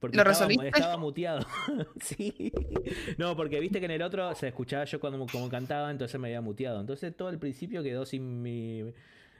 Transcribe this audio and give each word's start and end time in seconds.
Porque 0.00 0.16
¿Lo 0.16 0.22
estaba, 0.22 0.48
resolviste? 0.48 0.68
estaba 0.68 0.96
muteado. 0.96 1.46
sí. 2.00 2.52
No, 3.18 3.36
porque 3.36 3.60
viste 3.60 3.78
que 3.80 3.84
en 3.84 3.90
el 3.92 4.02
otro 4.02 4.34
se 4.34 4.48
escuchaba 4.48 4.84
yo 4.86 4.98
cuando 4.98 5.24
como 5.26 5.48
cantaba, 5.50 5.90
entonces 5.90 6.18
me 6.18 6.28
había 6.28 6.40
muteado. 6.40 6.80
Entonces 6.80 7.14
todo 7.16 7.28
el 7.28 7.38
principio 7.38 7.82
quedó 7.82 8.06
sin 8.06 8.40
mi. 8.42 8.92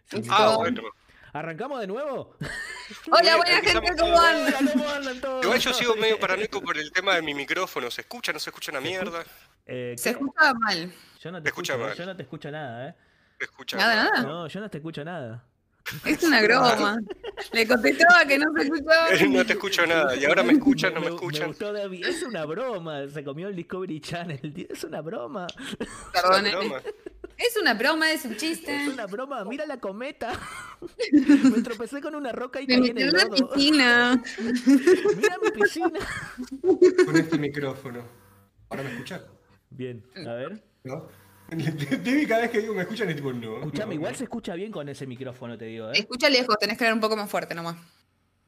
sin 0.05 0.23
Ah, 0.31 0.57
bueno. 0.59 0.83
¿Arrancamos 1.33 1.81
de 1.81 1.87
nuevo? 1.87 2.37
Hola, 3.11 3.37
buena 3.37 3.61
gente. 3.63 3.97
¿cómo 3.99 4.21
andan? 4.21 4.67
¿cómo 4.69 4.89
andan 4.91 5.21
todos? 5.21 5.45
Igual 5.45 5.61
yo 5.61 5.73
sigo 5.73 5.95
medio 5.97 6.19
paranoico 6.21 6.61
por 6.61 6.77
el 6.77 6.91
tema 6.93 7.15
de 7.15 7.23
mi 7.23 7.35
micrófono. 7.35 7.91
¿Se 7.91 8.01
escucha? 8.03 8.33
¿No 8.33 8.39
se 8.41 8.51
escucha 8.51 8.73
una 8.73 8.81
mierda? 8.81 9.25
Eh, 9.65 9.95
Se 9.97 10.11
escucha 10.11 10.53
mal. 10.55 10.93
Yo 11.21 11.31
no 11.31 11.41
te 11.43 11.49
escucha 11.49 11.73
escucho, 11.75 11.89
mal. 11.89 11.97
yo 11.97 12.07
no 12.07 12.17
te 12.17 12.23
escucho 12.23 12.51
nada, 12.51 12.89
¿eh? 12.89 12.95
¿Se 13.39 13.45
escucha? 13.45 13.77
Nada, 13.77 13.95
nada. 13.95 14.23
No, 14.23 14.47
yo 14.49 14.61
no 14.61 14.69
te 14.69 14.79
escucho 14.79 15.05
nada. 15.05 15.45
Es 16.05 16.23
una 16.23 16.43
broma. 16.43 17.01
Le 17.53 17.67
contestaba 17.67 18.25
que 18.27 18.39
no 18.39 18.47
se 18.57 18.63
escuchaba. 18.65 19.09
No 19.31 19.45
te 19.47 19.53
escucho 19.55 19.87
nada. 19.87 20.15
Y 20.17 20.25
ahora 20.25 20.43
me 20.43 20.53
escuchan, 20.53 20.95
no 20.95 21.01
me 21.01 21.09
Me 21.09 21.15
escuchan. 21.15 21.49
gustó. 21.49 21.75
Es 21.77 22.23
una 22.23 22.45
broma. 22.45 23.09
Se 23.09 23.25
comió 23.25 23.49
el 23.49 23.57
Discovery 23.57 24.01
Channel. 24.01 24.53
tío. 24.55 24.67
Es 24.71 24.85
una 24.85 25.01
broma. 25.01 25.47
Perdón, 26.13 26.47
Es 26.47 26.53
una 26.55 26.61
broma. 26.61 26.83
Es 27.37 27.57
una 27.57 27.75
broma, 27.75 28.13
es 28.13 28.25
un 28.27 28.37
chiste. 28.37 28.85
Es 28.85 28.93
una 28.93 29.07
broma. 29.07 29.45
Mira 29.45 29.65
la 29.67 29.81
cometa. 29.81 30.33
Me 31.13 31.63
tropecé 31.63 32.01
con 32.03 32.15
una 32.15 32.33
roca 32.33 32.61
y 32.61 32.67
Me 32.67 32.79
caí 32.79 32.91
en 32.91 32.99
el 32.99 33.11
lodo. 33.13 33.49
piscina. 33.55 34.23
Mira 34.37 35.37
mi 35.43 35.51
piscina. 35.63 35.99
con 37.07 37.17
este 37.17 37.39
micrófono. 37.39 38.03
¿Ahora 38.69 38.83
me 38.83 38.91
escuchan? 38.91 39.23
Bien, 39.71 40.05
a 40.27 40.35
ver. 40.35 40.63
¿No? 40.85 41.09
Debbie 42.05 42.27
cada 42.27 42.43
vez 42.43 42.51
que 42.51 42.61
digo 42.61 42.75
me 42.75 42.83
escuchan 42.83 43.09
es 43.11 43.17
tipo 43.17 43.33
no. 43.33 43.59
Escuchame, 43.59 43.87
no, 43.87 43.93
igual 43.95 44.13
no. 44.13 44.19
se 44.19 44.25
escucha 44.25 44.55
bien 44.55 44.71
con 44.71 44.89
ese 44.89 45.07
micrófono, 45.07 45.59
te 45.59 45.67
digo, 45.67 45.89
¿eh? 45.91 45.93
Escucha 45.95 46.29
lejos, 46.29 46.57
tenés 46.59 46.79
que 46.79 46.85
hablar 46.85 46.95
un 46.95 47.01
poco 47.01 47.17
más 47.17 47.29
fuerte 47.31 47.55
nomás. 47.55 47.77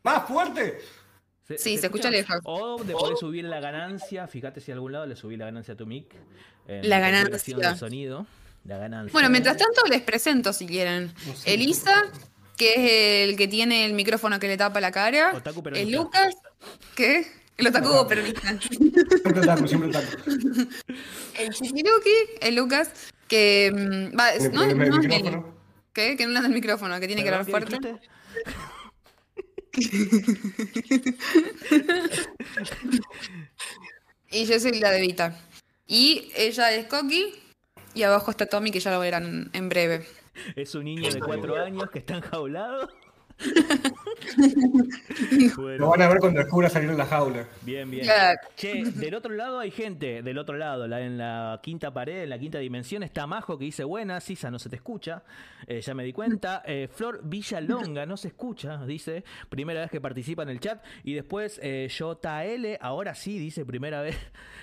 ¡Más 0.02 0.27
fuerte! 0.27 0.78
Sí, 1.59 1.77
se 1.77 1.87
escucha 1.87 2.11
lejos. 2.11 2.38
O 2.45 2.83
le 2.83 2.92
podés 2.92 3.19
subir 3.19 3.45
la 3.45 3.61
ganancia. 3.61 4.27
Fíjate 4.27 4.61
si 4.61 4.70
a 4.70 4.75
algún 4.75 4.92
lado 4.92 5.06
le 5.06 5.16
subí 5.16 5.37
la 5.37 5.47
ganancia 5.47 5.75
a 5.75 5.77
tu 5.77 5.87
mic. 5.87 6.14
en 6.67 6.89
La 6.89 6.98
ganancia. 6.98 7.77
sonido. 7.77 8.27
La 8.64 8.78
ganancia. 8.78 9.12
Bueno, 9.12 9.28
mientras 9.28 9.56
tanto 9.56 9.83
les 9.91 10.03
presento 10.03 10.53
si 10.53 10.67
quieren. 10.67 11.12
No 11.27 11.34
sé, 11.34 11.55
Elisa, 11.55 12.05
que 12.56 13.25
es 13.25 13.28
el 13.30 13.36
que 13.36 13.48
tiene 13.48 13.84
el 13.84 13.92
micrófono 13.92 14.39
que 14.39 14.48
le 14.48 14.56
tapa 14.56 14.80
la 14.80 14.92
cara. 14.92 15.33
Otaku 15.34 15.58
El 15.58 15.64
peronista. 15.64 15.98
Lucas, 15.98 16.34
¿qué? 16.95 17.27
El 17.62 17.68
otaku 17.68 18.08
peronista. 18.08 18.58
Siempre 18.60 19.46
taco, 19.46 19.68
siempre 19.68 19.91
taco. 19.91 20.06
El 21.38 21.50
Chikiruki, 21.50 22.16
el 22.41 22.56
Lucas, 22.56 22.91
que 23.28 23.70
mm, 23.72 24.18
va, 24.18 24.32
¿Tiene 24.32 24.74
no, 24.74 24.98
micrófono? 24.98 25.55
¿Qué? 25.92 26.16
Que 26.16 26.27
no 26.27 26.33
le 26.33 26.38
anda 26.38 26.48
el 26.48 26.55
micrófono, 26.55 26.98
que 26.98 27.06
tiene 27.06 27.22
que 27.22 27.28
hablar 27.28 27.46
¿Perdón, 27.46 27.80
qué 27.80 27.88
fuerte. 27.88 28.08
Y 34.33 34.46
yo 34.46 34.58
soy 34.58 34.80
la 34.80 34.90
de 34.90 35.02
Vita. 35.02 35.38
Y 35.86 36.33
ella 36.34 36.72
es 36.72 36.86
Koki. 36.86 37.34
Y 37.94 38.02
abajo 38.02 38.30
está 38.30 38.46
Tommy, 38.46 38.70
que 38.70 38.80
ya 38.80 38.90
lo 38.90 38.98
verán 38.98 39.50
en 39.52 39.68
breve. 39.68 40.06
Es 40.56 40.74
un 40.74 40.84
niño 40.84 41.12
de 41.12 41.20
cuatro 41.20 41.62
años 41.62 41.90
que 41.90 41.98
está 41.98 42.16
enjaulado. 42.16 42.88
Lo 45.78 45.88
van 45.91 46.02
a 46.02 46.08
ver 46.08 46.19
cuando 46.19 46.41
descubra 46.41 46.69
salir 46.69 46.91
de 46.91 46.97
la 46.97 47.06
jaula. 47.06 47.47
bien, 47.62 47.91
bien. 47.91 48.05
Claro. 48.05 48.39
Che, 48.56 48.84
del 48.84 49.14
otro 49.14 49.33
lado 49.34 49.58
hay 49.58 49.70
gente, 49.70 50.22
del 50.22 50.39
otro 50.39 50.56
lado, 50.56 50.86
la- 50.86 51.00
en 51.00 51.19
la 51.19 51.61
quinta 51.62 51.92
pared, 51.92 52.22
en 52.24 52.30
la 52.30 52.39
quinta 52.39 52.58
dimensión, 52.58 53.02
está 53.02 53.27
Majo 53.27 53.58
que 53.58 53.64
dice 53.66 53.84
buenas, 53.84 54.24
Sisa 54.24 54.50
no 54.50 54.58
se 54.58 54.69
te 54.69 54.77
escucha, 54.77 55.22
eh, 55.66 55.80
ya 55.80 55.94
me 55.94 56.05
di 56.05 56.12
cuenta. 56.12 56.62
Eh, 56.66 56.89
Flor 56.92 57.20
Villalonga 57.24 58.06
no 58.06 58.16
se 58.16 58.28
escucha, 58.28 58.84
dice, 58.86 59.24
primera 59.48 59.80
vez 59.80 59.91
que 59.91 60.00
participa 60.00 60.42
en 60.42 60.48
el 60.50 60.61
chat. 60.61 60.83
Y 61.05 61.14
después 61.14 61.58
eh, 61.62 61.89
JL, 61.91 62.78
ahora 62.80 63.14
sí, 63.14 63.39
dice 63.39 63.64
primera 63.64 64.02
vez 64.02 64.17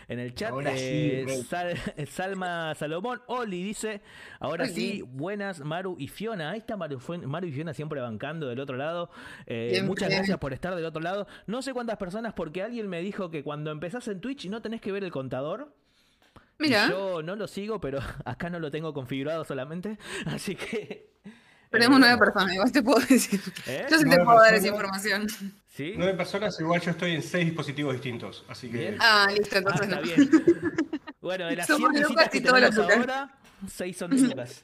en 0.08 0.20
el 0.20 0.34
chat. 0.36 0.52
Ahora 0.52 0.72
sí, 0.76 0.78
Eh. 0.80 1.44
Sal- 1.48 1.78
Salma 2.08 2.74
Salomón, 2.76 3.22
Oli 3.28 3.64
dice, 3.64 4.02
ahora 4.40 4.64
Oli. 4.66 4.74
sí, 4.74 5.04
buenas 5.06 5.60
Maru 5.62 5.96
y 6.00 6.08
Fiona. 6.08 6.52
Ahí 6.52 6.60
está 6.60 6.76
Maru, 6.78 7.00
Fue- 7.00 7.18
Maru 7.20 7.48
y 7.48 7.52
Fiona 7.52 7.74
siempre 7.74 8.02
bancando 8.02 8.48
del 8.48 8.59
otro 8.60 8.78
lado. 8.78 9.10
Eh, 9.46 9.82
muchas 9.84 10.10
gracias 10.10 10.38
por 10.38 10.54
estar 10.54 10.76
del 10.76 10.86
otro 10.86 11.02
lado. 11.02 11.28
No 11.48 11.62
sé 11.62 11.74
cuántas 11.74 11.98
personas, 11.98 12.34
porque 12.34 12.62
alguien 12.64 12.88
me 12.88 13.02
dijo 13.02 13.30
que 13.32 13.44
cuando 13.44 13.72
empezás 13.72 14.08
en 14.08 14.22
Twitch 14.22 14.48
no 14.50 14.62
tenés 14.62 14.82
que 14.82 14.92
ver 14.92 15.04
el 15.04 15.12
contador. 15.12 15.74
Mira, 16.58 16.90
Yo 16.90 17.22
no 17.22 17.36
lo 17.38 17.48
sigo, 17.48 17.80
pero 17.80 18.00
acá 18.26 18.50
no 18.50 18.60
lo 18.60 18.70
tengo 18.72 18.94
configurado 18.94 19.44
solamente. 19.46 19.98
Así 20.26 20.56
que. 20.56 21.10
tenemos 21.72 21.98
eh, 21.98 22.02
nueve 22.02 22.18
personas, 22.18 22.54
igual 22.54 22.72
te 22.72 22.84
puedo 22.84 23.00
decir. 23.00 23.40
¿Eh? 23.68 23.86
Yo 23.90 23.98
sí 23.98 24.10
te 24.10 24.18
puedo 24.24 24.40
dar 24.42 24.54
esa 24.54 24.68
información. 24.68 25.28
¿Sí? 25.68 25.94
Nueve 25.96 26.16
personas, 26.16 26.60
igual 26.60 26.82
yo 26.82 26.92
estoy 26.92 27.12
en 27.16 27.22
seis 27.24 27.46
dispositivos 27.46 27.94
distintos. 27.94 28.44
Así 28.50 28.70
que. 28.70 28.78
Bien. 28.78 28.98
Ah, 29.00 29.28
listo, 29.30 29.56
Ah, 29.56 29.60
entonces 29.60 29.82
está 29.88 29.96
no. 29.96 30.02
bien. 30.02 30.30
Bueno, 31.22 31.48
de 31.48 31.58
las 31.58 31.66
100 31.68 31.80
Somos 31.80 32.00
Lucas 32.00 32.30
que 32.30 32.38
y 32.38 32.42
todos 32.42 32.62
los 32.62 32.70
tenemos 32.72 32.96
Lucas. 32.96 33.10
ahora, 33.18 33.38
6 33.68 33.98
son 33.98 34.12
de 34.12 34.22
Lucas. 34.22 34.64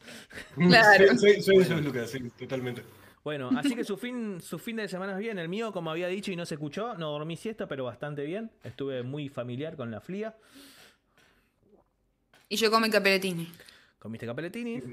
Claro. 0.56 1.18
Soy, 1.18 1.42
soy, 1.42 1.64
soy 1.66 1.82
Lucas, 1.82 2.10
sí, 2.10 2.20
totalmente. 2.40 2.82
Bueno, 3.26 3.50
así 3.58 3.76
que 3.76 3.84
su 3.84 3.98
fin, 3.98 4.40
su 4.40 4.60
fin 4.60 4.76
de 4.76 4.88
semana 4.88 5.14
es 5.14 5.18
bien. 5.18 5.40
El 5.40 5.50
mío, 5.50 5.74
como 5.74 5.90
había 5.90 6.08
dicho 6.08 6.32
y 6.32 6.36
no 6.36 6.46
se 6.46 6.54
escuchó, 6.54 6.94
no 6.94 7.10
dormí 7.10 7.36
siesta, 7.36 7.68
pero 7.68 7.84
bastante 7.84 8.24
bien. 8.24 8.52
Estuve 8.64 9.02
muy 9.02 9.30
familiar 9.30 9.76
con 9.76 9.90
la 9.90 10.00
flia. 10.00 10.36
Y 12.48 12.56
yo 12.58 12.70
como 12.70 12.88
caperetini. 12.88 13.52
Comiste 13.98 14.28
capeletini. 14.28 14.76
Es 14.76 14.84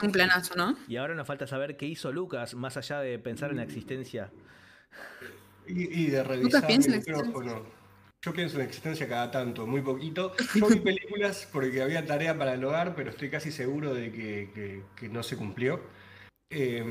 un 0.00 0.12
planazo, 0.12 0.54
¿no? 0.54 0.76
Y 0.86 0.94
ahora 0.96 1.16
nos 1.16 1.26
falta 1.26 1.48
saber 1.48 1.76
qué 1.76 1.86
hizo 1.86 2.12
Lucas, 2.12 2.54
más 2.54 2.76
allá 2.76 3.00
de 3.00 3.18
pensar 3.18 3.50
en 3.50 3.56
la 3.56 3.64
existencia. 3.64 4.30
Y, 5.66 6.02
y 6.02 6.06
de 6.06 6.22
revisar 6.22 6.64
piensa 6.68 6.88
el 6.92 6.98
micrófono. 6.98 7.66
Yo 8.24 8.32
pienso 8.32 8.60
en 8.60 8.66
existencia 8.66 9.08
cada 9.08 9.32
tanto, 9.32 9.66
muy 9.66 9.80
poquito. 9.80 10.36
Yo 10.54 10.68
vi 10.68 10.78
películas 10.78 11.48
porque 11.52 11.82
había 11.82 12.06
tarea 12.06 12.38
para 12.38 12.54
el 12.54 12.64
hogar, 12.64 12.94
pero 12.94 13.10
estoy 13.10 13.28
casi 13.28 13.50
seguro 13.50 13.92
de 13.92 14.12
que, 14.12 14.50
que- 14.54 14.82
que 14.94 15.08
no 15.08 15.24
se 15.24 15.36
cumplió. 15.36 15.80
Eh, 16.54 16.84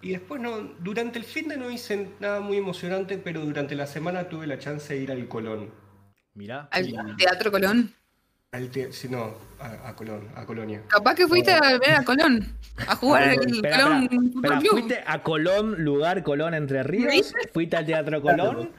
y 0.00 0.10
después 0.10 0.40
no, 0.40 0.58
durante 0.78 1.18
el 1.18 1.24
fin 1.24 1.48
de 1.48 1.56
no 1.56 1.70
hice 1.70 2.08
nada 2.20 2.40
muy 2.40 2.56
emocionante, 2.56 3.18
pero 3.18 3.40
durante 3.40 3.74
la 3.74 3.86
semana 3.86 4.28
tuve 4.28 4.46
la 4.46 4.58
chance 4.58 4.94
de 4.94 5.00
ir 5.00 5.10
al 5.10 5.26
Colón. 5.28 5.70
Mirá. 6.34 6.68
Al 6.70 6.84
Sí. 6.84 6.94
Teatro 7.18 7.50
Colón. 7.50 7.92
Al 8.52 8.68
te- 8.70 8.92
si 8.92 9.08
no, 9.08 9.34
a, 9.58 9.88
a 9.88 9.96
Colón, 9.96 10.28
a 10.36 10.44
Colonia. 10.46 10.82
Capaz 10.88 11.14
que 11.14 11.26
fuiste 11.26 11.52
a 11.52 11.78
ver 11.78 11.94
a 11.96 12.04
Colón. 12.04 12.46
A 12.86 12.94
jugar 12.96 13.22
al 13.24 13.36
Colón 13.36 13.54
espera, 13.54 14.02
espera. 14.04 14.60
¿Fuiste 14.60 15.04
a 15.06 15.22
Colón, 15.22 15.84
lugar 15.84 16.22
Colón 16.22 16.54
Entre 16.54 16.82
Ríos? 16.82 17.32
¿Fuiste 17.52 17.76
al 17.76 17.86
Teatro 17.86 18.20
Colón? 18.22 18.70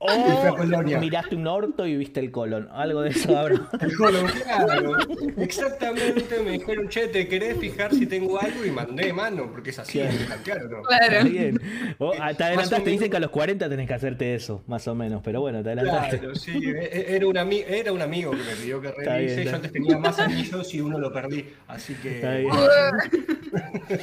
Y 0.00 0.06
fui 0.06 0.46
a 0.46 0.52
¿O 0.52 0.56
Colonia. 0.56 1.00
miraste 1.00 1.34
un 1.34 1.44
orto 1.48 1.84
y 1.84 1.96
viste 1.96 2.20
el 2.20 2.30
Colón? 2.30 2.68
Algo 2.70 3.00
de 3.02 3.10
eso 3.10 3.36
habrá. 3.36 3.56
El 3.80 3.96
Colón, 3.96 4.26
claro. 4.44 4.96
Exactamente, 5.38 6.38
me 6.44 6.52
dijeron, 6.52 6.88
che, 6.88 7.08
¿te 7.08 7.26
querés 7.26 7.58
fijar 7.58 7.92
si 7.92 8.06
tengo 8.06 8.40
algo? 8.40 8.64
Y 8.64 8.70
mandé 8.70 9.12
mano, 9.12 9.50
porque 9.50 9.70
es 9.70 9.78
así, 9.80 9.98
Claro. 9.98 10.14
me 10.16 10.24
plantearon, 10.26 10.70
¿no? 10.70 10.78
Está 10.88 10.98
Claro. 11.08 11.24
bien. 11.28 11.60
Vos, 11.98 12.16
ah, 12.20 12.32
te 12.32 12.44
adelantaste, 12.44 12.76
menos. 12.76 12.92
dicen 12.92 13.10
que 13.10 13.16
a 13.16 13.20
los 13.20 13.30
40 13.30 13.68
tenés 13.68 13.88
que 13.88 13.94
hacerte 13.94 14.34
eso, 14.36 14.62
más 14.68 14.86
o 14.86 14.94
menos. 14.94 15.20
Pero 15.24 15.40
bueno, 15.40 15.64
te 15.64 15.70
adelantaste. 15.72 16.18
Claro, 16.20 16.34
sí, 16.36 16.52
e- 16.64 16.70
e- 16.92 17.16
era 17.16 17.26
un, 17.26 17.34
ami- 17.34 17.64
era 17.66 17.92
un 17.92 18.00
amigo 18.00 18.30
que 18.30 18.36
me 18.36 18.54
pidió 18.54 18.80
que 18.80 18.92
revise. 18.92 19.34
bien, 19.34 19.48
Yo 19.48 19.56
antes 19.56 19.72
tenía 19.72 19.98
más 19.98 20.16
anillos 20.20 20.74
y 20.74 20.80
uno 20.80 20.98
lo 21.00 21.12
perdí. 21.12 21.44
Así 21.66 21.94
que. 21.94 22.16
Está 22.16 22.34
bien. 22.36 22.52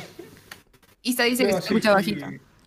Isa 1.04 1.24
dice 1.24 1.46
que 1.46 1.54
se 1.54 1.62
sí, 1.62 1.68
escucha 1.68 1.90
sí. 2.02 2.16
bajito. 2.16 2.26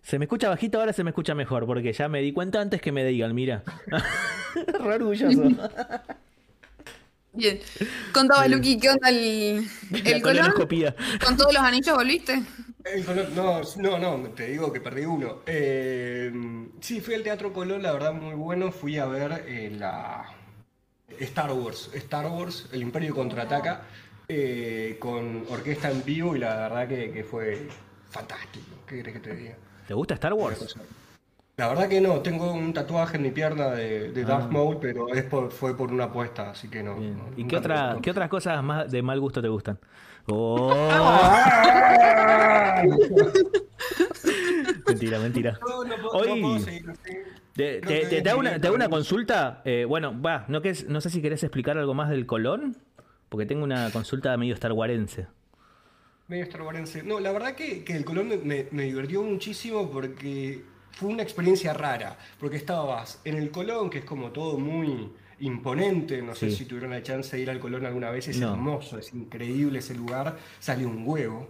Se 0.09 0.19
me 0.19 0.25
escucha 0.25 0.49
bajito, 0.49 0.81
ahora 0.81 0.95
se 0.95 1.05
me 1.05 1.11
escucha 1.11 1.35
mejor, 1.35 1.67
porque 1.67 1.93
ya 1.93 2.09
me 2.09 2.23
di 2.23 2.33
cuenta 2.33 2.63
antes 2.63 2.81
que 2.81 2.93
me 2.93 3.05
digan, 3.05 3.35
mira. 3.35 3.63
Re 4.55 4.95
orgulloso. 4.95 5.43
Bien. 7.35 7.61
Contaba 8.15 8.49
Luqui, 8.49 8.79
¿qué 8.79 8.89
onda 8.89 9.11
el, 9.11 9.69
el 10.07 10.23
colonoscopía. 10.23 10.97
¿Con 11.23 11.37
todos 11.37 11.53
los 11.53 11.63
anillos 11.63 11.95
volviste? 11.95 12.43
El 12.85 13.05
no, 13.35 13.61
no, 13.77 13.99
no, 13.99 14.31
te 14.31 14.47
digo 14.47 14.73
que 14.73 14.81
perdí 14.81 15.05
uno. 15.05 15.41
Eh, 15.45 16.33
sí, 16.81 17.03
fui 17.03 17.13
al 17.13 17.23
Teatro 17.23 17.53
Colón, 17.53 17.83
la 17.83 17.93
verdad 17.93 18.15
muy 18.15 18.35
bueno. 18.35 18.73
Fui 18.73 18.97
a 18.97 19.05
ver 19.05 19.45
eh, 19.47 19.77
la 19.79 20.25
Star 21.21 21.53
Wars, 21.53 21.91
Star 21.93 22.29
Wars, 22.29 22.67
El 22.73 22.81
Imperio 22.81 23.15
Contraataca, 23.15 23.83
eh, 24.27 24.97
con 24.99 25.45
orquesta 25.51 25.91
en 25.91 26.03
vivo 26.03 26.35
y 26.35 26.39
la 26.39 26.57
verdad 26.57 26.89
que, 26.89 27.13
que 27.13 27.25
fue 27.25 27.69
fantástico. 28.09 28.85
¿Qué 28.87 28.97
querés 28.97 29.13
que 29.13 29.21
te 29.21 29.37
diga? 29.37 29.57
¿Te 29.89 29.95
gusta 29.95 30.15
Star 30.15 30.35
Wars? 30.35 30.77
La 31.57 31.69
verdad 31.69 31.89
que 31.89 31.99
no, 32.01 32.21
tengo 32.21 32.53
un 32.53 32.75
tatuaje 32.75 33.17
en 33.17 33.23
mi 33.23 33.31
pierna 33.31 33.69
de, 33.71 34.13
de 34.13 34.23
Ah. 34.25 34.27
Darth 34.27 34.51
Maul, 34.53 34.77
pero 34.81 35.09
es 35.09 35.25
por- 35.25 35.51
fue 35.51 35.75
por 35.75 35.91
una 35.91 36.05
apuesta, 36.05 36.51
así 36.51 36.69
que 36.69 36.83
no. 36.83 36.97
Bien. 36.97 37.19
¿Y 37.39 37.47
qué, 37.47 37.57
otra, 37.57 37.97
qué 38.03 38.11
otras 38.11 38.29
cosas 38.29 38.63
más 38.63 38.91
de 38.91 39.01
mal 39.01 39.19
gusto 39.19 39.41
te 39.41 39.49
gustan? 39.49 39.79
Oh, 40.27 40.71
mentira, 44.87 45.19
mentira. 45.19 45.59
No, 45.67 45.85
no 45.85 45.97
puedo, 45.97 46.11
Hoy- 46.11 46.41
puedo 46.43 46.59
seguir 46.61 46.91
así. 46.91 47.17
Te, 47.55 47.81
te- 47.81 48.29
hago 48.31 48.39
una, 48.41 48.61
te 48.61 48.67
hago 48.69 48.77
una 48.77 48.89
consulta. 48.91 49.63
Eh, 49.65 49.85
bueno, 49.89 50.15
va, 50.21 50.45
no, 50.49 50.61
que 50.63 50.75
no 50.87 51.01
sé 51.01 51.09
si 51.11 51.21
querés 51.23 51.43
explicar 51.43 51.77
algo 51.79 51.95
más 51.95 52.09
del 52.11 52.27
Colón, 52.27 52.77
porque 53.31 53.47
tengo 53.47 53.65
una 53.65 53.91
consulta 53.91 54.37
medio 54.37 54.55
starwarense. 54.55 55.27
Medio. 56.29 56.47
No, 57.05 57.21
la 57.21 57.33
verdad 57.33 57.55
que, 57.55 57.83
que 57.85 57.97
el 57.97 58.05
Colón 58.05 58.29
me, 58.29 58.37
me- 58.37 58.67
me 58.71 58.83
divirtió 58.85 59.23
muchísimo 59.23 59.91
porque 59.91 60.63
fue 60.93 61.09
una 61.09 61.23
experiencia 61.23 61.73
rara, 61.73 62.19
porque 62.39 62.57
estabas 62.59 63.21
en 63.25 63.37
el 63.37 63.51
Colón, 63.51 63.89
que 63.89 63.99
es 63.99 64.05
como 64.05 64.31
todo 64.31 64.59
muy 64.59 65.11
imponente, 65.41 66.21
no 66.21 66.35
sé 66.35 66.51
si 66.51 66.67
tuvieron 66.67 66.91
la 66.91 67.03
chance 67.03 67.35
de 67.35 67.43
ir 67.43 67.49
al 67.51 67.59
Colón 67.61 67.87
alguna 67.87 68.11
vez, 68.11 68.29
es 68.29 68.39
No. 68.39 68.53
hermoso, 68.53 68.99
es 68.99 69.15
increíble 69.15 69.79
ese 69.79 69.95
lugar, 69.95 70.37
sale 70.59 70.85
un 70.85 71.03
huevo. 71.07 71.49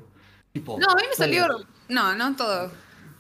Tipo, 0.53 0.79
No, 0.79 0.87
a 0.91 0.95
mí 0.95 1.03
me 1.09 1.15
salió. 1.17 1.47
No, 1.89 2.15
no 2.15 2.37
todo. 2.37 2.71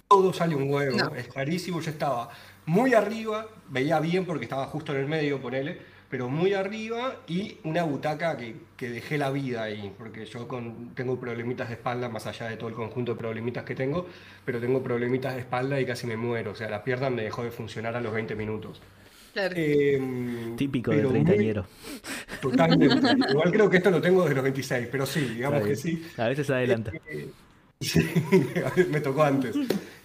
todo 0.06 0.32
sale 0.32 0.54
un 0.54 0.70
huevo, 0.70 0.96
No. 0.96 1.14
es 1.16 1.26
carísimo. 1.28 1.80
Yo 1.80 1.90
estaba 1.90 2.30
muy 2.66 2.94
arriba, 2.94 3.48
veía 3.68 3.98
bien 3.98 4.24
porque 4.24 4.44
estaba 4.44 4.66
justo 4.66 4.92
en 4.94 5.00
el 5.00 5.06
medio, 5.06 5.40
ponele, 5.40 5.80
pero 6.10 6.28
muy 6.28 6.54
arriba 6.54 7.16
y 7.26 7.58
una 7.64 7.82
butaca 7.82 8.36
que, 8.36 8.56
que 8.76 8.88
dejé 8.88 9.18
la 9.18 9.30
vida 9.30 9.64
ahí, 9.64 9.92
porque 9.98 10.24
yo 10.24 10.48
con, 10.48 10.94
tengo 10.94 11.20
problemitas 11.20 11.68
de 11.68 11.74
espalda, 11.74 12.08
más 12.08 12.26
allá 12.26 12.48
de 12.48 12.56
todo 12.56 12.68
el 12.68 12.74
conjunto 12.74 13.12
de 13.12 13.18
problemitas 13.18 13.64
que 13.64 13.74
tengo, 13.74 14.06
pero 14.44 14.60
tengo 14.60 14.82
problemitas 14.82 15.34
de 15.34 15.40
espalda 15.40 15.80
y 15.80 15.84
casi 15.86 16.06
me 16.06 16.16
muero. 16.16 16.52
O 16.52 16.54
sea, 16.54 16.70
la 16.70 16.82
pierna 16.82 17.10
me 17.10 17.22
dejó 17.22 17.44
de 17.44 17.50
funcionar 17.50 17.94
a 17.94 18.00
los 18.00 18.12
20 18.12 18.34
minutos. 18.34 18.80
Claro. 19.34 19.54
Em, 19.56 20.56
Típico 20.56 20.90
de 20.90 21.02
treintañero. 21.04 21.66
Totalmente. 22.40 22.96
Igual 23.30 23.52
creo 23.52 23.68
que 23.68 23.76
esto 23.76 23.90
lo 23.90 24.00
tengo 24.00 24.22
desde 24.22 24.34
los 24.34 24.44
26, 24.44 24.88
pero 24.90 25.04
sí, 25.04 25.20
digamos 25.20 25.62
que 25.62 25.76
sí. 25.76 26.02
A 26.16 26.28
veces 26.28 26.48
adelanta. 26.50 26.92
Eh, 27.10 27.28
Sí, 27.80 28.00
me 28.90 29.00
tocó 29.00 29.22
antes. 29.22 29.54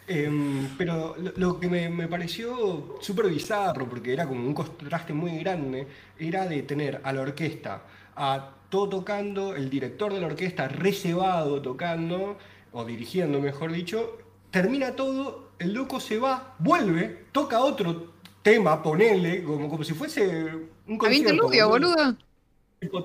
Em, 0.06 0.76
pero 0.78 1.16
lo, 1.18 1.32
lo 1.38 1.60
que 1.60 1.68
me, 1.70 1.90
me 1.90 2.08
pareció 2.10 2.98
súper 3.00 3.28
bizarro, 3.30 3.88
porque 3.88 4.12
era 4.14 4.28
como 4.28 4.46
un 4.46 4.54
contraste 4.54 5.14
muy 5.14 5.38
grande, 5.40 5.88
era 6.20 6.46
de 6.46 6.64
tener 6.64 7.00
a 7.04 7.14
la 7.14 7.22
orquesta, 7.22 7.84
a 8.16 8.52
todo 8.70 8.90
tocando, 8.90 9.56
el 9.56 9.70
director 9.70 10.14
de 10.14 10.20
la 10.20 10.28
orquesta 10.28 10.68
recebado 10.68 11.62
tocando, 11.62 12.38
o 12.74 12.84
dirigiendo, 12.86 13.40
mejor 13.40 13.72
dicho, 13.72 14.18
termina 14.52 14.96
todo, 14.96 15.52
el 15.60 15.74
loco 15.74 16.00
se 16.02 16.18
va, 16.18 16.56
vuelve, 16.60 17.28
toca 17.32 17.62
otro 17.62 18.14
tema, 18.42 18.84
ponele, 18.84 19.44
como, 19.44 19.70
como 19.70 19.84
si 19.86 19.94
fuese 19.94 20.46
un 20.88 20.98
Había 21.04 21.20
concierto. 21.20 21.20
interludio, 21.20 21.70
boludo. 21.70 22.18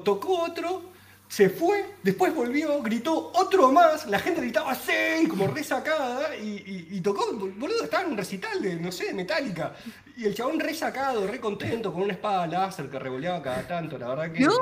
Tocó 0.05 0.43
otro, 0.43 0.83
se 1.29 1.51
fue, 1.51 1.95
después 2.03 2.35
volvió, 2.35 2.81
gritó 2.83 3.31
otro 3.35 3.71
más, 3.71 4.07
la 4.07 4.19
gente 4.19 4.41
gritaba 4.41 4.75
sí, 4.75 5.29
como 5.29 5.47
resacada, 5.47 6.35
y, 6.37 6.49
y, 6.49 6.89
y 6.97 7.01
tocó, 7.03 7.27
boludo, 7.33 7.85
estaba 7.85 8.05
en 8.05 8.13
un 8.13 8.17
recital 8.17 8.61
de, 8.63 8.77
no 8.77 8.91
sé, 8.91 9.07
de 9.07 9.15
Metallica. 9.15 9.75
Y 10.17 10.25
el 10.25 10.35
chabón 10.35 10.59
resacado, 10.59 11.29
re 11.29 11.39
contento, 11.39 11.93
con 11.93 12.03
una 12.03 12.13
espada 12.15 12.45
láser 12.49 12.89
que 12.91 12.99
revoleaba 12.99 13.41
cada 13.41 13.69
tanto, 13.69 13.97
la 13.99 14.09
verdad 14.09 14.33
que. 14.33 14.41
No, 14.41 14.53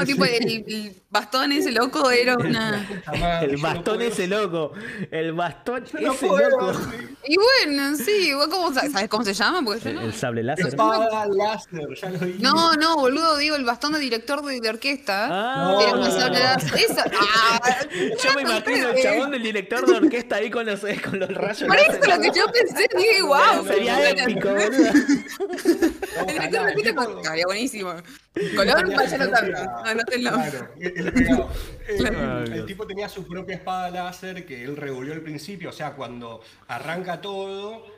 Sí. 0.00 0.04
tipo 0.12 0.24
el, 0.26 0.44
el 0.66 1.02
bastón 1.08 1.50
ese 1.52 1.72
loco 1.72 2.10
era 2.10 2.36
una. 2.38 2.86
El 3.40 3.52
no 3.56 3.62
bastón 3.62 4.02
ese 4.02 4.26
loco. 4.26 4.72
El 5.10 5.32
bastón 5.32 5.84
yo 5.86 5.98
no 6.00 6.12
ese 6.12 6.26
puedo, 6.26 6.50
loco. 6.60 6.74
sí. 6.74 7.16
Y 7.26 7.36
bueno, 7.36 7.96
sí, 7.96 8.34
¿vos 8.34 8.48
cómo 8.48 8.74
sa- 8.74 8.90
¿sabes 8.90 9.08
cómo 9.08 9.24
se 9.24 9.32
llama? 9.32 9.62
Porque 9.64 9.80
yo 9.84 9.88
El, 9.90 9.94
no. 9.96 10.02
el 10.02 10.12
sable 10.12 10.42
láser. 10.42 10.66
Espada 10.66 11.26
láser, 11.26 11.88
ya 12.02 12.10
lo 12.10 12.18
dije. 12.18 12.38
No, 12.40 12.74
no, 12.74 12.96
boludo, 12.96 13.38
digo 13.38 13.56
el 13.56 13.64
bastón 13.64 13.92
de 13.94 14.00
director 14.00 14.44
de, 14.44 14.60
de 14.60 14.68
orquesta. 14.68 15.28
Ah. 15.30 15.72
Esa. 16.16 17.04
Ah, 17.20 17.60
Yo 17.90 18.34
me 18.34 18.42
imagino 18.42 18.90
el 18.90 19.02
chabón 19.02 19.30
del 19.30 19.42
director 19.42 19.86
de 19.86 19.96
orquesta 19.96 20.36
ahí 20.36 20.50
con 20.50 20.66
los, 20.66 20.82
eh, 20.84 21.00
con 21.02 21.18
los 21.18 21.28
rayos. 21.30 21.68
Por 21.68 21.76
eso 21.76 21.92
lo 21.92 22.20
que 22.20 22.30
yo 22.34 22.44
pensé, 22.52 22.88
dije, 22.96 23.22
wow. 23.26 23.66
Sería 23.66 24.10
épico, 24.10 24.48
boludo. 24.48 24.68
El 26.18 26.26
director 26.26 26.50
de 26.50 26.58
orquesta 26.72 26.94
pues, 26.94 27.08
estaría 27.18 27.44
buenísimo. 27.46 27.94
Tenía 28.34 28.74
vaya 28.74 29.14
anotando. 29.16 29.52
propia- 29.52 29.82
Anótenlo. 29.84 30.30
Claro, 30.30 30.74
el. 30.78 31.08
Eh, 31.88 32.56
el 32.58 32.66
tipo 32.66 32.86
tenía 32.86 33.08
su 33.08 33.26
propia 33.26 33.56
espada 33.56 33.90
láser 33.90 34.44
que 34.46 34.62
él 34.64 34.76
revolvió 34.76 35.12
al 35.14 35.22
principio, 35.22 35.70
o 35.70 35.72
sea, 35.72 35.92
cuando 35.94 36.40
arranca 36.68 37.20
todo, 37.20 37.97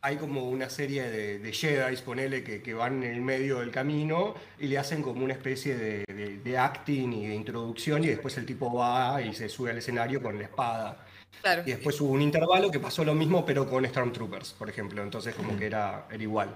hay 0.00 0.16
como 0.16 0.48
una 0.48 0.70
serie 0.70 1.10
de, 1.10 1.38
de 1.40 1.52
Jedi, 1.52 1.96
ponele, 1.98 2.44
que, 2.44 2.62
que 2.62 2.72
van 2.74 3.02
en 3.02 3.12
el 3.14 3.20
medio 3.20 3.58
del 3.60 3.70
camino 3.70 4.34
y 4.58 4.68
le 4.68 4.78
hacen 4.78 5.02
como 5.02 5.24
una 5.24 5.32
especie 5.34 5.76
de, 5.76 6.04
de- 6.08 6.38
de 6.38 6.58
acting 6.58 7.12
y 7.12 7.26
de 7.26 7.34
introducción 7.34 8.04
y 8.04 8.08
después 8.08 8.36
el 8.38 8.46
tipo 8.46 8.72
va 8.72 9.20
y 9.22 9.34
se 9.34 9.48
sube 9.48 9.70
al 9.70 9.78
escenario 9.78 10.22
con 10.22 10.38
la 10.38 10.44
espada. 10.44 11.04
Claro. 11.42 11.62
Y 11.66 11.70
después 11.70 12.00
hubo 12.00 12.12
un 12.12 12.22
intervalo 12.22 12.70
que 12.70 12.80
pasó 12.80 13.04
lo 13.04 13.14
mismo, 13.14 13.44
pero 13.44 13.68
con 13.68 13.84
Stormtroopers, 13.84 14.52
por 14.52 14.68
ejemplo, 14.70 15.02
entonces 15.02 15.34
como 15.34 15.56
que 15.56 15.66
era, 15.66 16.06
era 16.10 16.22
igual. 16.22 16.48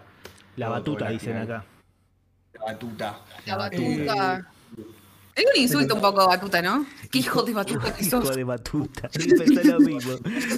La 0.57 0.69
batuta, 0.69 1.09
dicen 1.09 1.37
acá. 1.37 1.65
La 2.55 2.65
batuta. 2.73 3.21
La 3.47 3.57
batuta. 3.57 4.15
batuta. 4.15 4.53
Es 5.35 5.45
un 5.57 5.63
insulto 5.63 5.95
un 5.95 6.01
poco 6.03 6.27
batuta, 6.29 6.61
¿no? 6.61 6.85
Qué 7.11 7.19
hijo 7.21 7.43
de 7.43 7.53
batuta 7.55 7.95
que 7.95 8.05
Hijo 8.05 8.23
sos. 8.23 8.37
de 8.37 8.45
batuta. 8.45 9.09
Lo 9.65 9.81
mismo. 9.81 10.13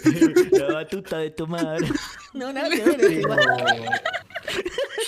La 0.53 0.73
batuta 0.75 1.19
de 1.19 1.31
tu 1.31 1.47
madre. 1.47 1.87
No, 2.33 2.53
nada 2.53 2.69
que 2.71 2.83
ver. 2.83 2.97
Pero, 2.99 3.29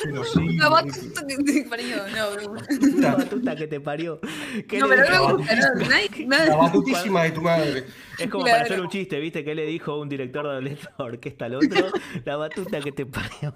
pero 0.04 0.24
sí. 0.24 0.56
La 0.56 0.68
batuta 0.68 1.26
que 1.26 1.36
te 1.36 1.62
parió, 1.68 1.96
no. 2.08 3.00
La 3.00 3.16
batuta 3.16 3.56
que 3.56 3.66
te 3.66 3.80
parió. 3.80 4.20
¿Qué 4.68 4.78
No, 4.78 4.88
pero 4.88 5.02
no 5.10 5.28
me 5.28 5.32
gusta, 5.34 5.56
no, 5.56 5.84
nadie- 5.86 6.26
La 6.48 6.56
batutísima 6.56 7.24
de 7.24 7.30
tu 7.32 7.42
madre. 7.42 7.84
Es 8.18 8.30
como 8.30 8.44
Claro. 8.44 8.58
para 8.60 8.64
hacer 8.64 8.80
un 8.80 8.88
chiste, 8.88 9.18
¿viste? 9.18 9.44
¿Qué 9.44 9.54
le 9.54 9.66
dijo 9.66 9.98
un 9.98 10.08
director 10.08 10.62
de 10.62 10.70
la 10.98 11.04
orquesta 11.04 11.46
al 11.46 11.56
otro? 11.56 11.88
La 12.24 12.36
batuta 12.36 12.80
que 12.80 12.92
te 12.92 13.04
parió. 13.04 13.54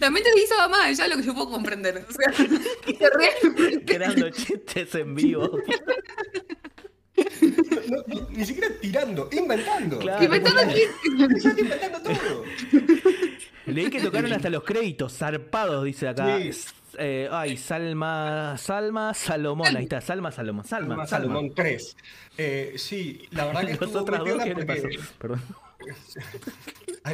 También 0.00 0.24
te 0.24 0.32
dice 0.34 0.54
mamá, 0.56 0.90
ya 0.92 1.06
lo 1.08 1.16
que 1.16 1.22
yo 1.22 1.34
puedo 1.34 1.50
comprender. 1.50 2.04
O 2.08 2.12
sea, 2.12 2.32
que 2.86 3.10
realmente- 3.10 3.84
Creando 3.84 4.30
chistes 4.30 4.94
en 4.94 5.14
vivo. 5.14 5.58
No, 7.16 8.02
no, 8.08 8.28
ni 8.30 8.44
siquiera 8.44 8.74
tirando, 8.80 9.28
inventando. 9.30 9.98
Claro. 10.00 10.24
Inventando 10.24 10.62
chistes. 10.72 11.58
Inventando 11.58 12.00
todo. 12.02 12.44
Leí 13.66 13.88
que 13.90 14.00
tocaron 14.00 14.32
hasta 14.32 14.50
los 14.50 14.64
créditos, 14.64 15.16
zarpados, 15.16 15.84
dice 15.84 16.08
acá. 16.08 16.38
Sí. 16.40 16.50
Eh, 16.98 17.28
ay, 17.30 17.56
Salma, 17.56 18.56
Salma 18.58 19.14
Salomón, 19.14 19.76
ahí 19.76 19.84
está, 19.84 20.00
Salma 20.00 20.32
Salomón, 20.32 20.64
Salma, 20.64 20.88
Salma 20.88 21.06
Salma. 21.06 21.26
Salomón 21.28 21.54
3. 21.54 21.96
Eh, 22.38 22.74
sí, 22.76 23.28
la 23.30 23.46
verdad 23.46 23.64
que 23.66 23.72
estuvo 23.72 24.06
muy 24.06 24.18
dos, 24.18 24.22
piola 24.24 24.44
¿qué 24.44 24.54
le 24.54 24.64
pasó? 24.66 24.82
porque 24.82 24.98
Perdón. 25.18 25.42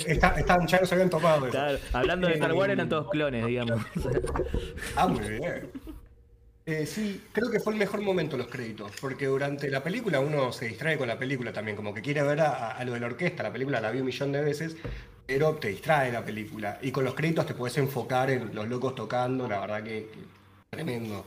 Está- 0.06 0.34
estaban- 0.38 0.66
ya 0.66 0.80
nos 0.80 0.92
habían 0.92 1.10
tomado. 1.10 1.48
Claro, 1.48 1.78
hablando 1.92 2.28
de 2.28 2.34
Star 2.34 2.52
Wars 2.52 2.72
eran 2.72 2.88
todos 2.88 3.10
clones, 3.10 3.46
digamos. 3.46 3.80
Ah, 4.96 5.06
muy 5.08 5.20
bien. 5.28 5.70
Eh, 6.66 6.86
sí, 6.86 7.22
creo 7.32 7.50
que 7.50 7.58
fue 7.58 7.72
el 7.72 7.78
mejor 7.78 8.00
momento 8.00 8.36
los 8.36 8.46
créditos, 8.46 8.92
porque 9.00 9.26
durante 9.26 9.68
la 9.70 9.82
película 9.82 10.20
uno 10.20 10.52
se 10.52 10.66
distrae 10.68 10.96
con 10.98 11.08
la 11.08 11.18
película 11.18 11.52
también, 11.52 11.76
como 11.76 11.92
que 11.92 12.00
quiere 12.02 12.22
ver 12.22 12.40
a, 12.42 12.72
a 12.76 12.84
lo 12.84 12.92
de 12.92 13.00
la 13.00 13.06
orquesta, 13.06 13.42
la 13.42 13.52
película 13.52 13.80
la 13.80 13.90
vi 13.90 13.98
un 14.00 14.06
millón 14.06 14.30
de 14.30 14.40
veces, 14.42 14.76
pero 15.26 15.54
te 15.56 15.68
distrae 15.68 16.12
la 16.12 16.24
película. 16.24 16.78
Y 16.82 16.92
con 16.92 17.04
los 17.04 17.14
créditos 17.14 17.46
te 17.46 17.54
puedes 17.54 17.76
enfocar 17.78 18.30
en 18.30 18.54
los 18.54 18.68
locos 18.68 18.94
tocando, 18.94 19.48
la 19.48 19.60
verdad 19.60 19.82
que, 19.82 20.10
que 20.12 20.18
tremendo. 20.70 21.24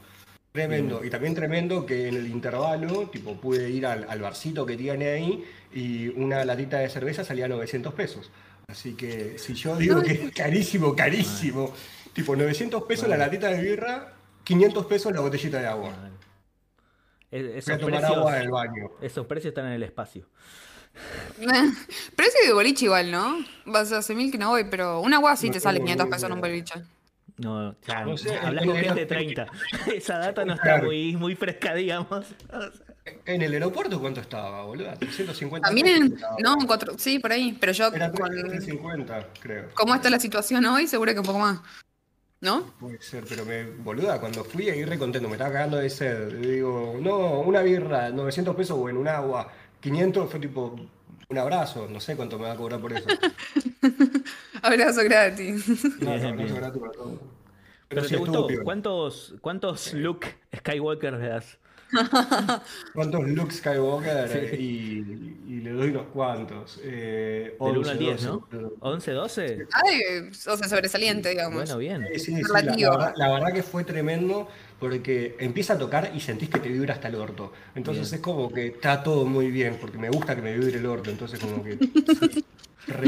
Tremendo. 0.53 1.03
Y 1.03 1.09
también 1.09 1.33
tremendo 1.33 1.85
que 1.85 2.07
en 2.09 2.15
el 2.15 2.27
intervalo, 2.27 3.09
tipo, 3.09 3.35
pude 3.35 3.69
ir 3.71 3.85
al, 3.87 4.05
al 4.07 4.21
barcito 4.21 4.65
que 4.65 4.77
tiene 4.77 5.09
ahí 5.09 5.43
y 5.73 6.09
una 6.09 6.45
latita 6.45 6.77
de 6.77 6.89
cerveza 6.89 7.23
salía 7.23 7.45
a 7.45 7.47
900 7.49 7.93
pesos. 7.95 8.31
Así 8.67 8.93
que 8.93 9.37
si 9.39 9.55
yo 9.55 9.75
digo 9.75 10.01
que 10.03 10.11
es 10.13 10.31
carísimo, 10.31 10.95
carísimo, 10.95 11.73
tipo 12.13 12.35
900 12.35 12.83
pesos 12.83 13.09
la 13.09 13.17
latita 13.17 13.47
de 13.49 13.61
birra, 13.63 14.13
500 14.43 14.85
pesos 14.85 15.11
la 15.11 15.21
botellita 15.21 15.59
de 15.59 15.65
agua. 15.67 15.91
Es- 17.31 17.41
Voy 17.43 17.53
a 17.55 17.57
Esos 17.57 17.79
tomar 17.79 18.05
agua 18.05 18.31
del 18.33 18.41
precios, 18.43 18.51
baño. 18.51 18.91
esos 19.01 19.25
precios 19.25 19.49
están 19.51 19.65
en 19.65 19.71
el 19.73 19.83
espacio. 19.83 20.27
Ese 21.41 22.47
de 22.47 22.53
boliche 22.53 22.85
igual, 22.85 23.09
¿no? 23.11 23.43
Vas 23.65 23.91
hace 23.91 24.13
mil 24.13 24.31
que 24.31 24.37
no 24.37 24.49
voy, 24.49 24.65
pero 24.69 25.01
una 25.01 25.17
agua 25.17 25.35
sí 25.35 25.47
No 25.47 25.53
te 25.53 25.59
sale 25.59 25.79
tengo 25.79 25.85
500 25.87 26.05
ni 26.05 26.11
pesos 26.11 26.27
en 26.27 26.33
un 26.33 26.41
boliche. 26.41 26.73
No, 27.37 27.75
claro, 27.83 28.11
No 28.11 28.17
sé, 28.17 28.37
hablas 28.37 28.65
con 28.65 28.75
en 28.77 28.83
gente 28.83 29.05
de 29.05 29.15
los- 29.15 29.23
30. 29.35 29.47
Esa 29.95 30.17
data 30.19 30.45
no 30.45 30.53
está 30.53 30.77
muy, 30.83 31.15
muy 31.15 31.35
fresca, 31.35 31.73
digamos. 31.73 32.25
¿En 33.25 33.41
el 33.41 33.53
aeropuerto 33.53 33.99
cuánto 33.99 34.21
estaba, 34.21 34.63
boludo? 34.63 34.93
350 34.99 35.67
También, 35.67 36.15
no, 36.43 36.55
cuatro, 36.67 36.93
sí, 36.97 37.19
por 37.19 37.31
ahí. 37.31 37.57
Pero 37.59 37.71
yo, 37.71 37.87
Era 37.93 38.11
con 38.11 38.29
350, 38.29 39.27
creo. 39.41 39.69
cómo 39.73 39.95
está 39.95 40.09
la 40.09 40.19
situación 40.19 40.63
hoy, 40.65 40.87
seguro 40.87 41.11
que 41.13 41.19
un 41.19 41.25
poco 41.25 41.39
más. 41.39 41.59
¿No? 42.39 42.73
Puede 42.79 43.01
ser, 43.01 43.23
pero 43.27 43.45
me, 43.45 43.63
boluda, 43.63 44.19
cuando 44.19 44.43
fui 44.43 44.69
ahí 44.69 44.83
re 44.83 44.97
contento, 44.99 45.29
me 45.29 45.35
estaba 45.35 45.51
cagando 45.53 45.77
de 45.77 45.89
sed. 45.89 46.27
Digo, 46.39 46.97
no, 47.01 47.39
una 47.39 47.61
birra, 47.61 48.09
900 48.09 48.53
pesos 48.55 48.77
o 48.77 48.89
en 48.89 48.97
un 48.97 49.07
agua. 49.07 49.49
500 49.79 50.29
fue 50.29 50.39
tipo 50.41 50.75
un 51.33 51.39
abrazo, 51.39 51.87
no 51.89 51.99
sé 51.99 52.15
cuánto 52.15 52.37
me 52.37 52.45
va 52.45 52.53
a 52.53 52.55
cobrar 52.55 52.79
por 52.79 52.93
eso. 52.93 53.07
Abrazo 54.61 55.03
gratis. 55.03 55.65
No, 55.99 56.11
Bien, 56.11 56.21
no, 56.21 56.33
bien. 56.35 56.49
no, 56.49 56.55
gratis 56.55 56.79
para 56.79 56.91
todo. 56.93 57.19
Pero 57.89 58.03
sí 58.03 58.09
te 58.11 58.17
gustó. 58.17 58.47
¿Cuántos, 58.63 59.35
cuántos 59.41 59.93
Luke 59.93 60.27
Skywalker 60.55 61.13
le 61.13 61.27
das? 61.27 61.57
¿Cuántos 62.93 63.27
Luke 63.27 63.53
Skywalker? 63.53 64.59
Y, 64.59 65.37
y 65.47 65.61
le 65.61 65.71
doy 65.71 65.89
unos 65.89 66.07
cuantos. 66.07 66.79
Eh, 66.83 67.55
Del 67.59 67.77
1 67.77 67.79
11, 67.79 67.91
al 67.91 67.99
10, 67.99 68.11
12, 68.23 68.27
¿no? 68.27 68.47
pero- 68.49 68.75
¿11, 68.77 69.13
12? 69.13 69.67
Ay, 69.71 69.99
o 70.29 70.57
sea, 70.57 70.67
sobresaliente, 70.67 71.29
digamos. 71.29 71.55
Bueno, 71.55 71.77
bien. 71.77 72.07
Sí, 72.13 72.19
sí, 72.19 72.35
sí, 72.35 72.41
la, 72.51 72.61
verdad, 72.61 73.13
la 73.15 73.33
verdad 73.33 73.53
que 73.53 73.63
fue 73.63 73.83
tremendo 73.83 74.47
porque 74.79 75.35
empieza 75.39 75.73
a 75.73 75.77
tocar 75.77 76.11
y 76.13 76.19
sentís 76.19 76.49
que 76.49 76.59
te 76.59 76.69
vibra 76.69 76.93
hasta 76.95 77.07
el 77.07 77.15
orto. 77.15 77.53
Entonces 77.75 78.09
Bien. 78.09 78.15
es 78.15 78.21
como 78.21 78.51
que 78.51 78.67
está 78.67 79.01
todo 79.03 79.25
muy 79.25 79.49
bien, 79.51 79.77
porque 79.79 79.97
me 79.97 80.09
gusta 80.09 80.35
que 80.35 80.41
me 80.41 80.57
vibre 80.57 80.77
el 80.77 80.85
orto, 80.85 81.09
entonces 81.09 81.39
como 81.39 81.63
que... 81.63 81.77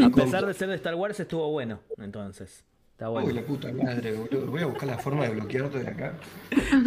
A 0.04 0.10
pesar 0.10 0.46
de 0.46 0.54
ser 0.54 0.70
de 0.70 0.76
Star 0.76 0.96
Wars, 0.96 1.20
estuvo 1.20 1.52
bueno, 1.52 1.82
entonces. 1.98 2.64
Está 2.96 3.10
bueno. 3.10 3.28
Uy, 3.28 3.34
la 3.34 3.42
puta 3.42 3.74
madre, 3.74 4.14
boludo. 4.14 4.46
Voy 4.50 4.62
a 4.62 4.68
buscar 4.68 4.88
la 4.88 4.98
forma 4.98 5.26
de 5.26 5.32
bloquearte 5.32 5.80
de 5.80 5.88
acá. 5.90 6.14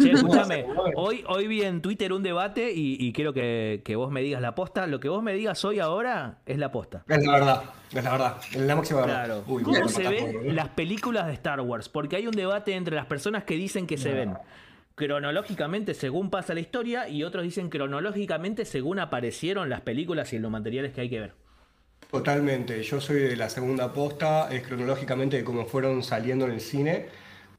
Che, 0.01 0.11
escúchame, 0.11 0.65
hoy, 0.95 1.23
hoy 1.27 1.45
vi 1.45 1.61
en 1.61 1.83
Twitter 1.83 2.11
un 2.13 2.23
debate 2.23 2.71
y, 2.73 2.97
y 2.99 3.13
quiero 3.13 3.31
que, 3.31 3.83
que 3.85 3.95
vos 3.95 4.09
me 4.09 4.21
digas 4.21 4.41
la 4.41 4.55
posta. 4.55 4.87
Lo 4.87 4.99
que 4.99 5.07
vos 5.07 5.21
me 5.21 5.35
digas 5.35 5.63
hoy 5.65 5.77
ahora 5.77 6.39
es 6.47 6.57
la 6.57 6.71
posta. 6.71 7.03
Es 7.07 7.23
la 7.23 7.31
verdad, 7.33 7.63
es 7.93 8.03
la 8.03 8.11
verdad. 8.11 8.37
Es 8.51 8.59
la 8.59 8.75
máxima 8.75 9.01
verdad. 9.01 9.25
Claro. 9.25 9.43
Uy, 9.45 9.61
¿Cómo 9.61 9.87
se 9.87 10.09
ven 10.09 10.55
las 10.55 10.69
películas 10.69 11.27
de 11.27 11.33
Star 11.33 11.61
Wars? 11.61 11.89
Porque 11.89 12.15
hay 12.15 12.25
un 12.25 12.33
debate 12.33 12.73
entre 12.73 12.95
las 12.95 13.05
personas 13.05 13.43
que 13.43 13.53
dicen 13.53 13.85
que 13.85 13.97
se 13.99 14.11
ven 14.11 14.33
cronológicamente 14.95 15.93
según 15.93 16.31
pasa 16.31 16.55
la 16.55 16.59
historia 16.59 17.07
y 17.07 17.23
otros 17.23 17.43
dicen 17.43 17.69
cronológicamente 17.69 18.65
según 18.65 18.97
aparecieron 18.97 19.69
las 19.69 19.81
películas 19.81 20.33
y 20.33 20.39
los 20.39 20.49
materiales 20.49 20.91
que 20.91 21.01
hay 21.01 21.09
que 21.11 21.19
ver. 21.19 21.48
Totalmente, 22.09 22.81
yo 22.81 22.99
soy 22.99 23.19
de 23.19 23.35
la 23.35 23.51
segunda 23.51 23.93
posta, 23.93 24.49
es 24.51 24.63
cronológicamente 24.63 25.37
de 25.37 25.43
cómo 25.43 25.67
fueron 25.67 26.01
saliendo 26.01 26.45
en 26.45 26.53
el 26.53 26.61
cine. 26.61 27.05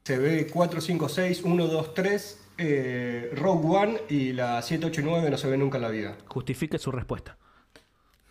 Se 0.03 0.17
ve 0.17 0.47
4, 0.51 0.81
5, 0.81 1.07
6, 1.07 1.41
1, 1.43 1.67
2, 1.67 1.93
3, 1.93 2.39
eh, 2.57 3.31
Rogue 3.33 3.77
One 3.77 4.01
y 4.09 4.33
la 4.33 4.61
7, 4.61 4.87
8 4.87 5.01
y 5.01 5.03
9 5.05 5.29
no 5.29 5.37
se 5.37 5.47
ve 5.47 5.57
nunca 5.57 5.77
en 5.77 5.83
la 5.83 5.89
vida. 5.89 6.17
Justifique 6.27 6.77
su 6.79 6.91
respuesta. 6.91 7.37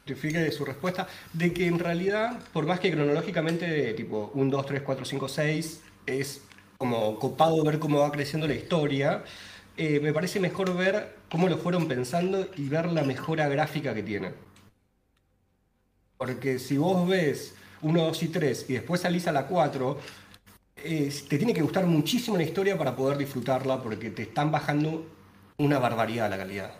Justifique 0.00 0.50
su 0.52 0.66
respuesta 0.66 1.08
de 1.32 1.54
que 1.54 1.66
en 1.66 1.78
realidad, 1.78 2.38
por 2.52 2.66
más 2.66 2.80
que 2.80 2.90
cronológicamente, 2.90 3.94
tipo 3.94 4.30
1, 4.34 4.50
2, 4.50 4.66
3, 4.66 4.82
4, 4.82 5.04
5, 5.06 5.28
6, 5.28 5.82
es 6.04 6.42
como 6.76 7.18
copado 7.18 7.64
ver 7.64 7.78
cómo 7.78 8.00
va 8.00 8.12
creciendo 8.12 8.46
la 8.46 8.54
historia, 8.54 9.24
eh, 9.78 10.00
me 10.00 10.12
parece 10.12 10.38
mejor 10.38 10.76
ver 10.76 11.16
cómo 11.30 11.48
lo 11.48 11.56
fueron 11.56 11.88
pensando 11.88 12.46
y 12.58 12.68
ver 12.68 12.92
la 12.92 13.04
mejora 13.04 13.48
gráfica 13.48 13.94
que 13.94 14.02
tienen. 14.02 14.49
Porque 16.20 16.58
si 16.58 16.76
vos 16.76 17.08
ves 17.08 17.54
1, 17.80 18.04
2 18.04 18.22
y 18.24 18.28
3 18.28 18.66
y 18.68 18.74
después 18.74 19.00
salís 19.00 19.26
a 19.26 19.32
la 19.32 19.46
4, 19.46 19.96
eh, 20.76 21.10
te 21.26 21.38
tiene 21.38 21.54
que 21.54 21.62
gustar 21.62 21.86
muchísimo 21.86 22.36
la 22.36 22.42
historia 22.42 22.76
para 22.76 22.94
poder 22.94 23.16
disfrutarla 23.16 23.82
porque 23.82 24.10
te 24.10 24.24
están 24.24 24.52
bajando 24.52 25.06
una 25.56 25.78
barbaridad 25.78 26.28
la 26.28 26.36
calidad. 26.36 26.72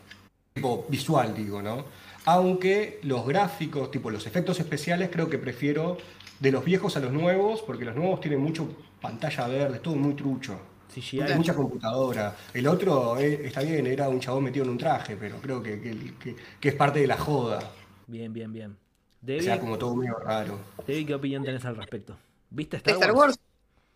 Tipo 0.53 0.85
visual, 0.91 1.35
digo, 1.35 1.63
¿no? 1.63 1.87
Aunque 2.27 3.01
los 3.03 3.27
gráficos, 3.27 3.91
tipo 3.91 4.11
los 4.11 4.27
efectos 4.27 4.61
especiales, 4.61 5.09
creo 5.11 5.31
que 5.31 5.39
prefiero 5.39 5.97
de 6.39 6.51
los 6.53 6.63
viejos 6.63 6.99
a 6.99 7.01
los 7.01 7.11
nuevos, 7.11 7.63
porque 7.63 7.87
los 7.87 7.97
nuevos 7.97 8.21
tienen 8.21 8.41
mucho 8.41 8.69
pantalla 9.01 9.47
verde, 9.49 9.77
es 9.77 9.83
todo 9.83 9.97
muy 9.97 10.13
trucho. 10.13 10.61
CGI. 10.95 11.23
Mucha 11.35 11.55
computadora. 11.55 12.37
El 12.53 12.67
otro 12.67 13.17
eh, 13.19 13.41
está 13.47 13.63
bien, 13.63 13.87
era 13.87 14.07
un 14.11 14.21
chabón 14.21 14.45
metido 14.45 14.67
en 14.67 14.73
un 14.73 14.77
traje, 14.77 15.17
pero 15.17 15.37
creo 15.41 15.63
que, 15.63 15.81
que- 15.81 16.15
que- 16.23 16.37
que 16.61 16.69
es 16.69 16.75
parte 16.75 17.01
de 17.01 17.07
la 17.07 17.17
joda. 17.17 17.59
Bien, 18.07 18.31
bien, 18.35 18.53
bien. 18.53 18.77
O 19.23 19.43
sea, 19.43 19.61
como 19.61 19.77
todo 19.79 19.95
medio 19.95 20.15
raro. 20.19 20.59
David, 20.87 21.07
¿qué 21.07 21.15
opinión 21.15 21.45
tenés 21.45 21.65
al 21.65 21.77
respecto? 21.77 22.17
¿Viste 22.51 22.77
¿De 22.77 22.79
Star, 22.79 22.95
Star 22.95 23.13
Wars? 23.13 23.37
Wars? 23.37 23.39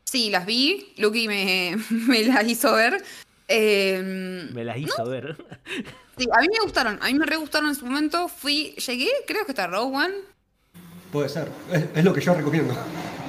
Sí, 0.05 0.31
las 0.31 0.47
vi. 0.47 0.93
Lucky 0.99 1.27
me, 1.29 1.77
me 1.91 2.25
las 2.25 2.47
hizo 2.47 2.73
ver. 2.75 3.03
Eh, 3.49 4.49
Me 4.53 4.65
las 4.65 4.79
hizo 4.79 5.05
ver. 5.07 5.37
sí, 6.19 6.27
a 6.33 6.41
mí 6.41 6.49
me 6.51 6.61
gustaron. 6.63 6.99
A 7.03 7.07
mí 7.07 7.15
me 7.15 7.27
re 7.27 7.37
gustaron 7.37 7.69
en 7.69 7.75
su 7.75 7.85
momento. 7.85 8.29
Fui, 8.29 8.75
llegué, 8.87 9.09
creo 9.27 9.45
que 9.45 9.53
hasta 9.53 9.67
Rogue 9.67 9.97
One. 9.97 10.15
Puede 11.13 11.29
ser. 11.29 11.49
Es, 11.73 11.85
es 11.95 12.05
lo 12.05 12.13
que 12.13 12.21
yo 12.21 12.35
recomiendo. 12.35 12.75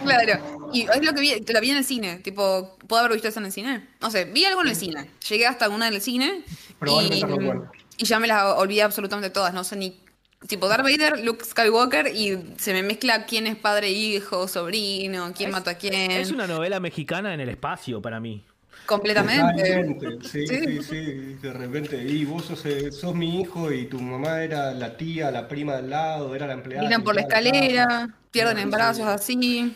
Claro. 0.03 0.69
Y 0.73 0.81
es 0.81 1.03
lo 1.03 1.13
que 1.13 1.21
vi, 1.21 1.45
la 1.47 1.59
vi 1.59 1.69
en 1.71 1.77
el 1.77 1.85
cine. 1.85 2.17
Tipo, 2.19 2.77
¿puedo 2.87 3.01
haber 3.01 3.13
visto 3.13 3.27
eso 3.27 3.39
en 3.39 3.45
el 3.45 3.51
cine? 3.51 3.87
No 4.01 4.11
sé, 4.11 4.25
vi 4.25 4.45
algo 4.45 4.61
en 4.61 4.67
el 4.69 4.75
cine. 4.75 5.09
Llegué 5.29 5.47
hasta 5.47 5.69
una 5.69 5.87
en 5.87 5.93
el 5.93 6.01
cine. 6.01 6.43
Probablemente 6.79 7.17
y, 7.17 7.29
Rogue 7.29 7.49
One. 7.49 7.61
y 7.97 8.05
ya 8.05 8.19
me 8.19 8.27
las 8.27 8.43
olvidé 8.57 8.83
absolutamente 8.83 9.29
todas. 9.29 9.53
No 9.53 9.63
sé 9.63 9.75
ni. 9.75 9.99
Tipo, 10.47 10.67
Darth 10.67 10.83
Vader, 10.83 11.23
Luke 11.23 11.43
Skywalker, 11.43 12.07
y 12.13 12.37
se 12.57 12.73
me 12.73 12.83
mezcla 12.83 13.25
quién 13.25 13.47
es 13.47 13.55
padre, 13.55 13.89
hijo, 13.89 14.47
sobrino, 14.47 15.33
quién 15.35 15.51
mata 15.51 15.71
a 15.71 15.77
quién. 15.77 16.11
Es 16.11 16.31
una 16.31 16.45
novela 16.47 16.79
mexicana 16.79 17.33
en 17.33 17.39
el 17.39 17.49
espacio 17.49 18.01
para 18.01 18.19
mí. 18.19 18.43
Completamente. 18.85 20.19
Sí, 20.23 20.45
Sí. 20.45 20.47
sí, 20.47 20.83
sí. 20.83 21.03
De 21.41 21.53
repente, 21.53 22.01
y 22.03 22.23
vos 22.25 22.45
sos, 22.45 22.65
eh, 22.65 22.91
sos 22.91 23.15
mi 23.15 23.41
hijo 23.41 23.71
y 23.71 23.87
tu 23.87 23.99
mamá 23.99 24.43
era 24.43 24.73
la 24.73 24.95
tía, 24.95 25.31
la 25.31 25.47
prima 25.47 25.77
del 25.77 25.89
lado, 25.89 26.35
era 26.35 26.45
la 26.45 26.53
empleada. 26.53 26.83
Miran 26.83 27.03
por 27.03 27.15
la 27.15 27.21
escalera, 27.21 28.09
pierden 28.29 28.59
en 28.59 28.69
brazos 28.71 29.07
así. 29.07 29.75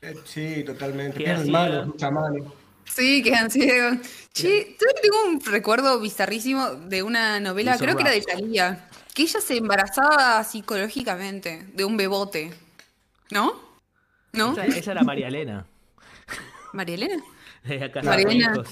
Eh, 0.00 0.14
Sí, 0.24 0.64
totalmente. 0.64 1.18
Pierden 1.18 1.50
manos, 1.50 1.86
mucha 1.86 2.10
mano. 2.10 2.52
Sí, 2.84 3.22
quedan 3.22 3.50
ciegos. 3.50 3.98
Che, 4.34 4.76
¿sabes 4.78 4.94
que 4.96 5.00
tengo 5.02 5.24
un 5.28 5.40
recuerdo 5.44 6.00
bizarrísimo 6.00 6.70
de 6.70 7.02
una 7.04 7.38
novela, 7.38 7.78
creo 7.78 7.94
que 7.96 8.02
era 8.02 8.10
de 8.10 8.24
rap. 8.26 8.78
Que 9.14 9.22
ella 9.22 9.40
se 9.40 9.56
embarazaba 9.56 10.42
psicológicamente 10.44 11.66
de 11.74 11.84
un 11.84 11.96
bebote. 11.96 12.52
¿No? 13.30 13.54
¿No? 14.32 14.52
Esa, 14.52 14.64
esa 14.66 14.92
era 14.92 15.02
María 15.02 15.28
Elena. 15.28 15.66
¿María 16.72 16.94
Elena? 16.94 17.22
De 17.64 17.84
acá 17.84 18.02
María 18.02 18.28
Elena. 18.28 18.64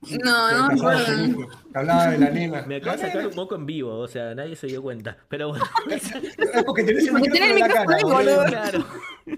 No, 0.00 0.68
no 0.68 0.76
hijo. 0.76 1.48
Hablaba 1.74 2.10
de 2.10 2.18
la 2.18 2.30
nena. 2.30 2.62
Me 2.62 2.76
acabo 2.76 2.96
de 2.96 3.02
La 3.02 3.08
sacar 3.08 3.26
un 3.26 3.34
poco 3.34 3.56
en 3.56 3.66
vivo, 3.66 3.98
o 3.98 4.06
sea, 4.06 4.32
nadie 4.34 4.54
se 4.54 4.68
dio 4.68 4.80
cuenta. 4.80 5.16
Pero 5.28 5.48
bueno, 5.48 5.64
Es 5.90 6.64
porque 6.64 6.84
tenés 6.84 7.08
el 7.08 7.14
micrófono 7.14 7.44
en 7.44 7.58
la 7.58 7.68
cara, 7.68 7.96
ahí, 7.96 8.02
boludo. 8.04 8.44
claro. 8.44 8.86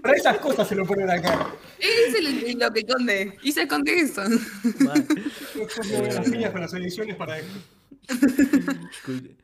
Para 0.02 0.16
esas 0.16 0.38
cosas 0.38 0.68
se 0.68 0.74
lo 0.74 0.84
ponen 0.84 1.10
acá. 1.10 1.48
Es 1.78 2.14
el, 2.14 2.58
lo 2.58 2.70
que 2.72 2.86
conté. 2.86 3.38
Y 3.42 3.52
se 3.52 3.66
conté 3.66 4.00
eso. 4.00 4.22
Mal. 4.80 5.06
Las 6.14 6.28
líneas 6.28 6.52
con 6.52 6.60
las 6.60 6.74
ediciones 6.74 7.16
para 7.16 7.38
esto. 7.38 7.58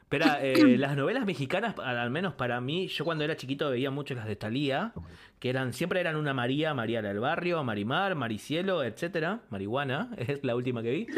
Espera, 0.07 0.39
eh, 0.43 0.79
las 0.79 0.97
novelas 0.97 1.27
mexicanas, 1.27 1.75
al 1.79 2.11
menos 2.11 2.35
para 2.35 2.61
mí, 2.61 2.87
yo 2.87 3.05
cuando 3.05 3.25
era 3.25 3.37
chiquito 3.37 3.71
veía 3.71 3.91
mucho 3.91 4.15
las 4.15 4.27
de 4.27 4.37
Thalía, 4.37 4.93
que 5.41 5.51
eran 5.51 5.73
siempre 5.73 5.99
eran 6.01 6.15
una 6.15 6.33
María, 6.33 6.75
María 6.75 7.03
del 7.03 7.19
Barrio, 7.19 7.63
Marimar, 7.65 8.15
Maricielo, 8.15 8.85
etcétera. 8.85 9.41
Marihuana, 9.51 10.11
es 10.17 10.45
la 10.45 10.55
última 10.55 10.83
que 10.83 10.91
vi. 10.91 11.07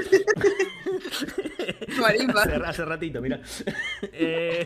Hace, 2.34 2.54
hace 2.54 2.84
ratito, 2.84 3.20
mira. 3.20 3.40
Eh, 4.12 4.64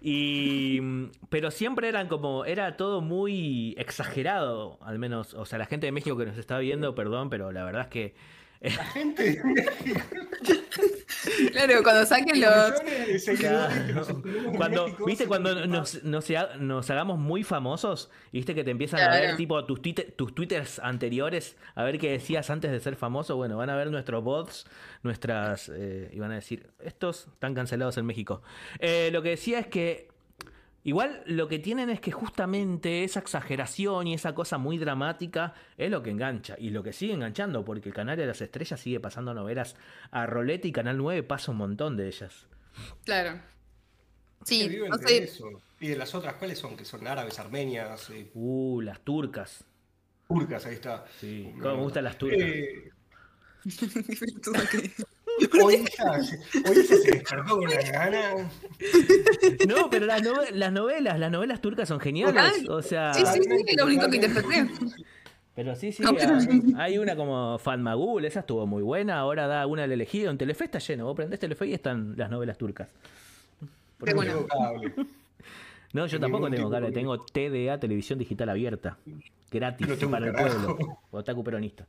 y 0.00 0.80
pero 1.28 1.50
siempre 1.50 1.88
eran 1.88 2.08
como 2.08 2.44
era 2.44 2.76
todo 2.76 3.00
muy 3.00 3.74
exagerado, 3.78 4.78
al 4.82 4.98
menos, 4.98 5.34
o 5.34 5.44
sea, 5.44 5.58
la 5.58 5.66
gente 5.66 5.86
de 5.86 5.92
México 5.92 6.16
que 6.16 6.26
nos 6.26 6.36
está 6.36 6.58
viendo, 6.58 6.94
perdón, 6.94 7.30
pero 7.30 7.52
la 7.52 7.64
verdad 7.64 7.82
es 7.82 7.88
que 7.88 8.14
La 8.60 8.84
gente. 8.86 9.40
Claro, 11.52 11.82
cuando 11.82 12.06
saquen 12.06 12.40
los. 12.40 12.80
Claro. 13.38 14.22
Cuando, 14.56 14.86
¿Viste 15.06 15.26
cuando 15.26 15.54
nos- 15.66 16.02
nos, 16.02 16.04
nos, 16.04 16.30
ha- 16.30 16.56
nos 16.58 16.90
hagamos 16.90 17.18
muy 17.18 17.42
famosos? 17.44 18.10
¿Viste 18.32 18.54
que 18.54 18.64
te 18.64 18.70
empiezan 18.70 19.00
a 19.00 19.10
ver 19.10 19.36
tipo 19.36 19.64
tus, 19.64 19.80
tuite- 19.82 20.12
tus 20.16 20.34
twitters 20.34 20.78
anteriores? 20.78 21.56
A 21.74 21.84
ver 21.84 21.98
qué 21.98 22.10
decías 22.12 22.50
antes 22.50 22.70
de 22.70 22.80
ser 22.80 22.96
famoso. 22.96 23.36
Bueno, 23.36 23.56
van 23.56 23.70
a 23.70 23.76
ver 23.76 23.90
nuestros 23.90 24.22
bots, 24.22 24.66
nuestras... 25.02 25.70
eh, 25.74 26.10
y 26.12 26.18
van 26.18 26.32
a 26.32 26.36
decir, 26.36 26.68
estos 26.80 27.28
están 27.32 27.54
cancelados 27.54 27.96
en 27.98 28.06
México. 28.06 28.42
Eh, 28.78 29.10
lo 29.12 29.22
que 29.22 29.30
decía 29.30 29.58
es 29.60 29.66
que... 29.66 30.13
Igual 30.86 31.22
lo 31.24 31.48
que 31.48 31.58
tienen 31.58 31.88
es 31.88 31.98
que 31.98 32.12
justamente 32.12 33.04
esa 33.04 33.20
exageración 33.20 34.06
y 34.06 34.14
esa 34.14 34.34
cosa 34.34 34.58
muy 34.58 34.76
dramática 34.76 35.54
es 35.78 35.90
lo 35.90 36.02
que 36.02 36.10
engancha 36.10 36.56
y 36.58 36.70
lo 36.70 36.82
que 36.82 36.92
sigue 36.92 37.14
enganchando 37.14 37.64
porque 37.64 37.88
el 37.88 37.94
canal 37.94 38.18
de 38.18 38.26
las 38.26 38.42
estrellas 38.42 38.80
sigue 38.80 39.00
pasando 39.00 39.32
novelas 39.32 39.76
a 40.10 40.26
rolete 40.26 40.68
y 40.68 40.72
Canal 40.72 40.98
9 40.98 41.22
pasa 41.22 41.52
un 41.52 41.56
montón 41.56 41.96
de 41.96 42.06
ellas. 42.08 42.46
Claro. 43.04 43.40
Sí, 44.44 44.68
viven 44.68 44.92
eso. 45.08 45.48
Y 45.80 45.88
de 45.88 45.96
las 45.96 46.14
otras, 46.14 46.34
¿cuáles 46.34 46.58
son? 46.58 46.76
Que 46.76 46.84
son 46.84 47.06
árabes, 47.06 47.38
armenias, 47.38 48.10
eh, 48.10 48.30
Uh, 48.34 48.82
las 48.82 49.00
turcas. 49.00 49.64
turcas, 50.28 50.66
ahí 50.66 50.74
está. 50.74 51.06
Sí, 51.18 51.50
cómo 51.62 51.76
me 51.76 51.82
gustan 51.82 52.04
las 52.04 52.18
turcas. 52.18 52.40
Eh, 52.42 52.90
hoy 55.62 55.74
ella, 55.74 56.12
hoy 56.12 56.72
ella 56.72 56.82
se 56.84 57.10
despertó 57.10 57.44
con 57.56 57.64
una 57.64 57.74
gana. 57.92 58.50
No, 59.66 59.90
pero 59.90 60.06
las, 60.06 60.22
nove- 60.22 60.50
las 60.52 60.72
novelas, 60.72 61.18
las 61.18 61.30
novelas 61.30 61.60
turcas 61.60 61.88
son 61.88 62.00
geniales. 62.00 62.34
Total. 62.34 62.70
O 62.70 62.82
sea, 62.82 63.14
Sí, 63.14 63.24
sí, 63.26 63.40
sí, 63.42 63.64
es 63.66 63.76
lo 63.76 63.84
único 63.86 64.08
que 64.08 64.16
interpreté. 64.16 64.68
pero 65.54 65.74
sí, 65.76 65.92
sí. 65.92 66.02
No, 66.02 66.14
pero- 66.14 66.36
hay- 66.36 66.74
Hay 66.76 66.98
una 66.98 67.16
como 67.16 67.58
Fatmagul, 67.58 68.24
esa 68.24 68.40
estuvo 68.40 68.66
muy 68.66 68.82
buena. 68.82 69.18
Ahora 69.18 69.46
da 69.46 69.66
una 69.66 69.84
al 69.84 69.92
elegido. 69.92 70.30
En 70.30 70.38
Telefe 70.38 70.64
está 70.64 70.78
lleno. 70.78 71.04
Vos 71.04 71.16
prendés 71.16 71.40
Telefe 71.40 71.66
y 71.66 71.74
están 71.74 72.14
las 72.16 72.30
novelas 72.30 72.58
turcas. 72.58 72.88
Qué 74.04 74.10
No 74.10 74.16
bueno. 74.16 74.46
No, 75.94 76.06
yo 76.06 76.20
tampoco 76.20 76.50
tengo 76.50 76.68
de- 76.68 76.92
tengo 76.92 77.24
TDA, 77.24 77.78
televisión 77.80 78.18
digital 78.18 78.48
abierta. 78.50 78.98
Gratis 79.50 79.86
No 80.02 80.10
para 80.10 80.26
el 80.26 80.32
pueblo. 80.34 80.98
Otaku 81.12 81.42
peronista. 81.44 81.86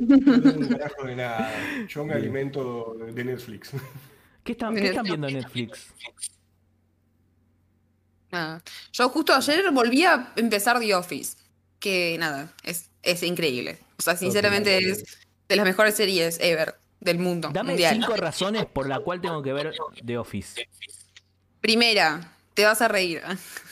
No 0.00 0.40
tengo 0.42 0.58
un 0.58 0.68
carajo 0.68 1.04
de 1.06 1.16
nada. 1.16 1.52
Yo 1.88 2.04
me 2.04 2.14
alimento 2.14 2.96
de 3.14 3.24
Netflix. 3.24 3.70
¿Qué 4.42 4.52
están, 4.52 4.74
qué 4.74 4.88
están 4.88 5.04
viendo 5.04 5.28
en 5.28 5.34
Netflix? 5.34 5.94
Nada. 8.30 8.62
Yo 8.92 9.08
justo 9.08 9.32
ayer 9.34 9.70
volví 9.72 10.04
a 10.04 10.32
empezar 10.36 10.78
The 10.80 10.94
Office. 10.94 11.36
Que 11.78 12.16
nada, 12.18 12.52
es, 12.64 12.90
es 13.02 13.22
increíble. 13.22 13.78
O 13.98 14.02
sea, 14.02 14.16
sinceramente 14.16 14.78
es 14.78 15.18
de 15.48 15.56
las 15.56 15.64
mejores 15.64 15.94
series 15.94 16.38
ever 16.40 16.74
del 17.00 17.18
mundo 17.20 17.50
Dame 17.52 17.70
mundial. 17.70 17.94
cinco 17.94 18.16
razones 18.16 18.66
por 18.66 18.88
la 18.88 18.98
cual 18.98 19.20
tengo 19.20 19.40
que 19.42 19.52
ver 19.52 19.72
The 20.04 20.18
Office. 20.18 20.66
Primera, 21.60 22.32
te 22.54 22.64
vas 22.64 22.80
a 22.82 22.88
reír. 22.88 23.22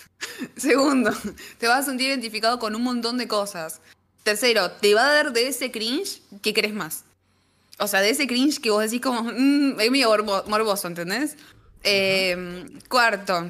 Segundo, 0.56 1.10
te 1.58 1.68
vas 1.68 1.80
a 1.80 1.90
sentir 1.90 2.08
identificado 2.08 2.58
con 2.58 2.74
un 2.74 2.82
montón 2.82 3.18
de 3.18 3.28
cosas. 3.28 3.80
Tercero, 4.22 4.70
te 4.72 4.94
va 4.94 5.06
a 5.08 5.12
dar 5.12 5.32
de 5.32 5.48
ese 5.48 5.70
cringe 5.70 6.20
que 6.42 6.52
querés 6.52 6.74
más. 6.74 7.04
O 7.78 7.86
sea, 7.86 8.00
de 8.00 8.10
ese 8.10 8.26
cringe 8.26 8.60
que 8.60 8.70
vos 8.70 8.82
decís 8.82 9.00
como, 9.00 9.22
mm, 9.24 9.80
es 9.80 9.90
medio 9.90 10.10
morbo- 10.10 10.44
morboso, 10.46 10.88
¿entendés? 10.88 11.36
Eh, 11.84 12.66
cuarto, 12.88 13.48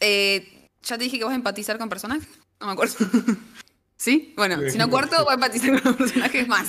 eh, 0.00 0.66
ya 0.82 0.96
te 0.96 1.04
dije 1.04 1.18
que 1.18 1.24
vas 1.24 1.32
a 1.32 1.36
empatizar 1.36 1.76
con 1.78 1.88
personajes. 1.88 2.28
No 2.60 2.66
me 2.68 2.72
acuerdo. 2.72 2.94
¿Sí? 3.96 4.34
Bueno, 4.36 4.58
si 4.68 4.76
no 4.76 4.90
cuarto, 4.90 5.16
voy 5.24 5.30
a 5.30 5.34
empatizar 5.34 5.80
con 5.82 5.94
personajes 5.94 6.48
más. 6.48 6.68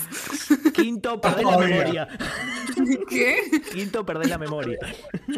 Quinto, 0.74 1.20
perdés 1.20 1.44
la 1.46 1.58
memoria. 1.58 2.08
¿Qué? 3.10 3.38
Quinto, 3.74 4.06
perdés 4.06 4.30
la 4.30 4.38
memoria. 4.38 4.78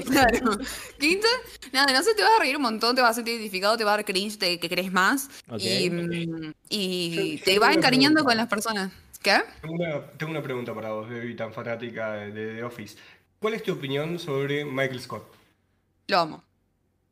Claro. 0.06 0.58
Quinto, 1.00 1.28
nada, 1.72 1.94
no 1.94 2.04
sé, 2.04 2.14
te 2.14 2.22
vas 2.24 2.32
a 2.38 2.40
reír 2.40 2.58
un 2.58 2.62
montón, 2.64 2.96
te 2.96 3.02
vas 3.02 3.12
a 3.12 3.14
sentir 3.16 3.36
identificado, 3.36 3.78
te 3.78 3.84
va 3.86 3.94
a 3.94 3.98
dar 3.98 4.06
cringe 4.06 4.38
de 4.38 4.60
que 4.60 4.68
querés 4.70 4.92
más. 4.92 5.30
Ok. 5.50 5.60
Y, 5.62 5.90
mm, 5.90 6.54
y 6.70 7.10
Yo- 7.16 7.22
yo 7.22 7.40
te 7.40 7.46
tengo 7.46 7.62
va 7.62 7.68
una 7.68 7.76
encariñando 7.78 8.16
pregunta. 8.24 8.30
con 8.32 8.38
las 8.38 8.48
personas. 8.48 8.92
¿Qué? 9.22 9.38
Tengo 9.62 9.74
una, 9.76 10.02
tengo 10.12 10.32
una 10.32 10.44
pregunta 10.44 10.74
para 10.76 10.92
vos, 10.92 11.10
Debbie, 11.10 11.36
tan 11.36 11.54
fanática 11.54 12.14
de, 12.14 12.56
The 12.56 12.64
Office. 12.64 12.98
¿Cuál 13.40 13.54
es 13.56 13.64
tu 13.64 13.72
opinión 13.74 14.20
sobre 14.20 14.66
Michael 14.66 15.00
Scott? 15.02 15.24
Lo 16.08 16.20
amo. 16.20 16.44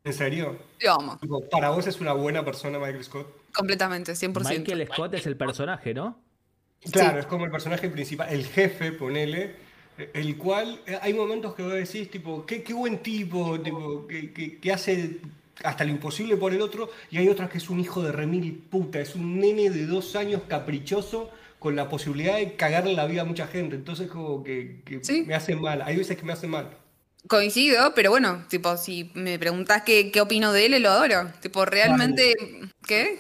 ¿En 0.04 0.14
serio? 0.14 0.58
Lo 0.82 0.94
amo. 0.94 1.20
¿Para 1.50 1.70
vos 1.70 1.88
es 1.88 2.00
una 2.02 2.14
buena 2.14 2.44
persona 2.46 2.78
Michael 2.78 3.04
Scott? 3.04 3.28
Completamente, 3.56 4.16
100%. 4.16 4.60
Michael 4.60 4.88
Scott 4.88 5.14
es 5.14 5.26
el 5.26 5.38
personaje, 5.38 5.94
¿no? 5.94 6.22
Claro, 6.92 7.20
es 7.20 7.26
como 7.26 7.46
el 7.46 7.52
personaje 7.52 7.90
principal, 7.90 8.28
el 8.32 8.46
jefe, 8.46 8.92
ponele, 8.92 9.56
el 10.14 10.38
cual 10.38 10.80
hay 11.02 11.14
momentos 11.14 11.56
que 11.56 11.64
vos 11.64 11.74
decís, 11.74 12.12
tipo, 12.12 12.46
qué, 12.46 12.62
qué 12.64 12.74
buen 12.74 13.00
tipo, 13.00 13.60
tipo 13.60 14.06
que, 14.08 14.32
que- 14.34 14.58
que 14.60 14.72
hace 14.74 15.18
hasta 15.64 15.86
lo 15.86 15.92
imposible 15.92 16.36
por 16.36 16.54
el 16.54 16.62
otro, 16.62 16.90
y 17.10 17.18
hay 17.18 17.30
otras 17.30 17.50
que 17.50 17.58
es 17.60 17.70
un 17.70 17.80
hijo 17.80 18.04
de 18.04 18.12
remil 18.12 18.54
puta, 18.70 19.00
es 19.00 19.16
un 19.16 19.40
nene 19.40 19.70
de 19.70 19.86
dos 19.86 20.16
años 20.18 20.42
caprichoso 20.50 21.32
con 21.60 21.76
la 21.78 21.88
posibilidad 21.90 22.36
de 22.36 22.56
cagarle 22.56 22.94
la 22.94 23.06
vida 23.08 23.22
a 23.22 23.26
mucha 23.26 23.48
gente, 23.48 23.76
entonces 23.78 24.10
como 24.10 24.44
que, 24.44 24.82
que 24.86 25.04
Sí. 25.04 25.24
me 25.26 25.34
hace 25.34 25.56
mal, 25.56 25.82
hay 25.82 25.96
veces 25.96 26.18
que 26.18 26.24
me 26.24 26.34
hace 26.34 26.46
mal. 26.48 26.78
Coincido, 27.28 27.94
pero 27.96 28.12
bueno, 28.12 28.46
tipo, 28.50 28.78
si 28.78 29.10
me 29.16 29.40
preguntás 29.40 29.82
qué, 29.84 30.12
qué 30.12 30.22
opino 30.22 30.52
de 30.54 30.66
él, 30.68 30.84
lo 30.84 30.90
adoro. 30.90 31.32
Tipo, 31.42 31.66
realmente, 31.66 32.36
¿qué? 32.86 33.20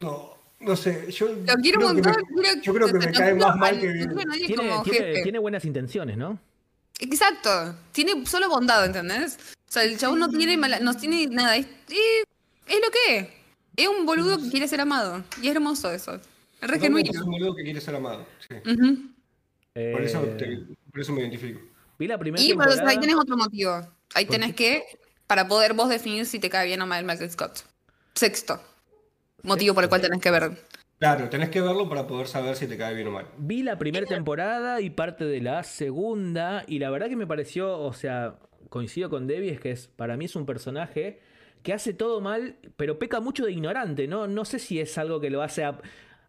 No, 0.00 0.34
no 0.60 0.76
sé, 0.76 1.10
yo 1.10 1.26
Lo 1.28 1.54
quiero 1.56 1.78
creo 1.80 1.90
un 1.90 1.96
que 1.96 2.02
me- 2.02 2.08
montón. 2.12 2.24
quiero- 2.34 2.62
yo 2.62 2.74
creo 2.74 2.86
que 2.88 2.92
me 3.06 3.12
cae 3.12 3.34
más 3.34 3.56
mal 3.56 3.74
al- 3.74 3.80
que 3.80 3.88
bien. 3.88 4.08
Tiene, 4.84 5.22
tiene- 5.22 5.38
buenas 5.38 5.64
intenciones, 5.64 6.16
¿no? 6.16 6.38
Exacto. 6.98 7.74
Tiene 7.92 8.24
solo 8.26 8.48
bondad, 8.48 8.84
¿entendés? 8.86 9.38
O 9.68 9.72
sea, 9.72 9.82
el 9.84 9.98
chabón 9.98 10.18
no 10.20 10.28
tiene 10.30 10.56
mala- 10.56 10.80
no 10.80 10.94
tiene 10.94 11.26
nada. 11.26 11.56
Es, 11.56 11.66
lo 11.66 12.90
que 12.90 13.16
es. 13.18 13.28
Es 13.76 13.88
un 13.88 14.06
boludo 14.06 14.38
que 14.38 14.48
quiere 14.50 14.66
ser 14.68 14.80
amado. 14.80 15.22
Y 15.42 15.48
es 15.48 15.54
hermoso 15.54 15.90
eso. 15.92 16.14
Es 16.14 16.68
re 16.70 16.78
genuino. 16.80 17.10
es 17.10 17.18
un 17.20 17.30
boludo 17.30 17.54
que 17.54 17.62
quiere 17.64 17.80
ser 17.80 17.94
amado, 17.96 18.26
sí. 18.48 18.54
Por, 18.64 20.02
eso 20.02 20.22
Eh, 20.24 20.36
te- 20.38 20.76
por 20.90 21.00
eso 21.00 21.12
me 21.12 21.20
identifico. 21.20 21.60
Vi 21.98 22.06
la 22.06 22.16
primera 22.18 22.42
Y 22.42 22.54
pero, 22.54 22.70
ahí 22.86 22.98
tenés 22.98 23.16
otro 23.16 23.36
motivo. 23.36 23.86
Ahí 24.14 24.24
tenés 24.24 24.54
que, 24.54 24.84
para 25.26 25.46
poder 25.48 25.74
vos 25.74 25.88
definir 25.90 26.24
si 26.24 26.38
te 26.38 26.48
cae 26.48 26.66
bien 26.66 26.80
o 26.80 26.86
mal 26.86 27.04
Michael 27.04 27.30
Scott. 27.30 27.58
Sexto. 28.14 28.58
Motivo 29.46 29.74
por 29.74 29.84
el 29.84 29.88
cual 29.88 30.00
tenés 30.00 30.20
que 30.20 30.30
ver. 30.30 30.50
Claro, 30.98 31.28
tenés 31.28 31.50
que 31.50 31.60
verlo 31.60 31.88
para 31.88 32.06
poder 32.06 32.26
saber 32.26 32.56
si 32.56 32.66
te 32.66 32.76
cae 32.76 32.94
bien 32.94 33.08
o 33.08 33.10
mal. 33.10 33.26
Vi 33.36 33.62
la 33.62 33.78
primera 33.78 34.06
temporada 34.06 34.80
y 34.80 34.90
parte 34.90 35.24
de 35.24 35.40
la 35.40 35.62
segunda 35.62 36.64
y 36.66 36.78
la 36.78 36.90
verdad 36.90 37.08
que 37.08 37.16
me 37.16 37.26
pareció, 37.26 37.78
o 37.78 37.92
sea, 37.92 38.36
coincido 38.70 39.10
con 39.10 39.26
Debbie, 39.26 39.52
es 39.52 39.60
que 39.60 39.70
es, 39.72 39.88
para 39.88 40.16
mí 40.16 40.24
es 40.24 40.36
un 40.36 40.46
personaje 40.46 41.20
que 41.62 41.72
hace 41.72 41.92
todo 41.92 42.20
mal, 42.20 42.56
pero 42.76 42.98
peca 42.98 43.20
mucho 43.20 43.44
de 43.44 43.52
ignorante, 43.52 44.06
¿no? 44.06 44.26
No 44.26 44.44
sé 44.44 44.58
si 44.58 44.80
es 44.80 44.96
algo 44.96 45.20
que 45.20 45.30
lo 45.30 45.42
hace 45.42 45.64
a, 45.64 45.78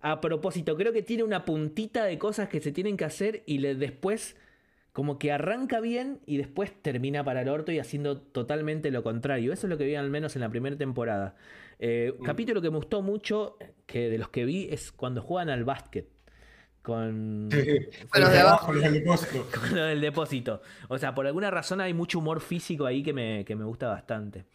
a 0.02 0.20
propósito, 0.20 0.76
creo 0.76 0.92
que 0.92 1.02
tiene 1.02 1.24
una 1.24 1.46
puntita 1.46 2.04
de 2.04 2.18
cosas 2.18 2.50
que 2.50 2.60
se 2.60 2.72
tienen 2.72 2.98
que 2.98 3.06
hacer 3.06 3.44
y 3.46 3.60
le, 3.60 3.76
después 3.76 4.36
como 4.98 5.20
que 5.20 5.32
arranca 5.32 5.80
bien 5.80 6.22
y 6.26 6.38
después 6.38 6.74
termina 6.82 7.24
para 7.24 7.44
el 7.44 7.50
orto 7.50 7.72
y 7.72 7.78
haciendo 7.78 8.20
totalmente 8.20 8.90
lo 8.90 9.04
contrario. 9.04 9.54
Eso 9.54 9.68
es 9.68 9.70
lo 9.70 9.78
que 9.78 9.86
vi 9.86 9.94
al 9.94 10.10
menos 10.10 10.36
en 10.36 10.42
la 10.42 10.50
primera 10.50 10.76
temporada. 10.76 11.36
Eh, 11.80 12.14
Capítulo 12.24 12.62
que 12.62 12.70
me 12.70 12.78
gustó 12.78 13.02
mucho, 13.02 13.58
que 13.86 14.10
de 14.10 14.18
los 14.18 14.30
que 14.30 14.46
vi, 14.46 14.68
es 14.72 14.92
cuando 14.92 15.22
juegan 15.22 15.50
al 15.50 15.64
básquet. 15.64 16.08
Con, 16.82 17.50
Con 18.10 18.22
los 18.22 18.32
de 18.32 18.40
abajo. 18.40 18.74
los 18.74 18.84
del 18.84 18.94
depósito. 18.94 19.48
con 19.60 19.76
lo 19.76 19.84
del 19.84 20.02
depósito. 20.02 20.62
O 20.88 20.98
sea, 20.98 21.14
por 21.14 21.28
alguna 21.28 21.52
razón 21.52 21.82
hay 21.82 21.94
mucho 21.94 22.20
humor 22.20 22.40
físico 22.42 22.86
ahí 22.86 23.04
que 23.04 23.14
me, 23.14 23.44
que 23.46 23.56
me 23.56 23.66
gusta 23.66 23.88
bastante. 23.90 24.46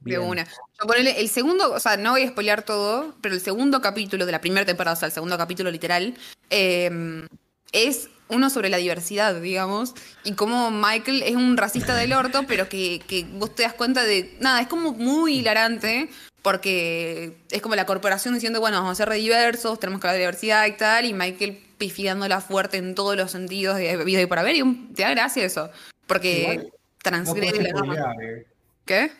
De 0.00 0.16
Bien. 0.16 0.20
una. 0.20 0.44
Yo 0.44 0.86
ponele 0.86 1.20
el 1.20 1.28
segundo, 1.28 1.72
o 1.72 1.80
sea, 1.80 1.96
no 1.96 2.12
voy 2.12 2.22
a 2.22 2.28
spoilear 2.28 2.62
todo, 2.62 3.14
pero 3.20 3.34
el 3.34 3.40
segundo 3.40 3.80
capítulo 3.80 4.26
de 4.26 4.32
la 4.32 4.40
primera 4.40 4.66
temporada, 4.66 4.94
o 4.94 4.98
sea, 4.98 5.06
el 5.06 5.12
segundo 5.12 5.36
capítulo 5.38 5.70
literal, 5.70 6.14
eh, 6.50 7.26
es 7.72 8.08
uno 8.28 8.50
sobre 8.50 8.68
la 8.68 8.78
diversidad, 8.78 9.40
digamos, 9.40 9.94
y 10.24 10.32
cómo 10.32 10.70
Michael 10.70 11.22
es 11.22 11.36
un 11.36 11.56
racista 11.56 11.94
del 11.94 12.12
orto, 12.12 12.44
pero 12.48 12.68
que, 12.68 13.00
que 13.06 13.24
vos 13.24 13.54
te 13.54 13.62
das 13.62 13.74
cuenta 13.74 14.02
de. 14.02 14.36
Nada, 14.40 14.60
es 14.60 14.68
como 14.68 14.92
muy 14.92 15.38
hilarante, 15.38 16.08
porque 16.42 17.36
es 17.50 17.62
como 17.62 17.74
la 17.76 17.86
corporación 17.86 18.34
diciendo, 18.34 18.60
bueno, 18.60 18.78
vamos 18.78 18.92
a 18.92 18.94
ser 18.96 19.08
re 19.08 19.16
diversos, 19.16 19.78
tenemos 19.80 20.00
que 20.00 20.06
hablar 20.08 20.14
de 20.16 20.20
diversidad 20.20 20.66
y 20.66 20.72
tal, 20.72 21.04
y 21.04 21.14
Michael 21.14 21.60
pifiándola 21.78 22.40
fuerte 22.40 22.76
en 22.76 22.94
todos 22.94 23.16
los 23.16 23.30
sentidos 23.30 23.76
de 23.76 23.96
vida 24.04 24.20
y 24.20 24.26
por 24.26 24.38
haber, 24.38 24.56
y 24.56 24.62
un- 24.62 24.92
te 24.94 25.02
da 25.02 25.10
gracia 25.10 25.44
eso, 25.44 25.70
porque 26.06 26.40
Igual, 26.42 26.66
No 26.66 26.72
transgrede 27.02 27.50
podés 27.52 27.62
la 27.64 27.70
norma. 27.80 28.14
eh. 28.22 28.46
¿Qué? 28.84 29.12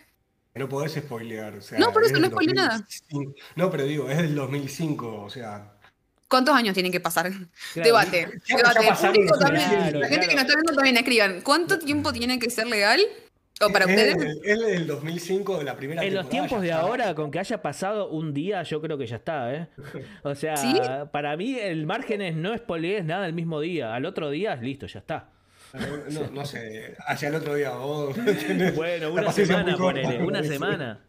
No 0.54 0.68
podés 0.68 0.92
spoilear. 0.92 1.54
O 1.54 1.62
sea, 1.62 1.78
No, 1.78 1.92
por 1.92 2.02
eso 2.04 2.14
es 2.14 2.20
no 2.20 2.26
del 2.26 2.30
spoileé 2.30 2.54
nada. 2.54 2.78
2005. 2.78 3.34
No, 3.56 3.70
pero 3.70 3.84
digo, 3.84 4.10
es 4.10 4.18
del 4.18 4.34
2005, 4.34 5.22
o 5.22 5.30
sea. 5.30 5.72
¿Cuántos 6.28 6.54
años 6.54 6.74
tienen 6.74 6.92
que 6.92 7.00
pasar? 7.00 7.30
Claro. 7.30 7.50
Debate. 7.74 8.28
Debate. 8.48 8.74
también, 8.74 9.26
Claro, 9.26 9.98
la 9.98 10.08
gente 10.08 10.26
claro. 10.26 10.28
que 10.28 10.34
nos 10.34 10.44
está 10.44 10.54
viendo 10.54 10.74
también 10.74 10.96
escriban. 10.96 11.40
¿Cuánto 11.42 11.78
tiempo 11.78 12.12
tiene 12.12 12.38
que 12.38 12.50
ser 12.50 12.66
legal? 12.66 13.00
O 13.64 13.70
para 13.72 13.84
es, 13.84 14.14
ustedes. 14.14 14.38
es 14.44 14.60
del 14.60 14.86
2005 14.86 15.58
de 15.58 15.64
la 15.64 15.76
primera 15.76 16.02
En 16.04 16.14
los 16.14 16.28
tiempos 16.28 16.60
de 16.62 16.68
está. 16.68 16.80
ahora, 16.80 17.14
con 17.14 17.30
que 17.30 17.38
haya 17.38 17.62
pasado 17.62 18.08
un 18.08 18.32
día, 18.34 18.62
yo 18.62 18.80
creo 18.80 18.98
que 18.98 19.06
ya 19.06 19.16
está, 19.16 19.54
¿eh? 19.54 19.68
O 20.22 20.34
sea, 20.34 20.56
¿Sí? 20.56 20.74
para 21.12 21.36
mí 21.36 21.58
el 21.58 21.86
margen 21.86 22.20
es 22.22 22.34
no 22.36 22.56
spoilees 22.56 23.04
nada 23.04 23.26
el 23.26 23.32
mismo 23.32 23.60
día. 23.60 23.94
Al 23.94 24.04
otro 24.06 24.30
día, 24.30 24.56
listo, 24.56 24.86
ya 24.86 24.98
está. 25.00 25.28
No, 26.10 26.30
no 26.30 26.44
sé, 26.44 26.94
hacia 27.06 27.28
el 27.28 27.34
otro 27.36 27.54
día. 27.54 27.70
vos- 27.70 28.14
Bueno, 28.76 29.12
una 29.12 29.28
es 29.28 29.34
semana, 29.34 29.76
ponele, 29.76 30.18
una 30.22 30.42
semana. 30.44 31.00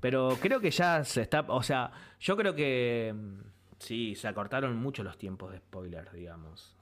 Pero 0.00 0.36
creo 0.40 0.60
que 0.60 0.70
ya 0.70 1.02
se 1.04 1.22
está, 1.22 1.40
o 1.48 1.62
sea, 1.62 1.90
yo 2.20 2.36
creo 2.36 2.54
que 2.54 3.12
mm, 3.14 3.40
sí, 3.78 4.14
se 4.14 4.28
acortaron 4.28 4.76
mucho 4.76 5.02
los 5.02 5.16
tiempos 5.18 5.50
de 5.50 5.58
spoiler, 5.58 6.12
digamos. 6.12 6.76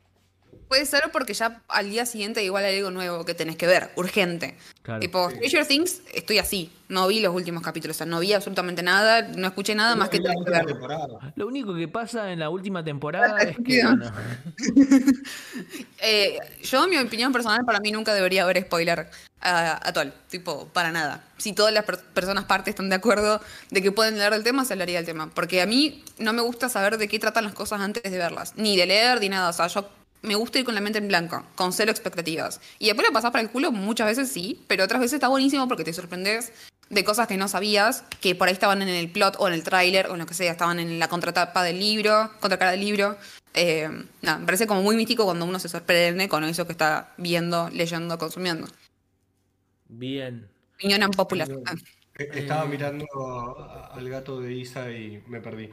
Puede 0.69 0.87
ser 0.87 1.11
porque 1.13 1.35
ya 1.35 1.61
al 1.69 1.91
día 1.91 2.07
siguiente 2.07 2.43
igual 2.43 2.65
hay 2.65 2.79
algo 2.79 2.91
nuevo 2.91 3.25
que 3.27 3.35
tenés 3.35 3.57
que 3.57 3.67
ver, 3.67 3.91
urgente. 3.97 4.57
Claro. 4.83 5.01
Tipo, 5.01 5.29
Stranger 5.31 5.67
Things, 5.67 6.01
estoy 6.15 6.39
así. 6.39 6.73
No 6.89 7.07
vi 7.09 7.21
los 7.21 7.35
últimos 7.35 7.63
capítulos, 7.63 7.97
o 7.97 7.99
sea, 7.99 8.07
no 8.07 8.21
vi 8.21 8.33
absolutamente 8.33 8.83
nada, 8.83 9.23
no 9.23 9.47
escuché 9.47 9.75
nada 9.75 9.97
más 9.97 10.09
que 10.09 10.17
Es 10.19 10.23
la 10.23 10.31
tenés 10.31 10.45
que 10.45 10.51
última 10.51 10.59
ver. 10.65 10.67
temporada. 10.67 11.33
Lo 11.37 11.47
único 11.47 11.75
que 11.75 11.89
pasa 11.89 12.33
en 12.33 12.39
la 12.39 12.49
última 12.51 12.83
temporada 12.85 13.39
es 13.41 13.57
que 13.65 13.83
bueno, 13.85 14.11
Eh, 16.05 16.39
yo, 16.63 16.89
mi 16.89 16.97
opinión 16.99 17.33
personal, 17.33 17.65
para 17.65 17.81
mí 17.81 17.93
nunca 17.93 18.13
debería 18.15 18.43
haber 18.43 18.61
spoiler 18.63 19.09
a, 19.41 19.89
a 19.89 19.93
Tol. 19.93 20.13
Tipo, 20.29 20.67
para 20.69 20.91
nada. 20.91 21.25
Si 21.39 21.53
todas 21.53 21.73
las 21.73 21.85
per- 21.85 21.99
personas 22.01 22.45
partes 22.45 22.73
están 22.73 22.89
de 22.89 22.97
acuerdo 22.97 23.41
de 23.71 23.83
que 23.83 23.93
pueden 23.93 24.19
leer 24.19 24.33
del 24.33 24.43
tema, 24.43 24.65
se 24.65 24.73
hablaría 24.75 24.97
del 24.99 25.07
tema. 25.07 25.31
Porque 25.33 25.63
a 25.63 25.67
mí 25.67 26.03
no 26.19 26.33
me 26.33 26.43
gusta 26.43 26.69
saber 26.69 26.99
de 26.99 27.09
qué 27.09 27.19
tratan 27.19 27.45
las 27.45 27.55
cosas 27.55 27.81
antes 27.81 28.03
de 28.11 28.19
verlas. 28.19 28.55
Ni 28.57 28.77
de 28.77 28.87
leer, 28.87 29.21
ni 29.21 29.29
nada. 29.29 29.51
O 29.51 29.53
sea, 29.53 29.69
yo 29.69 29.89
me 30.23 30.35
gusta 30.37 30.59
ir 30.59 30.65
con 30.65 30.75
la 30.75 30.81
mente 30.81 30.99
en 30.99 31.09
blanco, 31.09 31.45
con 31.55 31.73
cero 31.73 31.91
expectativas. 31.91 32.61
Y 32.79 32.87
después 32.87 33.07
lo 33.07 33.13
pasás 33.13 33.31
para 33.33 33.43
el 33.43 33.51
culo 33.51 33.73
muchas 33.73 34.07
veces 34.07 34.31
sí, 34.31 34.63
pero 34.69 34.85
otras 34.85 35.01
veces 35.01 35.15
está 35.15 35.29
buenísimo 35.29 35.69
porque 35.69 35.85
te 35.85 35.93
sorprendes 35.93 36.53
de 36.91 37.05
cosas 37.05 37.27
que 37.27 37.37
no 37.37 37.49
sabías, 37.49 38.05
que 38.21 38.35
por 38.35 38.49
ahí 38.49 38.55
estaban 38.55 38.83
en 38.83 38.89
el 38.89 39.11
plot 39.11 39.37
o 39.39 39.49
en 39.49 39.55
el 39.55 39.63
tráiler 39.65 40.07
o 40.09 40.13
en 40.13 40.19
lo 40.19 40.27
que 40.27 40.35
sea, 40.35 40.53
estaban 40.53 40.79
en 40.79 40.99
la 40.99 41.09
contratapa 41.09 41.63
del 41.63 41.79
libro, 41.81 42.31
contracara 42.41 42.73
del 42.73 42.81
libro. 42.81 43.17
Eh, 43.55 43.89
nada, 44.23 44.39
me 44.39 44.47
parece 44.47 44.67
como 44.67 44.83
muy 44.83 44.97
místico 44.97 45.25
cuando 45.25 45.45
uno 45.45 45.59
se 45.59 45.69
sorprende 45.69 46.29
con 46.29 46.45
eso 46.45 46.67
que 46.67 46.73
está 46.73 47.13
viendo, 47.17 47.69
leyendo, 47.71 48.19
consumiendo. 48.19 48.67
bien. 49.89 50.49
Opinión 50.77 51.11
popular. 51.13 51.49
Ah, 51.67 51.75
Eh, 52.19 52.29
Estaba 52.35 52.67
mirando 52.67 53.07
a- 53.27 53.95
al 53.95 54.07
gato 54.11 54.39
de 54.41 54.53
Isa 54.53 54.91
y 54.91 55.23
me 55.29 55.41
perdí. 55.41 55.71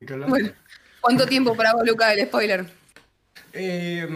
¿Y 0.00 0.06
qué 0.06 0.12
hablaba? 0.14 0.30
Bueno, 0.30 0.50
¿cuánto 1.00 1.26
tiempo 1.26 1.56
para 1.56 1.74
vos, 1.74 1.86
Luca, 1.86 2.12
el 2.12 2.26
spoiler? 2.26 2.79
Eh, 3.52 4.06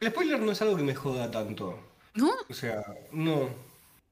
el 0.00 0.08
spoiler 0.10 0.40
no 0.40 0.52
es 0.52 0.62
algo 0.62 0.76
que 0.76 0.82
me 0.82 0.94
joda 0.94 1.30
tanto. 1.30 1.78
¿No? 2.14 2.30
O 2.48 2.54
sea, 2.54 2.82
no. 3.12 3.48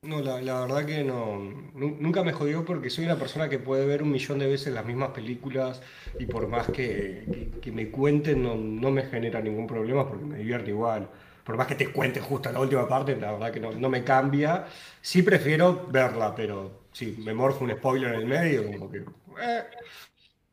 No, 0.02 0.20
la, 0.20 0.40
la 0.42 0.60
verdad 0.60 0.84
que 0.84 1.02
no. 1.02 1.38
Nu- 1.74 1.96
Nunca 1.98 2.22
me 2.22 2.32
jodió 2.34 2.64
porque 2.64 2.90
soy 2.90 3.04
una 3.06 3.16
persona 3.18 3.48
que 3.48 3.58
puede 3.58 3.86
ver 3.86 4.02
un 4.02 4.10
millón 4.10 4.38
de 4.38 4.46
veces 4.46 4.72
las 4.74 4.84
mismas 4.84 5.10
películas 5.10 5.80
y 6.18 6.26
por 6.26 6.46
más 6.48 6.66
que, 6.68 7.26
que- 7.32 7.60
que 7.60 7.72
me 7.72 7.90
cuenten 7.90 8.42
no, 8.42 8.54
no 8.56 8.90
me 8.90 9.04
genera 9.04 9.40
ningún 9.40 9.66
problema 9.66 10.06
porque 10.08 10.24
me 10.26 10.38
divierte 10.38 10.70
igual. 10.70 11.08
Por 11.44 11.56
más 11.56 11.66
que 11.66 11.74
te 11.74 11.90
cuente 11.92 12.20
justo 12.20 12.50
la 12.52 12.60
última 12.60 12.86
parte, 12.88 13.16
la 13.16 13.32
verdad 13.32 13.52
que 13.52 13.60
no, 13.60 13.72
no 13.72 13.88
me 13.88 14.04
cambia. 14.04 14.66
Sí 15.00 15.22
prefiero 15.22 15.86
verla, 15.90 16.34
pero 16.34 16.84
si 16.92 17.12
me 17.18 17.32
morfo 17.34 17.64
un 17.64 17.70
spoiler 17.72 18.14
en 18.14 18.20
el 18.20 18.26
medio, 18.26 18.66
como 18.66 18.90
que. 18.90 18.98
eh. 18.98 19.62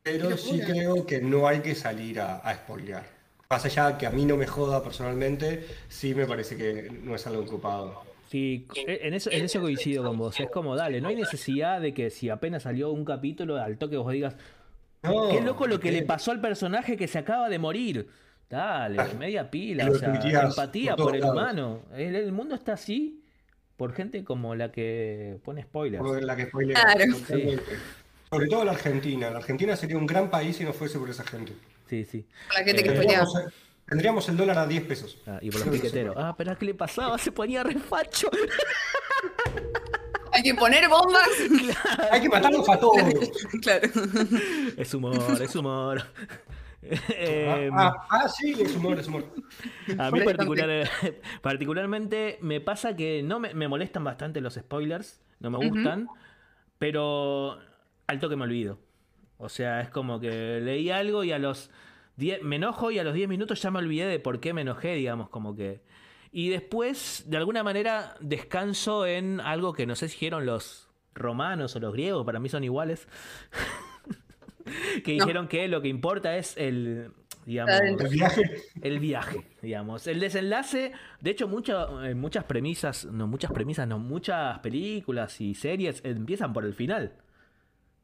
Pero 0.02 0.36
sí 0.36 0.60
creo 0.66 1.06
que 1.06 1.20
no 1.20 1.46
hay 1.48 1.60
que 1.60 1.74
salir 1.74 2.20
a, 2.20 2.38
a 2.38 2.54
spoilear. 2.54 3.04
Más 3.52 3.66
allá 3.66 3.98
que 3.98 4.06
a 4.06 4.10
mí 4.10 4.24
no 4.24 4.38
me 4.38 4.46
joda 4.46 4.82
personalmente, 4.82 5.66
sí 5.86 6.14
me 6.14 6.24
parece 6.24 6.56
que 6.56 6.88
no 7.02 7.14
es 7.14 7.26
algo 7.26 7.42
ocupado. 7.42 8.02
Sí, 8.30 8.66
en 8.74 9.12
eso, 9.12 9.30
en 9.30 9.44
eso 9.44 9.60
coincido 9.60 10.02
con 10.02 10.16
vos. 10.16 10.40
Es 10.40 10.48
como, 10.48 10.74
dale, 10.74 11.02
no 11.02 11.08
hay 11.08 11.16
necesidad 11.16 11.78
de 11.82 11.92
que 11.92 12.08
si 12.08 12.30
apenas 12.30 12.62
salió 12.62 12.90
un 12.90 13.04
capítulo, 13.04 13.58
al 13.58 13.76
toque 13.76 13.98
vos 13.98 14.10
digas, 14.10 14.36
No, 15.02 15.28
qué 15.28 15.42
loco 15.42 15.66
lo 15.66 15.78
que 15.78 15.92
le 15.92 16.02
pasó 16.02 16.30
al 16.30 16.40
personaje 16.40 16.96
que 16.96 17.06
se 17.08 17.18
acaba 17.18 17.50
de 17.50 17.58
morir. 17.58 18.08
Dale, 18.48 19.02
media 19.18 19.50
pila, 19.50 19.90
o 19.90 19.94
sea, 19.96 20.14
empatía 20.44 20.96
por 20.96 21.14
el 21.14 21.20
lados. 21.20 21.36
humano. 21.36 21.80
El, 21.94 22.16
el 22.16 22.32
mundo 22.32 22.54
está 22.54 22.72
así 22.72 23.22
por 23.76 23.92
gente 23.92 24.24
como 24.24 24.54
la 24.54 24.72
que 24.72 25.38
pone 25.44 25.62
spoilers. 25.64 26.02
Por 26.02 26.22
la 26.24 26.34
que 26.36 26.46
spoilea, 26.46 26.80
Claro. 26.80 27.04
totalmente. 27.18 27.62
Sobre 28.30 28.46
todo 28.46 28.64
la 28.64 28.72
Argentina. 28.72 29.28
La 29.28 29.38
Argentina 29.40 29.76
sería 29.76 29.98
un 29.98 30.06
gran 30.06 30.30
país 30.30 30.56
si 30.56 30.64
no 30.64 30.72
fuese 30.72 30.98
por 30.98 31.10
esa 31.10 31.24
gente. 31.24 31.52
Sí, 31.92 32.06
sí. 32.06 32.26
Por 32.48 32.58
la 32.58 32.64
gente 32.64 32.82
que 32.82 32.88
Eh. 32.88 32.94
Tendríamos, 32.94 33.34
tendríamos 33.86 34.28
el 34.30 34.36
dólar 34.38 34.58
a 34.60 34.66
10 34.66 34.84
pesos. 34.84 35.18
Ah, 35.26 35.38
y 35.42 35.50
por 35.50 35.60
los 35.60 35.68
piqueteros. 35.68 36.16
Ah, 36.16 36.34
pero 36.34 36.56
¿qué 36.56 36.64
le 36.64 36.72
pasaba? 36.72 37.18
Se 37.18 37.30
ponía 37.30 37.62
refacho. 37.62 38.30
Hay 40.32 40.42
que 40.42 40.54
poner 40.54 40.88
bombas. 40.88 41.28
Hay 42.10 42.22
que 42.22 42.30
matarlos 42.30 42.66
a 42.66 42.78
todos. 42.80 42.96
claro. 43.60 43.88
Es 44.78 44.94
humor, 44.94 45.42
es 45.42 45.54
humor. 45.54 46.02
Eh, 46.80 47.68
Ah, 47.70 47.92
ah, 47.94 48.06
ah, 48.24 48.28
sí, 48.30 48.56
es 48.58 48.74
humor, 48.74 48.98
es 48.98 49.06
humor. 49.08 49.26
A 49.98 50.10
mí 50.10 50.22
particular, 50.22 50.88
particularmente 51.42 52.38
me 52.40 52.62
pasa 52.62 52.96
que 52.96 53.22
no 53.22 53.38
me, 53.38 53.52
me 53.52 53.68
molestan 53.68 54.02
bastante 54.02 54.40
los 54.40 54.54
spoilers, 54.54 55.20
no 55.40 55.50
me 55.50 55.58
gustan, 55.68 56.08
pero 56.78 57.58
al 58.06 58.18
toque 58.18 58.36
me 58.36 58.44
olvido. 58.44 58.78
O 59.42 59.48
sea, 59.48 59.80
es 59.80 59.88
como 59.90 60.20
que 60.20 60.60
leí 60.62 60.90
algo 60.90 61.24
y 61.24 61.32
a 61.32 61.38
los 61.38 61.70
10, 62.16 62.42
me 62.44 62.56
enojo 62.56 62.90
y 62.92 62.98
a 62.98 63.04
los 63.04 63.12
10 63.14 63.28
minutos 63.28 63.60
ya 63.60 63.70
me 63.72 63.78
olvidé 63.80 64.06
de 64.06 64.20
por 64.20 64.38
qué 64.40 64.52
me 64.52 64.60
enojé, 64.60 64.94
digamos, 64.94 65.28
como 65.30 65.56
que... 65.56 65.80
Y 66.30 66.48
después, 66.48 67.24
de 67.26 67.36
alguna 67.36 67.62
manera, 67.62 68.14
descanso 68.20 69.04
en 69.06 69.40
algo 69.40 69.72
que 69.72 69.84
no 69.86 69.94
sé 69.96 70.08
si 70.08 70.14
dijeron 70.14 70.46
los 70.46 70.88
romanos 71.14 71.74
o 71.76 71.80
los 71.80 71.92
griegos, 71.92 72.24
para 72.24 72.38
mí 72.38 72.48
son 72.48 72.62
iguales. 72.64 73.06
que 75.04 75.16
No. 75.16 75.24
dijeron 75.24 75.48
que 75.48 75.68
lo 75.68 75.82
que 75.82 75.88
importa 75.88 76.36
es 76.36 76.56
el, 76.56 77.10
digamos. 77.44 77.74
El 77.80 78.08
viaje. 78.08 78.42
el 78.80 78.98
viaje, 79.00 79.46
digamos. 79.60 80.06
El 80.06 80.20
desenlace, 80.20 80.92
de 81.20 81.30
hecho, 81.30 81.48
mucha- 81.48 81.88
eh, 82.08 82.14
muchas 82.14 82.44
premisas, 82.44 83.04
no 83.06 83.26
muchas 83.26 83.50
premisas, 83.52 83.86
no, 83.88 83.98
muchas 83.98 84.58
películas 84.60 85.40
y 85.40 85.54
series 85.54 86.00
empiezan 86.04 86.52
por 86.52 86.64
el 86.64 86.74
final. 86.74 87.12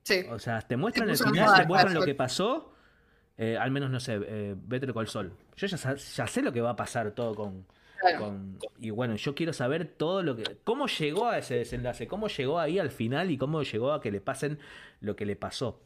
Sí. 0.08 0.24
O 0.30 0.38
sea, 0.38 0.60
te 0.62 0.76
muestran 0.76 1.08
el 1.10 1.16
final, 1.18 1.60
te 1.60 1.66
muestran 1.66 1.94
lo 1.94 2.02
que 2.02 2.14
pasó. 2.14 2.72
eh, 3.40 3.56
al 3.56 3.70
menos, 3.70 3.88
no 3.88 4.00
sé, 4.00 4.18
eh, 4.26 4.54
Better 4.56 4.92
Call 4.92 5.06
Sol. 5.06 5.32
Yo 5.56 5.66
ya, 5.68 6.26
sé 6.26 6.42
lo 6.42 6.52
que 6.52 6.60
va 6.60 6.70
a 6.70 6.76
pasar 6.76 7.12
todo 7.12 7.36
con, 7.36 7.66
Claro. 8.00 8.18
con- 8.18 8.58
Y 8.80 8.90
bueno, 8.90 9.14
yo 9.14 9.32
quiero 9.36 9.52
saber 9.52 9.86
todo 9.86 10.24
lo 10.24 10.34
que... 10.34 10.42
¿Cómo 10.64 10.88
llegó 10.88 11.28
a 11.28 11.38
ese 11.38 11.54
desenlace? 11.54 12.08
¿Cómo 12.08 12.26
llegó 12.26 12.58
ahí 12.58 12.80
al 12.80 12.90
final 12.90 13.30
y 13.30 13.38
cómo 13.38 13.62
llegó 13.62 13.92
a 13.92 14.00
que 14.00 14.10
le 14.10 14.20
pasen 14.20 14.58
lo 15.00 15.14
que 15.14 15.24
le 15.24 15.36
pasó? 15.36 15.80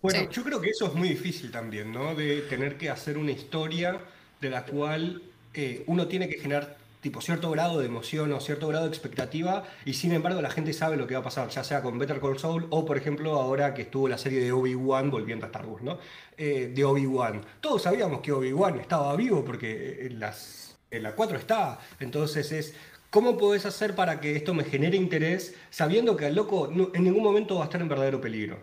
Bueno, 0.00 0.18
Sí. 0.20 0.28
yo 0.30 0.42
creo 0.44 0.60
que 0.62 0.70
eso 0.70 0.86
es 0.86 0.94
muy 0.94 1.10
difícil 1.10 1.50
también, 1.50 1.92
¿no? 1.92 2.14
De 2.14 2.40
tener 2.42 2.78
que 2.78 2.88
hacer 2.88 3.18
una 3.18 3.32
historia 3.32 4.00
de 4.40 4.48
la 4.48 4.64
cual 4.64 5.20
eh, 5.52 5.84
uno 5.88 6.06
tiene 6.06 6.26
que 6.28 6.38
generar 6.38 6.76
tipo 7.00 7.20
cierto 7.20 7.50
grado 7.50 7.78
de 7.80 7.86
emoción 7.86 8.32
o 8.32 8.40
cierto 8.40 8.68
grado 8.68 8.84
de 8.84 8.90
expectativa 8.90 9.64
y 9.84 9.94
sin 9.94 10.12
embargo 10.12 10.42
la 10.42 10.50
gente 10.50 10.72
sabe 10.72 10.96
lo 10.96 11.06
que 11.06 11.14
va 11.14 11.20
a 11.20 11.24
pasar, 11.24 11.48
ya 11.48 11.62
sea 11.64 11.82
con 11.82 11.98
Better 11.98 12.20
Call 12.20 12.38
Saul 12.38 12.66
o 12.70 12.84
por 12.84 12.96
ejemplo 12.98 13.34
ahora 13.40 13.74
que 13.74 13.82
estuvo 13.82 14.08
la 14.08 14.18
serie 14.18 14.40
de 14.40 14.52
Obi-Wan 14.52 15.10
volviendo 15.10 15.46
a 15.46 15.48
Star 15.48 15.66
Wars, 15.66 15.82
¿no? 15.84 15.98
Eh, 16.36 16.72
de 16.74 16.84
Obi-Wan. 16.84 17.42
Todos 17.60 17.82
sabíamos 17.82 18.20
que 18.20 18.32
Obi-Wan 18.32 18.80
estaba 18.80 19.14
vivo 19.16 19.44
porque 19.44 20.06
en, 20.06 20.18
las, 20.20 20.76
en 20.90 21.02
la 21.02 21.14
4 21.14 21.38
está, 21.38 21.78
entonces 22.00 22.50
es... 22.52 22.74
¿Cómo 23.10 23.38
podés 23.38 23.64
hacer 23.64 23.94
para 23.94 24.20
que 24.20 24.36
esto 24.36 24.52
me 24.52 24.64
genere 24.64 24.98
interés 24.98 25.54
sabiendo 25.70 26.14
que 26.14 26.26
al 26.26 26.34
loco 26.34 26.68
no- 26.70 26.90
en 26.92 27.04
ningún 27.04 27.22
momento 27.22 27.54
va 27.54 27.62
a 27.62 27.64
estar 27.64 27.80
en 27.80 27.88
verdadero 27.88 28.20
peligro? 28.20 28.58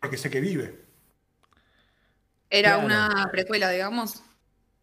Porque 0.00 0.16
sé 0.16 0.30
que 0.30 0.40
vive. 0.40 0.80
Era 2.50 2.70
Claro. 2.80 2.86
una 2.86 3.28
precuela, 3.30 3.70
digamos. 3.70 4.22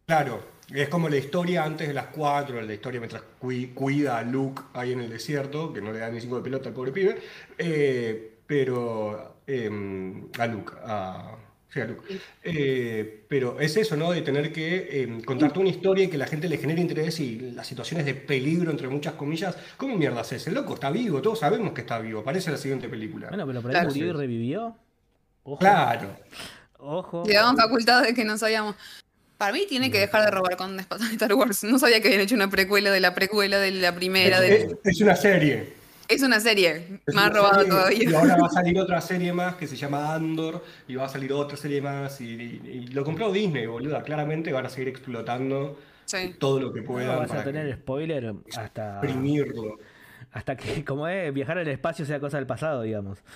Claro, 0.06 0.42
es 0.74 0.88
como 0.88 1.08
la 1.08 1.16
historia 1.16 1.64
antes 1.64 1.86
de 1.88 1.94
las 1.94 2.06
cuatro, 2.06 2.60
la 2.60 2.74
historia 2.74 3.00
mientras 3.00 3.22
cui- 3.40 3.72
cuida 3.74 4.18
a 4.18 4.22
Luke 4.22 4.62
ahí 4.74 4.92
en 4.92 5.00
el 5.00 5.10
desierto, 5.10 5.72
que 5.72 5.80
no 5.80 5.92
le 5.92 5.98
da 6.00 6.10
ni 6.10 6.20
cinco 6.20 6.36
de 6.36 6.42
pelota 6.42 6.68
al 6.68 6.74
pobre 6.74 6.92
pibe, 6.92 7.18
eh, 7.58 8.32
pero 8.46 9.36
em, 9.46 10.28
a 10.38 10.46
Luke, 10.46 10.72
a, 10.84 11.36
sí, 11.68 11.80
a 11.80 11.84
Luke. 11.86 12.02
Eh, 12.42 13.24
pero 13.28 13.60
es 13.60 13.76
eso, 13.76 13.96
¿no? 13.96 14.10
De 14.12 14.22
tener 14.22 14.52
que 14.52 15.02
em, 15.02 15.22
contarte 15.22 15.58
una 15.60 15.68
historia 15.68 16.04
y 16.04 16.08
que 16.08 16.18
la 16.18 16.26
gente 16.26 16.48
le 16.48 16.58
genere 16.58 16.80
interés 16.80 17.20
y 17.20 17.38
las 17.52 17.66
situaciones 17.66 18.04
de 18.06 18.14
peligro, 18.14 18.70
entre 18.70 18.88
muchas 18.88 19.14
comillas, 19.14 19.56
¿cómo 19.76 19.96
mierda 19.96 20.22
es 20.22 20.32
ese? 20.32 20.50
El 20.50 20.56
loco 20.56 20.74
está 20.74 20.90
vivo, 20.90 21.22
todos 21.22 21.38
sabemos 21.40 21.72
que 21.72 21.82
está 21.82 21.98
vivo, 22.00 22.20
aparece 22.20 22.48
en 22.50 22.54
la 22.54 22.58
siguiente 22.60 22.88
película. 22.88 23.28
Bueno, 23.28 23.46
pero 23.46 23.62
por 23.62 23.70
ahí 23.70 23.74
Claro. 23.74 23.88
murió 23.90 24.06
y 24.06 24.12
revivió. 24.12 24.76
Ojo. 25.44 25.58
Claro. 25.58 26.16
Ojo. 26.78 27.24
Llevaban 27.24 27.56
facultades 27.56 28.14
que 28.14 28.24
no 28.24 28.36
sabíamos. 28.36 28.74
Para 29.38 29.52
mí 29.52 29.66
tiene 29.68 29.90
que 29.90 29.98
dejar 29.98 30.24
de 30.24 30.30
robar 30.30 30.56
con 30.56 30.78
Star 31.12 31.34
Wars. 31.34 31.64
No 31.64 31.78
sabía 31.78 32.00
que 32.00 32.08
habían 32.08 32.22
hecho 32.22 32.34
una 32.34 32.48
precuela 32.50 32.90
de 32.90 33.00
la 33.00 33.14
precuela 33.14 33.58
de 33.58 33.70
la 33.72 33.94
primera. 33.94 34.44
Es, 34.44 34.68
De... 34.68 34.76
es 34.84 35.00
una 35.00 35.16
serie. 35.16 35.74
Es 36.08 36.22
una 36.22 36.38
serie. 36.40 37.00
Es 37.06 37.14
Más 37.14 37.30
una 37.30 37.50
serie, 37.54 37.68
todavía. 37.70 38.10
Y 38.10 38.14
ahora 38.14 38.36
va 38.36 38.46
a 38.46 38.50
salir 38.50 38.78
otra 38.80 39.00
serie 39.00 39.32
más 39.32 39.56
que 39.56 39.66
se 39.66 39.76
llama 39.76 40.14
Andor, 40.14 40.64
y 40.86 40.94
va 40.94 41.06
a 41.06 41.08
salir 41.08 41.32
otra 41.32 41.56
serie 41.56 41.80
más, 41.82 42.20
y, 42.20 42.24
y- 42.34 42.60
y 42.64 42.86
lo 42.88 43.02
compró 43.04 43.32
Disney, 43.32 43.66
boluda. 43.66 44.02
Claramente 44.04 44.52
van 44.52 44.66
a 44.66 44.68
seguir 44.68 44.88
explotando 44.88 45.78
Sí. 46.04 46.36
todo 46.38 46.60
lo 46.60 46.72
que 46.72 46.82
No 46.82 46.86
puedan 46.86 47.18
vas 47.18 47.24
a 47.30 47.34
para 47.34 47.44
tener 47.44 47.66
que- 47.68 47.74
spoiler 47.82 48.32
hasta, 48.56 49.00
exprimirlo. 49.02 49.78
Hasta 50.36 50.54
que, 50.54 50.84
como 50.84 51.08
es, 51.08 51.32
viajar 51.32 51.56
al 51.56 51.66
espacio 51.66 52.04
sea 52.04 52.20
cosa 52.20 52.36
del 52.36 52.46
pasado, 52.46 52.82
digamos. 52.82 53.18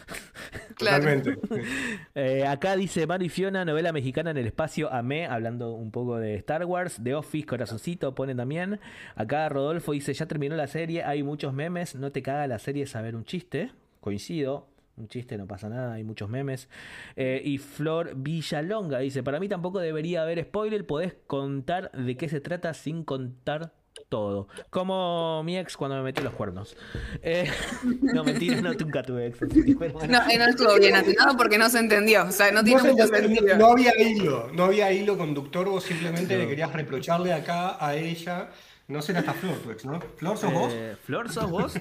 Claro. 0.76 1.04
Totalmente. 1.04 1.38
Eh, 2.14 2.46
acá 2.46 2.76
dice 2.76 3.06
Mari 3.06 3.28
Fiona, 3.28 3.64
novela 3.64 3.92
mexicana 3.92 4.30
en 4.30 4.36
el 4.36 4.46
espacio, 4.46 4.92
amé, 4.92 5.26
hablando 5.26 5.72
un 5.72 5.90
poco 5.90 6.18
de 6.18 6.34
Star 6.34 6.64
Wars, 6.64 7.02
de 7.02 7.14
Office, 7.14 7.46
corazoncito, 7.46 8.14
pone 8.14 8.34
también. 8.34 8.80
Acá 9.14 9.48
Rodolfo 9.48 9.92
dice, 9.92 10.12
ya 10.12 10.26
terminó 10.26 10.56
la 10.56 10.66
serie, 10.66 11.04
hay 11.04 11.22
muchos 11.22 11.52
memes, 11.52 11.94
no 11.94 12.12
te 12.12 12.22
caga 12.22 12.46
la 12.46 12.58
serie 12.58 12.86
saber 12.86 13.14
un 13.14 13.24
chiste, 13.24 13.72
coincido. 14.00 14.68
Un 14.96 15.08
chiste, 15.08 15.38
no 15.38 15.46
pasa 15.46 15.68
nada, 15.68 15.94
hay 15.94 16.04
muchos 16.04 16.28
memes. 16.28 16.68
Eh, 17.16 17.40
y 17.42 17.56
Flor 17.58 18.14
Villalonga 18.16 18.98
dice: 18.98 19.22
Para 19.22 19.40
mí 19.40 19.48
tampoco 19.48 19.78
debería 19.78 20.22
haber 20.22 20.42
spoiler, 20.42 20.84
podés 20.86 21.14
contar 21.26 21.90
de 21.92 22.16
qué 22.16 22.28
se 22.28 22.40
trata 22.40 22.74
sin 22.74 23.04
contar 23.04 23.72
todo. 24.10 24.48
Como 24.68 25.42
mi 25.44 25.56
ex 25.56 25.76
cuando 25.78 25.96
me 25.96 26.02
metió 26.02 26.22
los 26.22 26.34
cuernos. 26.34 26.76
Eh, 27.22 27.50
no, 28.02 28.22
mentira, 28.22 28.60
no, 28.60 28.74
nunca 28.74 29.02
tuve 29.02 29.28
ex. 29.28 29.42
así 29.42 29.64
que, 29.64 29.74
pero 29.76 29.94
bueno. 29.94 30.18
No, 30.18 30.30
eh, 30.30 30.36
no 30.36 30.44
estuvo 30.44 30.74
bien 30.78 30.94
atinado 30.96 31.34
porque 31.38 31.56
no 31.56 31.70
se 31.70 31.78
entendió. 31.78 32.24
O 32.24 32.32
sea, 32.32 32.52
no 32.52 32.62
tiene 32.62 32.82
No, 32.82 32.86
se 32.86 32.92
mucho 32.92 33.04
entendió, 33.04 33.36
sentido. 33.40 33.56
no 33.56 33.66
había 33.72 33.98
hilo, 33.98 34.50
no 34.52 34.64
había 34.64 34.92
hilo 34.92 35.16
conductor, 35.16 35.66
vos 35.68 35.84
simplemente 35.84 36.36
le 36.36 36.46
querías 36.46 36.70
reprocharle 36.72 37.32
acá 37.32 37.82
a 37.82 37.94
ella. 37.96 38.50
No 38.88 39.00
será 39.00 39.20
esta 39.20 39.32
Flor, 39.34 39.56
tu 39.58 39.70
ex, 39.70 39.86
¿no? 39.86 40.00
¿Flor 40.00 40.36
sos 40.36 40.52
vos? 40.52 40.72
Eh, 40.74 40.96
¿Flor 41.04 41.30
sos 41.32 41.48
vos? 41.48 41.74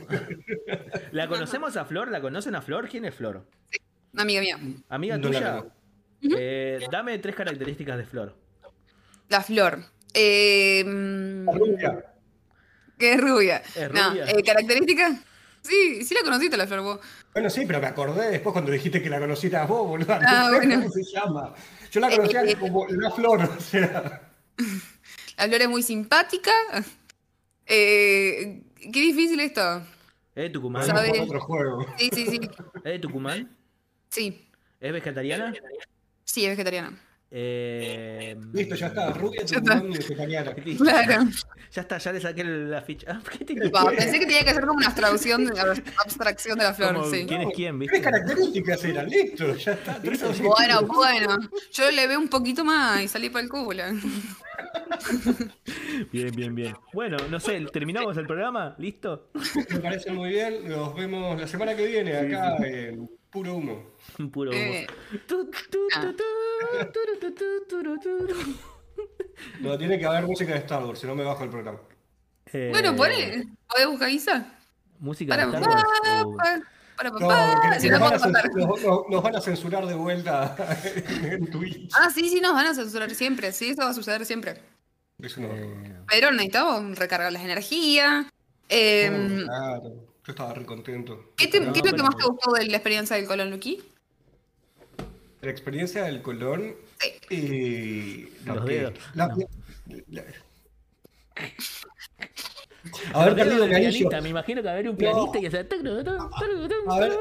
¿La 1.11 1.27
conocemos 1.27 1.75
a 1.75 1.83
Flor? 1.85 2.09
¿La 2.11 2.21
conocen 2.21 2.53
a 2.53 2.61
Flor? 2.61 2.87
¿Quién 2.87 3.03
es 3.05 3.15
Flor? 3.15 3.43
Una 4.13 4.21
amiga 4.23 4.41
mía. 4.41 4.59
¿Amiga 4.89 5.17
No 5.17 5.27
tuya? 5.27 5.63
Eh, 6.21 6.79
dame 6.91 7.17
tres 7.17 7.35
características 7.35 7.97
de 7.97 8.03
Flor. 8.05 8.35
La 9.29 9.41
flor. 9.41 9.79
Eh, 10.13 10.83
La 10.85 11.51
rubia. 11.51 12.09
Que 12.99 13.13
es 13.13 13.21
rubia. 13.21 13.63
Es 13.75 13.91
No, 13.91 14.09
rubia. 14.12 14.25
eh, 14.29 14.43
¿Características? 14.43 15.17
Sí, 15.62 16.03
sí 16.05 16.13
la 16.13 16.21
conociste 16.21 16.55
la 16.57 16.67
flor 16.67 16.81
vos. 16.81 16.99
Bueno, 17.33 17.49
sí, 17.49 17.63
pero 17.65 17.79
me 17.81 17.88
acordé 17.88 18.29
después 18.31 18.53
cuando 18.53 18.71
dijiste 18.71 19.01
que 19.01 19.09
la 19.09 19.19
conociste 19.19 19.57
a 19.57 19.65
vos, 19.65 19.88
boludo. 19.88 20.19
No 20.19 20.27
Ah, 20.27 20.49
sé 20.51 20.55
bueno. 20.57 20.75
cómo 20.81 20.89
se 20.91 21.03
llama. 21.03 21.53
Yo 21.91 21.99
la 21.99 22.09
conocía 22.09 22.43
Eh, 22.43 22.55
como 22.55 22.85
la 22.88 23.09
flor, 23.12 23.41
o 23.41 23.59
sea. 23.62 24.21
La 25.38 25.47
flor 25.47 25.62
es 25.62 25.69
muy 25.69 25.81
simpática. 25.83 26.51
Eh, 27.65 28.63
qué 28.91 28.99
difícil 29.01 29.39
esto. 29.39 29.77
¿Es 30.35 30.43
de 30.43 30.49
Tucumán? 30.49 30.85
Sabe- 30.85 31.09
Vamos 31.12 31.17
por 31.27 31.38
otro 31.38 31.39
juego. 31.41 31.85
Sí, 31.97 32.09
sí, 32.13 32.25
sí. 32.27 32.39
¿Es 32.75 32.83
de 32.83 32.99
Tucumán? 32.99 33.55
Sí, 34.09 34.49
¿Es 34.79 34.91
vegetariana? 34.91 35.53
sí, 36.25 36.43
es 36.45 36.49
vegetariana. 36.51 36.97
Eh, 37.31 38.35
Listo, 38.53 38.75
ya 38.75 38.87
está. 38.87 39.11
Rubia, 39.11 39.43
Ya 39.45 39.57
y 40.57 40.61
listo. 40.61 40.83
Claro. 40.83 41.25
Ya 41.71 41.81
está, 41.83 41.99
ya 41.99 42.11
le 42.11 42.19
saqué 42.21 42.43
la 42.43 42.81
ficha. 42.81 43.07
Ah, 43.19 43.21
¿qué 43.37 43.45
te- 43.45 43.69
Va, 43.69 43.85
pensé 43.91 44.19
que 44.19 44.25
tenía 44.25 44.43
que 44.43 44.53
ser 44.53 44.61
como 44.65 44.77
una 44.77 44.87
abstracción 44.87 45.45
de, 45.45 45.59
abstracción 46.03 46.57
de 46.57 46.63
la 46.63 46.73
flor, 46.73 46.95
como, 46.95 47.09
sí. 47.11 47.25
¿Quién 47.27 47.41
es 47.41 47.47
quién, 47.55 47.77
Tres 47.79 47.91
viste? 47.91 48.01
características 48.01 48.83
eran, 48.85 49.07
listo, 49.07 49.55
ya 49.55 49.73
está. 49.73 50.01
tres. 50.01 50.23
Bueno, 50.41 50.81
bueno. 50.87 51.37
Yo 51.71 51.91
le 51.91 52.07
veo 52.07 52.19
un 52.19 52.29
poquito 52.29 52.65
más 52.65 53.01
y 53.03 53.07
salí 53.07 53.29
para 53.29 53.43
el 53.43 53.49
culo. 53.49 53.83
Bien, 56.11 56.31
bien, 56.35 56.55
bien. 56.55 56.75
Bueno, 56.93 57.17
no 57.29 57.39
sé, 57.39 57.65
¿terminamos 57.71 58.17
el 58.17 58.25
programa? 58.25 58.75
¿Listo? 58.77 59.29
Me 59.69 59.79
parece 59.79 60.11
muy 60.11 60.29
bien. 60.29 60.67
Nos 60.67 60.95
vemos 60.95 61.39
la 61.39 61.47
semana 61.47 61.75
que 61.75 61.85
viene 61.85 62.15
acá 62.17 62.57
en 62.65 63.09
Puro 63.29 63.55
Humo. 63.55 63.91
Puro 64.32 64.52
No, 69.62 69.78
tiene 69.78 70.00
que 70.00 70.06
haber 70.06 70.26
música 70.26 70.54
de 70.54 70.60
Star 70.60 70.84
Wars, 70.84 71.00
si 71.00 71.08
no 71.08 71.15
me 71.15 71.24
bajo 71.24 71.43
el 71.43 71.50
programa. 71.50 71.80
Eh, 72.52 72.69
bueno, 72.72 72.95
pone, 72.95 73.48
podés 73.67 73.88
buscar 73.88 74.10
Isa. 74.10 74.54
Música 75.00 75.38
de 75.38 75.43
Star 75.43 75.62
Wars. 75.62 75.84
Para, 76.04 76.26
para, 76.36 76.62
para, 76.98 77.10
no, 77.12 77.80
si 77.80 77.89
nos, 77.89 78.00
van 78.02 78.13
a 78.13 78.19
censurar, 78.19 78.52
nos, 79.10 79.24
van 79.24 79.36
a 79.36 79.41
censurar 79.41 79.86
de 79.86 79.93
vuelta 79.93 80.56
en 81.24 81.50
Twitch. 81.50 81.93
Ah, 81.95 82.10
sí, 82.10 82.30
sí, 82.30 82.41
nos 82.41 82.54
van 82.54 82.67
a 82.67 82.76
censurar 82.76 83.10
siempre. 83.12 83.54
Sí, 83.54 83.69
eso 83.69 83.84
va 83.84 83.89
a 83.89 83.93
suceder 83.93 84.26
siempre. 84.26 84.62
Eso 85.22 85.39
no. 85.39 85.48
Eh, 85.48 85.95
Pero 86.10 86.32
necesitamos 86.32 86.98
recargar 86.98 87.32
las 87.32 87.43
energías. 87.43 88.26
Em, 88.67 89.43
oh, 89.43 89.45
claro. 89.45 90.10
Yo 90.26 90.34
estaba 90.34 90.54
re 90.54 90.65
contento. 90.65 91.34
¿Qué, 91.38 91.45
es 91.45 91.54
lo 91.54 91.74
que 91.74 92.04
más 92.04 92.15
te 92.15 92.24
ah, 92.24 92.28
gustó 92.28 92.52
de 92.52 92.65
la 92.67 92.78
experiencia 92.78 93.15
del 93.15 93.26
Colón 93.26 93.50
Luqui? 93.50 93.82
La 95.41 95.52
experiencia 95.52 96.04
del 96.04 96.21
Colón. 96.21 96.75
eh, 97.30 98.30
Los 98.45 98.56
lo 98.58 98.65
que- 98.65 98.73
dedos. 98.73 98.93
la- 99.13 99.28
No. 99.28 99.38
la- 100.10 100.23
Haber 103.13 103.34
los 103.34 103.36
perdido 103.45 103.63
el 103.65 103.69
pianista, 103.69 104.21
me 104.21 104.30
imagino 104.30 104.62
que 104.62 104.69
había 104.69 104.89
un 104.91 104.97
pianista 104.97 105.38
y. 105.39 105.45
A 106.88 106.99
ver, 106.99 107.13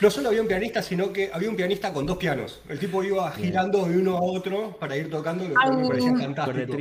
no 0.00 0.10
solo 0.10 0.28
había 0.28 0.42
un 0.42 0.48
pianista, 0.48 0.82
sino 0.82 1.12
que 1.12 1.30
había 1.32 1.48
un 1.48 1.56
pianista 1.56 1.92
con 1.92 2.06
dos 2.06 2.16
pianos. 2.16 2.60
El 2.68 2.78
tipo 2.78 3.02
iba 3.02 3.30
girando 3.32 3.86
de 3.86 3.96
uno 3.98 4.16
a 4.16 4.22
otro 4.22 4.76
para 4.78 4.96
ir 4.96 5.10
tocando, 5.10 5.46
lo 5.48 5.54
cual 5.54 5.76
me 5.78 5.88
parecía 5.88 6.16
fantástico. 6.16 6.76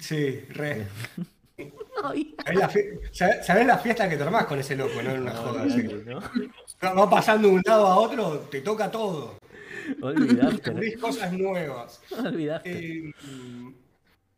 Sí, 0.00 0.40
re. 0.50 0.86
¿Sabés 2.02 2.58
la, 2.58 2.68
fie- 2.70 3.00
sabés- 3.12 3.66
la 3.66 3.78
fiesta 3.78 4.08
que 4.08 4.16
te 4.16 4.22
armás 4.22 4.46
con 4.46 4.58
ese 4.58 4.76
loco? 4.76 5.02
No 5.02 5.10
era 5.10 5.20
una 5.20 5.32
joda. 5.34 5.62
así. 5.64 5.82
¿no? 5.82 6.20
Va 6.96 7.10
pasando 7.10 7.48
de 7.48 7.54
un 7.54 7.62
lado 7.64 7.86
a 7.86 7.96
otro, 7.96 8.38
te 8.50 8.60
toca 8.60 8.90
todo. 8.90 9.38
Olvidaste. 10.02 10.96
Cosas 10.98 11.32
nuevas. 11.32 12.00
Olvidaste. 12.10 12.70
Eh, 13.06 13.12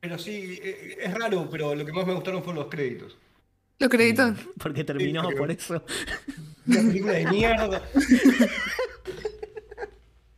pero 0.00 0.18
sí, 0.18 0.58
eh, 0.62 0.98
es 1.00 1.14
raro, 1.14 1.48
pero 1.50 1.74
lo 1.74 1.84
que 1.84 1.92
más 1.92 2.06
me 2.06 2.14
gustaron 2.14 2.42
fueron 2.44 2.62
los 2.62 2.70
créditos. 2.70 3.16
Los 3.78 3.88
créditos. 3.88 4.34
Porque 4.58 4.84
terminó 4.84 5.22
porque- 5.22 5.36
por 5.36 5.50
eso. 5.50 5.82
Una 6.66 6.80
película 6.82 7.12
de 7.14 7.26
mierda. 7.26 7.82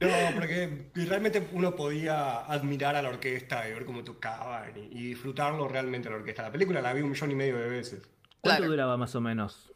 No, 0.01 0.09
porque 0.35 0.87
realmente 0.95 1.47
uno 1.53 1.77
podía 1.77 2.41
admirar 2.47 2.97
a 2.97 3.03
la 3.03 3.11
orquesta 3.11 3.69
y 3.69 3.73
ver 3.75 3.85
cómo 3.85 4.03
tocaban 4.03 4.73
y, 4.77 4.99
y 4.99 5.03
disfrutarlo 5.09 5.69
realmente 5.69 6.09
la 6.09 6.17
orquesta. 6.17 6.43
La 6.43 6.51
película 6.53 6.81
la 6.81 6.93
vi 6.95 7.03
un 7.03 7.11
millón 7.11 7.31
y 7.31 7.35
medio 7.35 7.59
de 7.59 7.69
veces. 7.69 8.01
¿Cuánto 8.41 8.59
Claro. 8.61 8.71
duraba 8.71 8.97
más 8.97 9.15
o 9.15 9.21
menos? 9.21 9.71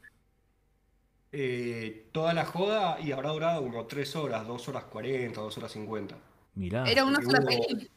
Eh, 1.32 2.08
toda 2.12 2.32
la 2.32 2.44
joda 2.46 2.98
y 3.00 3.12
habrá 3.12 3.30
durado 3.30 3.62
como 3.62 3.84
3 3.86 4.14
horas, 4.16 4.46
2 4.46 4.68
horas 4.68 4.84
40, 4.84 5.40
2 5.40 5.58
horas 5.58 5.72
50. 5.72 6.16
Mirá. 6.54 6.84
¿Era 6.88 7.04
una 7.04 7.20
sola 7.20 7.40
hubo- 7.40 7.46
peli? 7.48 7.90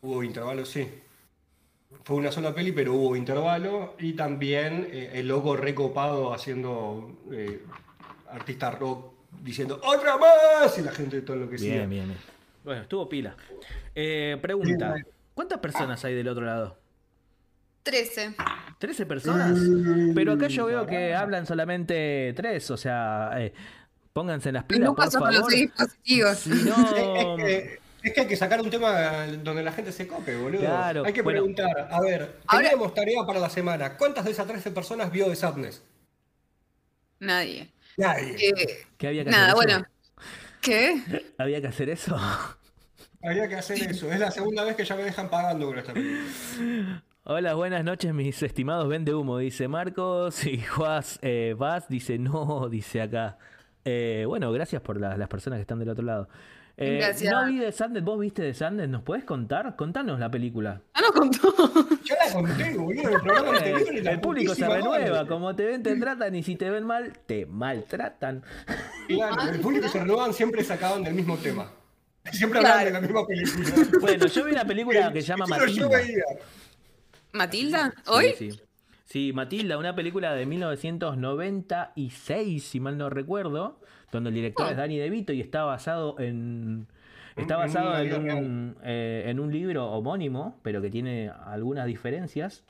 Hubo 0.00 0.22
intervalos, 0.24 0.68
sí. 0.70 0.88
Fue 2.04 2.16
una 2.16 2.32
sola 2.32 2.54
peli, 2.54 2.72
pero 2.72 2.94
hubo 2.94 3.14
intervalo 3.14 3.94
y 3.98 4.14
también 4.14 4.88
eh, 4.90 5.10
el 5.14 5.28
loco 5.28 5.56
recopado 5.56 6.32
haciendo 6.34 7.18
eh, 7.30 7.62
artista 8.30 8.70
rock 8.70 9.12
diciendo 9.42 9.80
¡Otra 9.84 10.16
más! 10.16 10.76
Y 10.78 10.82
la 10.82 10.92
gente 10.92 11.20
todo 11.22 11.36
lo 11.36 11.48
que 11.50 11.56
Bien, 11.56 11.88
bien, 11.88 12.06
bien. 12.06 12.18
Bueno, 12.64 12.82
estuvo 12.82 13.08
pila. 13.08 13.36
Eh, 13.94 14.36
pregunta. 14.42 14.96
¿Cuántas 15.34 15.58
personas 15.60 16.04
hay 16.04 16.14
del 16.14 16.28
otro 16.28 16.44
lado? 16.44 16.76
13. 17.84 18.34
¿13 18.80 19.06
personas? 19.06 19.58
Pero 20.14 20.32
acá 20.34 20.48
yo 20.48 20.66
veo 20.66 20.84
que 20.86 21.14
hablan 21.14 21.46
solamente 21.46 22.34
3, 22.36 22.70
o 22.72 22.76
sea, 22.76 23.30
eh, 23.36 23.52
pónganse 24.12 24.50
en 24.50 24.56
las 24.56 24.64
Y 24.64 24.66
pilas, 24.66 24.88
nunca 24.88 25.04
por 25.04 25.12
son 25.12 25.22
favor. 25.22 25.38
los 25.40 25.48
dispositivos. 25.48 26.38
Si 26.38 26.50
no, 26.50 27.36
Es 28.00 28.12
que, 28.12 28.20
hay 28.20 28.26
que 28.28 28.36
sacar 28.36 28.60
un 28.60 28.70
tema 28.70 29.26
donde 29.42 29.62
la 29.62 29.72
gente 29.72 29.90
se 29.90 30.06
cope, 30.06 30.36
boludo. 30.36 30.60
Claro, 30.60 31.04
hay 31.04 31.12
que 31.12 31.22
bueno. 31.22 31.38
preguntar, 31.40 31.88
a 31.90 32.00
ver, 32.00 32.38
Ahora- 32.46 32.68
teníamos 32.68 32.94
tarea 32.94 33.24
para 33.26 33.40
la 33.40 33.50
semana. 33.50 33.96
¿Cuántas 33.96 34.24
de 34.24 34.30
esas 34.30 34.46
13 34.46 34.70
personas 34.70 35.10
vio 35.10 35.28
de 35.28 35.34
Sadness? 35.34 35.82
Nadie. 37.20 37.70
Nadie. 37.98 38.36
Eh, 38.48 38.86
¿qué 38.96 39.08
había 39.08 39.24
que 39.24 39.30
nada, 39.30 39.52
hacer? 39.52 39.54
bueno. 39.56 39.84
¿Qué? 40.62 41.02
¿Había 41.38 41.60
que 41.60 41.66
hacer 41.66 41.90
eso? 41.90 42.16
Habría 43.22 43.48
que 43.48 43.56
hacer 43.56 43.82
eso. 43.82 44.10
Es 44.10 44.18
la 44.20 44.30
segunda 44.30 44.64
vez 44.64 44.76
que 44.76 44.84
ya 44.84 44.94
me 44.96 45.02
dejan 45.02 45.28
pagando 45.28 45.66
por 45.66 45.78
esta 45.78 45.92
película. 45.92 47.02
Hola, 47.24 47.54
buenas 47.54 47.84
noches, 47.84 48.14
mis 48.14 48.42
estimados 48.42 48.88
vende 48.88 49.12
humo, 49.14 49.38
dice 49.38 49.68
Marcos. 49.68 50.46
Y 50.46 50.60
Juaz 50.62 51.18
eh, 51.22 51.54
Vaz 51.58 51.88
dice 51.88 52.18
no, 52.18 52.68
dice 52.70 53.02
acá. 53.02 53.36
Eh, 53.84 54.24
bueno, 54.26 54.50
gracias 54.52 54.80
por 54.82 54.98
la- 55.00 55.16
las 55.16 55.28
personas 55.28 55.58
que 55.58 55.62
están 55.62 55.78
del 55.78 55.90
otro 55.90 56.04
lado. 56.04 56.28
Eh, 56.80 56.98
Gracias. 57.00 57.32
No 57.32 57.44
vi 57.46 57.58
de 57.58 57.72
Sanders, 57.72 58.04
vos 58.04 58.20
viste 58.20 58.40
de 58.42 58.54
Sanders, 58.54 58.88
¿nos 58.88 59.02
podés 59.02 59.24
contar? 59.24 59.74
Contanos 59.74 60.20
la 60.20 60.30
película. 60.30 60.80
Ya 60.94 61.00
nos 61.02 61.10
contó. 61.10 61.52
Yo 62.04 62.14
la 62.24 62.32
conté, 62.32 62.74
boludo, 62.78 63.10
el 63.90 64.06
El 64.06 64.20
público 64.20 64.54
se 64.54 64.68
renueva, 64.68 65.10
madre. 65.10 65.26
como 65.28 65.56
te 65.56 65.66
ven, 65.66 65.82
te 65.82 65.96
tratan, 65.96 66.36
y 66.36 66.44
si 66.44 66.54
te 66.54 66.70
ven 66.70 66.84
mal, 66.84 67.12
te 67.26 67.46
maltratan. 67.46 68.44
Claro, 69.08 69.50
el 69.50 69.58
público 69.60 69.88
se 69.88 69.98
renovaban, 69.98 70.32
siempre 70.32 70.62
sacaban 70.62 71.02
del 71.02 71.14
mismo 71.14 71.36
tema. 71.38 71.68
Siempre 72.30 72.60
Claro. 72.60 72.74
hablaban 72.78 72.92
de 72.92 73.00
la 73.00 73.02
misma 73.06 73.26
película. 73.26 73.64
Bueno, 74.00 74.26
yo 74.26 74.44
vi 74.44 74.52
una 74.52 74.64
película 74.64 75.12
que 75.12 75.20
se 75.20 75.26
llama 75.28 75.46
Matilda. 75.46 75.88
veía. 75.88 76.24
¿Matilda? 77.32 77.92
Sí, 77.96 78.02
¿Hoy? 78.06 78.34
Sí, 78.38 78.60
Sí, 79.06 79.32
Matilda, 79.32 79.78
una 79.78 79.96
película 79.96 80.32
de 80.34 80.44
1996, 80.44 82.62
si 82.64 82.78
mal 82.78 82.96
no 82.98 83.08
recuerdo, 83.10 83.80
donde 84.12 84.28
el 84.28 84.34
director 84.34 84.70
es 84.70 84.76
Danny 84.76 84.98
DeVito 84.98 85.32
y 85.32 85.40
está 85.40 85.64
basado 85.64 86.18
en... 86.18 86.86
Está 87.36 87.56
basado 87.56 87.96
en 87.98 88.30
un, 88.36 88.76
eh, 88.82 89.24
en 89.26 89.38
un 89.38 89.52
libro 89.52 89.86
homónimo, 89.92 90.58
pero 90.62 90.82
que 90.82 90.90
tiene 90.90 91.30
algunas 91.46 91.86
diferencias. 91.86 92.64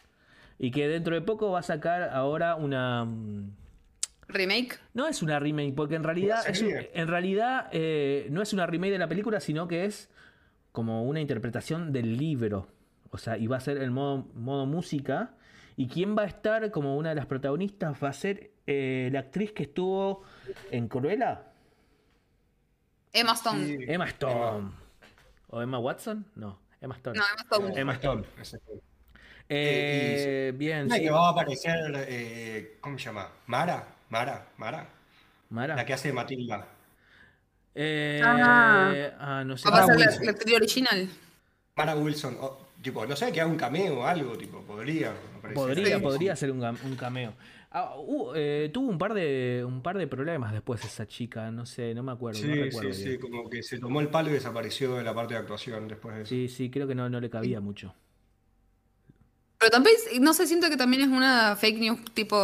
Y 0.59 0.71
que 0.73 0.89
dentro 0.89 1.15
de 1.15 1.23
poco 1.23 1.51
va 1.51 1.61
a 1.61 1.63
sacar 1.63 2.11
ahora 2.11 2.55
una... 2.57 3.05
mm, 3.07 3.51
¿Remake? 4.29 4.79
No 4.93 5.07
es 5.09 5.23
una 5.23 5.39
remake, 5.39 5.73
porque 5.75 5.95
en 5.95 6.05
realidad, 6.05 6.41
es 6.47 6.61
un- 6.61 6.73
en 6.93 7.09
realidad 7.09 7.69
eh, 7.73 8.27
no 8.31 8.43
es 8.43 8.53
una 8.53 8.67
remake 8.67 8.93
de 8.93 8.99
la 8.99 9.09
película, 9.09 9.41
sino 9.41 9.69
que 9.69 9.87
es 9.87 10.11
como 10.73 11.05
una 11.05 11.21
interpretación 11.23 11.93
del 11.93 12.19
libro. 12.19 12.69
O 13.11 13.17
sea, 13.17 13.39
y 13.39 13.47
va 13.47 13.57
a 13.57 13.61
ser 13.61 13.79
el 13.79 13.91
modo, 13.91 14.27
modo 14.35 14.67
música. 14.67 15.31
Y 15.79 15.87
quién 15.87 16.17
va 16.19 16.23
a 16.23 16.27
estar 16.27 16.73
como 16.73 16.97
una 16.97 17.11
de 17.11 17.15
las 17.15 17.27
protagonistas 17.27 17.97
va 18.03 18.09
a 18.09 18.13
ser 18.13 18.51
eh, 18.67 19.11
la 19.13 19.21
actriz 19.21 19.53
que 19.53 19.63
estuvo 19.63 20.25
en 20.73 20.89
Cruella, 20.89 21.45
Emma 23.13 23.33
Stone. 23.35 23.65
Sí. 23.65 23.77
Emma 23.87 24.07
Stone. 24.09 24.73
¿O 25.47 25.63
Emma 25.63 25.79
Watson? 25.79 26.27
No, 26.35 26.59
Emma 26.81 26.97
Stone. 26.97 27.17
No, 27.17 27.25
Emma 27.25 27.43
Stone. 27.43 27.81
Emma 27.81 27.93
Stone. 27.95 28.25
Exacto. 28.39 28.73
Eh, 29.49 30.53
bien, 30.57 30.91
sí. 30.91 31.01
que 31.01 31.11
va 31.11 31.29
a 31.29 31.31
aparecer, 31.31 31.79
eh, 32.09 32.79
¿cómo 32.81 32.99
se 32.99 33.05
llama? 33.05 33.31
Mara, 33.47 33.87
Mara, 34.11 34.49
Mara. 34.57 34.89
Mara. 35.51 35.77
La 35.77 35.87
que 35.87 35.93
hace 35.95 36.13
Matilda. 36.13 36.67
Eh, 37.73 38.21
Ah. 38.25 38.93
ah, 39.21 39.45
no 39.45 39.57
sé. 39.57 39.71
Va 39.71 39.79
a 39.85 39.87
ser 39.87 39.97
la, 39.97 40.07
Wilson. 40.07 40.25
la 40.27 40.31
actriz 40.33 40.57
original. 40.57 41.09
Mara 41.77 41.95
Wilson. 41.95 42.37
Tipo, 42.83 43.07
no 43.07 43.17
sé, 43.17 43.33
que 43.33 43.41
haga 43.41 43.51
un 43.51 43.57
cameo 43.57 44.01
o 44.01 44.05
algo, 44.05 44.37
tipo, 44.37 44.61
podría. 44.63 45.13
aparecer. 45.37 45.55
Podría, 45.55 45.97
Sí. 45.97 46.03
podría 46.03 46.37
ser 46.37 46.51
un, 46.51 46.63
un 46.65 46.97
cameo. 46.97 47.35
Ah, 47.71 47.95
uh, 47.99 48.33
eh, 48.35 48.71
tuvo 48.73 48.89
un 48.89 48.97
par 48.97 49.13
de 49.13 49.63
un 49.67 49.83
par 49.83 49.99
de 49.99 50.07
problemas 50.07 50.53
después 50.53 50.83
esa 50.85 51.07
chica, 51.07 51.51
no 51.51 51.67
sé, 51.67 51.95
no 51.95 52.03
me 52.03 52.13
acuerdo, 52.13 52.41
no 52.41 52.47
Sí, 52.55 52.61
recuerdo 52.63 52.93
sí, 52.95 53.03
bien. 53.03 53.13
sí, 53.13 53.19
como 53.19 53.51
que 53.51 53.63
se 53.63 53.79
tomó 53.79 54.01
el 54.01 54.09
palo 54.09 54.31
y 54.31 54.33
desapareció 54.33 54.95
de 54.95 55.05
la 55.05 55.15
parte 55.15 55.35
de 55.35 55.41
actuación 55.41 55.87
después 55.87 56.17
de 56.17 56.23
eso. 56.23 56.29
Sí, 56.31 56.49
sí, 56.49 56.71
creo 56.71 56.87
que 56.89 56.95
no, 56.95 57.11
no 57.11 57.21
le 57.21 57.29
cabía 57.29 57.61
mucho. 57.61 57.95
Pero 59.59 59.71
también, 59.71 59.97
no 60.21 60.33
sé, 60.33 60.47
siento 60.47 60.71
que 60.71 60.77
también 60.77 61.03
es 61.03 61.09
una 61.09 61.57
fake 61.57 61.79
news 61.79 62.01
tipo. 62.15 62.37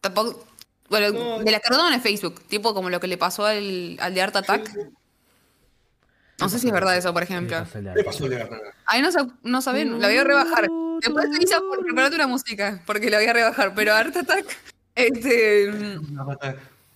Tampoco. 0.00 0.44
Bueno, 0.88 1.10
No, 1.12 1.38
de 1.40 1.50
la 1.50 1.60
que 1.60 1.94
en 1.94 2.00
Facebook, 2.00 2.40
tipo 2.48 2.72
como 2.72 2.88
lo 2.88 3.00
que 3.00 3.08
le 3.08 3.18
pasó 3.18 3.44
al, 3.44 3.98
al 4.00 4.14
de 4.14 4.22
Art 4.22 4.36
Attack. 4.36 4.70
No 6.40 6.48
sé 6.48 6.58
si 6.58 6.68
es 6.68 6.72
verdad 6.72 6.96
eso, 6.96 7.12
por 7.12 7.22
ejemplo. 7.22 7.64
La- 7.82 7.94
¿Qué 7.94 8.04
pasó 8.04 8.28
de? 8.28 8.48
Ahí 8.86 9.02
no, 9.02 9.10
sab- 9.10 9.34
no 9.42 9.60
sabían, 9.60 10.00
la 10.00 10.08
voy 10.08 10.16
a 10.18 10.24
rebajar. 10.24 10.68
Después 11.00 11.30
te 11.30 11.36
avisa 11.36 11.60
por 11.60 11.84
prepararte 11.84 12.16
una 12.16 12.26
música, 12.26 12.82
porque 12.86 13.10
la 13.10 13.18
voy 13.18 13.26
a 13.26 13.32
rebajar. 13.32 13.74
Pero 13.74 13.94
Art 13.94 14.16
Attack, 14.16 14.46
este. 14.94 15.68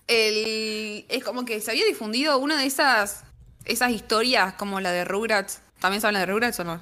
El, 0.07 1.05
es 1.09 1.23
como 1.23 1.45
que 1.45 1.61
se 1.61 1.71
había 1.71 1.85
difundido 1.85 2.37
una 2.37 2.57
de 2.57 2.65
esas 2.65 3.23
esas 3.65 3.91
historias, 3.91 4.53
como 4.55 4.81
la 4.81 4.91
de 4.91 5.05
Rugrats. 5.05 5.61
¿También 5.79 6.01
se 6.01 6.07
habla 6.07 6.19
de 6.19 6.25
Rugrats 6.25 6.59
o 6.59 6.63
no? 6.65 6.81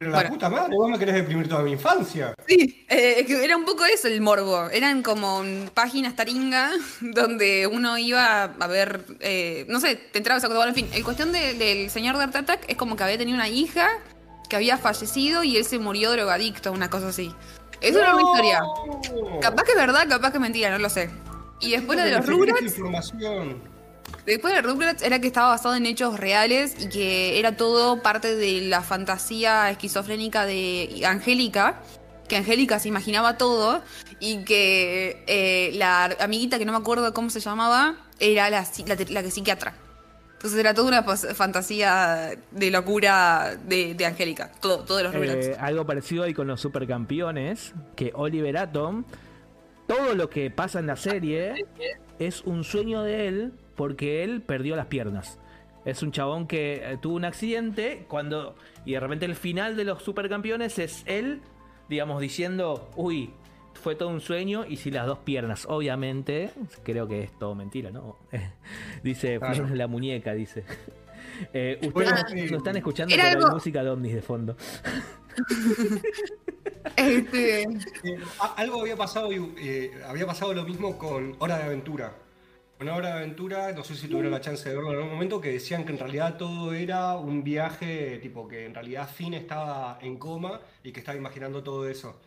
Pero 0.00 0.12
la 0.12 0.16
Bueno. 0.20 0.30
puta 0.30 0.48
madre, 0.48 0.74
vos 0.76 0.88
me 0.90 0.98
querés 0.98 1.14
deprimir 1.16 1.46
toda 1.46 1.60
mi 1.62 1.72
infancia. 1.72 2.32
Sí, 2.48 2.86
eh, 2.88 3.26
era 3.44 3.54
un 3.54 3.66
poco 3.66 3.84
eso 3.84 4.08
el 4.08 4.22
morbo. 4.22 4.70
Eran 4.70 5.02
como 5.02 5.42
páginas 5.74 6.16
taringa 6.16 6.70
donde 7.02 7.66
uno 7.66 7.98
iba 7.98 8.44
a 8.44 8.66
ver, 8.66 9.04
eh, 9.20 9.66
no 9.68 9.78
sé, 9.78 9.96
te 9.96 10.16
entrabas 10.16 10.42
a 10.42 10.48
bueno, 10.48 10.68
en 10.68 10.74
fin. 10.74 10.88
El 10.94 11.04
cuestión 11.04 11.32
de- 11.32 11.52
del 11.52 11.90
señor 11.90 12.16
de 12.16 12.22
Art 12.22 12.34
Attack 12.34 12.64
es 12.66 12.78
como 12.78 12.96
que 12.96 13.04
había 13.04 13.18
tenido 13.18 13.36
una 13.36 13.48
hija 13.50 13.90
que 14.48 14.56
había 14.56 14.78
fallecido 14.78 15.44
y 15.44 15.58
él 15.58 15.66
se 15.66 15.78
murió 15.78 16.10
drogadicto, 16.12 16.72
una 16.72 16.88
cosa 16.88 17.08
así. 17.08 17.30
Eso 17.82 17.98
era 17.98 18.14
una 18.16 18.22
historia. 18.22 18.62
Capaz 19.42 19.64
que 19.64 19.72
es 19.72 19.76
verdad, 19.76 20.08
capaz 20.08 20.30
que 20.30 20.38
es 20.38 20.40
mentira, 20.40 20.70
no 20.70 20.78
lo 20.78 20.88
sé. 20.88 21.10
Y 21.60 21.72
después 21.72 21.98
lo 21.98 22.06
de 22.06 22.12
los 22.12 22.26
Rugrats, 22.26 22.62
información. 22.62 23.62
Después 24.26 24.54
de 24.54 24.62
los 24.62 24.72
Rugrats 24.72 25.02
era 25.02 25.20
que 25.20 25.26
estaba 25.26 25.48
basado 25.48 25.74
en 25.74 25.86
hechos 25.86 26.18
reales 26.18 26.76
y 26.78 26.88
que 26.88 27.38
era 27.38 27.56
todo 27.56 28.02
parte 28.02 28.34
de 28.36 28.62
la 28.62 28.82
fantasía 28.82 29.70
esquizofrénica 29.70 30.46
de 30.46 31.02
Angélica, 31.06 31.80
que 32.28 32.36
Angélica 32.36 32.78
se 32.78 32.88
imaginaba 32.88 33.36
todo 33.36 33.82
y 34.20 34.44
que 34.44 35.24
eh, 35.26 35.72
la 35.74 36.16
amiguita 36.20 36.58
que 36.58 36.64
no 36.64 36.72
me 36.72 36.78
acuerdo 36.78 37.12
cómo 37.12 37.30
se 37.30 37.40
llamaba 37.40 37.96
era 38.18 38.50
la, 38.50 38.64
la, 38.86 38.96
la 39.08 39.22
que 39.22 39.30
psiquiatra. 39.30 39.74
Entonces 40.40 40.58
era 40.58 40.72
toda 40.72 40.88
una 40.88 41.02
fantasía 41.02 42.30
de 42.50 42.70
locura 42.70 43.58
de, 43.62 43.94
de 43.94 44.06
Angélica, 44.06 44.50
todo, 44.58 44.84
todo 44.84 44.96
de 44.96 45.04
los 45.04 45.14
Rugrats. 45.14 45.48
Eh, 45.48 45.56
algo 45.60 45.84
parecido 45.84 46.24
ahí 46.24 46.32
con 46.32 46.46
los 46.46 46.62
supercampeones, 46.62 47.74
que 47.94 48.10
Oliver 48.14 48.56
Atom, 48.56 49.04
todo 49.86 50.14
lo 50.14 50.30
que 50.30 50.50
pasa 50.50 50.78
en 50.78 50.86
la 50.86 50.96
serie 50.96 51.66
es 52.18 52.40
un 52.42 52.64
sueño 52.64 53.02
de 53.02 53.28
él 53.28 53.52
porque 53.80 54.22
él 54.24 54.42
perdió 54.42 54.76
las 54.76 54.86
piernas. 54.88 55.38
Es 55.86 56.02
un 56.02 56.12
chabón 56.12 56.46
que 56.46 56.82
eh, 56.84 56.98
tuvo 57.00 57.14
un 57.16 57.24
accidente 57.24 58.04
cuando 58.08 58.54
y 58.84 58.92
de 58.92 59.00
repente 59.00 59.24
el 59.24 59.34
final 59.34 59.74
de 59.74 59.84
los 59.84 60.02
supercampeones 60.02 60.78
es 60.78 61.02
él, 61.06 61.40
digamos, 61.88 62.20
diciendo, 62.20 62.90
uy, 62.96 63.30
fue 63.72 63.94
todo 63.94 64.10
un 64.10 64.20
sueño 64.20 64.66
y 64.68 64.76
si 64.76 64.90
las 64.90 65.06
dos 65.06 65.20
piernas, 65.20 65.64
obviamente, 65.66 66.50
creo 66.84 67.08
que 67.08 67.22
es 67.22 67.38
todo 67.38 67.54
mentira, 67.54 67.90
¿no? 67.90 68.18
dice, 69.02 69.38
Claro. 69.38 69.66
La 69.74 69.86
muñeca, 69.86 70.34
dice. 70.34 70.64
Eh, 71.54 71.76
ustedes 71.76 71.92
Bueno, 71.94 72.10
no- 72.10 72.28
sí. 72.28 72.50
no 72.50 72.56
están 72.58 72.76
escuchando 72.76 73.14
Era 73.14 73.22
pero 73.24 73.38
hay 73.38 73.44
algo- 73.44 73.54
música 73.54 73.82
de 73.82 73.90
ovnis 73.90 74.14
de 74.14 74.20
fondo. 74.22 74.56
Este, 76.96 77.62
Eh, 77.62 78.18
algo 78.56 78.80
había 78.82 78.96
pasado, 78.96 79.32
y, 79.32 79.54
eh, 79.58 79.90
había 80.06 80.26
pasado 80.26 80.52
lo 80.52 80.64
mismo 80.64 80.98
con 80.98 81.34
Hora 81.38 81.56
de 81.58 81.64
Aventura. 81.64 82.14
Con 82.80 82.88
Hora 82.88 83.08
de 83.08 83.14
Aventura, 83.16 83.72
no 83.72 83.84
sé 83.84 83.94
si 83.94 84.08
tuvieron 84.08 84.32
la 84.32 84.40
chance 84.40 84.66
de 84.66 84.74
verlo 84.74 84.92
en 84.92 84.96
algún 84.96 85.12
momento, 85.12 85.38
que 85.38 85.50
decían 85.50 85.84
que 85.84 85.92
en 85.92 85.98
realidad 85.98 86.38
todo 86.38 86.72
era 86.72 87.14
un 87.14 87.44
viaje, 87.44 88.18
tipo 88.22 88.48
que 88.48 88.64
en 88.64 88.72
realidad 88.72 89.06
Finn 89.06 89.34
estaba 89.34 89.98
en 90.00 90.16
coma 90.16 90.62
y 90.82 90.90
que 90.90 91.00
estaba 91.00 91.18
imaginando 91.18 91.62
todo 91.62 91.86
eso. 91.86 92.18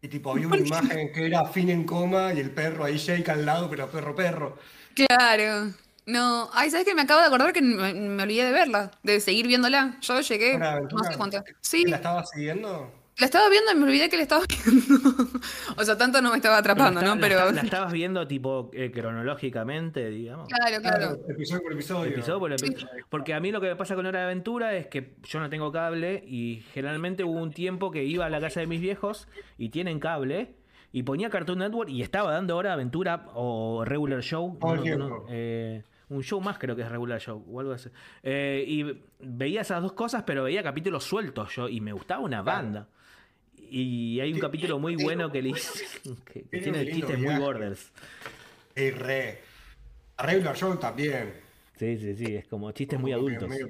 Y 0.00 0.06
tipo, 0.06 0.30
había 0.30 0.46
una 0.46 0.58
imagen 0.58 1.10
que 1.12 1.26
era 1.26 1.44
Finn 1.46 1.68
en 1.70 1.82
coma 1.82 2.32
y 2.32 2.38
el 2.38 2.52
perro 2.52 2.84
ahí 2.84 2.96
Jake 2.96 3.28
al 3.28 3.44
lado, 3.44 3.68
pero 3.68 3.90
perro 3.90 4.14
perro. 4.14 4.58
claro. 4.94 5.72
No, 6.06 6.48
ay, 6.52 6.70
¿sabes 6.70 6.86
qué? 6.86 6.94
Me 6.94 7.02
acabo 7.02 7.20
de 7.20 7.26
acordar 7.26 7.52
que 7.52 7.60
me, 7.60 7.92
me 7.92 8.22
olvidé 8.22 8.44
de 8.44 8.52
verla, 8.52 8.92
de 9.02 9.18
seguir 9.18 9.48
viéndola. 9.48 9.98
Yo 10.00 10.20
llegué, 10.20 10.58
no 10.58 11.02
sé 11.02 11.16
cuánto. 11.16 11.42
Sí, 11.60 11.84
¿La 11.86 11.96
estabas 11.96 12.30
siguiendo? 12.30 12.97
La 13.18 13.26
estaba 13.26 13.48
viendo 13.48 13.72
y 13.72 13.74
me 13.74 13.84
olvidé 13.84 14.08
que 14.08 14.16
la 14.16 14.22
estaba 14.22 14.42
viendo. 14.46 14.94
o 15.76 15.84
sea, 15.84 15.98
tanto 15.98 16.22
no 16.22 16.30
me 16.30 16.36
estaba 16.36 16.58
atrapando, 16.58 17.00
Pero 17.00 17.14
¿no? 17.14 17.20
la, 17.20 17.28
Pero. 17.28 17.52
la 17.52 17.60
estabas 17.62 17.92
viendo 17.92 18.26
tipo 18.28 18.70
eh, 18.72 18.92
cronológicamente, 18.92 20.08
digamos. 20.10 20.48
Claro, 20.48 20.80
claro. 20.80 21.18
Episodio 21.28 21.62
por 21.62 21.72
episodio. 21.72 22.12
Episodio 22.12 22.38
por 22.38 22.52
episodio. 22.52 23.04
Porque 23.08 23.34
a 23.34 23.40
mí 23.40 23.50
lo 23.50 23.60
que 23.60 23.68
me 23.68 23.76
pasa 23.76 23.96
con 23.96 24.06
Hora 24.06 24.20
de 24.20 24.24
Aventura 24.26 24.76
es 24.76 24.86
que 24.86 25.16
yo 25.24 25.40
no 25.40 25.50
tengo 25.50 25.72
cable 25.72 26.22
y 26.26 26.62
generalmente 26.72 27.24
hubo 27.24 27.40
un 27.40 27.52
tiempo 27.52 27.90
que 27.90 28.04
iba 28.04 28.24
a 28.24 28.30
la 28.30 28.40
casa 28.40 28.60
de 28.60 28.66
mis 28.66 28.80
viejos 28.80 29.26
y 29.56 29.70
tienen 29.70 29.98
cable 29.98 30.54
y 30.92 31.02
ponía 31.02 31.28
Cartoon 31.28 31.58
Network 31.58 31.90
y 31.90 32.02
estaba 32.02 32.32
dando 32.32 32.56
Hora 32.56 32.70
de 32.70 32.74
Aventura 32.74 33.26
o 33.34 33.84
Regular 33.84 34.22
Show. 34.22 34.58
No, 34.62 34.76
no, 34.76 35.24
eh, 35.28 35.82
un 36.08 36.22
show 36.22 36.40
más 36.40 36.58
creo 36.58 36.74
que 36.76 36.82
es 36.82 36.88
Regular 36.88 37.20
Show 37.20 37.44
o 37.50 37.60
algo 37.60 37.72
así. 37.72 37.90
Eh, 38.22 38.64
y 38.66 39.00
veía 39.20 39.62
esas 39.62 39.82
dos 39.82 39.92
cosas, 39.92 40.22
pero 40.24 40.44
veía 40.44 40.62
capítulos 40.62 41.04
sueltos 41.04 41.54
yo 41.54 41.68
y 41.68 41.80
me 41.80 41.92
gustaba 41.92 42.20
una 42.20 42.42
banda. 42.42 42.88
Y 43.70 44.20
hay 44.20 44.32
un 44.32 44.40
capítulo 44.40 44.78
muy 44.78 44.96
sí, 44.96 45.04
bueno 45.04 45.30
que, 45.30 45.42
le 45.42 45.50
hice- 45.50 45.84
que, 46.32 46.42
que 46.42 46.60
Tiene 46.60 46.90
chistes 46.90 47.18
muy 47.18 47.34
borders. 47.36 47.92
Y 48.76 48.90
re. 48.90 49.38
Regular 50.18 50.56
Show 50.56 50.76
también. 50.78 51.34
Sí, 51.76 51.96
sí, 51.98 52.14
sí, 52.16 52.34
es 52.36 52.46
como 52.48 52.70
chistes 52.72 52.98
muy 52.98 53.12
adultos. 53.12 53.48
medio. 53.48 53.68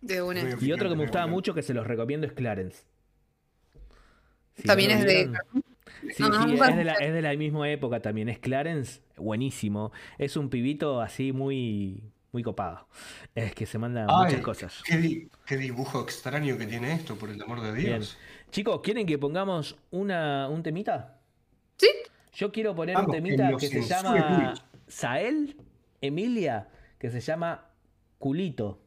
De 0.00 0.22
una. 0.22 0.42
Medio 0.44 0.56
Y 0.60 0.72
otro 0.72 0.88
que 0.88 0.94
me 0.96 1.02
gustaba 1.02 1.26
mucho 1.26 1.52
que 1.54 1.62
se 1.62 1.74
los 1.74 1.86
recomiendo 1.86 2.26
es 2.26 2.32
Clarence. 2.32 2.84
Si 4.54 4.62
También 4.64 4.90
no 4.92 4.98
es 4.98 5.04
de- 5.04 5.30
Sí, 6.14 6.22
No, 6.22 6.44
sí, 6.46 6.54
de 6.76 6.84
la, 6.84 6.92
es 6.94 7.12
de 7.12 7.22
la 7.22 7.34
misma 7.34 7.68
época 7.70 8.00
también. 8.00 8.28
Es 8.28 8.38
Clarence, 8.38 9.00
buenísimo. 9.16 9.90
Es 10.18 10.36
un 10.36 10.48
pibito 10.48 11.00
así 11.00 11.32
muy, 11.32 12.02
muy 12.32 12.42
copado. 12.42 12.86
Es 13.34 13.54
que 13.54 13.64
se 13.66 13.78
manda 13.78 14.06
Ay, 14.08 14.24
muchas 14.26 14.40
cosas. 14.42 14.82
Qué, 14.84 14.96
di- 14.98 15.28
qué 15.46 15.56
dibujo 15.56 16.02
extraño 16.02 16.58
que 16.58 16.66
tiene 16.66 16.92
esto, 16.94 17.16
por 17.16 17.30
el 17.30 17.40
amor 17.42 17.60
de 17.62 17.72
Bien. 17.72 17.96
Dios. 17.98 18.16
Chicos, 18.50 18.80
¿quieren 18.82 19.06
que 19.06 19.18
pongamos 19.18 19.76
una, 19.90 20.48
un 20.48 20.62
temita? 20.62 21.18
Sí. 21.76 21.88
Yo 22.34 22.52
quiero 22.52 22.74
poner 22.74 22.94
Vamos, 22.94 23.08
un 23.08 23.14
temita 23.22 23.50
que 23.58 23.66
se 23.68 23.82
llama. 23.82 24.54
Sael, 24.86 25.56
Emilia, 26.00 26.68
que 26.98 27.10
se 27.10 27.20
llama 27.20 27.64
Culito. 28.18 28.80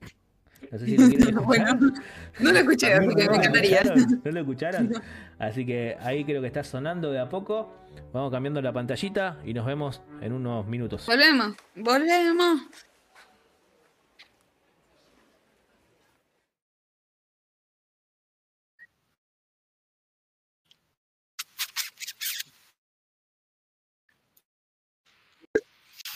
No 0.71 0.77
sé 0.79 0.85
si 0.85 0.97
lo 0.97 1.07
quieren 1.07 1.27
escuchar. 1.39 1.45
Bueno, 1.45 1.93
no 2.39 2.51
lo 2.51 2.59
escuché, 2.59 2.93
así 2.93 3.07
que 3.09 3.15
me 3.15 3.25
¿No 3.25 3.31
lo 3.31 3.35
encantaría. 3.37 3.83
¿No 4.23 4.31
lo 4.31 4.39
escucharon? 4.41 4.93
Así 5.39 5.65
que 5.65 5.97
ahí 6.01 6.23
creo 6.23 6.39
que 6.39 6.45
está 6.47 6.63
sonando 6.63 7.11
de 7.11 7.19
a 7.19 7.27
poco. 7.27 7.73
Vamos 8.13 8.31
cambiando 8.31 8.61
la 8.61 8.71
pantallita 8.71 9.39
y 9.43 9.53
nos 9.55 9.65
vemos 9.65 10.01
en 10.21 10.33
unos 10.33 10.67
minutos. 10.67 11.05
Volvemos, 11.07 11.55
volvemos. 11.75 12.61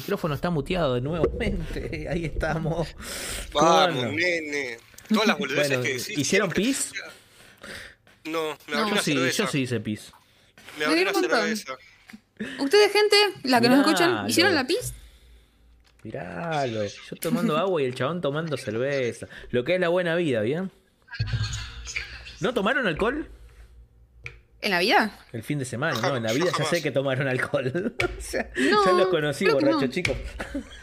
Micrófono 0.05 0.35
está 0.35 0.49
muteado 0.51 0.93
de 0.95 1.01
nuevamente. 1.01 2.07
Ahí 2.11 2.25
estamos. 2.25 2.95
Vamos, 3.51 3.95
Bueno. 3.95 4.11
nene. 4.11 4.77
Todas 5.09 5.27
las 5.27 5.37
boludeces 5.37 5.67
Bueno, 5.69 5.83
que 5.83 5.89
decís. 5.93 6.17
¿hicieron 6.17 6.49
pis? 6.51 6.91
No, 8.25 8.57
me 8.67 8.73
No. 8.75 8.79
abrí 8.79 8.89
Yo 8.89 8.91
una 8.93 9.01
sí, 9.01 9.13
cerveza. 9.13 9.43
yo 9.43 9.49
sí 9.49 9.59
hice 9.61 9.79
pis. 9.79 10.11
Me 10.79 10.85
abrí 10.85 11.03
Me 11.05 11.09
una 11.11 11.19
cerveza. 11.19 11.77
Ustedes, 12.59 12.91
gente, 12.91 13.15
la 13.43 13.61
que 13.61 13.69
nos 13.69 13.79
escuchan. 13.79 14.29
¿hicieron 14.29 14.53
la 14.55 14.65
pis? 14.67 14.93
Miralo, 16.03 16.83
yo 16.85 17.15
tomando 17.19 17.57
agua 17.57 17.81
y 17.81 17.85
el 17.85 17.95
chabón 17.95 18.21
tomando 18.21 18.57
cerveza. 18.57 19.27
Lo 19.49 19.63
que 19.63 19.75
es 19.75 19.81
la 19.81 19.89
buena 19.89 20.15
vida, 20.15 20.41
¿bien? 20.41 20.69
¿No 22.41 22.53
tomaron 22.53 22.85
alcohol? 22.85 23.27
¿En 24.65 24.71
la 24.71 24.79
vida? 24.79 25.15
El 25.31 25.43
fin 25.43 25.59
de 25.59 25.65
semana, 25.65 26.01
¿no? 26.01 26.17
En 26.17 26.23
la 26.23 26.33
vida 26.33 26.47
ya 26.57 26.65
sé 26.65 26.81
que 26.81 26.89
tomaron 26.89 27.27
alcohol. 27.27 27.95
o 28.17 28.21
sea, 28.21 28.49
No, 28.55 28.83
ya 28.83 28.93
los 28.93 29.07
conocí, 29.09 29.45
borrachos, 29.45 29.81
no. 29.83 29.87
chicos. 29.89 30.17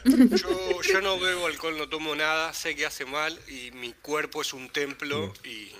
Yo, 0.04 0.82
yo 0.82 1.00
no 1.00 1.18
bebo 1.18 1.48
alcohol, 1.48 1.76
no 1.76 1.88
tomo 1.88 2.14
nada, 2.14 2.52
sé 2.52 2.76
que 2.76 2.86
hace 2.86 3.04
mal 3.06 3.36
y 3.48 3.72
mi 3.72 3.92
cuerpo 3.94 4.42
es 4.42 4.52
un 4.52 4.68
templo 4.68 5.32
y 5.42 5.72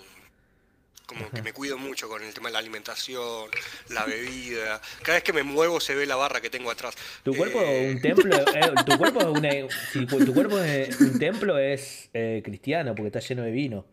como 1.07 1.31
que 1.31 1.43
me 1.43 1.53
cuido 1.53 1.79
mucho 1.79 2.09
con 2.09 2.25
el 2.25 2.35
tema 2.35 2.49
de 2.49 2.55
la 2.55 2.59
alimentación, 2.59 3.49
la 3.91 4.05
bebida. 4.05 4.81
Cada 5.03 5.19
vez 5.19 5.23
que 5.23 5.33
me 5.33 5.45
muevo 5.45 5.79
se 5.79 5.95
ve 5.95 6.05
la 6.05 6.17
barra 6.17 6.41
que 6.41 6.51
tengo 6.51 6.73
atrás. 6.73 6.97
Tu 7.23 7.33
cuerpo 7.37 7.61
Eh, 7.63 7.93
un 7.95 8.01
templo, 8.01 8.37
eh, 8.37 8.73
tu 8.85 8.99
cuerpo 8.99 9.21
es 9.21 9.27
una, 9.27 9.51
si 9.93 10.07
tu 10.07 10.35
cuerpo 10.35 10.59
es 10.59 11.01
un 11.01 11.21
templo 11.21 11.57
es 11.57 12.11
eh, 12.15 12.43
cristiano 12.45 12.97
porque 12.97 13.17
está 13.17 13.21
lleno 13.21 13.43
de 13.43 13.53
vino. 13.53 13.87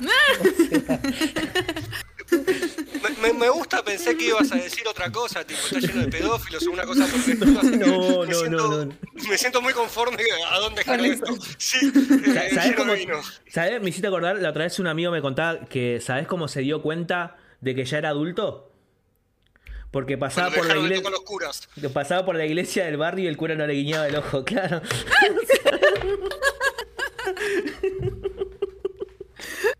me, 0.06 0.14
me- 3.32 3.38
me 3.38 3.48
gusta, 3.50 3.82
pensé 3.84 4.16
que 4.16 4.24
ibas 4.28 4.50
a 4.52 4.56
decir 4.56 4.86
otra 4.88 5.10
cosa, 5.12 5.44
tipo, 5.44 5.60
está 5.60 5.78
lleno 5.80 6.02
de 6.02 6.08
pedófilos 6.08 6.66
o 6.66 6.70
una 6.70 6.84
cosa 6.84 7.06
por 7.06 7.14
el 7.14 7.20
estilo, 7.20 7.46
No, 7.46 8.24
no, 8.24 8.32
siento- 8.34 8.56
no, 8.68 8.84
no. 8.86 8.92
Me 9.28 9.38
siento 9.38 9.60
muy 9.62 9.72
conforme 9.72 10.22
a 10.50 10.58
dónde 10.58 10.80
dejar 10.80 11.00
esto. 11.00 11.34
Sí, 11.58 11.78
eh, 12.26 12.50
¿Sabes 12.54 12.74
cómo? 12.76 12.92
vino. 12.94 13.20
¿Sabes? 13.48 13.80
Me 13.82 13.90
hiciste 13.90 14.06
acordar, 14.08 14.36
la 14.36 14.50
otra 14.50 14.64
vez 14.64 14.78
un 14.78 14.86
amigo 14.86 15.10
me 15.10 15.20
contaba 15.22 15.60
que 15.66 16.00
¿sabes 16.00 16.26
cómo 16.26 16.48
se 16.48 16.60
dio 16.60 16.82
cuenta 16.82 17.36
de 17.60 17.74
que 17.74 17.84
ya 17.84 17.98
era 17.98 18.10
adulto? 18.10 18.70
Porque 19.90 20.18
pasaba 20.18 20.50
por 20.50 20.66
la 20.66 20.76
iglesia. 20.76 20.96
tocar 20.98 21.12
los 21.12 21.22
curas. 21.22 21.68
Pasaba 21.92 22.24
por 22.26 22.34
la 22.36 22.44
iglesia 22.44 22.84
del 22.84 22.96
barrio 22.98 23.24
y 23.24 23.28
el 23.28 23.36
cura 23.36 23.54
no 23.54 23.66
le 23.66 23.72
guiñaba 23.72 24.06
el 24.08 24.16
ojo, 24.16 24.44
claro. 24.44 24.82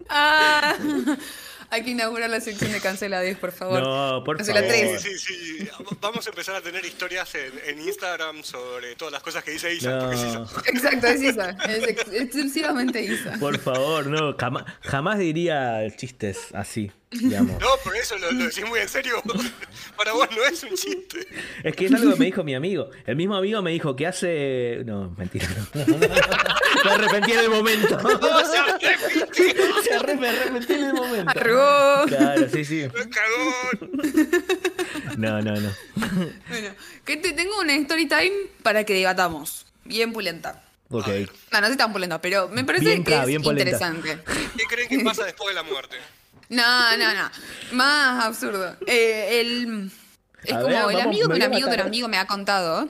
Ah, 0.09 0.75
hay 1.71 1.83
que 1.83 1.91
inaugurar 1.91 2.31
la 2.31 2.41
sección 2.41 2.73
de 2.73 2.81
cancelades, 2.81 3.37
por 3.39 3.53
favor. 3.53 3.83
No, 3.83 4.23
por 4.25 4.37
Cancela 4.37 4.61
favor. 4.61 4.75
tres. 4.75 5.01
Sí, 5.03 5.19
sí, 5.19 5.59
sí. 5.59 5.69
Vamos 6.01 6.27
a 6.27 6.31
empezar 6.31 6.55
a 6.57 6.61
tener 6.61 6.85
historias 6.85 7.35
en, 7.35 7.53
en 7.67 7.81
Instagram 7.87 8.43
sobre 8.43 8.95
todas 8.97 9.13
las 9.13 9.23
cosas 9.23 9.43
que 9.45 9.53
dice 9.53 9.73
Isa. 9.75 9.99
porque 9.99 10.15
es 10.17 10.23
Isa. 10.23 10.39
No, 10.39 10.47
Exacto, 10.67 11.07
es 11.09 11.23
Isa. 11.23 11.51
Es 11.69 11.89
ex- 11.89 12.13
exclusivamente 12.13 13.03
Isa. 13.03 13.37
por 13.41 13.59
favor, 13.59 14.07
no. 14.07 14.35
Jamás, 14.39 14.65
jamás 14.83 15.19
diría 15.19 15.81
chistes 15.97 16.39
así, 16.55 16.91
digamos. 17.11 17.61
No, 17.61 17.69
por 17.83 17.97
eso 17.97 18.17
lo, 18.19 18.31
lo 18.33 18.45
decís 18.45 18.65
muy 18.67 18.81
en 18.81 18.89
serio. 18.89 19.23
Para 19.97 20.13
vos 20.13 20.29
no 20.35 20.45
es 20.45 20.63
un 20.63 20.71
chiste. 20.71 21.27
Es 21.63 21.75
que 21.75 21.87
es 21.87 21.95
algo 21.95 22.13
que 22.13 22.19
me 22.19 22.27
dijo 22.27 22.45
mi 22.45 22.55
amigo. 22.55 22.91
El 23.07 23.17
mismo 23.17 23.37
amigo 23.37 23.63
me 23.63 23.71
dijo 23.71 23.97
que 23.97 24.07
hace. 24.07 24.83
No, 24.85 25.11
mentira, 25.17 25.47
no. 25.75 25.99
Me 26.85 26.93
arrepentí 26.93 27.33
en 27.33 27.39
el 27.41 27.51
momento. 27.51 27.99
No, 28.27 28.45
se 28.45 28.59
arrepintió. 28.59 29.83
Se 29.83 30.17
me 30.17 30.29
arrepentí 30.29 30.73
en 30.75 30.85
el 30.85 30.95
momento. 30.95 31.31
Arregó. 31.31 32.05
Claro, 32.07 32.49
sí, 32.49 32.65
sí. 32.65 32.87
¡Cagón! 32.89 33.91
No, 35.17 35.41
no, 35.43 35.55
no. 35.55 35.71
Bueno, 36.49 36.75
que 37.05 37.17
te 37.17 37.33
tengo 37.33 37.59
una 37.61 37.75
story 37.75 38.07
time 38.07 38.33
para 38.63 38.85
que 38.85 38.95
debatamos. 38.95 39.67
Bien 39.85 40.13
pulenta. 40.13 40.63
Ok. 40.91 41.09
No, 41.53 41.61
no 41.61 41.67
sé 41.69 41.77
tan 41.77 41.93
pulenta, 41.93 42.21
pero 42.21 42.49
me 42.49 42.65
parece 42.65 42.85
Bien 42.85 43.05
que 43.05 43.17
es 43.17 43.27
bien 43.27 43.45
interesante. 43.45 44.19
¿Qué 44.57 44.65
creen 44.69 44.89
que 44.89 45.01
pasa 45.01 45.25
después 45.25 45.49
de 45.49 45.55
la 45.55 45.63
muerte? 45.63 45.97
No, 46.49 46.97
no, 46.97 47.15
no. 47.15 47.31
Más 47.73 48.25
absurdo. 48.25 48.77
Eh, 48.87 49.41
el, 49.41 49.91
es 50.45 50.53
A 50.53 50.61
como 50.61 50.67
ver, 50.69 50.77
el 50.77 50.83
vamos, 50.83 51.03
amigo 51.03 51.29
de 51.29 51.35
un 51.35 51.43
amigo 51.43 51.59
de 51.61 51.65
un 51.65 51.71
matar. 51.71 51.87
amigo 51.87 52.09
me 52.09 52.19
ha 52.19 52.27
contado 52.27 52.89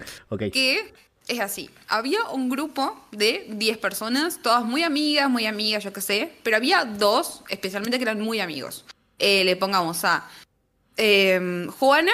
que 0.53 0.93
es 1.27 1.41
así. 1.41 1.71
Había 1.89 2.23
un 2.31 2.49
grupo 2.49 3.05
de 3.13 3.47
10 3.49 3.79
personas, 3.79 4.41
todas 4.43 4.65
muy 4.65 4.83
amigas, 4.83 5.29
muy 5.29 5.47
amigas, 5.47 5.83
yo 5.83 5.93
qué 5.93 6.01
sé, 6.01 6.33
pero 6.43 6.57
había 6.57 6.85
dos, 6.85 7.43
especialmente 7.49 7.99
que 7.99 8.05
eran 8.05 8.21
muy 8.21 8.41
amigos. 8.41 8.85
Eh, 9.19 9.45
le 9.45 9.57
pongamos 9.57 10.05
a 10.05 10.29
eh, 10.97 11.67
Juana 11.79 12.13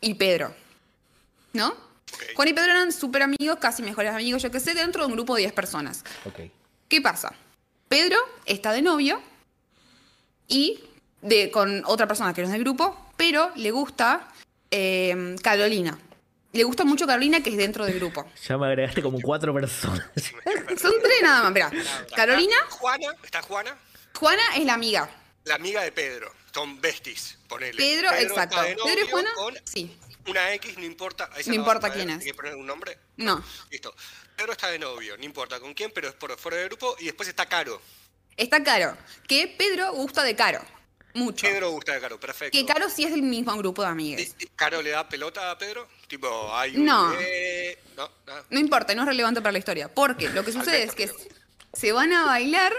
y 0.00 0.14
Pedro. 0.14 0.54
¿No? 1.52 1.68
Ok. 1.68 2.22
Juan 2.34 2.48
y 2.48 2.52
Pedro 2.52 2.70
eran 2.70 2.92
súper 2.92 3.22
amigos, 3.22 3.58
casi 3.60 3.82
mejores 3.82 4.12
amigos, 4.12 4.42
yo 4.42 4.50
qué 4.50 4.60
sé, 4.60 4.74
dentro 4.74 5.02
de 5.02 5.08
un 5.08 5.12
grupo 5.12 5.34
de 5.34 5.42
10 5.42 5.52
personas. 5.52 6.04
¿Qué 6.88 7.00
pasa? 7.00 7.32
Pedro 7.88 8.16
está 8.46 8.72
de 8.72 8.82
novio 8.82 9.20
y 10.50 10.84
de, 11.22 11.50
con 11.50 11.82
otra 11.86 12.06
persona 12.06 12.34
que 12.34 12.42
no 12.42 12.48
es 12.48 12.52
del 12.52 12.62
grupo, 12.62 13.12
pero 13.16 13.50
le 13.56 13.70
gusta 13.70 14.28
eh, 14.70 15.36
Carolina. 15.42 15.98
Le 16.52 16.64
gusta 16.64 16.84
mucho 16.84 17.06
Carolina, 17.06 17.42
que 17.42 17.50
es 17.50 17.56
dentro 17.56 17.86
del 17.86 17.94
grupo. 17.94 18.28
Ya 18.48 18.58
me 18.58 18.66
agregaste 18.66 19.00
como 19.00 19.20
cuatro 19.20 19.54
personas. 19.54 20.10
Son 20.76 20.92
tres 21.02 21.22
nada 21.22 21.44
más, 21.44 21.52
mirá. 21.52 21.70
Carolina, 22.14 22.56
Juana, 22.68 23.14
está 23.22 23.40
Juana, 23.42 23.78
Juana 24.14 24.42
es 24.56 24.64
la 24.64 24.74
amiga. 24.74 25.08
la 25.44 25.54
amiga 25.54 25.82
de 25.82 25.92
Pedro. 25.92 26.32
Son 26.52 26.80
besties, 26.80 27.38
ponele. 27.48 27.76
Pedro, 27.76 28.10
exacto. 28.12 28.56
Pedro 28.84 29.04
y 29.06 29.08
Juana, 29.08 29.30
con 29.36 29.54
sí. 29.64 29.96
una 30.26 30.52
X, 30.54 30.76
no 30.78 30.84
importa. 30.84 31.30
No 31.46 31.54
importa 31.54 31.92
quién 31.92 32.10
es. 32.10 32.18
¿Hay 32.18 32.24
que 32.24 32.34
poner 32.34 32.56
un 32.56 32.66
nombre? 32.66 32.98
No. 33.16 33.42
Listo. 33.70 33.94
Pedro 34.36 34.52
está 34.52 34.68
de 34.68 34.80
novio, 34.80 35.16
no 35.16 35.24
importa 35.24 35.60
con 35.60 35.74
quién, 35.74 35.92
pero 35.94 36.08
es 36.08 36.14
por 36.14 36.36
fuera 36.36 36.56
del 36.56 36.68
grupo. 36.68 36.96
Y 36.98 37.04
después 37.04 37.28
está 37.28 37.46
Caro. 37.46 37.80
Está 38.36 38.62
Caro, 38.62 38.96
que 39.28 39.48
Pedro 39.58 39.92
gusta 39.92 40.22
de 40.24 40.34
Caro. 40.36 40.60
Mucho. 41.12 41.46
Pedro 41.46 41.70
gusta 41.70 41.92
de 41.94 42.00
Caro, 42.00 42.20
perfecto. 42.20 42.56
Que 42.56 42.64
Caro 42.64 42.88
sí 42.88 43.04
es 43.04 43.10
del 43.10 43.22
mismo 43.22 43.56
grupo 43.56 43.82
de 43.82 43.88
amigues. 43.88 44.34
¿Y- 44.38 44.44
y 44.44 44.46
¿Caro 44.48 44.80
le 44.80 44.90
da 44.90 45.08
pelota 45.08 45.50
a 45.50 45.58
Pedro? 45.58 45.88
Tipo, 46.06 46.54
hay 46.54 46.76
un 46.76 46.84
No. 46.84 47.12
No, 48.48 48.58
importa, 48.60 48.94
no 48.94 49.02
es 49.02 49.08
relevante 49.08 49.40
para 49.42 49.52
la 49.52 49.58
historia. 49.58 49.92
Porque 49.92 50.28
lo 50.30 50.44
que 50.44 50.52
sucede 50.52 50.84
es 50.84 50.94
que 50.94 51.10
se 51.72 51.92
van 51.92 52.12
a 52.12 52.24
bailar, 52.26 52.72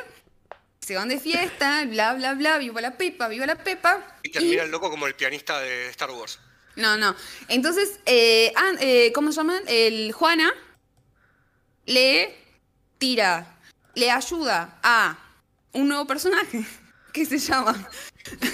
se 0.79 0.95
van 0.95 1.09
de 1.09 1.19
fiesta, 1.19 1.83
bla, 1.85 2.13
bla, 2.13 2.33
bla, 2.33 2.57
viva 2.57 2.79
la 2.81 2.97
Pepa, 2.97 3.27
viva 3.27 3.45
la 3.45 3.61
Pepa. 3.61 4.17
Y 4.23 4.31
termina 4.31 4.63
el 4.63 4.71
loco 4.71 4.89
como 4.89 5.07
el 5.07 5.13
pianista 5.15 5.59
de 5.59 5.89
Star 5.89 6.09
Wars. 6.11 6.39
No, 6.77 6.95
no. 6.97 7.13
Entonces, 7.49 7.99
eh, 8.05 8.53
ah, 8.55 8.71
eh, 8.79 9.11
¿cómo 9.13 9.31
se 9.31 9.37
llama? 9.37 9.59
El 9.67 10.13
Juana 10.13 10.51
le 11.85 12.35
tira, 12.97 13.57
le 13.95 14.09
ayuda 14.09 14.79
a 14.81 15.17
un 15.73 15.87
nuevo 15.87 16.05
personaje 16.05 16.65
que 17.13 17.25
se 17.25 17.37
llama. 17.39 17.89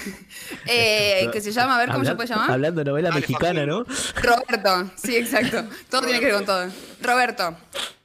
eh, 0.66 1.30
que 1.32 1.42
se 1.42 1.52
llama, 1.52 1.76
a 1.76 1.80
ver 1.80 1.92
cómo 1.92 2.06
se 2.06 2.16
puede 2.16 2.30
llamar. 2.30 2.52
Hablando 2.52 2.84
de 2.84 2.90
novela 2.90 3.12
mexicana, 3.12 3.66
¿no? 3.66 3.86
Roberto, 4.16 4.92
sí, 4.96 5.16
exacto. 5.16 5.66
Todo 5.90 6.04
tiene 6.04 6.20
que 6.20 6.26
ver 6.26 6.36
con 6.36 6.46
todo. 6.46 6.72
Roberto. 7.02 7.58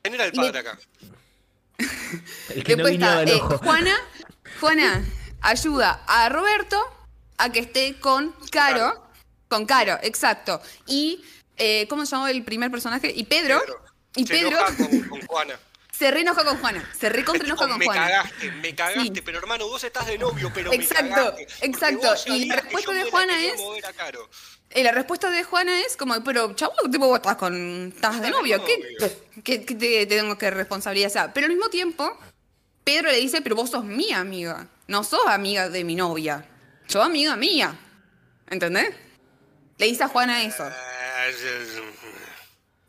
¿Quién 0.03 0.15
era 0.15 0.25
el 0.27 0.33
padre 0.33 0.59
acá? 0.59 0.79
El 2.55 2.65
que 2.65 2.77
no 2.77 2.85
Después 2.85 2.93
guiñaba 2.93 3.23
está 3.23 3.33
el 3.33 3.39
eh, 3.39 3.43
ojo. 3.43 3.59
Juana. 3.59 3.97
Juana 4.61 5.05
ayuda 5.41 6.03
a 6.07 6.29
Roberto 6.29 6.81
a 7.39 7.51
que 7.51 7.61
esté 7.61 7.99
con 7.99 8.35
Caro. 8.51 9.11
Con 9.49 9.67
Caro, 9.67 9.99
exacto. 10.03 10.61
Y, 10.87 11.25
eh, 11.57 11.87
¿cómo 11.89 12.07
se 12.07 12.13
llamó 12.13 12.29
el 12.29 12.45
primer 12.45 12.71
personaje? 12.71 13.13
Y 13.15 13.25
Pedro. 13.25 13.61
Y 14.15 14.27
Se 14.27 14.35
Pedro 14.35 14.59
enoja 14.59 14.77
con, 14.77 15.01
con 15.09 15.27
Juana. 15.27 15.55
Se 16.03 16.11
re 16.11 16.21
enoja 16.23 16.45
con 16.45 16.59
Juana. 16.59 16.89
Se 16.99 17.09
recontra 17.09 17.47
enoja 17.47 17.67
con 17.69 17.79
me 17.79 17.85
Juana. 17.85 18.03
cagaste, 18.09 18.51
me 18.53 18.75
cagaste, 18.75 19.03
Sí. 19.15 19.21
pero 19.25 19.39
hermano, 19.39 19.69
vos 19.69 19.83
estás 19.85 20.07
de 20.07 20.19
novio, 20.19 20.51
pero 20.53 20.73
Exacto, 20.73 21.05
me 21.05 21.11
cagaste. 21.15 21.47
Exacto. 21.63 22.09
vos 22.09 22.25
Y 22.27 22.47
la 22.47 22.57
respuesta 22.57 22.91
yo 22.93 22.99
de 22.99 23.05
me 23.05 23.11
Juana 23.11 23.45
es- 23.45 23.61
Caro. 23.97 24.29
Eh, 24.71 24.83
la 24.83 24.91
respuesta 24.93 25.31
de 25.31 25.45
Juana 25.45 25.81
es 25.83 25.97
como, 25.97 26.23
pero 26.25 26.55
chavo, 26.55 26.73
tipo, 26.91 27.07
vos 27.07 27.17
estás 27.19 27.37
con. 27.37 27.93
estás 27.95 28.21
de 28.23 28.31
novio. 28.31 28.65
¿Qué, 28.65 28.97
qué- 29.45 29.65
qué 29.65 29.75
te, 29.75 29.75
te 29.75 30.07
tengo 30.07 30.37
que 30.39 30.51
responsabilizar? 30.51 31.33
Pero 31.35 31.47
al 31.47 31.53
mismo 31.53 31.69
tiempo, 31.69 32.19
Pedro 32.83 33.11
le 33.11 33.19
dice, 33.19 33.43
pero 33.43 33.55
vos 33.55 33.71
sos 33.71 33.85
mi 33.85 34.13
amiga. 34.13 34.67
No 34.89 35.05
sos 35.05 35.27
amiga 35.29 35.69
de 35.69 35.85
mi 35.85 35.95
novia. 35.95 36.45
Sos 36.87 37.05
amiga 37.05 37.37
mía. 37.37 37.77
¿Entendés? 38.51 38.95
Le 39.79 39.87
dice 39.87 40.05
a 40.05 40.09
Juana 40.09 40.43
eso. 40.43 40.65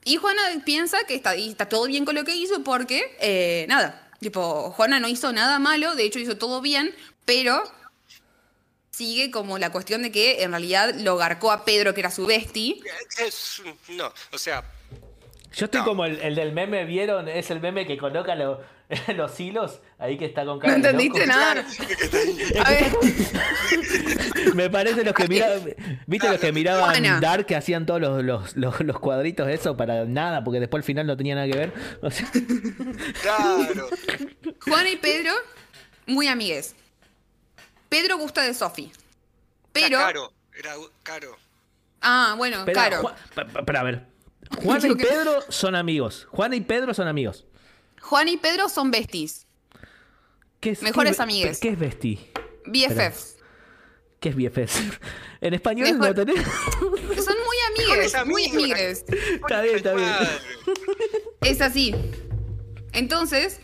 Y 0.06 0.18
Juana 0.18 0.42
piensa 0.66 0.98
que 1.08 1.16
está, 1.16 1.36
y 1.36 1.50
está 1.50 1.68
todo 1.70 1.86
bien 1.86 2.06
con 2.06 2.16
lo 2.16 2.24
que 2.24 2.36
hizo 2.36 2.64
porque, 2.64 3.16
eh, 3.22 3.66
nada, 3.70 4.10
tipo, 4.20 4.72
Juana 4.72 5.00
no 5.00 5.08
hizo 5.08 5.32
nada 5.34 5.60
malo, 5.60 5.96
de 5.96 6.04
hecho 6.04 6.20
hizo 6.20 6.38
todo 6.38 6.62
bien, 6.62 6.94
pero 7.26 7.64
sigue 8.92 9.32
como 9.32 9.58
la 9.58 9.72
cuestión 9.72 10.04
de 10.04 10.12
que 10.12 10.44
en 10.44 10.52
realidad 10.52 10.94
lo 10.96 11.18
garcó 11.18 11.52
a 11.52 11.66
Pedro, 11.66 11.94
que 11.94 12.02
era 12.02 12.12
su 12.12 12.26
bestie. 12.26 12.82
es- 13.18 13.62
no, 13.90 14.12
o 14.32 14.38
sea, 14.38 14.64
Yo 15.56 15.66
estoy 15.66 15.82
No. 15.82 15.86
como 15.86 16.06
el, 16.06 16.20
el 16.22 16.34
del 16.34 16.52
meme, 16.52 16.84
¿vieron? 16.84 17.30
Es 17.30 17.52
el 17.52 17.60
meme 17.60 17.86
que 17.86 17.96
coloca 17.96 18.34
lo- 18.34 18.60
los 19.16 19.40
hilos 19.40 19.80
ahí 19.98 20.18
que 20.18 20.26
está 20.26 20.46
con 20.46 20.56
No 20.56 20.60
cara 20.60 20.74
de 20.74 20.80
entendiste 20.80 21.26
loco. 21.26 21.40
nada. 21.40 21.66
A 22.66 22.70
ver, 22.70 22.92
Me 24.56 24.70
parece 24.70 25.04
los 25.04 25.14
que 25.14 25.28
miraban, 25.28 25.62
¿viste 26.06 26.30
los 26.30 26.40
que 26.40 26.52
miraban 26.52 26.90
Juana. 26.92 27.20
Dark 27.20 27.46
que 27.46 27.56
hacían 27.56 27.86
todos 27.86 28.02
los, 28.02 28.24
los, 28.24 28.56
los, 28.56 28.80
los 28.82 29.00
cuadritos 29.00 29.48
eso 29.50 29.76
para 29.78 30.06
nada, 30.06 30.44
porque 30.44 30.60
después 30.60 30.82
al 30.82 30.86
final 30.86 31.08
no 31.08 31.18
tenía 31.18 31.36
nada 31.36 31.48
que 31.48 31.58
ver? 31.58 31.74
O 32.02 32.12
sea, 32.12 32.30
claro. 33.22 33.88
Juana 34.62 34.90
y 34.90 34.98
Pedro, 34.98 35.32
muy 36.06 36.28
amigues. 36.28 36.76
Pedro 37.90 38.18
gusta 38.18 38.42
de 38.44 38.54
Sofi. 38.54 38.92
Pero. 39.72 39.88
Era 39.98 40.06
caro, 40.08 40.34
era 40.58 40.74
caro. 41.04 41.38
Ah, 42.02 42.36
bueno, 42.38 42.60
espera, 42.60 42.74
claro. 42.90 43.02
Juan- 43.02 43.16
pa- 43.34 43.64
pa- 43.64 43.84
ver. 43.84 44.06
Juana 44.62 44.88
y 44.88 44.96
que- 44.96 45.06
Pedro 45.06 45.40
son 45.50 45.76
amigos. 45.76 46.28
Juana 46.30 46.56
y 46.56 46.62
Pedro 46.62 46.94
son 46.94 47.08
amigos. 47.08 47.46
Juana 48.04 48.32
y 48.32 48.38
Pedro 48.38 48.70
son 48.70 48.92
besties. 48.92 49.48
¿Qué 50.60 50.72
es, 50.72 50.82
Mejores 50.82 51.18
qué 51.18 51.24
amigues. 51.24 51.60
¿Qué 51.60 51.70
es 51.70 51.80
bestie? 51.80 52.32
BFFs. 52.66 53.38
¿Qué 54.20 54.30
es 54.30 54.36
BFS? 54.36 54.82
En 55.42 55.54
español 55.54 55.90
Mejor- 55.92 56.16
no 56.16 56.26
tenés. 56.26 56.46
Son 56.80 57.36
muy 57.36 57.58
amigues, 57.90 58.14
muy 58.26 58.46
amigos. 58.46 58.64
amigues. 58.64 59.06
Está 59.10 59.62
bien, 59.62 59.76
está 59.76 59.94
bien. 59.94 60.10
Es 61.42 61.60
así. 61.60 61.94
Entonces, 62.94 63.60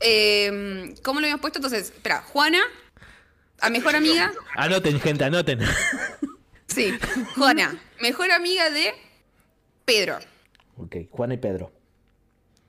eh, 0.00 0.94
¿cómo 1.02 1.20
lo 1.20 1.24
habíamos 1.24 1.40
puesto? 1.40 1.58
Entonces, 1.58 1.84
espera, 1.84 2.20
Juana, 2.20 2.60
a 3.60 3.70
mejor 3.70 3.96
amiga. 3.96 4.30
Anoten, 4.56 5.00
gente, 5.00 5.24
anoten. 5.24 5.60
Sí, 6.66 6.96
Juana, 7.34 7.82
mejor 8.00 8.30
amiga 8.30 8.70
de 8.70 8.92
Pedro. 9.84 10.18
Ok, 10.76 10.96
Juana 11.10 11.34
y 11.34 11.38
Pedro. 11.38 11.72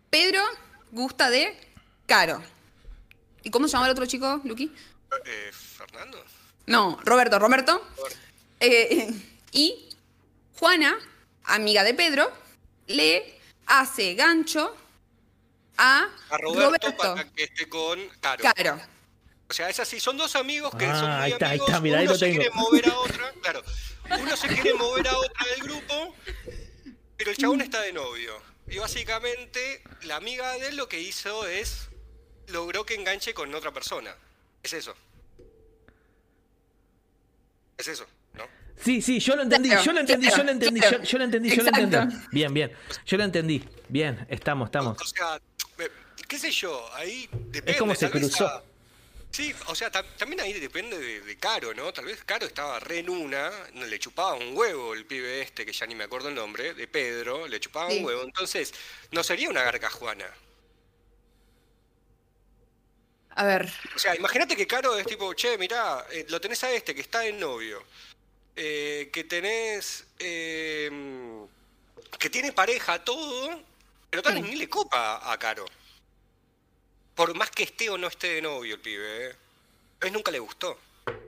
Pedro 0.09 0.41
gusta 0.91 1.29
de 1.29 1.57
Caro. 2.05 2.41
¿Y 3.43 3.49
cómo 3.49 3.67
se 3.67 3.73
llama 3.73 3.85
el 3.87 3.91
otro 3.91 4.05
chico, 4.05 4.41
Luqui? 4.43 4.71
Eh, 5.25 5.51
¿Fernando? 5.51 6.23
No, 6.67 6.99
Roberto, 7.03 7.39
Roberto. 7.39 7.85
Eh, 8.59 9.07
y 9.51 9.89
Juana, 10.59 10.95
amiga 11.45 11.83
de 11.83 11.93
Pedro, 11.93 12.31
le 12.87 13.39
hace 13.65 14.13
gancho 14.15 14.75
a, 15.77 16.07
A 16.29 16.37
Roberto, 16.37 16.87
Roberto. 16.87 16.97
para 16.97 17.31
que 17.31 17.43
esté 17.43 17.67
con 17.67 17.99
Caro. 18.19 18.43
Caro. 18.55 18.79
O 19.49 19.53
sea, 19.53 19.69
es 19.69 19.79
así, 19.79 19.99
son 19.99 20.15
dos 20.17 20.35
amigos 20.37 20.73
que 20.77 20.85
Ah, 20.85 20.99
son 20.99 21.09
muy 21.11 21.19
ahí 21.21 21.31
está, 21.33 21.45
ahí 21.47 21.51
amigos, 21.57 21.67
está, 21.69 21.81
mirá, 21.81 21.97
ahí 21.99 22.03
uno 22.05 22.13
lo 22.13 22.17
se 22.19 22.25
tengo. 22.25 22.39
quiere 22.39 22.55
mover 22.55 22.89
a 22.89 22.97
otra, 22.99 23.33
claro, 23.41 23.63
uno 24.21 24.37
se 24.37 24.47
quiere 24.47 24.73
mover 24.75 25.07
a 25.09 25.17
otra 25.17 25.45
del 25.47 25.59
grupo, 25.63 26.15
pero 27.17 27.31
el 27.31 27.37
chabón 27.37 27.61
está 27.61 27.81
de 27.81 27.91
novio. 27.91 28.41
Y 28.72 28.80
básicamente, 28.80 29.84
la 30.03 30.15
amiga 30.15 30.53
de 30.53 30.69
él 30.69 30.78
lo 30.78 30.88
que 30.88 30.99
hizo 30.99 31.45
es, 31.45 31.89
logró 32.47 32.86
que 32.86 32.95
enganche 32.95 33.34
con 33.34 33.53
otra 33.53 33.72
persona. 33.72 34.15
Es 34.63 34.72
eso. 34.72 34.95
Es 37.78 37.89
eso, 37.89 38.07
¿no? 38.34 38.45
Sí, 38.82 39.01
sí, 39.01 39.19
yo 39.19 39.36
lo 39.36 39.43
entendí, 39.43 39.69
yo 39.84 39.91
lo 39.91 39.99
entendí, 39.99 40.30
yo 40.30 40.43
lo 40.43 40.51
entendí, 40.51 40.80
yo, 40.80 41.03
yo 41.03 41.17
lo 41.17 41.24
entendí, 41.26 41.49
yo 41.53 41.63
lo 41.63 41.78
entendí. 41.78 42.15
Bien, 42.32 42.53
bien. 42.53 42.72
Yo 43.05 43.17
lo 43.17 43.26
entendí. 43.26 43.67
Bien, 43.89 44.26
estamos, 44.30 44.67
estamos. 44.67 44.97
O 45.01 45.05
sea, 45.05 45.41
qué 46.30 46.39
sé 46.39 46.49
yo, 46.49 46.89
ahí 46.93 47.30
depende. 47.32 47.78
como 47.78 47.93
se 47.93 48.09
cruzó. 48.09 48.63
Sí, 49.32 49.55
o 49.67 49.75
sea, 49.75 49.89
tam- 49.91 50.05
también 50.17 50.41
ahí 50.41 50.51
depende 50.59 50.97
de, 50.99 51.21
de 51.21 51.38
Caro, 51.38 51.73
¿no? 51.73 51.93
Tal 51.93 52.05
vez 52.05 52.21
Caro 52.25 52.45
estaba 52.45 52.79
re 52.82 52.99
en 52.99 53.09
una, 53.09 53.49
le 53.73 53.97
chupaba 53.99 54.34
un 54.34 54.55
huevo 54.57 54.93
el 54.93 55.05
pibe 55.05 55.41
este, 55.41 55.65
que 55.65 55.71
ya 55.71 55.86
ni 55.88 55.95
me 55.95 56.03
acuerdo 56.03 56.27
el 56.29 56.36
nombre, 56.36 56.73
de 56.73 56.88
Pedro, 56.88 57.47
le 57.47 57.59
chupaba 57.59 57.89
Sí. 57.89 57.99
un 57.99 58.05
huevo. 58.05 58.23
Entonces, 58.23 58.73
no 59.11 59.23
sería 59.23 59.49
una 59.49 59.63
garca 59.63 59.89
Juana. 59.89 60.29
A 63.36 63.45
ver. 63.45 63.69
O 63.95 63.99
sea, 63.99 64.15
imagínate 64.15 64.55
que 64.57 64.67
Caro 64.67 64.97
es 64.97 65.05
tipo, 65.07 65.34
che, 65.34 65.57
mirá, 65.57 66.05
eh, 66.11 66.25
lo 66.29 66.41
tenés 66.41 66.63
a 66.65 66.71
este 66.71 66.93
que 66.93 67.01
está 67.01 67.25
en 67.25 67.39
novio. 67.39 67.84
eh, 68.57 69.09
que 69.13 69.23
tenés. 69.23 70.05
eh, 70.19 70.91
que 72.19 72.29
tiene 72.29 72.51
pareja, 72.51 73.01
todo. 73.03 73.63
Pero 74.09 74.21
tal 74.21 74.34
vez 74.36 74.43
Sí. 74.43 74.49
ni 74.51 74.55
le 74.57 74.69
copa 74.69 75.32
a 75.32 75.39
Caro. 75.39 75.65
Por 77.22 77.36
más 77.36 77.51
que 77.51 77.61
esté 77.61 77.88
o 77.91 77.99
no 77.99 78.07
esté 78.07 78.34
de 78.34 78.41
novio 78.41 78.74
el 78.74 78.82
pibe, 78.82 79.28
¿eh? 79.28 79.36
A 80.01 80.07
él 80.07 80.13
nunca 80.13 80.32
le 80.32 80.39
gustó. 80.39 80.76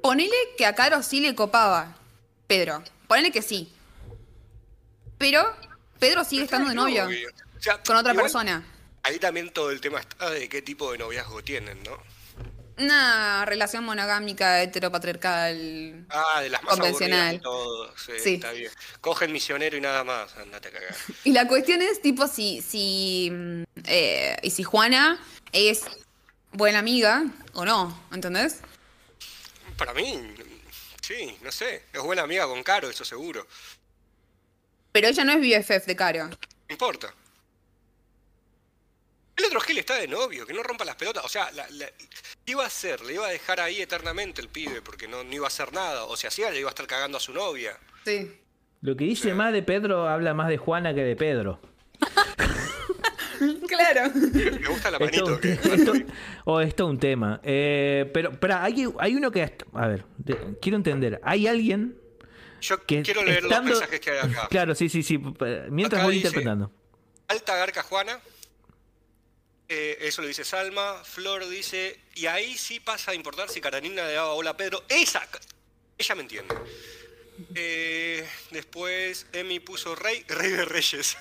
Ponele 0.02 0.36
que 0.58 0.66
a 0.66 0.74
Caro 0.74 1.04
sí 1.04 1.20
le 1.20 1.36
copaba. 1.36 1.96
Pedro. 2.48 2.84
Ponele 3.08 3.32
que 3.32 3.44
sí. 3.44 3.72
Pero 5.20 5.56
Pedro 6.00 6.24
sigue 6.24 6.46
estando 6.46 6.70
de 6.70 6.74
novio. 6.76 7.06
O 7.06 7.62
sea, 7.62 7.78
Con 7.84 7.96
otra 7.96 8.14
igual, 8.14 8.24
persona. 8.24 8.66
Ahí 9.04 9.20
también 9.20 9.52
todo 9.52 9.70
el 9.70 9.80
tema 9.82 10.00
está 10.00 10.32
de 10.32 10.50
qué 10.50 10.64
tipo 10.64 10.92
de 10.92 10.98
noviazgo 10.98 11.44
tienen, 11.44 11.84
¿no? 11.84 12.02
Una 12.80 13.46
relación 13.46 13.84
monogámica 13.84 14.64
heteropatriarcal. 14.64 16.08
Ah, 16.10 16.42
de 16.42 16.50
las 16.50 16.64
más 16.64 16.74
Convencional. 16.74 17.40
todos. 17.40 17.94
Sí, 18.04 18.14
Sí. 18.18 18.34
está 18.34 18.52
bien. 18.52 18.72
Cogen 19.00 19.32
misionero 19.32 19.78
y 19.78 19.82
nada 19.82 20.04
más. 20.04 20.36
Andate 20.38 20.70
a 20.70 20.72
cagar. 20.72 20.96
Y 21.24 21.34
la 21.34 21.48
cuestión 21.48 21.84
es, 21.84 22.02
tipo, 22.02 22.28
si. 22.28 22.64
si 22.64 23.30
mm, 23.32 23.64
eh, 23.86 24.38
y 24.42 24.50
si 24.50 24.64
Juana 24.64 25.20
es 25.54 25.84
buena 26.52 26.80
amiga 26.80 27.24
o 27.54 27.64
no, 27.66 28.08
¿entendés? 28.12 28.62
Para 29.78 29.94
mí, 29.94 30.20
sí, 31.02 31.38
no 31.42 31.52
sé. 31.52 31.84
Es 31.94 32.02
buena 32.02 32.24
amiga 32.24 32.46
con 32.48 32.62
Caro, 32.64 32.90
eso 32.90 33.06
seguro. 33.06 33.48
Pero 34.92 35.08
ella 35.08 35.24
no 35.24 35.32
es 35.34 35.40
BFF 35.40 35.86
de 35.88 35.96
Caro. 35.96 36.28
No 36.28 36.36
importa. 36.70 37.14
El 39.36 39.46
otro 39.46 39.60
Gil 39.62 39.80
está 39.80 39.96
de 39.96 40.08
novio, 40.08 40.46
que 40.46 40.54
no 40.54 40.62
rompa 40.62 40.86
las 40.86 40.96
pelotas. 40.96 41.26
O 41.26 41.30
sea, 41.30 41.52
la- 41.54 41.68
la- 41.72 41.90
iba 42.46 42.64
a 42.66 42.70
ser, 42.70 43.02
le 43.02 43.14
iba 43.16 43.26
a 43.26 43.32
dejar 43.32 43.60
ahí 43.60 43.82
eternamente 43.82 44.42
el 44.42 44.48
pibe, 44.50 44.82
porque 44.84 45.08
no, 45.08 45.24
no 45.24 45.34
iba 45.34 45.46
a 45.46 45.48
hacer 45.48 45.74
nada. 45.74 46.04
O 46.06 46.16
sea, 46.16 46.28
hacía, 46.28 46.52
le 46.52 46.60
iba 46.60 46.70
a 46.70 46.72
estar 46.72 46.86
cagando 46.86 47.18
a 47.18 47.22
su 47.22 47.34
novia. 47.34 47.76
Sí. 48.06 48.32
Lo 48.82 48.96
que 48.96 49.06
dice 49.06 49.34
más 49.34 49.52
de 49.52 49.64
Pedro 49.64 50.08
habla 50.08 50.36
más 50.36 50.50
de 50.50 50.58
Juana 50.58 50.94
que 50.94 51.02
de 51.02 51.16
Pedro. 51.16 51.60
Claro. 53.68 54.12
Me 54.14 54.68
gusta 54.68 54.92
la 54.92 55.00
manito. 55.00 55.26
un, 55.26 55.40
que- 55.40 55.56
te- 55.56 55.76
es 55.76 55.86
to- 55.86 55.94
oh, 56.46 56.62
es 56.62 56.76
todo 56.76 56.88
un 56.88 57.00
tema. 57.00 57.40
Eh, 57.44 58.10
pero, 58.14 58.32
pero 58.40 58.56
hay, 58.58 58.86
hay 59.00 59.16
uno 59.16 59.32
que. 59.32 59.56
A 59.74 59.88
ver, 59.88 60.06
de- 60.18 60.58
quiero 60.62 60.78
entender. 60.78 61.20
¿Hay 61.24 61.48
alguien 61.48 61.98
Yo 62.62 62.86
que. 62.86 63.02
quiero 63.04 63.24
leer 63.24 63.44
estando- 63.44 63.70
los 63.72 63.80
mensajes 63.80 64.00
que 64.00 64.12
hay 64.12 64.20
acá. 64.20 64.48
Claro, 64.50 64.76
sí, 64.76 64.90
sí, 64.90 65.04
sí. 65.04 65.18
Mientras 65.70 66.00
Acá 66.00 66.06
voy 66.06 66.16
dice- 66.16 66.28
interpretando. 66.28 66.72
Alta 67.28 67.56
Garca 67.56 67.84
Juana. 67.84 68.20
Eh, 69.70 69.98
eso 70.02 70.22
lo 70.22 70.28
dice 70.28 70.44
Salma. 70.44 71.02
Flor 71.04 71.48
dice. 71.50 72.00
Y 72.16 72.26
ahí 72.28 72.58
sí 72.58 72.80
pasa 72.80 73.12
a 73.12 73.16
importar 73.16 73.50
si 73.50 73.62
Carolina 73.62 74.06
le 74.06 74.14
daba 74.14 74.34
hola 74.34 74.52
a 74.52 74.58
Pedro. 74.58 74.84
Esa. 74.90 75.22
Ella 75.98 76.16
me 76.16 76.22
entiende. 76.22 76.54
Eh, 77.56 78.28
después 78.52 79.26
Emi 79.34 79.60
puso 79.60 79.96
rey, 79.96 80.24
rey 80.28 80.52
de 80.52 80.66
reyes. 80.66 81.18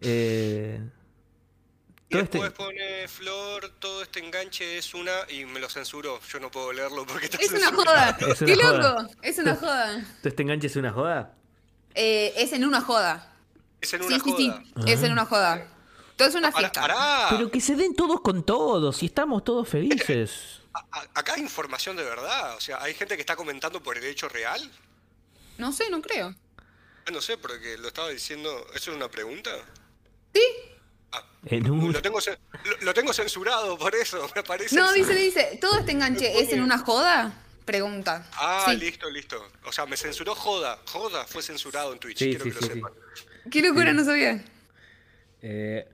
Eh, 0.00 0.80
Y 2.08 2.12
todo 2.12 2.20
después 2.22 2.44
este, 2.44 2.56
pone 2.56 3.08
Flor, 3.08 3.72
todo 3.78 4.02
este 4.02 4.20
enganche 4.20 4.78
es 4.78 4.94
una. 4.94 5.12
Y 5.30 5.44
me 5.44 5.60
lo 5.60 5.68
censuró. 5.68 6.20
Yo 6.28 6.40
no 6.40 6.50
puedo 6.50 6.72
leerlo 6.72 7.06
porque 7.06 7.26
está 7.26 7.38
Es 7.38 7.50
una 7.50 7.68
censurado. 7.68 7.84
joda. 7.84 8.32
Es 8.32 8.40
una 8.42 8.54
¡Qué 8.54 8.62
joda. 8.62 8.78
loco! 9.02 9.10
Es 9.22 9.38
una 9.38 9.56
joda. 9.56 9.92
todo 10.22 10.28
este 10.28 10.42
enganche 10.42 10.66
es 10.68 10.76
una 10.76 10.92
joda. 10.92 11.34
Eh, 11.94 12.32
es 12.36 12.52
en 12.52 12.64
una 12.64 12.80
joda. 12.80 13.32
Es 13.80 13.92
en 13.94 14.00
Sí, 14.02 14.06
una 14.06 14.18
sí, 14.18 14.32
sí. 14.36 14.48
joda. 14.50 14.62
Es 14.86 15.02
en 15.02 15.12
una 15.12 15.24
joda. 15.26 15.68
Todo 16.16 16.28
es 16.28 16.34
una 16.34 16.50
Pará, 16.50 16.70
fiesta. 16.70 16.80
pará. 16.80 17.26
Pero 17.30 17.50
que 17.50 17.60
se 17.60 17.74
den 17.76 17.94
todos 17.94 18.20
con 18.22 18.44
todos 18.44 19.02
y 19.02 19.06
estamos 19.06 19.44
todos 19.44 19.68
felices. 19.68 20.60
A- 20.74 20.84
a- 20.92 21.06
Acá 21.20 21.34
hay 21.34 21.40
información 21.42 21.96
de 21.96 22.04
verdad. 22.04 22.54
O 22.56 22.60
sea, 22.60 22.82
hay 22.82 22.92
gente 22.94 23.16
que 23.16 23.22
está 23.22 23.34
comentando 23.36 23.82
por 23.82 23.96
el 23.96 24.04
hecho 24.04 24.28
real. 24.28 24.60
No 25.58 25.72
sé, 25.72 25.88
no 25.90 26.02
creo. 26.02 26.34
Ah, 27.06 27.10
No 27.10 27.20
sé, 27.22 27.38
porque 27.38 27.78
lo 27.78 27.88
estaba 27.88 28.08
diciendo. 28.10 28.50
¿Eso 28.74 28.90
es 28.90 28.96
una 28.96 29.08
pregunta? 29.10 29.50
¿Sí? 30.34 30.42
Ah, 31.12 31.22
En 31.46 31.70
un- 31.70 31.92
lo, 31.92 32.02
tengo, 32.02 32.18
cen- 32.20 32.38
lo, 32.64 32.76
lo 32.86 32.94
tengo 32.94 33.12
censurado 33.12 33.76
por 33.78 33.94
eso, 33.94 34.28
me 34.34 34.42
parece. 34.42 34.74
No, 34.76 34.92
dice, 34.92 35.14
dice, 35.14 35.58
¿todo 35.60 35.78
este 35.80 35.92
enganche 35.92 36.40
es 36.40 36.52
en 36.52 36.62
una 36.62 36.78
joda? 36.78 37.42
Pregunta. 37.64 38.28
Ah, 38.34 38.64
Sí. 38.68 38.76
listo, 38.76 39.10
listo. 39.10 39.44
O 39.64 39.72
sea, 39.72 39.86
me 39.86 39.96
censuró 39.96 40.36
Joda. 40.36 40.78
Joda 40.86 41.24
fue 41.26 41.42
censurado 41.42 41.92
en 41.92 41.98
Twitch. 41.98 42.16
Sí, 42.18 42.26
quiero 42.30 42.44
sí, 42.44 42.50
que 42.52 42.60
lo 42.60 42.66
sepan. 42.74 42.92
Qué 43.50 43.60
locura, 43.62 43.92
no 43.92 44.04
sabía. 44.04 44.44
Eh, 45.42 45.84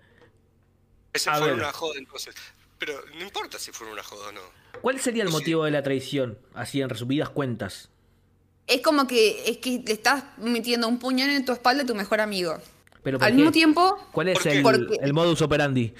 Ese 1.14 1.30
fue 1.30 1.40
ver. 1.46 1.54
una 1.54 1.72
joda 1.72 1.98
entonces. 1.98 2.34
Pero 2.78 3.02
no 3.14 3.22
importa 3.22 3.58
si 3.58 3.72
fue 3.72 3.90
una 3.90 4.02
joda 4.02 4.28
o 4.28 4.32
no. 4.32 4.40
¿Cuál 4.82 5.00
sería 5.00 5.22
el 5.22 5.30
motivo 5.30 5.64
de 5.64 5.70
la 5.70 5.82
traición? 5.82 6.38
Así 6.54 6.82
en 6.82 6.90
resumidas 6.90 7.30
cuentas. 7.30 7.88
Es 8.66 8.82
como 8.82 9.06
que 9.06 9.48
es 9.50 9.56
que 9.58 9.82
le 9.86 9.92
estás 9.92 10.24
metiendo 10.38 10.88
un 10.88 10.98
puñal 10.98 11.30
en 11.30 11.44
tu 11.46 11.52
espalda 11.52 11.84
a 11.84 11.86
tu 11.86 11.94
mejor 11.94 12.20
amigo. 12.20 12.58
Pero 13.02 13.18
¿por 13.18 13.26
Al 13.26 13.32
qué? 13.32 13.36
mismo 13.36 13.50
tiempo, 13.52 13.98
¿Cuál 14.12 14.28
es 14.28 14.46
el, 14.46 14.62
Porque- 14.62 14.96
el 15.00 15.12
modus 15.12 15.42
operandi? 15.42 15.92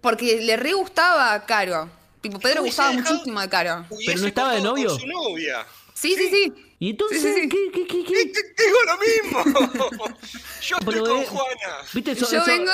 porque 0.00 0.40
le 0.42 0.56
re 0.56 0.72
gustaba 0.74 1.32
a 1.34 1.46
Caro. 1.46 1.88
Tipo, 2.20 2.38
Pedro 2.40 2.62
gustaba 2.62 2.92
muchísimo 2.92 3.40
de 3.40 3.48
Caro. 3.48 3.86
Hubiese 3.90 4.16
no 4.20 4.26
estaba 4.26 4.50
de 4.52 4.58
con 4.58 4.68
novio? 4.68 4.90
su 4.98 5.06
novia. 5.06 5.66
Sí, 5.94 6.14
sí, 6.16 6.28
sí. 6.30 6.52
¿Y 6.80 6.90
entonces 6.90 7.20
Sí, 7.22 7.28
sí, 7.34 7.40
sí. 7.42 7.48
¿qué, 7.48 7.70
qué, 7.72 7.86
qué, 7.86 8.04
qué? 8.04 8.24
Digo 8.24 8.78
lo 8.86 8.98
mismo. 8.98 9.68
Yo 10.62 10.76
estoy 10.78 10.94
Pero, 10.94 11.04
con 11.04 11.22
eh, 11.22 11.26
Juana. 11.26 11.76
¿Viste 11.92 12.10
eso? 12.12 12.30
Yo 12.30 12.38
eso- 12.38 12.46
vengo. 12.46 12.72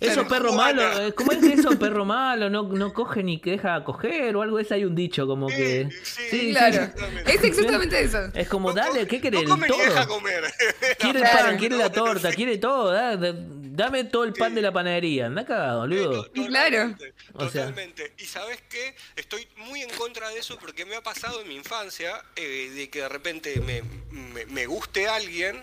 Perros 0.00 0.54
Juana. 0.54 0.82
malos, 0.82 1.00
eh, 1.00 1.12
¿cómo 1.14 1.32
es 1.32 1.38
que 1.38 1.52
esos 1.52 1.76
perros 1.76 2.06
malos 2.06 2.50
no, 2.50 2.62
no 2.62 2.92
cogen 2.92 3.26
ni 3.26 3.38
que 3.40 3.50
deja 3.52 3.84
coger 3.84 4.34
o 4.36 4.42
algo 4.42 4.56
de 4.56 4.62
eso? 4.62 4.74
Hay 4.74 4.84
un 4.84 4.94
dicho 4.94 5.26
como 5.26 5.46
que... 5.48 5.88
sí, 6.02 6.22
Sí, 6.30 6.50
Claro. 6.52 6.74
exactamente. 6.76 7.34
Es 7.34 7.44
exactamente 7.44 8.00
eso. 8.02 8.18
Es 8.34 8.48
como, 8.48 8.70
No 8.70 8.74
dale, 8.76 9.06
¿qué 9.06 9.20
querés? 9.20 9.42
No 9.44 9.50
come 9.50 9.68
ni 9.68 9.76
deja 9.78 10.06
todo. 10.06 10.16
comer. 10.16 10.44
Quiere 10.98 11.18
el 11.20 11.24
pan, 11.28 11.56
quiere 11.58 11.76
la 11.76 11.92
torta, 11.92 12.32
quiere 12.32 12.58
todo. 12.58 12.90
da- 12.92 13.16
da- 13.16 13.34
dame 13.36 14.04
todo 14.04 14.24
el 14.24 14.32
pan 14.32 14.54
de 14.54 14.62
la 14.62 14.72
panadería. 14.72 15.26
Anda 15.26 15.44
cagado, 15.44 15.80
boludo. 15.80 16.30
Claro. 16.32 16.94
Totalmente, 16.96 17.14
O 17.34 17.48
sea. 17.50 17.66
Totalmente. 17.66 18.12
Y 18.18 18.24
sabes 18.24 18.58
qué? 18.68 18.94
Estoy 19.16 19.46
muy 19.56 19.82
en 19.82 19.90
contra 19.90 20.28
de 20.30 20.38
eso 20.38 20.58
porque 20.58 20.84
me 20.84 20.96
ha 20.96 21.02
pasado 21.02 21.40
en 21.42 21.48
mi 21.48 21.56
infancia 21.56 22.22
eh, 22.36 22.70
de 22.74 22.90
que 22.90 23.00
de 23.00 23.08
repente 23.08 23.60
me, 23.60 23.82
me- 24.10 24.46
me 24.46 24.66
guste 24.66 25.08
alguien 25.08 25.60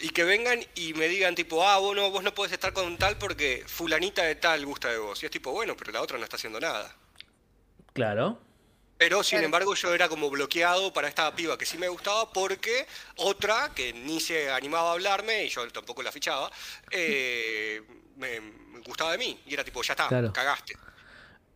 y 0.00 0.10
que 0.10 0.24
vengan 0.24 0.64
y 0.74 0.94
me 0.94 1.08
digan 1.08 1.34
tipo, 1.34 1.66
ah, 1.66 1.78
vos 1.78 1.94
no, 1.96 2.10
vos 2.10 2.22
no 2.22 2.34
podés 2.34 2.52
estar 2.52 2.72
con 2.72 2.96
tal 2.98 3.16
porque 3.18 3.64
fulanita 3.66 4.22
de 4.22 4.34
tal 4.36 4.64
gusta 4.66 4.88
de 4.88 4.98
vos. 4.98 5.22
Y 5.22 5.26
es 5.26 5.32
tipo, 5.32 5.52
bueno, 5.52 5.76
pero 5.76 5.92
la 5.92 6.02
otra 6.02 6.18
no 6.18 6.24
está 6.24 6.36
haciendo 6.36 6.60
nada. 6.60 6.94
Claro. 7.92 8.38
Pero 8.96 9.22
sin 9.22 9.36
Claro. 9.36 9.44
embargo 9.46 9.74
yo 9.74 9.94
era 9.94 10.08
como 10.08 10.28
bloqueado 10.28 10.92
para 10.92 11.06
esta 11.08 11.32
piba 11.34 11.56
que 11.56 11.64
sí 11.66 11.78
me 11.78 11.88
gustaba 11.88 12.32
porque 12.32 12.86
otra 13.16 13.70
que 13.74 13.92
ni 13.92 14.18
se 14.20 14.50
animaba 14.50 14.90
a 14.90 14.92
hablarme 14.94 15.44
y 15.44 15.48
yo 15.48 15.66
tampoco 15.70 16.02
la 16.02 16.10
fichaba, 16.10 16.50
eh, 16.90 17.80
me, 18.16 18.40
me 18.40 18.80
gustaba 18.80 19.12
de 19.12 19.18
mí. 19.18 19.40
Y 19.46 19.54
era 19.54 19.62
tipo, 19.64 19.82
ya 19.82 19.92
está, 19.92 20.08
Claro. 20.08 20.32
cagaste. 20.32 20.76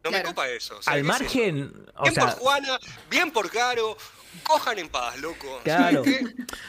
No 0.04 0.10
me 0.10 0.22
copa 0.22 0.48
eso. 0.48 0.78
o 0.78 0.82
sea, 0.82 0.94
Al 0.94 1.02
¿qué 1.02 1.08
es 1.08 1.14
eso? 1.14 1.22
margen, 1.24 1.86
o 1.96 2.02
Bien 2.02 2.14
sea, 2.14 2.24
por 2.26 2.34
Juana, 2.34 2.78
bien 3.08 3.30
por 3.30 3.50
Caro, 3.50 3.96
cojan 4.44 4.78
en 4.78 4.88
paz, 4.88 5.20
loco. 5.20 5.60
Claro. 5.64 6.02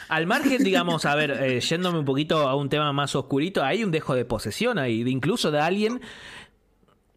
Al 0.08 0.26
margen, 0.26 0.62
digamos, 0.62 1.04
a 1.06 1.14
ver, 1.14 1.30
eh, 1.32 1.60
yéndome 1.60 1.98
un 1.98 2.04
poquito 2.04 2.48
a 2.48 2.54
un 2.54 2.68
tema 2.68 2.92
más 2.92 3.14
oscurito, 3.14 3.62
hay 3.64 3.84
un 3.84 3.90
dejo 3.90 4.14
de 4.14 4.24
posesión 4.24 4.78
ahí, 4.78 5.02
de 5.04 5.10
incluso 5.10 5.50
de 5.50 5.60
alguien 5.60 6.00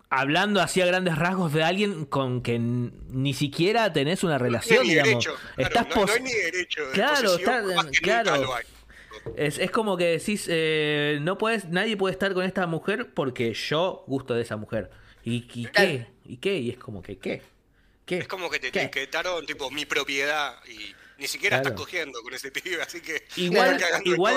hablando 0.09 0.61
así 0.61 0.79
a 0.81 0.85
grandes 0.85 1.17
rasgos 1.17 1.51
de 1.53 1.63
alguien 1.63 2.05
con 2.05 2.41
que 2.41 2.57
ni 2.59 3.33
siquiera 3.33 3.91
tenés 3.91 4.23
una 4.23 4.37
relación, 4.37 4.83
digamos. 4.87 5.25
derecho, 5.25 5.35
claro, 5.55 5.67
Estás 5.69 5.87
no, 5.95 6.05
no 6.05 6.13
hay 6.13 6.21
ni 6.21 6.31
derecho 6.31 6.85
de 6.87 6.91
Claro, 6.93 7.35
está- 7.35 7.63
claro. 8.01 8.49
Es, 9.35 9.59
es 9.59 9.71
como 9.71 9.97
que 9.97 10.05
decís, 10.05 10.45
eh, 10.49 11.19
no 11.21 11.37
puedes, 11.37 11.65
nadie 11.65 11.97
puede 11.97 12.13
estar 12.13 12.33
con 12.33 12.45
esta 12.45 12.65
mujer 12.67 13.13
porque 13.13 13.53
yo 13.53 14.05
gusto 14.07 14.33
de 14.33 14.43
esa 14.43 14.55
mujer. 14.55 14.89
¿Y, 15.25 15.45
y 15.53 15.65
qué? 15.65 16.07
¿Y 16.23 16.37
qué? 16.37 16.57
Y 16.59 16.69
es 16.69 16.77
como 16.77 17.01
que, 17.01 17.17
¿qué? 17.17 17.41
¿Qué? 18.07 18.17
Es 18.19 18.27
como 18.27 18.49
que 18.49 18.57
te 18.59 18.71
¿Qué? 18.71 18.81
etiquetaron 18.83 19.45
tipo 19.45 19.69
mi 19.69 19.85
propiedad 19.85 20.55
y 20.67 20.95
ni 21.21 21.27
siquiera 21.27 21.57
Claro. 21.57 21.69
estás 21.75 21.85
cogiendo 21.85 22.19
con 22.23 22.33
ese 22.33 22.51
pibe, 22.51 22.81
así 22.81 23.01
que 23.01 23.23
Igual, 23.35 23.77
igual, 24.05 24.35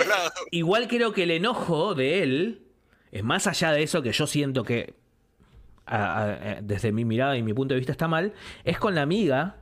igual 0.50 0.88
creo 0.88 1.12
que 1.14 1.22
el 1.22 1.30
enojo 1.30 1.94
de 1.94 2.22
él 2.22 2.62
es 3.12 3.22
más 3.24 3.46
allá 3.46 3.72
de 3.72 3.82
eso 3.82 4.02
que 4.02 4.12
yo 4.12 4.26
siento 4.26 4.64
que 4.64 4.94
a- 5.86 6.22
a- 6.22 6.32
eh, 6.52 6.58
desde 6.62 6.92
mi 6.92 7.04
mirada 7.04 7.36
y 7.36 7.42
mi 7.42 7.52
punto 7.54 7.74
de 7.74 7.80
vista 7.80 7.92
está 7.92 8.06
mal, 8.08 8.34
es 8.64 8.78
con 8.78 8.94
la 8.94 9.02
amiga 9.02 9.56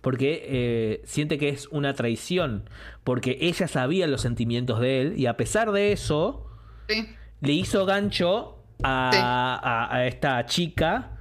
porque 0.00 0.42
eh, 0.46 1.02
siente 1.04 1.36
que 1.36 1.50
es 1.50 1.66
una 1.68 1.92
traición, 1.94 2.68
porque 3.04 3.36
ella 3.40 3.68
sabía 3.68 4.06
los 4.06 4.22
sentimientos 4.22 4.80
de 4.80 5.00
él 5.02 5.14
y 5.18 5.26
a 5.26 5.36
pesar 5.36 5.72
de 5.72 5.92
eso 5.92 6.46
Sí. 6.88 7.06
le 7.42 7.52
hizo 7.52 7.84
gancho 7.84 8.56
a, 8.82 9.10
Sí. 9.12 9.18
a- 9.22 9.88
a 9.94 10.06
esta 10.06 10.46
chica 10.46 11.18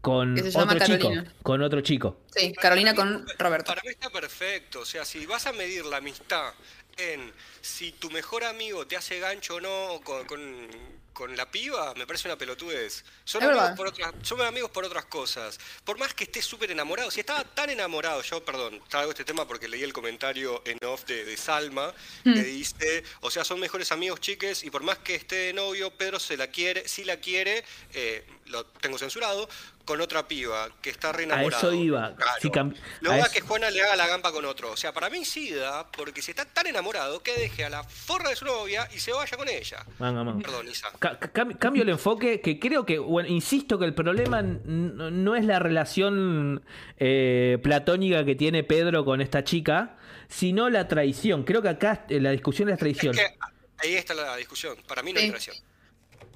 con 0.00 0.34
Que 0.34 0.42
se 0.42 0.50
llama 0.52 0.72
otro 0.74 0.86
chico, 0.86 0.98
Carolina. 1.08 1.34
con 1.42 1.62
otro 1.62 1.80
chico. 1.80 2.20
Sí, 2.34 2.52
Carolina 2.52 2.94
con 2.94 3.26
Roberto. 3.38 3.66
Para 3.68 3.82
mí 3.82 3.90
está 3.90 4.10
perfecto. 4.10 4.80
O 4.80 4.84
sea, 4.86 5.04
si 5.04 5.26
vas 5.26 5.46
a 5.46 5.52
medir 5.52 5.84
la 5.86 5.96
amistad 5.98 6.52
en 6.96 7.32
si 7.60 7.92
tu 7.92 8.10
mejor 8.10 8.44
amigo 8.44 8.86
te 8.86 8.96
hace 8.96 9.20
gancho 9.20 9.56
o 9.56 9.60
no 9.60 10.00
con, 10.04 10.24
con- 10.26 10.98
con 11.18 11.36
la 11.36 11.50
piba 11.50 11.94
me 11.94 12.06
parece 12.06 12.28
una 12.28 12.38
pelotudez. 12.38 13.04
Son 13.24 13.42
Es 13.42 13.48
amigos, 13.48 13.70
por 13.76 13.88
otras, 13.88 14.12
son 14.22 14.40
amigos 14.40 14.70
por 14.70 14.84
otras 14.84 15.04
cosas. 15.06 15.58
Por 15.84 15.98
más 15.98 16.14
que 16.14 16.22
esté 16.24 16.40
súper 16.40 16.70
enamorado, 16.70 17.10
si 17.10 17.18
estaba 17.18 17.42
tan 17.42 17.70
enamorado, 17.70 18.22
yo, 18.22 18.44
perdón, 18.44 18.80
traigo 18.88 19.10
este 19.10 19.24
tema 19.24 19.44
porque 19.44 19.66
leí 19.66 19.82
el 19.82 19.92
comentario 19.92 20.62
en 20.64 20.78
off 20.86 21.04
de, 21.06 21.24
de 21.24 21.36
Salma, 21.36 21.92
Hmm. 22.24 22.34
que 22.34 22.42
dice, 22.44 23.02
o 23.20 23.32
sea, 23.32 23.42
son 23.42 23.58
mejores 23.58 23.90
amigos 23.90 24.20
chiques 24.20 24.62
y 24.62 24.70
por 24.70 24.84
más 24.84 24.98
que 24.98 25.16
esté 25.16 25.34
de 25.36 25.52
novio, 25.54 25.90
Pedro 25.90 26.20
se 26.20 26.36
la 26.36 26.46
quiere, 26.46 26.86
si 26.86 27.02
la 27.02 27.16
quiere, 27.16 27.64
eh, 27.94 28.24
lo 28.48 28.64
tengo 28.66 28.98
censurado, 28.98 29.48
con 29.84 30.00
otra 30.00 30.28
piba, 30.28 30.68
que 30.82 30.90
está 30.90 31.12
re 31.12 31.22
A 31.22 31.26
enamorado. 31.26 31.70
eso 31.72 31.72
iba. 31.82 32.14
Claro. 32.16 32.32
Si 32.42 32.48
cam- 32.50 32.74
No 33.00 33.10
a 33.12 33.18
eso- 33.18 33.30
que 33.32 33.40
Juana 33.40 33.70
le 33.70 33.82
haga 33.82 33.96
la 33.96 34.06
gampa 34.06 34.32
con 34.32 34.44
otro. 34.44 34.70
O 34.72 34.76
sea, 34.76 34.92
para 34.92 35.08
mí 35.08 35.24
sí 35.24 35.50
da, 35.50 35.90
porque 35.90 36.20
si 36.20 36.30
está 36.32 36.44
tan 36.44 36.66
enamorado, 36.66 37.22
que 37.22 37.34
deje 37.38 37.64
a 37.64 37.70
la 37.70 37.82
forra 37.84 38.30
de 38.30 38.36
su 38.36 38.44
novia 38.44 38.88
y 38.94 39.00
se 39.00 39.12
vaya 39.12 39.36
con 39.36 39.48
ella. 39.48 39.84
Manga, 39.98 40.24
manga. 40.24 40.42
Perdón, 40.42 40.68
Isa. 40.68 40.90
Ca- 40.98 41.18
ca- 41.18 41.32
cam- 41.32 41.56
cambio 41.58 41.82
el 41.84 41.88
enfoque, 41.88 42.40
que 42.40 42.58
creo 42.58 42.84
que, 42.84 42.98
bueno, 42.98 43.28
insisto 43.28 43.78
que 43.78 43.84
el 43.86 43.94
problema 43.94 44.42
no 44.42 45.36
es 45.36 45.44
la 45.44 45.58
relación 45.58 46.62
eh, 46.98 47.58
platónica 47.62 48.24
que 48.24 48.34
tiene 48.34 48.64
Pedro 48.64 49.04
con 49.04 49.20
esta 49.20 49.44
chica, 49.44 49.96
sino 50.28 50.68
la 50.68 50.88
traición. 50.88 51.44
Creo 51.44 51.62
que 51.62 51.68
acá 51.70 52.04
eh, 52.08 52.20
la 52.20 52.30
discusión 52.32 52.68
es 52.68 52.74
la 52.74 52.78
traición. 52.78 53.14
Es 53.18 53.20
que 53.26 53.36
ahí 53.78 53.94
está 53.94 54.12
la 54.14 54.36
discusión. 54.36 54.76
Para 54.86 55.02
mí 55.02 55.12
no 55.12 55.18
hay 55.20 55.26
Sí. 55.26 55.30
traición. 55.30 55.56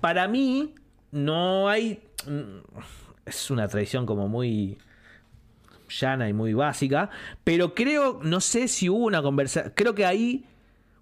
Para 0.00 0.26
mí, 0.28 0.74
no 1.12 1.68
hay. 1.68 2.02
mm, 2.26 2.58
Es 3.26 3.50
una 3.50 3.68
traición 3.68 4.04
como 4.06 4.26
muy 4.28 4.78
llana 5.88 6.28
y 6.28 6.32
muy 6.32 6.54
básica. 6.54 7.10
Pero 7.44 7.74
creo, 7.74 8.18
no 8.22 8.40
sé 8.40 8.66
si 8.68 8.88
hubo 8.88 9.04
una 9.04 9.22
conversación. 9.22 9.72
Creo 9.76 9.94
que 9.94 10.04
ahí 10.06 10.44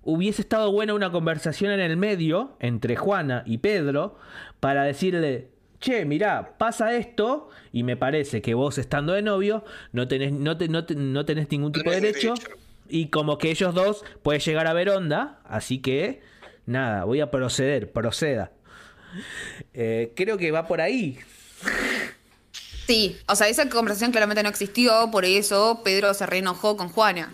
hubiese 0.02 0.42
estado 0.42 0.70
buena 0.72 0.94
una 0.94 1.10
conversación 1.10 1.72
en 1.72 1.80
el 1.80 1.96
medio 1.96 2.56
entre 2.60 2.96
Juana 2.96 3.42
y 3.46 3.58
Pedro 3.58 4.18
para 4.60 4.84
decirle. 4.84 5.48
Che, 5.80 6.04
mirá, 6.04 6.58
pasa 6.58 6.94
esto 6.94 7.48
y 7.72 7.84
me 7.84 7.96
parece 7.96 8.42
que 8.42 8.52
vos 8.52 8.76
estando 8.76 9.14
de 9.14 9.22
novio 9.22 9.64
no 9.92 10.06
tenés, 10.08 10.30
no 10.30 10.58
te- 10.58 10.68
no 10.68 10.84
te- 10.84 10.94
no 10.94 11.24
tenés 11.24 11.50
ningún 11.50 11.72
tipo 11.72 11.88
de 11.88 12.02
derecho, 12.02 12.34
derecho. 12.34 12.50
y 12.90 13.06
como 13.06 13.38
que 13.38 13.50
ellos 13.50 13.74
dos 13.74 14.04
pueden 14.22 14.42
llegar 14.42 14.66
a 14.66 14.74
ver 14.74 14.90
onda, 14.90 15.40
así 15.46 15.78
que 15.78 16.20
nada, 16.66 17.04
voy 17.04 17.20
a 17.22 17.30
proceder, 17.30 17.92
proceda. 17.92 18.52
Eh, 19.74 20.12
creo 20.16 20.36
que 20.38 20.50
va 20.50 20.66
por 20.66 20.80
ahí. 20.80 21.18
Sí, 22.86 23.18
o 23.26 23.36
sea, 23.36 23.48
esa 23.48 23.68
conversación 23.68 24.10
claramente 24.10 24.42
no 24.42 24.48
existió, 24.48 25.10
por 25.10 25.24
eso 25.24 25.80
Pedro 25.84 26.12
se 26.14 26.26
reenojó 26.26 26.76
con 26.76 26.88
Juana. 26.88 27.32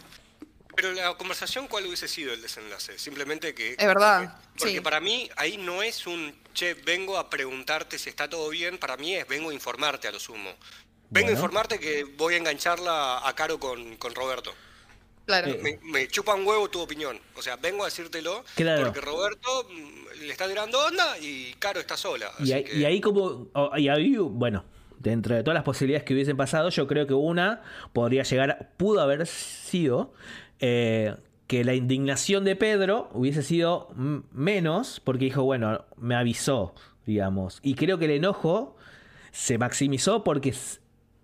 Pero 0.75 0.93
la 0.93 1.15
conversación, 1.15 1.69
¿cuál 1.69 1.87
hubiese 1.87 2.07
sido 2.07 2.35
el 2.35 2.43
desenlace? 2.43 2.99
Simplemente 2.99 3.55
que... 3.55 3.73
Es 3.79 3.87
verdad, 3.87 4.39
Porque 4.59 4.75
sí. 4.75 4.81
para 4.81 5.01
mí 5.01 5.31
ahí 5.37 5.57
no 5.57 5.83
es 5.83 6.07
un, 6.07 6.35
che, 6.53 6.75
vengo 6.75 7.17
a 7.17 7.31
preguntarte 7.31 7.99
si 7.99 8.11
está 8.11 8.29
todo 8.29 8.51
bien. 8.51 8.77
Para 8.77 8.99
mí 8.99 9.15
es, 9.15 9.27
vengo 9.27 9.49
a 9.49 9.55
informarte 9.55 10.07
a 10.09 10.13
lo 10.13 10.21
sumo. 10.21 10.51
Vengo 11.09 11.27
Bueno. 11.27 11.29
a 11.29 11.33
informarte 11.33 11.79
que 11.79 12.05
voy 12.05 12.35
a 12.35 12.37
engancharla 12.37 13.27
a 13.27 13.35
Caro 13.35 13.59
con, 13.59 13.97
con 13.97 14.15
Roberto. 14.15 14.55
Claro. 15.27 15.53
Me, 15.63 15.79
me 15.83 16.09
chupa 16.09 16.35
un 16.35 16.47
huevo 16.47 16.69
tu 16.71 16.81
opinión. 16.81 17.19
O 17.37 17.43
sea, 17.43 17.57
vengo 17.57 17.83
a 17.83 17.87
decírtelo 17.87 18.45
Claro. 18.55 18.85
porque 18.85 19.01
Roberto 19.01 19.67
mm, 19.71 20.21
le 20.25 20.31
está 20.33 20.49
tirando 20.49 20.79
onda 20.87 21.19
y 21.19 21.53
Caro 21.59 21.81
está 21.81 21.97
sola. 21.97 22.31
Y 22.39 22.43
así 22.45 22.53
ahí, 22.55 22.65
que- 22.65 22.77
y 22.79 22.85
ahí 22.85 23.01
como, 23.01 23.49
y 23.77 23.89
ahí, 23.89 24.17
bueno, 24.17 24.65
dentro 24.99 25.35
de 25.35 25.43
todas 25.43 25.55
las 25.57 25.65
posibilidades 25.65 26.05
que 26.05 26.15
hubiesen 26.15 26.37
pasado, 26.37 26.71
yo 26.71 26.87
creo 26.87 27.07
que 27.07 27.15
una 27.15 27.63
podría 27.93 28.23
llegar, 28.23 28.73
pudo 28.77 29.01
haber 29.01 29.27
sido 29.27 30.15
eh, 30.61 31.15
que 31.49 31.65
la 31.65 31.75
indignación 31.75 32.45
de 32.45 32.57
Pedro 32.57 33.09
hubiese 33.13 33.43
sido 33.43 33.89
menos, 34.33 35.01
porque 35.05 35.27
dijo, 35.27 35.43
bueno, 35.43 35.85
me 35.97 36.15
avisó, 36.15 36.75
digamos. 37.05 37.59
Y 37.63 37.75
creo 37.75 37.99
que 37.99 38.07
el 38.07 38.13
enojo 38.13 38.77
se 39.33 39.59
maximizó 39.59 40.25
porque 40.25 40.55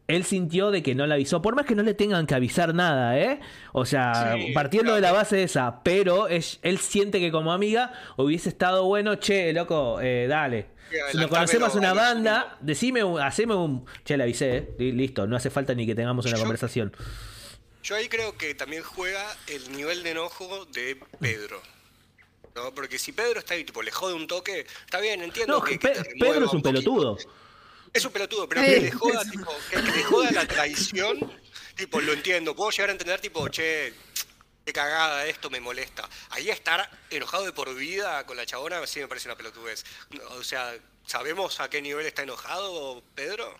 él 0.08 0.24
sintió 0.24 0.70
de 0.70 0.82
que 0.82 0.94
no 0.94 1.06
le 1.06 1.14
avisó, 1.14 1.40
por 1.42 1.54
más 1.54 1.64
que 1.64 1.74
no 1.74 1.82
le 1.82 1.94
tengan 1.94 2.26
que 2.26 2.34
avisar 2.34 2.74
nada, 2.74 3.18
¿eh? 3.18 3.40
O 3.72 3.86
sea, 3.86 4.34
Sí, 4.36 4.52
partiendo 4.52 4.94
de 4.94 5.00
la 5.00 5.12
base 5.12 5.36
de 5.36 5.42
esa, 5.44 5.82
pero 5.82 6.28
es- 6.28 6.58
él 6.62 6.78
siente 6.78 7.20
que 7.20 7.30
como 7.30 7.52
amiga 7.52 7.92
hubiese 8.16 8.48
estado 8.48 8.84
bueno, 8.84 9.14
che, 9.16 9.52
loco, 9.52 10.00
eh, 10.00 10.26
dale. 10.28 10.66
Si 11.10 11.16
nos 11.16 11.28
conocemos 11.28 11.74
una 11.74 11.94
banda, 11.94 12.58
decime, 12.60 13.02
un- 13.02 13.18
haceme 13.20 13.54
un... 13.54 13.86
Che, 14.04 14.16
le 14.18 14.24
avisé, 14.24 14.56
¿eh? 14.58 14.74
Li- 14.78 14.92
Listo, 14.92 15.26
no 15.26 15.36
hace 15.36 15.48
falta 15.48 15.74
ni 15.74 15.86
que 15.86 15.94
tengamos 15.94 16.26
una 16.26 16.34
Yo- 16.36 16.40
conversación. 16.42 16.92
Yo 17.82 17.96
ahí 17.96 18.08
creo 18.08 18.36
que 18.36 18.54
también 18.54 18.82
juega 18.82 19.24
el 19.48 19.72
nivel 19.72 20.02
de 20.02 20.10
enojo 20.10 20.66
de 20.66 20.98
Pedro. 21.18 21.60
¿no? 22.54 22.70
Porque 22.74 22.98
si 22.98 23.12
Pedro 23.12 23.38
está 23.38 23.54
ahí, 23.54 23.64
tipo, 23.64 23.82
le 23.82 23.90
jode 23.90 24.12
un 24.14 24.26
toque, 24.26 24.66
está 24.84 25.00
bien, 25.00 25.22
entiendo 25.22 25.54
No, 25.58 25.64
que, 25.64 25.78
Pe- 25.78 25.94
Pedro 26.20 26.44
es 26.44 26.52
un 26.52 26.60
pelotudo. 26.60 27.16
Es 27.92 28.04
un 28.04 28.12
pelotudo, 28.12 28.48
pero 28.48 28.62
que 28.62 28.80
le 28.80 28.90
joda, 28.90 29.24
tipo, 29.24 29.52
que, 29.70 29.76
que 29.76 29.92
le 29.92 30.02
joda 30.04 30.30
la 30.32 30.46
traición, 30.46 31.18
tipo, 31.76 32.00
lo 32.00 32.12
entiendo. 32.12 32.56
Puedo 32.56 32.70
llegar 32.70 32.88
a 32.88 32.92
entender, 32.92 33.20
tipo, 33.20 33.46
che, 33.48 33.92
qué 34.64 34.72
cagada 34.72 35.26
esto, 35.26 35.50
me 35.50 35.60
molesta. 35.60 36.08
Ahí 36.30 36.48
estar 36.50 36.88
enojado 37.10 37.44
de 37.44 37.52
por 37.52 37.74
vida 37.74 38.24
con 38.24 38.36
la 38.36 38.46
chabona 38.46 38.86
sí 38.86 39.00
me 39.00 39.08
parece 39.08 39.28
una 39.28 39.36
pelotudez. 39.36 39.84
O 40.30 40.42
sea, 40.42 40.74
¿sabemos 41.06 41.60
a 41.60 41.68
qué 41.68 41.82
nivel 41.82 42.06
está 42.06 42.22
enojado 42.22 43.02
Pedro? 43.14 43.58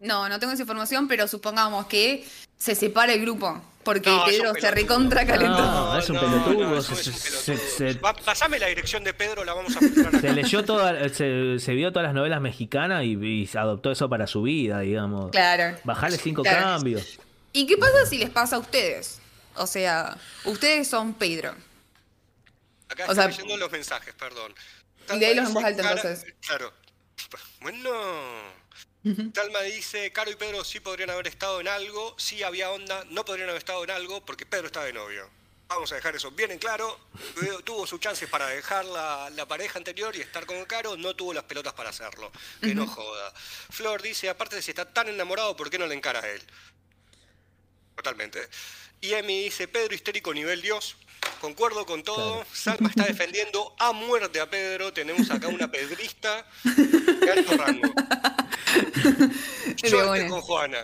No, 0.00 0.28
no 0.28 0.38
tengo 0.38 0.52
esa 0.52 0.62
información, 0.62 1.08
pero 1.08 1.26
supongamos 1.28 1.86
que 1.86 2.26
se 2.58 2.74
separa 2.74 3.12
el 3.12 3.20
grupo. 3.20 3.62
Porque 3.84 4.08
No, 4.08 4.24
Pedro 4.24 4.54
se 4.58 4.70
recontra 4.70 5.26
calentó. 5.26 5.58
No, 5.62 5.98
es 5.98 6.08
un 6.08 6.18
pelotudo, 6.18 6.80
se- 6.80 7.12
se- 7.12 7.56
se- 7.58 7.92
Va- 8.00 8.14
pasame 8.14 8.58
la 8.58 8.68
dirección 8.68 9.04
de 9.04 9.12
Pedro, 9.12 9.44
la 9.44 9.52
vamos 9.52 9.76
a. 9.76 9.80
Se 10.20 10.32
leyó 10.32 10.64
toda, 10.64 11.06
se, 11.10 11.58
se 11.58 11.74
vio 11.74 11.92
todas 11.92 12.06
las 12.06 12.14
novelas 12.14 12.40
mexicanas 12.40 13.04
y, 13.04 13.12
y 13.22 13.50
adoptó 13.54 13.90
eso 13.92 14.08
para 14.08 14.26
su 14.26 14.40
vida, 14.42 14.80
digamos. 14.80 15.30
Claro. 15.32 15.76
Bajarle 15.84 16.16
cinco 16.16 16.40
Claro. 16.42 16.60
cambios. 16.62 17.18
¿Y 17.52 17.66
qué 17.66 17.76
pasa 17.76 18.06
si 18.08 18.16
les 18.16 18.30
pasa 18.30 18.56
a 18.56 18.58
ustedes? 18.60 19.20
O 19.56 19.66
sea, 19.66 20.16
ustedes 20.46 20.88
son 20.88 21.12
Pedro. 21.12 21.54
Acá 22.88 23.04
O 23.08 23.14
sea- 23.14 23.26
leyendo 23.28 23.56
los 23.58 23.70
mensajes, 23.70 24.14
perdón. 24.14 24.54
Y 25.14 25.18
léelos 25.18 25.48
en 25.48 25.54
voz 25.54 25.64
alta, 25.64 25.82
entonces. 25.82 26.24
Claro. 26.46 26.72
Bueno. 27.60 27.90
Talma 29.32 29.60
dice, 29.62 30.10
Caro 30.12 30.30
y 30.30 30.36
Pedro 30.36 30.64
sí 30.64 30.80
podrían 30.80 31.10
haber 31.10 31.26
estado 31.28 31.60
en 31.60 31.68
algo, 31.68 32.14
sí 32.18 32.42
había 32.42 32.70
onda, 32.70 33.04
no 33.10 33.24
podrían 33.24 33.48
haber 33.50 33.58
estado 33.58 33.84
en 33.84 33.90
algo 33.90 34.24
porque 34.24 34.46
Pedro 34.46 34.66
estaba 34.66 34.86
de 34.86 34.92
novio. 34.94 35.28
Vamos 35.68 35.90
a 35.92 35.96
dejar 35.96 36.14
eso 36.14 36.30
bien 36.30 36.50
en 36.52 36.58
claro. 36.58 36.98
Tuvo- 37.64 37.86
sus 37.86 37.98
chances 38.00 38.28
para 38.28 38.46
dejar 38.48 38.84
la, 38.84 39.30
la 39.30 39.46
pareja 39.46 39.78
anterior 39.78 40.14
y 40.16 40.20
estar 40.20 40.46
con 40.46 40.62
Caro, 40.66 40.96
no 40.96 41.14
tuvo 41.16 41.34
las 41.34 41.44
pelotas 41.44 41.72
para 41.72 41.90
hacerlo. 41.90 42.30
Que 42.60 42.74
no 42.74 42.86
joda. 42.86 43.32
Flor 43.70 44.00
dice, 44.00 44.28
aparte 44.28 44.56
de 44.56 44.62
si 44.62 44.70
está 44.70 44.90
tan 44.92 45.08
enamorado, 45.08 45.56
¿por 45.56 45.68
qué 45.70 45.78
no 45.78 45.86
le 45.86 45.94
encara 45.94 46.20
a 46.20 46.28
él? 46.30 46.42
Totalmente. 47.96 48.48
Y 49.00 49.12
Emi 49.14 49.44
dice, 49.44 49.68
Pedro 49.68 49.94
histérico 49.94 50.32
nivel 50.32 50.62
Dios. 50.62 50.96
Concuerdo 51.40 51.86
con 51.86 52.02
todo. 52.02 52.44
Salma 52.52 52.88
está 52.90 53.04
defendiendo 53.04 53.74
a 53.78 53.92
muerte 53.92 54.40
a 54.40 54.48
Pedro. 54.48 54.92
Tenemos 54.92 55.30
acá 55.30 55.48
una 55.48 55.70
pedrista 55.70 56.46
de 56.64 57.30
alto 57.30 57.56
rango. 57.56 57.92
Yo 59.76 60.00
estoy 60.14 60.28
con 60.28 60.40
Juana. 60.40 60.78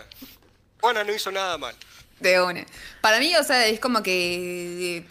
Juana 0.79 1.03
no 1.03 1.13
hizo 1.13 1.31
nada 1.31 1.57
mal. 1.57 1.75
De 2.19 2.41
una. 2.41 2.65
Para 3.01 3.19
mí, 3.19 3.35
o 3.35 3.43
sea, 3.43 3.67
es 3.67 3.79
como 3.79 4.01
que. 4.03 4.97
eh, 4.97 5.05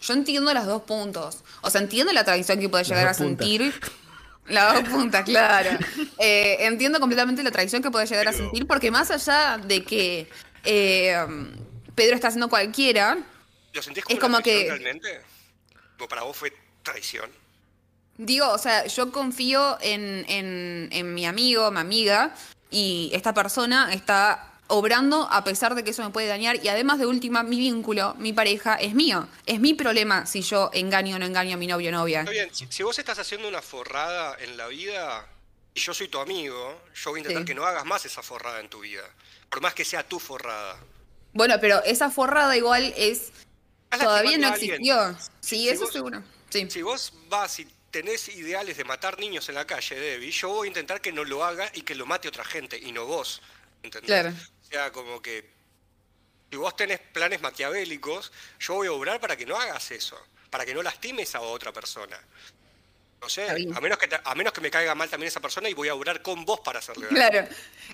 Yo 0.00 0.14
entiendo 0.14 0.52
los 0.54 0.66
dos 0.66 0.82
puntos. 0.82 1.38
O 1.62 1.70
sea, 1.70 1.80
entiendo 1.80 2.12
la 2.12 2.24
traición 2.24 2.58
que 2.60 2.68
puede 2.68 2.84
llegar 2.84 3.08
a 3.08 3.14
puntas. 3.14 3.46
sentir. 3.46 3.74
Las 4.46 4.74
dos 4.74 4.88
puntas, 4.90 5.24
claro. 5.24 5.70
Eh, 6.18 6.58
entiendo 6.60 7.00
completamente 7.00 7.42
la 7.42 7.50
traición 7.50 7.82
que 7.82 7.90
puede 7.90 8.06
llegar 8.06 8.28
a 8.28 8.32
sentir, 8.32 8.66
porque 8.66 8.90
más 8.90 9.10
allá 9.10 9.56
de 9.58 9.82
que 9.84 10.28
eh, 10.64 11.16
Pedro 11.94 12.14
está 12.14 12.28
haciendo 12.28 12.48
cualquiera, 12.50 13.16
¿Lo 13.72 13.82
sentís 13.82 14.04
como, 14.04 14.14
Es 14.14 14.20
como 14.20 14.40
que- 14.40 14.66
realmente? 14.68 15.20
¿O 15.98 16.06
para 16.06 16.22
vos 16.24 16.36
fue 16.36 16.52
traición? 16.82 17.30
Digo, 18.16 18.48
o 18.52 18.58
sea, 18.58 18.86
yo 18.86 19.10
confío 19.10 19.76
en, 19.80 20.24
en- 20.28 20.88
en 20.92 21.14
mi 21.14 21.26
amigo, 21.26 21.70
mi 21.70 21.80
amiga, 21.80 22.34
y 22.70 23.10
esta 23.12 23.34
persona 23.34 23.92
está 23.92 24.50
obrando 24.68 25.28
a 25.30 25.44
pesar 25.44 25.74
de 25.74 25.84
que 25.84 25.90
eso 25.90 26.02
me 26.02 26.10
puede 26.10 26.26
dañar. 26.28 26.56
Y 26.64 26.68
además 26.68 26.98
de 26.98 27.06
última, 27.06 27.42
mi 27.42 27.56
vínculo, 27.58 28.14
mi 28.18 28.32
pareja, 28.32 28.76
es 28.76 28.94
mío. 28.94 29.28
Es 29.46 29.60
mi 29.60 29.74
problema 29.74 30.26
si 30.26 30.42
yo 30.42 30.70
engaño 30.72 31.16
o 31.16 31.18
no 31.18 31.26
engaño 31.26 31.54
a 31.54 31.56
mi 31.58 31.66
novio 31.66 31.90
o 31.90 31.92
novia. 31.92 32.20
Está 32.20 32.30
bien, 32.30 32.48
si, 32.54 32.66
si 32.70 32.82
vos 32.82 32.98
estás 32.98 33.18
haciendo 33.18 33.48
una 33.48 33.60
forrada 33.62 34.36
en 34.40 34.56
la 34.56 34.68
vida 34.68 35.26
y 35.74 35.80
yo 35.80 35.92
soy 35.92 36.08
tu 36.08 36.18
amigo, 36.18 36.80
yo 36.94 37.10
voy 37.10 37.18
a 37.18 37.20
intentar 37.22 37.42
Sí. 37.42 37.46
que 37.46 37.54
no 37.54 37.64
hagas 37.66 37.84
más 37.84 38.04
esa 38.06 38.22
forrada 38.22 38.60
en 38.60 38.68
tu 38.68 38.80
vida. 38.80 39.02
Por 39.50 39.60
más 39.60 39.74
que 39.74 39.84
sea 39.84 40.02
tu 40.08 40.18
forrada. 40.20 40.76
Bueno, 41.32 41.56
pero 41.60 41.82
esa 41.84 42.10
forrada 42.10 42.56
igual 42.56 42.94
es... 42.96 43.32
Todavía 43.90 44.38
no 44.38 44.48
existió. 44.48 45.16
Sí, 45.40 45.56
Si 45.58 45.68
eso 45.68 45.84
vos- 45.84 45.92
seguro. 45.92 46.22
Sí. 46.48 46.68
Si 46.70 46.82
vos 46.82 47.12
vas 47.28 47.58
y 47.60 47.66
tenés 47.94 48.28
ideales 48.28 48.76
de 48.76 48.82
matar 48.82 49.20
niños 49.20 49.48
en 49.48 49.54
la 49.54 49.68
calle, 49.68 49.94
Debbie, 49.94 50.32
yo 50.32 50.48
voy 50.48 50.66
a 50.66 50.68
intentar 50.68 51.00
que 51.00 51.12
no 51.12 51.22
lo 51.22 51.44
haga 51.44 51.70
y 51.74 51.82
que 51.82 51.94
lo 51.94 52.06
mate 52.06 52.26
otra 52.26 52.44
gente 52.44 52.76
y 52.76 52.90
no 52.90 53.06
vos. 53.06 53.40
¿Entendés? 53.84 54.08
Claro. 54.08 54.30
O 54.30 54.64
sea, 54.64 54.90
como 54.90 55.22
que 55.22 55.48
si 56.50 56.56
vos 56.56 56.74
tenés 56.74 56.98
planes 56.98 57.40
maquiavélicos, 57.40 58.32
yo 58.58 58.74
voy 58.74 58.88
a 58.88 58.92
obrar 58.92 59.20
para 59.20 59.36
que 59.36 59.46
no 59.46 59.56
hagas 59.56 59.92
eso, 59.92 60.20
para 60.50 60.66
que 60.66 60.74
no 60.74 60.82
lastimes 60.82 61.36
a 61.36 61.40
otra 61.42 61.72
persona. 61.72 62.20
No 63.24 63.30
sé, 63.30 63.48
a 63.48 63.80
menos, 63.80 63.96
que 63.96 64.06
te- 64.06 64.20
a 64.22 64.34
menos 64.34 64.52
que 64.52 64.60
me 64.60 64.70
caiga 64.70 64.94
mal 64.94 65.08
también 65.08 65.28
esa 65.28 65.40
persona 65.40 65.66
y 65.70 65.72
voy 65.72 65.88
a 65.88 65.94
orar 65.94 66.20
con 66.20 66.44
vos 66.44 66.60
para 66.60 66.80
hacerle 66.80 67.06
daño. 67.06 67.16
Claro. 67.16 67.48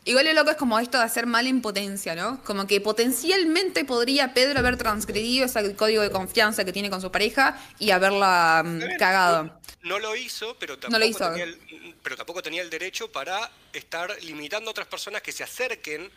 Igual 0.05 0.27
lo 0.27 0.33
loco 0.33 0.51
es 0.51 0.57
como 0.57 0.77
esto 0.81 0.99
de 0.99 1.05
hacer 1.05 1.27
mal 1.27 1.47
en 1.47 1.63
potencia, 1.63 2.17
¿no? 2.17 2.43
Como 2.43 2.67
que 2.67 2.81
potencialmente 2.81 3.85
podría 3.85 4.35
Pedro 4.35 4.59
haber 4.59 4.77
transgredido 4.77 5.47
ese 5.47 5.77
código 5.77 6.03
de 6.03 6.11
confianza 6.11 6.65
que 6.65 6.73
tiene 6.73 6.91
con 6.91 7.01
su 7.01 7.13
pareja 7.13 7.57
y 7.79 7.93
haberla 7.93 8.65
mm, 8.67 8.97
cagado. 8.99 9.45
No, 9.45 9.61
no 9.83 9.99
lo 10.01 10.17
hizo, 10.17 10.57
pero 10.59 10.75
tampoco, 10.81 10.91
No 10.91 10.99
lo 10.99 11.05
hizo. 11.05 11.29
Tenía 11.31 11.45
el, 11.45 11.95
pero 12.03 12.17
tampoco 12.17 12.43
tenía 12.43 12.63
el 12.63 12.71
derecho 12.71 13.13
para 13.13 13.53
estar 13.73 14.21
limitando 14.25 14.69
a 14.71 14.73
otras 14.73 14.89
personas 14.89 15.23
que 15.23 15.31
se 15.31 15.45
acerquen 15.45 16.11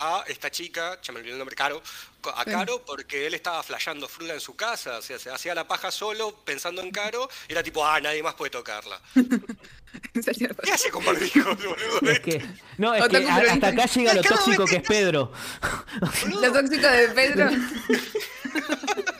a 0.00 0.24
esta 0.28 0.50
chica, 0.50 0.98
ya 1.02 1.12
me 1.12 1.20
olvidé 1.20 1.32
el 1.32 1.38
nombre, 1.38 1.56
Caro, 1.56 1.82
a. 2.34 2.44
Caro, 2.44 2.84
porque 2.84 3.26
él 3.26 3.34
estaba 3.34 3.62
flasheando 3.62 4.08
fruta 4.08 4.34
en 4.34 4.40
su 4.40 4.54
casa, 4.54 4.98
o 4.98 5.02
sea, 5.02 5.18
se 5.18 5.30
hacía 5.30 5.54
la 5.54 5.66
paja 5.66 5.90
solo 5.90 6.36
pensando 6.44 6.82
en 6.82 6.90
Caro, 6.90 7.28
y 7.48 7.52
era 7.52 7.62
tipo, 7.62 7.84
ah, 7.84 8.00
nadie 8.00 8.22
más 8.22 8.34
puede 8.34 8.50
tocarla. 8.50 9.00
¿Qué 10.64 10.72
hace 10.72 10.90
con 10.90 11.04
barbijos, 11.04 11.44
boludo? 11.64 12.10
Es 12.10 12.20
que, 12.20 12.44
no, 12.76 12.94
es 12.94 13.08
que 13.08 13.16
hasta 13.16 13.68
acá 13.68 13.86
llega 13.86 14.14
lo 14.14 14.22
tóxico 14.22 14.64
que 14.66 14.76
es 14.76 14.82
Pedro. 14.82 15.32
Lo 16.40 16.52
tóxico 16.52 16.88
de 16.88 17.08
Pedro. 17.08 17.50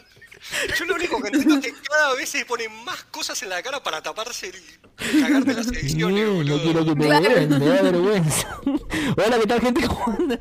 Yo 0.79 0.85
lo 0.87 0.95
único 0.95 1.21
que 1.21 1.29
entiendo 1.29 1.55
es 1.57 1.61
que 1.61 1.73
cada 1.89 2.15
vez 2.15 2.29
se 2.29 2.45
ponen 2.47 2.71
más 2.85 3.05
cosas 3.05 3.43
en 3.43 3.51
la 3.51 3.63
cara 3.63 3.83
para 3.83 4.03
taparse 4.03 4.49
y 4.49 5.21
cagarte 5.21 5.55
las 5.55 5.67
ediciones, 5.73 6.27
No, 6.27 6.45
no 6.45 6.63
quiero 6.63 6.85
que 6.85 6.95
me 6.95 7.05
Claro. 7.07 7.29
vean, 7.29 7.49
me 7.59 7.67
da 7.67 7.83
vergüenza. 7.83 8.61
Hola, 8.65 9.39
¿qué 9.41 9.47
tal, 9.47 9.61
gente? 9.61 9.87
¿Cómo 9.87 10.17
andan? 10.19 10.41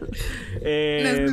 Eh, 0.62 1.26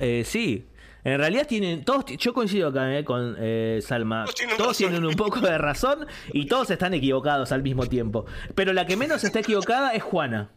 eh, 0.00 0.22
sí. 0.26 0.66
En 1.04 1.18
realidad 1.18 1.46
tienen, 1.46 1.84
todos, 1.84 2.04
yo 2.18 2.34
coincido 2.34 2.68
acá 2.68 2.98
eh, 2.98 3.04
con 3.04 3.36
eh, 3.38 3.78
Salma, 3.80 4.24
Todos 4.24 4.34
tienen 4.34 4.56
todos 4.56 4.68
razón. 4.70 4.88
tienen 4.90 5.06
un 5.06 5.14
poco 5.14 5.38
de 5.40 5.56
razón 5.56 6.06
y 6.32 6.46
todos 6.46 6.68
están 6.70 6.94
equivocados 6.94 7.52
al 7.52 7.62
mismo 7.62 7.86
tiempo. 7.86 8.26
Pero 8.56 8.72
la 8.72 8.86
que 8.86 8.96
menos 8.96 9.22
está 9.22 9.38
equivocada 9.38 9.92
es 9.92 10.02
Juana. 10.02 10.50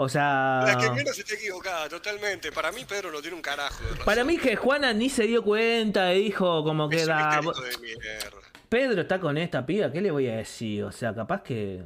O 0.00 0.08
sea, 0.08 0.62
La 0.64 0.78
que 0.78 0.90
menos 0.92 1.18
está 1.18 1.34
equivocada, 1.34 1.88
totalmente. 1.88 2.52
Para 2.52 2.70
mí 2.70 2.84
Pedro 2.84 3.10
no 3.10 3.20
tiene 3.20 3.34
un 3.34 3.42
carajo 3.42 3.82
de 3.82 3.90
razón. 3.90 4.04
para 4.04 4.22
mí 4.22 4.38
que 4.38 4.54
Juana 4.54 4.92
ni 4.92 5.10
se 5.10 5.24
dio 5.24 5.42
cuenta 5.42 6.14
y 6.14 6.22
dijo 6.22 6.62
como 6.62 6.88
que 6.88 7.02
es 7.02 7.08
un 7.08 7.16
de. 7.16 8.18
Pedro 8.68 9.02
está 9.02 9.18
con 9.18 9.36
esta 9.36 9.66
piba, 9.66 9.90
¿qué 9.90 10.00
le 10.00 10.12
voy 10.12 10.28
a 10.28 10.36
decir? 10.36 10.84
O 10.84 10.92
sea, 10.92 11.12
capaz 11.14 11.42
que... 11.42 11.82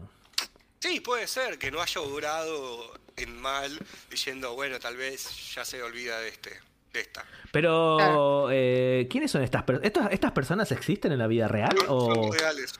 Sí, 0.80 1.00
puede 1.00 1.26
ser 1.26 1.58
que 1.58 1.70
no 1.70 1.80
haya 1.80 2.00
obrado 2.02 2.92
en 3.16 3.40
mal, 3.40 3.78
diciendo, 4.10 4.54
bueno, 4.54 4.78
tal 4.78 4.96
vez 4.98 5.54
ya 5.54 5.64
se 5.64 5.82
olvida 5.82 6.18
de 6.18 6.28
este, 6.28 6.50
de 6.92 7.00
esta. 7.00 7.24
Pero, 7.50 8.48
eh, 8.50 9.06
¿quiénes 9.10 9.30
son 9.30 9.42
estas 9.42 9.62
personas? 9.62 10.12
¿Estas 10.12 10.32
personas 10.32 10.70
existen 10.70 11.12
en 11.12 11.18
la 11.18 11.28
vida 11.28 11.48
real? 11.48 11.74
No, 11.86 11.94
o... 11.94 12.14
son 12.14 12.32
reales. 12.38 12.74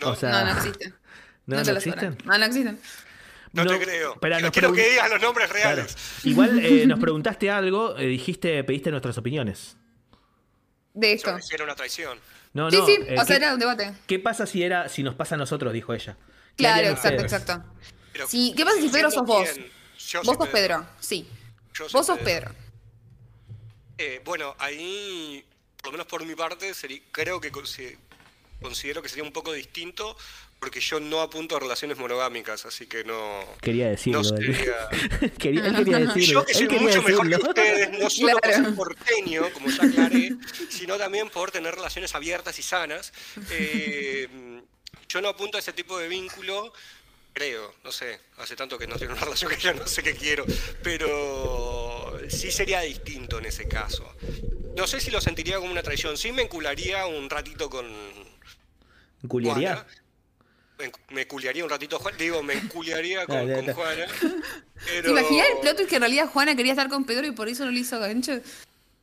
No, 0.00 0.10
o 0.10 0.14
sea, 0.16 0.30
No, 0.44 0.54
no. 0.54 0.60
¿no, 1.46 1.62
no 1.64 1.72
existen? 1.72 2.18
sabrán. 2.18 2.18
No, 2.24 2.38
no 2.38 2.44
existen. 2.44 2.80
No 3.54 3.64
no, 3.64 3.78
te 3.78 3.84
creo. 3.84 4.16
pero 4.20 4.34
Quiero, 4.36 4.46
nos 4.46 4.52
quiero 4.52 4.72
que 4.72 4.90
digas 4.90 5.10
los 5.10 5.20
nombres 5.22 5.50
Claro. 5.50 5.76
reales. 5.76 5.96
Igual 6.24 6.58
eh, 6.64 6.86
nos 6.86 6.98
preguntaste 7.00 7.50
algo, 7.50 7.96
eh, 7.96 8.06
dijiste, 8.06 8.62
pediste 8.64 8.90
nuestras 8.90 9.16
opiniones. 9.18 9.76
De 10.92 11.12
esto. 11.12 11.36
Era 11.52 11.64
una 11.64 11.74
traición. 11.74 12.18
No, 12.52 12.70
Sí, 12.70 12.76
no. 12.76 12.86
sí, 12.86 12.92
eh, 13.06 13.14
o 13.18 13.24
sea, 13.24 13.24
¿qué, 13.26 13.34
era 13.34 13.54
un 13.54 13.58
debate. 13.60 13.92
qué 14.06 14.18
pasa 14.20 14.46
si 14.46 14.62
era, 14.62 14.88
si 14.88 15.02
nos 15.02 15.14
pasa 15.16 15.34
a 15.34 15.38
nosotros? 15.38 15.72
Dijo 15.72 15.92
ella. 15.94 16.16
¿Qué 16.56 16.62
Claro, 16.62 16.88
exacto, 16.88 17.22
ustedes? 17.24 17.32
exacto. 17.42 17.64
Pero, 18.12 18.28
Sí, 18.28 18.54
¿qué 18.56 18.64
pasa 18.64 18.80
si 18.80 18.88
Pedro 18.88 19.10
sos 19.10 19.26
vos? 19.26 19.48
yo 20.08 20.22
Vos 20.22 20.36
sos 20.36 20.48
Pedro, 20.48 20.86
sí. 21.00 21.28
Yo 21.74 21.86
Vos 21.92 22.06
sos 22.06 22.18
Pedro. 22.20 22.52
Eh, 23.98 24.20
bueno, 24.24 24.54
ahí, 24.58 25.44
por 25.78 25.86
lo 25.86 25.92
menos 25.92 26.06
por 26.06 26.24
mi 26.24 26.34
parte, 26.34 26.72
creo 27.12 27.40
que 27.40 27.50
consi- 27.52 27.96
considero 28.60 29.02
que 29.02 29.08
sería 29.08 29.24
un 29.24 29.32
poco 29.32 29.52
distinto 29.52 30.16
porque 30.64 30.80
yo 30.80 30.98
no 30.98 31.20
apunto 31.20 31.56
a 31.56 31.60
relaciones 31.60 31.98
monogámicas, 31.98 32.64
así 32.64 32.86
que 32.86 33.04
no... 33.04 33.44
Quería 33.60 33.90
decirlo. 33.90 34.22
No 34.24 34.36
él. 34.38 34.56
sería- 34.56 35.30
quería, 35.38 35.66
él 35.66 35.74
quería 35.76 35.98
decirlo. 35.98 36.40
Yo 36.40 36.46
que 36.46 36.54
soy 36.54 36.68
mucho 36.70 37.02
mejor 37.02 37.28
que 37.28 37.36
ustedes, 37.36 37.90
no 37.98 38.08
solo 38.10 38.38
por 38.38 38.50
ser 38.50 38.74
porteño, 38.74 39.52
como 39.52 39.68
ya 39.68 39.84
aclaré, 39.84 40.30
sino 40.70 40.96
también 40.96 41.28
por 41.28 41.50
tener 41.50 41.74
relaciones 41.74 42.14
abiertas 42.14 42.58
y 42.58 42.62
sanas. 42.62 43.12
Eh, 43.50 44.26
yo 45.06 45.20
no 45.20 45.28
apunto 45.28 45.58
a 45.58 45.60
ese 45.60 45.74
tipo 45.74 45.98
de 45.98 46.08
vínculo, 46.08 46.72
creo, 47.34 47.74
no 47.84 47.92
sé, 47.92 48.18
hace 48.38 48.56
tanto 48.56 48.78
que 48.78 48.86
no 48.86 48.96
tengo 48.96 49.12
una 49.12 49.20
relación 49.22 49.50
que 49.50 49.58
ya 49.60 49.74
no 49.74 49.86
sé 49.86 50.02
qué 50.02 50.14
quiero, 50.14 50.46
pero 50.82 52.18
sí 52.30 52.50
sería 52.50 52.80
distinto 52.80 53.38
en 53.38 53.44
ese 53.44 53.68
caso. 53.68 54.10
No 54.78 54.86
sé 54.86 54.98
si 54.98 55.10
lo 55.10 55.20
sentiría 55.20 55.58
como 55.58 55.70
una 55.70 55.82
traición, 55.82 56.16
sí 56.16 56.32
me 56.32 56.40
encularía 56.40 57.04
un 57.04 57.28
ratito 57.28 57.68
con 57.68 57.86
¿Culiaría? 59.28 59.86
Me, 61.10 61.14
me 61.16 61.26
culiaría 61.26 61.64
un 61.64 61.70
ratito 61.70 61.98
Juan, 61.98 62.14
digo, 62.18 62.42
me 62.42 62.54
enculiaría 62.54 63.26
con. 63.26 63.72
Juana. 63.72 64.06
¿Te 64.20 65.02
Pero... 65.02 65.10
imaginas 65.10 65.46
el 65.54 65.58
plot 65.60 65.76
twist 65.76 65.88
que 65.90 65.96
en 65.96 66.02
realidad 66.02 66.26
Juana 66.28 66.54
quería 66.56 66.72
estar 66.72 66.88
con 66.88 67.04
Pedro 67.04 67.26
y 67.26 67.30
por 67.32 67.48
eso 67.48 67.64
no 67.64 67.70
le 67.70 67.80
hizo 67.80 67.98
gancho? 67.98 68.40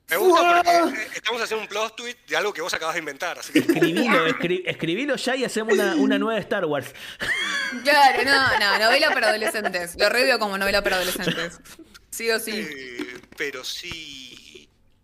Me 0.09 0.17
gusta 0.17 0.61
porque 0.61 1.01
eh, 1.01 1.07
estamos 1.15 1.41
haciendo 1.41 1.61
un 1.63 1.69
plot 1.69 1.95
tweet 1.95 2.17
de 2.27 2.35
algo 2.35 2.51
que 2.51 2.61
vos 2.61 2.73
acabas 2.73 2.95
de 2.95 2.99
inventar, 2.99 3.39
así 3.39 3.53
que 3.53 3.59
Escribilo, 3.59 4.27
escri- 4.27 4.61
escribilo 4.65 5.15
ya 5.15 5.37
y 5.37 5.45
hacemos 5.45 5.71
una, 5.73 5.95
una 5.95 6.19
nueva 6.19 6.37
Star 6.39 6.65
Wars. 6.65 6.93
Claro, 7.85 8.21
no, 8.25 8.59
no, 8.59 8.79
novela 8.79 9.13
para 9.13 9.29
adolescentes. 9.29 9.95
Lo 9.97 10.09
reveo 10.09 10.37
como 10.39 10.57
novela 10.57 10.83
para 10.83 10.97
adolescentes. 10.97 11.61
Sí 12.09 12.29
o 12.29 12.37
sí. 12.37 12.51
Eh, 12.69 13.17
pero 13.37 13.63
sí. 13.63 14.40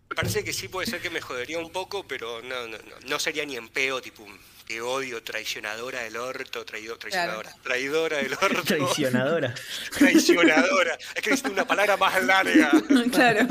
Me 0.10 0.16
parece 0.16 0.44
que 0.44 0.54
sí 0.54 0.68
puede 0.70 0.88
ser 0.88 1.02
que 1.02 1.10
me 1.10 1.20
jodería 1.22 1.60
un 1.60 1.72
poco, 1.72 2.06
pero 2.08 2.42
no, 2.42 2.68
no, 2.68 2.78
no. 2.78 2.96
No 3.08 3.20
sería 3.20 3.46
ni 3.46 3.58
en 3.58 3.68
peo, 3.68 4.02
tipo, 4.02 4.26
te 4.66 4.80
odio, 4.82 5.22
traicionadora 5.22 6.02
del 6.04 6.16
orto, 6.18 6.66
traido- 6.66 6.98
traicionadora. 6.98 7.54
Traidora 7.62 8.18
del 8.18 8.34
orto. 8.34 8.64
Traicionadora. 8.64 9.54
Traicionadora. 9.98 10.98
Es 11.14 11.22
que 11.22 11.30
necesito 11.32 11.52
una 11.52 11.68
palabra 11.68 11.98
más 11.98 12.24
larga. 12.24 12.72
Claro. 13.12 13.48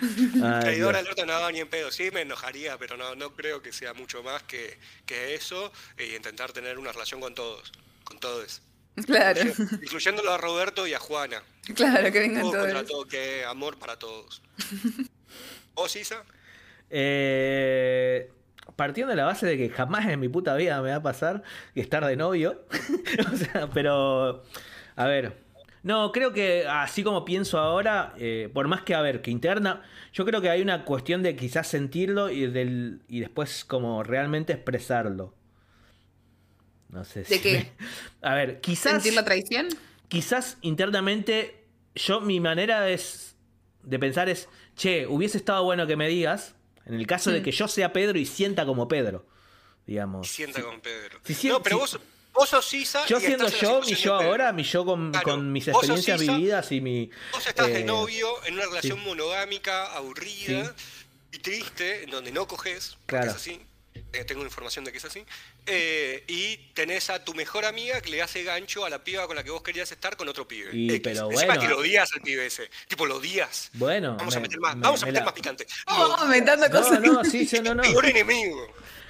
Ay, 0.00 0.60
Traidora 0.60 0.98
del 0.98 1.08
orto, 1.08 1.26
no, 1.26 1.50
ni 1.50 1.60
en 1.60 1.68
pedo. 1.68 1.90
Sí, 1.92 2.10
me 2.10 2.22
enojaría, 2.22 2.78
pero 2.78 2.96
no, 2.96 3.14
no 3.14 3.34
creo 3.34 3.60
que 3.62 3.72
sea 3.72 3.92
mucho 3.94 4.22
más 4.22 4.42
que, 4.44 4.78
que 5.04 5.34
eso 5.34 5.72
e 5.98 6.16
intentar 6.16 6.52
tener 6.52 6.78
una 6.78 6.92
relación 6.92 7.20
con 7.20 7.34
todos. 7.34 7.70
Con 8.04 8.18
todos. 8.18 8.62
Claro. 9.04 9.42
Incluyéndolo 9.82 10.32
a 10.32 10.38
Roberto 10.38 10.86
y 10.86 10.94
a 10.94 10.98
Juana. 10.98 11.42
Claro, 11.74 12.10
que 12.10 12.18
vengan 12.20 12.42
todos. 12.50 12.86
todo, 12.86 13.06
que 13.06 13.44
amor 13.44 13.78
para 13.78 13.98
todos. 13.98 14.40
¿Vos, 15.76 15.94
Isa? 15.96 16.24
Eh, 16.90 18.30
partiendo 18.76 19.10
de 19.10 19.16
la 19.16 19.24
base 19.24 19.46
de 19.46 19.56
que 19.56 19.68
jamás 19.70 20.06
en 20.06 20.20
mi 20.20 20.28
puta 20.28 20.54
vida 20.56 20.80
me 20.82 20.90
va 20.90 20.96
a 20.96 21.02
pasar 21.02 21.42
estar 21.74 22.04
de 22.06 22.16
novio. 22.16 22.64
o 23.32 23.36
sea, 23.36 23.68
pero. 23.72 24.42
A 24.96 25.06
ver. 25.06 25.44
No, 25.82 26.10
creo 26.10 26.32
que 26.32 26.66
así 26.68 27.04
como 27.04 27.24
pienso 27.24 27.58
ahora, 27.60 28.12
eh, 28.18 28.50
por 28.52 28.66
más 28.66 28.82
que, 28.82 28.94
a 28.96 29.02
ver, 29.02 29.22
que 29.22 29.30
interna, 29.30 29.84
yo 30.12 30.24
creo 30.24 30.40
que 30.40 30.50
hay 30.50 30.60
una 30.60 30.84
cuestión 30.84 31.22
de 31.22 31.36
quizás 31.36 31.68
sentirlo 31.68 32.28
y, 32.28 32.48
del, 32.48 33.02
y 33.08 33.20
después 33.20 33.64
como 33.64 34.02
realmente 34.02 34.52
expresarlo. 34.52 35.34
No 36.88 37.04
sé 37.04 37.24
¿De 37.28 37.36
si 37.36 37.40
qué? 37.40 37.52
me- 37.52 37.72
A 38.22 38.34
ver, 38.34 38.60
quizás 38.60 39.02
¿Sentir 39.02 39.14
la 39.14 39.24
traición? 39.24 39.68
quizás 40.08 40.58
internamente 40.62 41.64
yo 41.94 42.20
mi 42.20 42.40
manera 42.40 42.88
es 42.90 43.36
de 43.82 43.98
pensar 43.98 44.28
es, 44.28 44.48
che, 44.76 45.06
hubiese 45.06 45.38
estado 45.38 45.64
bueno 45.64 45.86
que 45.86 45.96
me 45.96 46.08
digas, 46.08 46.54
en 46.84 46.94
el 46.94 47.06
caso 47.06 47.30
de 47.30 47.40
Mm. 47.40 47.42
que 47.44 47.52
yo 47.52 47.66
sea 47.68 47.92
Pedro 47.92 48.18
y 48.18 48.26
sienta 48.26 48.64
como 48.66 48.86
Pedro, 48.88 49.26
Y 49.86 49.92
digamos. 49.92 50.28
sienta 50.28 50.62
con 50.62 50.80
Pedro. 50.80 51.18
Si 51.24 51.48
no, 51.48 51.62
pero 51.62 51.76
si- 51.86 51.96
vos, 51.96 52.00
vos 52.34 52.48
sos 52.48 52.74
Isa. 52.74 53.06
Yo 53.06 53.18
y 53.18 53.20
siendo 53.20 53.46
estás 53.46 53.60
yo, 53.60 53.80
mi 53.80 53.94
yo 53.94 54.18
de 54.18 54.24
ahora, 54.24 54.52
mi 54.52 54.62
yo 54.62 54.84
con, 54.84 55.10
Claro, 55.10 55.24
con 55.24 55.52
mis 55.52 55.66
experiencias 55.68 56.20
Isa, 56.22 56.32
vividas 56.36 56.72
y 56.72 56.80
mi... 56.80 57.10
Vos 57.32 57.46
estás 57.46 57.66
de 57.68 57.80
eh, 57.80 57.84
novio 57.84 58.28
en 58.44 58.54
una 58.54 58.66
relación 58.66 59.00
monogámica, 59.02 59.92
aburrida 59.96 60.74
y 61.32 61.38
triste, 61.38 62.04
en 62.04 62.10
donde 62.10 62.30
no 62.32 62.46
coges, 62.46 62.96
porque 63.06 63.06
Claro. 63.06 63.30
es 63.30 63.36
así. 63.36 63.60
Eh, 64.12 64.24
Tengo 64.24 64.42
información 64.42 64.84
de 64.84 64.92
que 64.92 64.98
es 64.98 65.04
así. 65.04 65.24
eh, 65.66 66.24
y 66.28 66.56
tenés 66.74 67.10
a 67.10 67.24
tu 67.24 67.34
mejor 67.34 67.64
amiga 67.64 68.00
que 68.00 68.10
le 68.10 68.22
hace 68.22 68.42
gancho 68.44 68.84
a 68.84 68.90
la 68.90 69.02
piba 69.04 69.26
con 69.26 69.36
la 69.36 69.42
que 69.44 69.50
vos 69.50 69.62
querías 69.62 69.90
estar 69.92 70.16
con 70.16 70.28
otro 70.28 70.46
pibe. 70.46 70.70
Y, 70.74 70.88
X. 70.94 71.00
pero 71.02 71.30
Encima 71.30 71.54
bueno. 71.54 71.60
que 71.62 71.68
lo 71.68 71.78
odias 71.78 72.12
al 72.12 72.20
pibe 72.20 72.46
ese. 72.46 72.70
Tipo, 72.88 73.06
lo 73.06 73.16
odias. 73.16 73.70
Bueno, 73.74 74.16
Vamos 74.16 74.34
a 74.36 74.38
me- 74.40 74.42
meter 74.42 74.60
más, 74.60 74.76
me- 74.76 74.82
vamos 74.82 75.02
a 75.02 75.06
me 75.06 75.12
meter 75.12 75.22
la- 75.22 75.26
más 75.26 75.34
picante. 75.34 75.66
Oh, 75.88 76.16
inventando 76.24 76.68
No, 76.68 76.80
cosas. 76.80 77.00
no, 77.00 77.24
sí, 77.24 77.46
sí, 77.46 77.60
no, 77.60 77.74
no. 77.74 77.82
Peor 77.82 78.06
enemigo. 78.06 78.66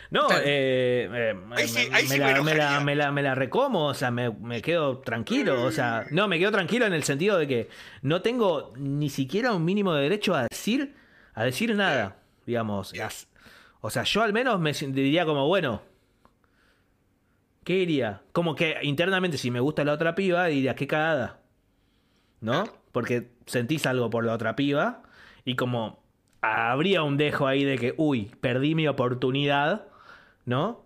No, 0.09 0.28
eh, 0.30 1.09
eh, 1.12 1.34
Ahí 1.57 1.66
sí- 1.68 1.89
me, 1.91 1.97
ahí 1.97 2.07
la, 2.07 2.09
me, 2.09 2.18
la, 2.18 2.30
enojaría. 2.30 2.80
me 2.80 2.95
la- 2.95 3.11
me 3.12 3.22
la 3.22 3.34
recomo, 3.34 3.87
o 3.89 3.95
sea, 3.95 4.12
me, 4.12 4.30
me 4.30 4.62
quedo 4.62 4.99
tranquilo, 5.01 5.64
o 5.64 5.72
sea, 5.72 6.07
no, 6.12 6.28
me 6.28 6.39
quedo 6.39 6.53
tranquilo 6.53 6.87
en 6.87 6.93
el 6.93 7.03
sentido 7.03 7.37
de 7.39 7.49
que 7.49 7.68
no 8.03 8.22
tengo 8.22 8.72
ni 8.76 9.11
siquiera 9.11 9.53
un 9.53 9.64
mínimo 9.64 9.93
de 9.95 10.03
derecho 10.05 10.37
a 10.37 10.47
decir, 10.49 10.95
a 11.34 11.43
decir 11.43 11.74
nada, 11.74 12.18
digamos. 12.47 12.97
las- 12.97 13.26
o 13.81 13.91
sea, 13.91 14.03
yo 14.05 14.22
al 14.22 14.33
menos 14.33 14.61
me 14.61 14.72
diría 14.72 15.24
como, 15.24 15.47
bueno, 15.47 15.83
¿qué 17.64 17.74
diría? 17.74 18.22
Como 18.33 18.55
que 18.55 18.77
internamente 18.83 19.39
si 19.39 19.51
me 19.51 19.61
gusta 19.61 19.85
la 19.85 19.93
otra 19.93 20.14
piba, 20.14 20.47
diría, 20.47 20.74
qué 20.74 20.87
cagada, 20.87 21.41
¿no? 22.41 22.64
Porque 22.93 23.31
sentís 23.47 23.87
algo 23.87 24.11
por 24.11 24.24
la 24.24 24.35
otra 24.35 24.57
piba 24.57 25.03
y 25.45 25.57
como 25.57 26.03
habría 26.41 27.03
un 27.03 27.16
dejo 27.16 27.47
ahí 27.47 27.64
de 27.64 27.79
que, 27.79 27.95
uy, 27.97 28.31
perdí 28.41 28.74
mi 28.74 28.89
oportunidad, 28.89 29.87
¿no? 30.45 30.85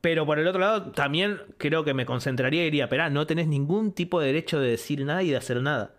Pero 0.00 0.24
por 0.26 0.38
el 0.38 0.46
otro 0.46 0.60
lado, 0.60 0.92
también 0.92 1.40
creo 1.58 1.82
que 1.82 1.92
me 1.92 2.06
concentraría 2.06 2.62
y 2.62 2.66
diría, 2.66 2.88
pero 2.88 3.10
no 3.10 3.26
tenés 3.26 3.48
ningún 3.48 3.92
tipo 3.92 4.20
de 4.20 4.28
derecho 4.28 4.60
de 4.60 4.70
decir 4.70 5.04
nada 5.04 5.24
y 5.24 5.30
de 5.30 5.36
hacer 5.36 5.60
nada. 5.62 5.95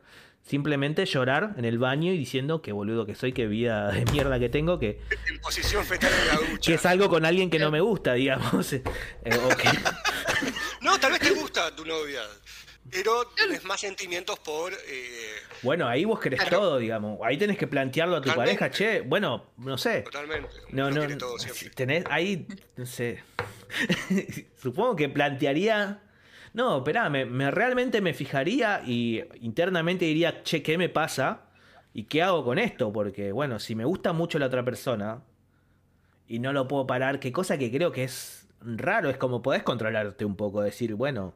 Simplemente 0.48 1.06
llorar 1.06 1.54
en 1.58 1.66
el 1.66 1.78
baño 1.78 2.14
y 2.14 2.18
diciendo 2.18 2.62
que 2.62 2.72
boludo 2.72 3.06
que 3.06 3.16
soy, 3.16 3.34
qué 3.34 3.48
vida 3.48 3.92
de 3.92 4.06
mierda 4.14 4.40
que 4.40 4.48
tengo, 4.50 4.80
que, 4.80 5.02
En 5.30 5.40
posición 5.42 5.84
fetal 5.86 6.12
en 6.14 6.28
la 6.28 6.34
ducha. 6.52 6.72
que 6.72 6.74
es 6.76 6.86
algo 6.86 7.10
con 7.10 7.26
alguien 7.26 7.50
que 7.50 7.60
no 7.60 7.70
me 7.70 7.82
gusta, 7.82 8.14
digamos. 8.14 8.74
Eh, 8.74 8.82
No, 10.82 10.98
tal 11.00 11.12
vez 11.12 11.22
te 11.22 11.32
gusta 11.32 11.76
tu 11.76 11.86
novia. 11.86 12.22
Pero 12.90 13.26
tienes 13.36 13.66
más 13.66 13.82
sentimientos 13.82 14.40
por. 14.40 14.72
eh, 14.72 15.34
Bueno, 15.62 15.86
ahí 15.90 16.06
vos 16.06 16.22
querés 16.22 16.40
Claro. 16.40 16.60
todo, 16.60 16.78
digamos. 16.78 17.20
Ahí 17.26 17.38
tenés 17.38 17.58
que 17.58 17.68
plantearlo 17.68 18.16
a 18.16 18.22
tu 18.22 18.30
Totalmente. 18.30 18.58
pareja, 18.60 18.74
che, 18.78 19.02
bueno, 19.02 19.52
no 19.58 19.78
sé. 19.78 20.04
totalmente. 20.04 20.48
No, 20.70 20.90
no, 20.90 21.18
todo 21.18 21.38
siempre. 21.38 21.70
tenés 21.72 22.06
ahí, 22.10 22.48
no 22.78 22.86
sé. 22.86 23.22
Supongo 24.62 24.96
que 24.96 25.10
plantearía. 25.10 26.02
No, 26.58 26.78
esperá, 26.80 27.10
me, 27.10 27.24
me- 27.26 27.52
realmente 27.52 28.02
me 28.02 28.14
fijaría 28.14 28.82
y 28.86 29.24
internamente 29.42 30.06
diría, 30.06 30.42
che, 30.44 30.64
¿qué 30.64 30.78
me 30.78 30.90
pasa? 30.90 31.42
¿Y 31.94 32.06
qué 32.06 32.24
hago 32.24 32.44
con 32.44 32.58
esto? 32.58 32.92
Porque, 32.92 33.32
bueno, 33.32 33.60
si 33.60 33.76
me 33.76 33.86
gusta 33.86 34.12
mucho 34.14 34.40
la 34.40 34.48
otra 34.48 34.64
persona 34.66 35.22
y 36.28 36.40
no 36.40 36.54
lo 36.54 36.68
puedo 36.68 36.86
parar, 36.88 37.20
qué 37.20 37.32
cosa 37.32 37.58
que 37.58 37.72
creo 37.72 37.92
que 37.92 38.04
es 38.04 38.48
raro, 38.62 39.10
es 39.10 39.18
como 39.18 39.42
podés 39.42 39.64
controlarte 39.64 40.26
un 40.26 40.36
poco, 40.36 40.62
decir, 40.62 40.96
bueno, 40.96 41.34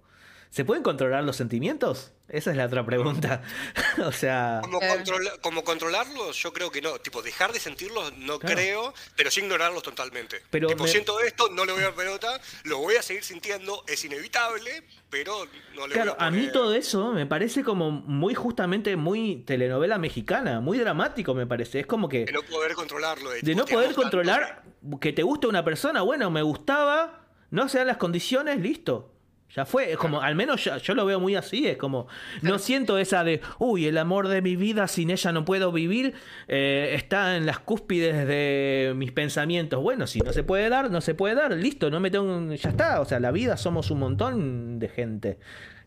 ¿se 0.52 0.64
pueden 0.66 0.84
controlar 0.84 1.24
los 1.24 1.36
sentimientos? 1.38 2.12
Esa 2.30 2.52
es 2.52 2.56
la 2.58 2.66
otra 2.68 2.86
pregunta. 2.86 3.42
o 4.06 4.12
sea, 4.14 4.60
Como, 4.64 4.80
controla- 4.80 5.34
como 5.42 5.64
controlarlos, 5.66 6.38
yo 6.42 6.54
creo 6.54 6.72
que 6.72 6.82
no. 6.82 6.98
Tipo, 7.00 7.22
dejar 7.22 7.52
de 7.52 7.60
sentirlos, 7.60 8.16
no 8.18 8.40
Claro. 8.40 8.56
creo, 8.56 8.94
pero 9.18 9.30
sí 9.32 9.42
ignorarlos 9.42 9.84
totalmente. 9.84 10.42
Pero 10.50 10.68
tipo, 10.70 10.84
me- 10.84 10.90
siento 10.90 11.20
esto, 11.20 11.50
no 11.50 11.66
le 11.66 11.74
voy 11.74 11.82
a 11.82 11.86
dar 11.88 11.96
pelota, 11.96 12.40
lo 12.64 12.78
voy 12.78 12.96
a 12.96 13.02
seguir 13.02 13.24
sintiendo, 13.26 13.84
es 13.88 14.06
inevitable, 14.06 14.84
pero 15.10 15.46
no 15.76 15.88
le 15.88 15.94
Claro, 15.96 16.14
voy 16.16 16.24
a 16.24 16.28
a 16.28 16.32
mí 16.32 16.50
todo 16.54 16.74
eso 16.74 17.12
me 17.12 17.26
parece 17.26 17.64
como 17.66 17.92
muy 17.92 18.34
justamente 18.34 18.96
muy 18.96 19.44
telenovela 19.46 19.98
mexicana, 19.98 20.62
muy 20.62 20.78
dramático 20.78 21.34
me 21.34 21.46
parece. 21.48 21.82
Es 21.82 21.86
como 21.88 22.08
que 22.08 22.26
De 22.26 22.32
no 22.32 22.44
poder 22.44 22.76
controlarlo. 22.76 23.30
De, 23.32 23.42
de 23.42 23.56
no 23.56 23.66
poder 23.66 23.88
tanto 23.88 24.02
controlar 24.04 24.64
que 25.02 25.12
te 25.12 25.24
gusta 25.24 25.48
una 25.50 25.66
persona, 25.66 26.02
bueno, 26.02 26.32
me 26.32 26.42
gustaba, 26.44 27.26
no 27.50 27.68
se 27.68 27.80
dan 27.80 27.88
las 27.88 27.98
condiciones, 27.98 28.60
listo. 28.62 29.11
Ya 29.56 29.66
fue, 29.66 29.92
es 29.92 29.98
como, 29.98 30.22
al 30.22 30.36
menos 30.36 30.64
yo 30.64 30.96
lo 30.96 31.06
veo 31.06 31.20
muy 31.20 31.36
así, 31.36 31.68
es 31.68 31.78
como, 31.78 32.08
no 32.42 32.58
siento 32.58 32.98
esa 32.98 33.26
de, 33.26 33.42
uy, 33.60 33.86
el 33.86 33.98
amor 33.98 34.30
de 34.30 34.42
mi 34.42 34.56
vida, 34.56 34.88
sin 34.88 35.10
ella 35.10 35.34
no 35.34 35.44
puedo 35.44 35.74
vivir, 35.74 36.14
eh, 36.48 36.94
está 36.96 37.36
en 37.36 37.46
las 37.46 37.60
cúspides 37.60 38.28
de 38.28 38.94
mis 38.96 39.12
pensamientos. 39.12 39.82
Bueno, 39.82 40.08
si 40.08 40.20
no 40.20 40.32
se 40.32 40.44
puede 40.44 40.70
dar, 40.70 40.90
no 40.90 41.02
se 41.02 41.16
puede 41.16 41.36
dar, 41.36 41.52
listo, 41.52 41.90
no 41.90 42.00
me 42.00 42.10
tengo, 42.10 42.54
ya 42.54 42.70
está, 42.70 43.02
o 43.02 43.06
sea, 43.06 43.20
la 43.20 43.32
vida 43.32 43.58
somos 43.58 43.92
un 43.92 44.00
montón 44.00 44.80
de 44.80 44.88
gente. 44.88 45.38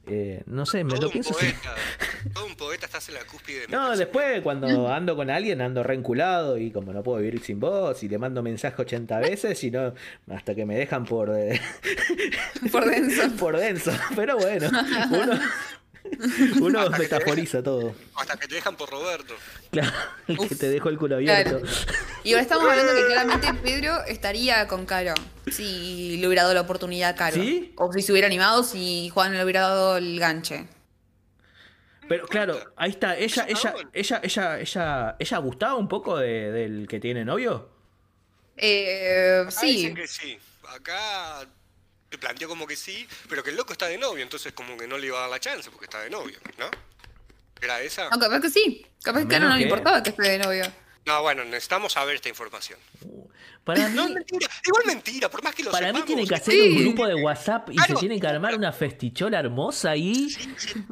Eh, 0.06 0.42
no 0.46 0.66
sé, 0.66 0.84
me 0.84 0.90
Todo 0.90 1.02
lo 1.02 1.06
un 1.08 1.12
pienso 1.12 1.36
así. 1.36 1.46
poeta. 1.46 1.74
Todo 2.34 2.46
un 2.46 2.56
poeta 2.56 2.86
estás 2.86 3.08
en 3.08 3.14
la 3.14 3.24
cúspide 3.24 3.60
de 3.60 3.66
mi 3.68 3.72
No, 3.72 3.96
después 3.96 4.40
cuando 4.42 4.92
ando 4.92 5.16
con 5.16 5.30
alguien 5.30 5.60
ando 5.60 5.82
reenculado 5.82 6.58
y 6.58 6.70
como 6.70 6.92
no 6.92 7.02
puedo 7.02 7.18
vivir 7.18 7.40
sin 7.42 7.60
vos 7.60 8.02
y 8.02 8.08
le 8.08 8.18
mando 8.18 8.42
mensaje 8.42 8.80
80 8.80 9.18
veces 9.20 9.62
y 9.64 9.70
no 9.70 9.94
hasta 10.30 10.54
que 10.54 10.64
me 10.66 10.76
dejan 10.76 11.04
por 11.04 11.30
eh, 11.36 11.60
Por 12.72 12.84
denso. 12.86 13.22
por 13.38 13.56
denso. 13.58 13.92
Pero 14.16 14.36
bueno, 14.36 14.68
uno, 15.10 15.38
uno 16.60 16.80
Hasta 16.80 16.98
metaforiza 16.98 17.62
todo. 17.62 17.94
Hasta 18.14 18.36
que 18.36 18.46
te 18.48 18.56
dejan 18.56 18.76
por 18.76 18.90
Roberto. 18.90 19.34
Claro, 19.70 19.92
el 20.28 20.36
que 20.38 20.44
Uf, 20.44 20.58
te 20.58 20.68
dejó 20.68 20.88
el 20.90 20.98
culo 20.98 21.16
abierto. 21.16 21.60
Claro. 21.60 21.76
Y 22.22 22.32
ahora 22.32 22.42
estamos 22.42 22.68
hablando 22.70 22.92
que 22.94 23.06
claramente 23.06 23.54
Pedro 23.62 24.04
estaría 24.04 24.66
con 24.68 24.86
Caro 24.86 25.14
si 25.50 26.16
le 26.18 26.26
hubiera 26.26 26.42
dado 26.42 26.54
la 26.54 26.60
oportunidad 26.62 27.10
a 27.10 27.14
Caro. 27.14 27.36
¿Sí? 27.36 27.72
O 27.76 27.92
si 27.92 28.02
se 28.02 28.12
hubiera 28.12 28.26
animado, 28.26 28.62
si 28.62 29.08
Juan 29.10 29.32
le 29.32 29.42
hubiera 29.42 29.62
dado 29.62 29.96
el 29.96 30.18
ganche. 30.20 30.66
Pero 32.06 32.26
claro, 32.26 32.58
ahí 32.76 32.90
está, 32.90 33.16
ella, 33.16 33.46
ella, 33.48 33.74
ella, 33.94 34.20
ella, 34.22 34.60
ella, 34.60 35.16
ella 35.18 35.38
gustaba 35.38 35.74
un 35.76 35.88
poco 35.88 36.18
de- 36.18 36.52
del 36.52 36.86
que 36.86 37.00
tiene 37.00 37.24
novio. 37.24 37.70
Eh, 38.58 39.40
Acá 39.42 39.50
sí. 39.50 39.66
dicen 39.76 39.94
que 39.94 40.06
sí. 40.06 40.38
Acá 40.68 41.46
planteó 42.18 42.48
como 42.48 42.66
que 42.66 42.76
sí, 42.76 43.06
pero 43.28 43.42
que 43.42 43.50
el 43.50 43.56
loco 43.56 43.72
está 43.72 43.86
de 43.86 43.98
novio, 43.98 44.22
entonces 44.22 44.52
como 44.52 44.76
que 44.76 44.86
no 44.86 44.98
le 44.98 45.06
iba 45.08 45.18
a 45.18 45.22
dar 45.22 45.30
la 45.30 45.40
chance 45.40 45.70
porque 45.70 45.86
está 45.86 46.00
de 46.00 46.10
novio, 46.10 46.38
¿no? 46.58 46.66
¿Era 47.60 47.80
esa? 47.80 48.10
No, 48.10 48.18
capaz 48.18 48.40
que 48.40 48.50
sí. 48.50 48.84
Capaz 49.02 49.20
que 49.26 49.36
a 49.36 49.38
menos 49.38 49.50
no 49.50 49.56
le 49.56 49.62
importaba 49.62 50.02
que 50.02 50.10
esté 50.10 50.22
de 50.22 50.38
novio. 50.38 50.64
No, 51.06 51.20
bueno, 51.22 51.44
necesitamos 51.44 51.92
saber 51.92 52.14
esta 52.16 52.28
información. 52.30 52.78
Para 53.62 53.88
mí, 53.88 53.94
No, 53.94 54.08
mentira. 54.08 54.48
Igual 54.66 54.84
mentira, 54.86 55.30
por 55.30 55.42
más 55.42 55.54
que 55.54 55.62
lo 55.62 55.70
para 55.70 55.86
mí 55.92 55.98
sepamos, 56.00 56.06
tiene 56.06 56.26
que 56.26 56.34
hacer 56.34 56.54
Sí. 56.54 56.60
un 56.60 56.78
grupo 56.82 57.06
de 57.06 57.14
WhatsApp 57.14 57.68
y 57.70 57.78
se 57.78 57.94
tiene 57.94 58.20
que 58.20 58.26
armar 58.26 58.54
una 58.54 58.72
festichola 58.72 59.38
hermosa 59.38 59.90
ahí. 59.90 60.28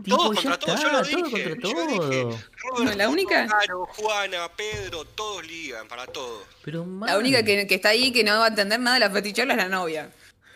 Tipo, 0.02 0.16
Todos 0.16 0.42
ya 0.42 0.50
contra 0.50 0.58
todos, 0.58 0.80
yo 0.80 0.86
está, 0.86 0.98
lo 0.98 1.04
todo 1.08 1.22
dije. 1.24 1.50
contra 1.50 1.70
yo 1.70 1.74
todo. 1.74 1.86
dije, 2.28 2.44
Robert, 2.76 2.96
¿La 2.96 3.08
única? 3.08 3.46
Caro, 3.46 3.86
Juana, 3.86 4.48
Pedro, 4.56 5.04
todos 5.06 5.46
ligan 5.46 5.88
para 5.88 6.06
todo. 6.06 6.44
Pero 6.64 6.86
La 7.06 7.18
única 7.18 7.42
que, 7.42 7.66
que 7.66 7.74
está 7.74 7.90
ahí 7.90 8.12
que 8.12 8.24
no 8.24 8.38
va 8.38 8.46
a 8.46 8.48
entender 8.48 8.80
nada 8.80 8.94
de 8.94 9.00
la 9.00 9.10
fetichola 9.10 9.52
es 9.54 9.58
la 9.58 9.68
novia. 9.68 10.10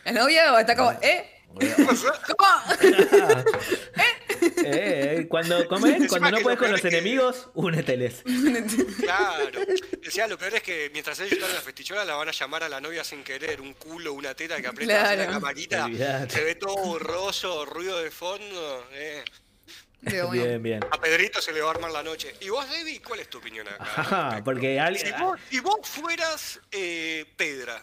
La 0.06 0.12
novia 0.12 0.60
está 0.60 0.74
como, 0.76 0.92
¿eh? 1.02 1.30
¿Cómo? 2.38 2.62
Eh, 4.58 5.18
eh, 5.20 5.26
cuando, 5.28 5.66
¿cómo 5.68 5.86
es? 5.86 6.08
Cuando 6.08 6.30
no 6.30 6.38
puedes 6.40 6.58
lo 6.58 6.62
con 6.64 6.70
los 6.72 6.80
es 6.84 6.90
que- 6.90 6.96
enemigos, 6.98 7.48
úneteles. 7.54 8.22
Claro. 9.00 9.60
Decía, 10.02 10.26
lo 10.26 10.38
peor 10.38 10.54
es 10.54 10.62
que 10.62 10.90
mientras 10.92 11.18
ellos 11.20 11.32
están 11.32 11.50
en 11.50 11.56
la 11.56 11.62
festichola 11.62 12.04
la 12.04 12.14
van 12.14 12.28
a 12.28 12.32
llamar 12.32 12.62
a 12.64 12.68
la 12.68 12.80
novia 12.80 13.02
sin 13.04 13.22
querer, 13.24 13.60
un 13.60 13.74
culo, 13.74 14.12
una 14.12 14.34
teta 14.34 14.60
que 14.60 14.66
aprieta 14.68 15.02
hacia 15.02 15.16
la 15.16 15.24
Claro. 15.24 15.32
camarita, 15.40 15.84
Olvidate. 15.86 16.34
se 16.34 16.44
ve 16.44 16.54
todo 16.56 16.76
borroso, 16.76 17.64
ruido 17.64 18.00
de 18.02 18.10
fondo. 18.10 18.86
eh. 18.92 19.24
Bueno. 20.02 20.30
Bien, 20.30 20.62
bien. 20.62 20.84
A 20.90 21.00
Pedrito 21.00 21.40
se 21.40 21.52
le 21.52 21.60
va 21.60 21.68
a 21.68 21.70
armar 21.72 21.90
la 21.90 22.02
noche. 22.02 22.34
¿Y 22.40 22.48
vos, 22.48 22.68
David, 22.70 23.00
cuál 23.06 23.20
es 23.20 23.28
tu 23.28 23.38
opinión 23.38 23.66
acá? 23.68 23.76
Ajá, 23.80 24.42
porque 24.44 24.74
Si 24.74 24.78
alguien. 24.78 25.14
vos, 25.20 25.40
si 25.50 25.60
vos 25.60 25.78
fueras 25.82 26.60
eh, 26.70 27.24
Pedra 27.36 27.82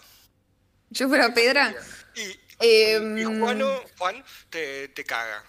Yo 0.89 1.07
fuera 1.09 1.33
Pedra. 1.33 1.73
Y, 2.15 2.65
y 2.65 3.23
Juano, 3.23 3.81
Juan 3.97 4.23
te, 4.49 4.87
te 4.89 5.03
caga. 5.03 5.43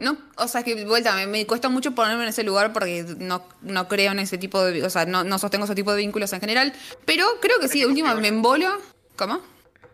No, 0.00 0.18
o 0.36 0.48
sea, 0.48 0.60
es 0.60 0.64
que 0.64 0.84
vuelta, 0.84 1.14
me, 1.14 1.28
me 1.28 1.46
cuesta 1.46 1.68
mucho 1.68 1.92
ponerme 1.92 2.24
en 2.24 2.30
ese 2.30 2.42
lugar 2.42 2.72
porque 2.72 3.04
no, 3.18 3.46
no 3.60 3.86
creo 3.86 4.10
en 4.10 4.18
ese 4.18 4.36
tipo 4.36 4.64
de, 4.64 4.82
o 4.84 4.90
sea, 4.90 5.06
no, 5.06 5.22
no 5.22 5.38
sostengo 5.38 5.64
ese 5.64 5.76
tipo 5.76 5.92
de 5.92 5.98
vínculos 5.98 6.32
en 6.32 6.40
general, 6.40 6.72
pero 7.04 7.38
creo 7.40 7.60
que 7.60 7.68
sí, 7.68 7.80
de 7.80 7.86
última 7.86 8.14
me 8.16 8.26
embolo. 8.26 8.80
¿Cómo? 9.14 9.40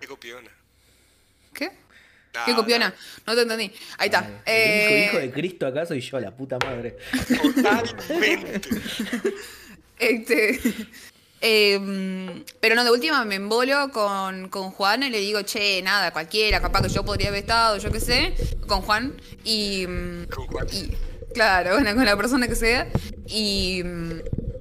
Qué 0.01 0.07
copiona. 0.07 0.51
¿Qué? 1.53 1.73
Nah, 2.33 2.45
¿Qué 2.47 2.55
copiona? 2.55 2.95
No 3.27 3.35
te 3.35 3.43
entendí. 3.43 3.71
Ahí 3.99 4.07
está. 4.07 4.43
Eh, 4.47 5.09
hijo 5.11 5.19
de 5.19 5.31
Cristo 5.31 5.67
acaso 5.67 5.95
y 5.95 6.01
yo, 6.01 6.19
la 6.21 6.35
puta 6.35 6.57
madre. 6.65 6.97
Totalmente. 7.55 8.71
Este, 9.99 10.61
em, 11.41 12.45
pero 12.61 12.75
no, 12.75 12.85
de 12.85 12.91
última 12.91 13.25
me 13.25 13.37
embolo 13.37 13.91
con, 13.93 14.49
con 14.49 14.71
Juan 14.71 15.03
y 15.03 15.11
le 15.11 15.19
digo, 15.21 15.43
che, 15.43 15.81
nada, 15.83 16.11
cualquiera, 16.13 16.61
capaz 16.61 16.83
que 16.83 16.89
yo 16.89 17.05
podría 17.05 17.29
haber 17.29 17.41
estado, 17.41 17.77
yo 17.79 17.91
qué 17.91 18.01
sé, 18.01 18.35
con 18.67 18.83
Juan. 18.83 19.15
Y, 19.45 19.87
mm, 19.87 20.27
Con 20.27 20.47
Juan. 20.49 20.67
y- 20.73 20.91
claro, 21.35 21.73
bueno, 21.75 21.95
con 21.95 22.05
la 22.05 22.17
persona 22.17 22.49
que 22.49 22.55
sea. 22.57 22.89
Y, 23.27 23.83
mm, 23.85 24.13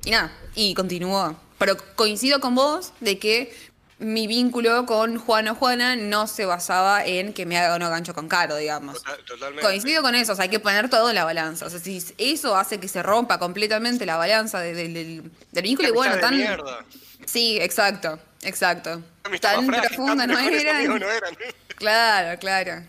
y 0.05 0.11
nada, 0.11 0.31
y 0.55 0.73
continúo. 0.73 1.35
Pero 1.59 1.75
coincido 1.95 2.39
con 2.39 2.53
vos 2.55 2.93
de 2.99 3.17
que 3.17 3.51
mi 3.99 4.27
vínculo 4.27 4.85
con 4.85 5.17
Juan 5.17 5.47
o 5.47 5.55
Juana 5.55 5.95
no 5.95 6.27
se 6.27 6.45
basaba 6.45 7.03
en 7.05 7.33
que 7.33 7.45
me 7.47 7.57
haga 7.57 7.75
o 7.75 7.79
no 7.79 7.89
gancho 7.89 8.13
con 8.13 8.27
Caro, 8.27 8.55
digamos. 8.57 8.97
Total- 8.97 9.23
totalmente. 9.25 9.61
Coincido 9.63 10.01
con 10.03 10.13
eso, 10.13 10.33
o 10.33 10.35
sea, 10.35 10.43
hay 10.43 10.49
que 10.49 10.59
poner 10.59 10.89
todo 10.89 11.09
en 11.09 11.15
la 11.15 11.23
balanza. 11.25 11.65
O 11.65 11.69
sea, 11.69 11.79
si 11.79 12.03
eso 12.17 12.55
hace 12.55 12.79
que 12.79 12.87
se 12.87 13.01
rompa 13.01 13.39
completamente 13.39 14.05
la 14.05 14.15
balanza 14.17 14.59
de- 14.59 14.73
de- 14.75 14.89
del, 14.89 15.31
del 15.51 15.63
vínculo, 15.63 15.89
y 15.89 15.91
bueno, 15.91 16.17
tan. 16.19 16.35
mierda. 16.35 16.85
Sí, 17.25 17.57
exacto, 17.59 18.19
exacto. 18.43 19.01
Tan 19.41 19.65
frágil, 19.65 19.89
profunda 19.89 20.23
tan 20.23 20.29
no 20.31 20.35
mejores 20.37 20.61
era. 20.61 20.77
amigos 20.77 20.99
no 20.99 21.09
eran. 21.09 21.35
Claro, 21.77 22.39
claro. 22.39 22.83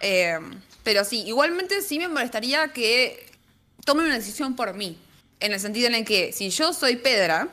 Eh, 0.00 0.38
pero 0.82 1.04
sí, 1.04 1.22
igualmente 1.26 1.82
sí 1.82 1.98
me 1.98 2.08
molestaría 2.08 2.68
que 2.68 3.30
tomen 3.84 4.06
una 4.06 4.14
decisión 4.16 4.56
por 4.56 4.74
mí. 4.74 4.98
En 5.40 5.52
el 5.52 5.60
sentido 5.60 5.86
en 5.88 5.94
el 5.94 6.04
que 6.04 6.32
si 6.32 6.50
yo 6.50 6.72
soy 6.72 6.96
Pedra 6.96 7.48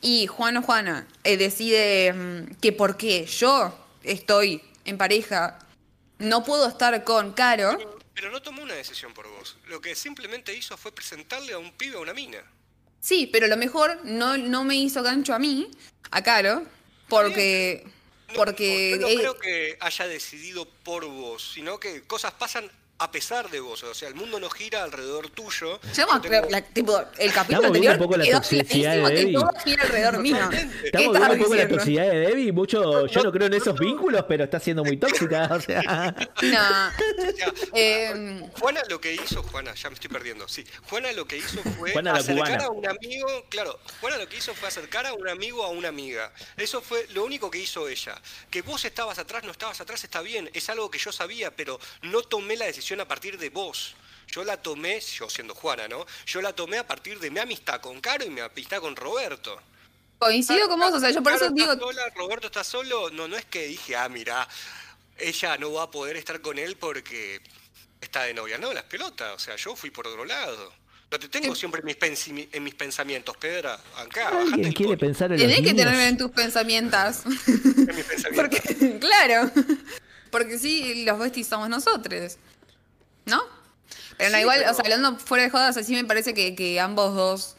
y 0.00 0.26
Juan 0.26 0.56
o 0.58 0.62
Juana 0.62 1.06
eh, 1.24 1.36
decide 1.36 2.12
mm, 2.12 2.54
que 2.60 2.72
porque 2.72 3.26
yo 3.26 3.74
estoy 4.02 4.62
en 4.84 4.98
pareja 4.98 5.58
no 6.18 6.44
puedo 6.44 6.68
estar 6.68 7.04
con 7.04 7.32
Caro, 7.32 7.78
Pero 8.14 8.30
no 8.30 8.42
tomó 8.42 8.62
una 8.62 8.74
decisión 8.74 9.14
por 9.14 9.28
vos. 9.28 9.56
Lo 9.68 9.80
que 9.80 9.94
simplemente 9.94 10.54
hizo 10.54 10.76
fue 10.76 10.92
presentarle 10.92 11.52
a 11.52 11.58
un 11.58 11.72
pibe 11.72 11.96
a 11.96 12.00
una 12.00 12.12
mina. 12.12 12.42
sí, 13.00 13.28
pero 13.32 13.46
a 13.46 13.48
lo 13.48 13.56
mejor 13.56 14.00
no, 14.04 14.36
no 14.36 14.64
me 14.64 14.74
hizo 14.74 15.02
gancho 15.02 15.34
a 15.34 15.38
mí, 15.38 15.70
a 16.10 16.22
Caro, 16.22 16.64
porque... 17.08 17.84
No, 18.28 18.34
Porque... 18.34 18.98
no, 19.00 19.06
creo 19.06 19.38
que 19.38 19.78
haya 19.80 20.06
decidido 20.06 20.68
por 20.84 21.06
vos, 21.06 21.52
sino 21.54 21.80
que 21.80 22.02
cosas 22.02 22.32
pasan 22.32 22.70
a 23.00 23.10
pesar 23.10 23.48
de 23.50 23.60
vos. 23.60 23.82
O 23.84 23.94
sea, 23.94 24.08
el 24.08 24.14
mundo 24.14 24.40
no 24.40 24.50
gira 24.50 24.82
alrededor 24.82 25.30
tuyo. 25.30 25.80
Yo 25.94 26.20
tengo- 26.20 26.48
la- 26.50 26.62
tipo, 26.62 26.98
el 27.18 27.32
capítulo 27.32 27.58
Estamos 27.58 27.64
anterior 27.66 27.92
un 27.94 27.98
poco 27.98 28.16
la 28.16 28.30
toxicidad 28.30 28.92
de 28.96 29.14
Debbie. 29.14 29.32
todo 29.34 29.50
gira 29.64 29.82
alrededor 29.84 30.18
mío. 30.18 30.36
Totalmente. 30.36 30.78
¿Qué 30.80 30.86
Estamos 30.86 31.12
viendo 31.18 31.32
un 31.34 31.38
poco 31.42 31.54
la 31.54 31.68
toxicidad 31.68 32.10
de 32.10 32.18
Debbie. 32.18 32.52
Mucho, 32.52 33.06
yo 33.06 33.22
no 33.22 33.32
creo 33.32 33.46
en 33.46 33.54
esos 33.54 33.78
vínculos, 33.78 34.24
pero 34.28 34.44
está 34.44 34.58
siendo 34.58 34.84
muy 34.84 34.96
tóxica. 34.96 35.48
O 35.52 35.60
sea, 35.60 35.82
No. 36.42 36.88
O 37.28 37.32
sea, 37.36 37.52
Eh, 37.74 38.50
Juana 38.58 38.82
lo 38.88 39.00
que 39.00 39.14
hizo, 39.14 39.42
Juana, 39.44 39.74
ya 39.74 39.88
me 39.90 39.94
estoy 39.94 40.10
perdiendo, 40.10 40.48
sí. 40.48 40.64
Juana 40.88 41.12
lo 41.12 41.26
que 41.26 41.36
hizo 41.36 41.62
fue 41.78 41.90
acercar 41.92 42.26
cubana. 42.36 42.64
a 42.64 42.70
un 42.70 42.86
amigo, 42.86 43.44
claro, 43.48 43.78
Juana 44.00 44.16
lo 44.18 44.28
que 44.28 44.36
hizo 44.38 44.54
fue 44.54 44.68
acercar 44.68 45.06
a 45.06 45.12
un 45.14 45.28
amigo 45.28 45.62
a 45.64 45.68
una 45.68 45.88
amiga. 45.88 46.32
Eso 46.56 46.80
fue 46.80 47.06
lo 47.12 47.24
único 47.24 47.50
que 47.50 47.58
hizo 47.58 47.88
ella. 47.88 48.20
Que 48.50 48.62
vos 48.62 48.84
estabas 48.84 49.18
atrás, 49.18 49.44
no 49.44 49.52
estabas 49.52 49.80
atrás, 49.80 50.02
está 50.02 50.20
bien, 50.20 50.50
es 50.52 50.68
algo 50.68 50.90
que 50.90 50.98
yo 50.98 51.12
sabía, 51.12 51.54
pero 51.54 51.78
no 52.02 52.22
tomé 52.22 52.56
la 52.56 52.64
decisión 52.66 52.87
a 53.00 53.08
partir 53.08 53.38
de 53.38 53.50
vos. 53.50 53.94
Yo 54.28 54.44
la 54.44 54.56
tomé, 54.58 55.00
yo 55.00 55.28
siendo 55.30 55.54
Juana, 55.54 55.88
¿no? 55.88 56.04
Yo 56.26 56.40
la 56.42 56.52
tomé 56.52 56.78
a 56.78 56.86
partir 56.86 57.18
de 57.18 57.30
mi 57.30 57.38
amistad 57.40 57.80
con 57.80 58.00
Caro 58.00 58.24
y 58.24 58.30
mi 58.30 58.40
amistad 58.40 58.80
con 58.80 58.94
Roberto. 58.96 59.58
coincido 60.18 60.68
con 60.68 60.78
vos, 60.80 60.92
o 60.92 61.00
sea, 61.00 61.10
yo 61.10 61.22
por 61.22 61.32
Caro 61.32 61.46
eso 61.46 61.54
está 61.54 61.72
digo, 61.72 61.80
sola, 61.86 62.02
Roberto 62.14 62.46
está 62.48 62.62
solo. 62.64 63.10
No, 63.10 63.26
no 63.28 63.36
es 63.36 63.44
que 63.46 63.66
dije, 63.68 63.96
ah, 63.96 64.08
mira, 64.08 64.46
ella 65.16 65.56
no 65.58 65.72
va 65.72 65.84
a 65.84 65.90
poder 65.90 66.16
estar 66.16 66.40
con 66.40 66.58
él 66.58 66.76
porque 66.76 67.40
está 68.00 68.24
de 68.24 68.34
novia. 68.34 68.58
No, 68.58 68.72
las 68.74 68.84
pelotas. 68.84 69.34
O 69.34 69.38
sea, 69.38 69.56
yo 69.56 69.74
fui 69.74 69.90
por 69.90 70.06
otro 70.06 70.24
lado. 70.26 70.72
No 71.10 71.18
te 71.18 71.26
tengo 71.30 71.54
siempre 71.54 71.80
en 71.80 71.86
mis, 71.86 71.98
pensi- 71.98 72.48
en 72.52 72.62
mis 72.62 72.74
pensamientos, 72.74 73.34
Pedra. 73.38 73.80
Acá, 73.96 74.28
alguien 74.28 74.72
quiere 74.74 74.92
tono. 74.94 74.98
pensar 74.98 75.32
en 75.32 75.38
los 75.38 75.46
tenés 75.48 75.62
que 75.66 75.74
tenerme 75.74 76.06
en 76.06 76.18
tus 76.18 76.30
pensamientos. 76.32 77.24
En 77.24 77.96
mis 77.96 78.04
pensamientos. 78.04 78.32
Porque, 78.36 78.98
claro, 79.00 79.50
porque 80.30 80.58
sí, 80.58 81.06
los 81.06 81.18
besties 81.18 81.46
somos 81.46 81.70
nosotros, 81.70 82.36
¿no? 82.36 82.57
Pero 84.18 84.30
no, 84.30 84.36
Sí, 84.36 84.40
igual, 84.42 84.58
pero- 84.58 84.70
o 84.70 84.74
sea, 84.74 84.82
hablando 84.84 85.16
fuera 85.18 85.44
de 85.44 85.50
jodas, 85.50 85.76
así 85.76 85.94
me 85.94 86.04
parece 86.04 86.34
que, 86.34 86.54
que 86.54 86.78
ambos 86.80 87.14
dos 87.14 87.56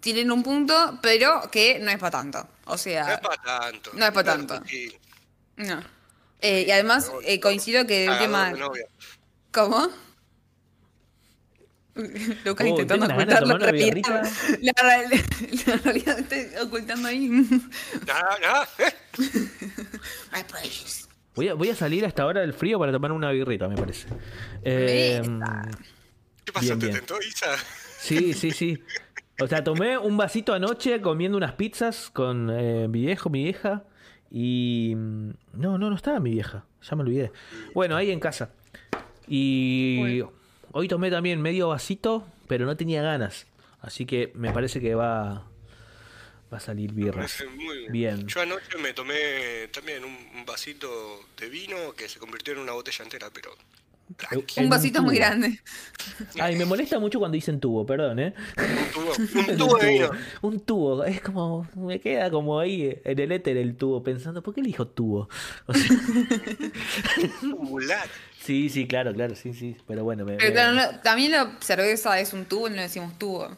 tienen 0.00 0.30
un 0.32 0.42
punto, 0.42 0.98
pero 1.02 1.48
que 1.52 1.78
no 1.78 1.90
es 1.90 1.98
para 1.98 2.10
tanto. 2.10 2.48
O 2.64 2.70
No 2.70 2.74
es 2.74 2.80
sea, 2.80 3.20
para 3.20 3.42
tanto. 3.70 3.90
No 3.94 4.04
es 4.06 4.10
pa' 4.12 4.22
Claro, 4.24 4.46
tanto. 4.46 4.66
sí. 4.68 4.92
no. 5.56 5.82
Eh, 6.40 6.64
y 6.68 6.70
además, 6.70 7.10
eh, 7.24 7.40
coincido 7.40 7.84
que 7.86 8.04
el 8.04 8.10
Cagador 8.10 8.26
tema... 8.54 8.68
de. 8.72 8.86
¿Cómo? 9.52 9.88
Lucas 12.44 12.64
Oh, 12.64 12.68
intentando 12.70 13.06
¿tienen 13.08 13.08
ganas 13.08 13.08
de 13.08 13.24
ocultar 13.24 13.28
la 13.28 13.40
tomar 13.40 13.56
una 13.56 13.66
realidad. 13.66 13.94
birrita? 13.94 14.22
La, 14.60 14.72
la 15.66 15.76
realidad 15.82 16.18
está 16.30 16.62
ocultando 16.62 17.08
ahí. 17.08 17.28
Nada, 18.06 18.38
nada. 18.40 18.68
My 20.32 20.44
precious. 20.48 21.08
Voy 21.34 21.48
a, 21.48 21.54
voy 21.54 21.70
a 21.70 21.74
salir 21.74 22.04
a 22.04 22.08
esta 22.08 22.24
hora 22.26 22.40
del 22.40 22.52
frío 22.52 22.78
para 22.78 22.92
tomar 22.92 23.10
una 23.12 23.30
birrita, 23.32 23.68
me 23.68 23.76
parece. 23.76 24.06
Eh, 24.62 25.20
¿Qué 26.48 26.52
pasó? 26.52 26.66
Bien, 26.68 26.78
¿Te 26.78 26.86
bien. 26.86 26.96
tentó, 26.96 27.20
Isa? 27.20 27.54
sí, 28.00 28.32
sí, 28.32 28.52
sí. 28.52 28.82
O 29.38 29.46
sea, 29.46 29.62
tomé 29.62 29.98
un 29.98 30.16
vasito 30.16 30.54
anoche 30.54 30.98
comiendo 31.02 31.36
unas 31.36 31.52
pizzas 31.52 32.08
con 32.10 32.48
eh, 32.50 32.88
mi 32.88 33.02
viejo, 33.02 33.28
mi 33.28 33.44
vieja. 33.44 33.84
Y. 34.30 34.94
mm, 34.96 35.30
No, 35.52 35.76
no, 35.76 35.90
no 35.90 35.96
estaba 35.96 36.20
mi 36.20 36.30
vieja. 36.30 36.64
Ya 36.88 36.96
me 36.96 37.02
olvidé. 37.02 37.32
Bueno, 37.74 37.96
ahí 37.96 38.10
en 38.10 38.18
casa. 38.18 38.50
Y. 39.26 40.22
Hoy 40.72 40.88
tomé 40.88 41.10
también 41.10 41.42
medio 41.42 41.68
vasito, 41.68 42.26
pero 42.46 42.64
no 42.64 42.78
tenía 42.78 43.02
ganas. 43.02 43.46
Así 43.82 44.06
que 44.06 44.32
me 44.34 44.50
parece 44.50 44.80
que 44.80 44.94
va. 44.94 45.44
Va 46.50 46.56
a 46.56 46.60
salir 46.60 46.92
birra. 46.94 47.12
Parece 47.12 47.46
muy 47.46 47.78
bien. 47.80 47.92
Bien. 47.92 48.26
Yo 48.26 48.40
anoche 48.40 48.78
me 48.78 48.94
tomé 48.94 49.68
también 49.70 50.02
un, 50.02 50.46
vasito 50.46 51.26
de 51.36 51.50
vino 51.50 51.92
que 51.92 52.08
se 52.08 52.18
convirtió 52.18 52.54
en 52.54 52.60
una 52.60 52.72
botella 52.72 53.04
entera, 53.04 53.28
pero 53.30 53.50
Un 54.56 54.68
vasito 54.70 55.02
muy 55.02 55.16
grande. 55.16 55.60
Ay, 56.40 56.56
me 56.56 56.64
molesta 56.64 56.98
mucho 56.98 57.18
cuando 57.18 57.34
dicen 57.34 57.60
tubo, 57.60 57.84
perdón, 57.86 58.18
¿eh? 58.18 58.34
Un 58.56 58.92
tubo, 58.92 59.12
un 59.34 59.50
Un 59.50 59.56
tubo 59.58 59.78
de 59.78 59.86
vino. 59.88 60.10
Un 60.42 60.60
tubo, 60.60 61.04
es 61.04 61.20
como, 61.20 61.68
me 61.76 62.00
queda 62.00 62.30
como 62.30 62.58
ahí 62.58 62.98
en 63.04 63.18
el 63.18 63.32
éter 63.32 63.56
el 63.56 63.76
tubo, 63.76 64.02
pensando, 64.02 64.42
¿por 64.42 64.54
qué 64.54 64.60
elijo 64.60 64.86
tubo? 64.88 65.28
O 65.66 65.74
sea, 65.74 65.86
Tubular. 67.40 68.08
sí, 68.42 68.68
sí, 68.68 68.86
claro, 68.86 69.12
claro, 69.12 69.34
sí, 69.34 69.52
sí, 69.54 69.76
pero 69.86 70.04
bueno, 70.04 70.24
me, 70.24 70.36
Pero 70.36 70.48
me- 70.48 70.52
claro, 70.54 70.74
no- 70.74 71.00
también 71.00 71.32
la 71.32 71.56
cerveza 71.60 72.18
es 72.20 72.32
un 72.32 72.44
tubo 72.46 72.66
y 72.68 72.70
no 72.70 72.76
le 72.76 72.82
decimos 72.82 73.18
tubo. 73.18 73.56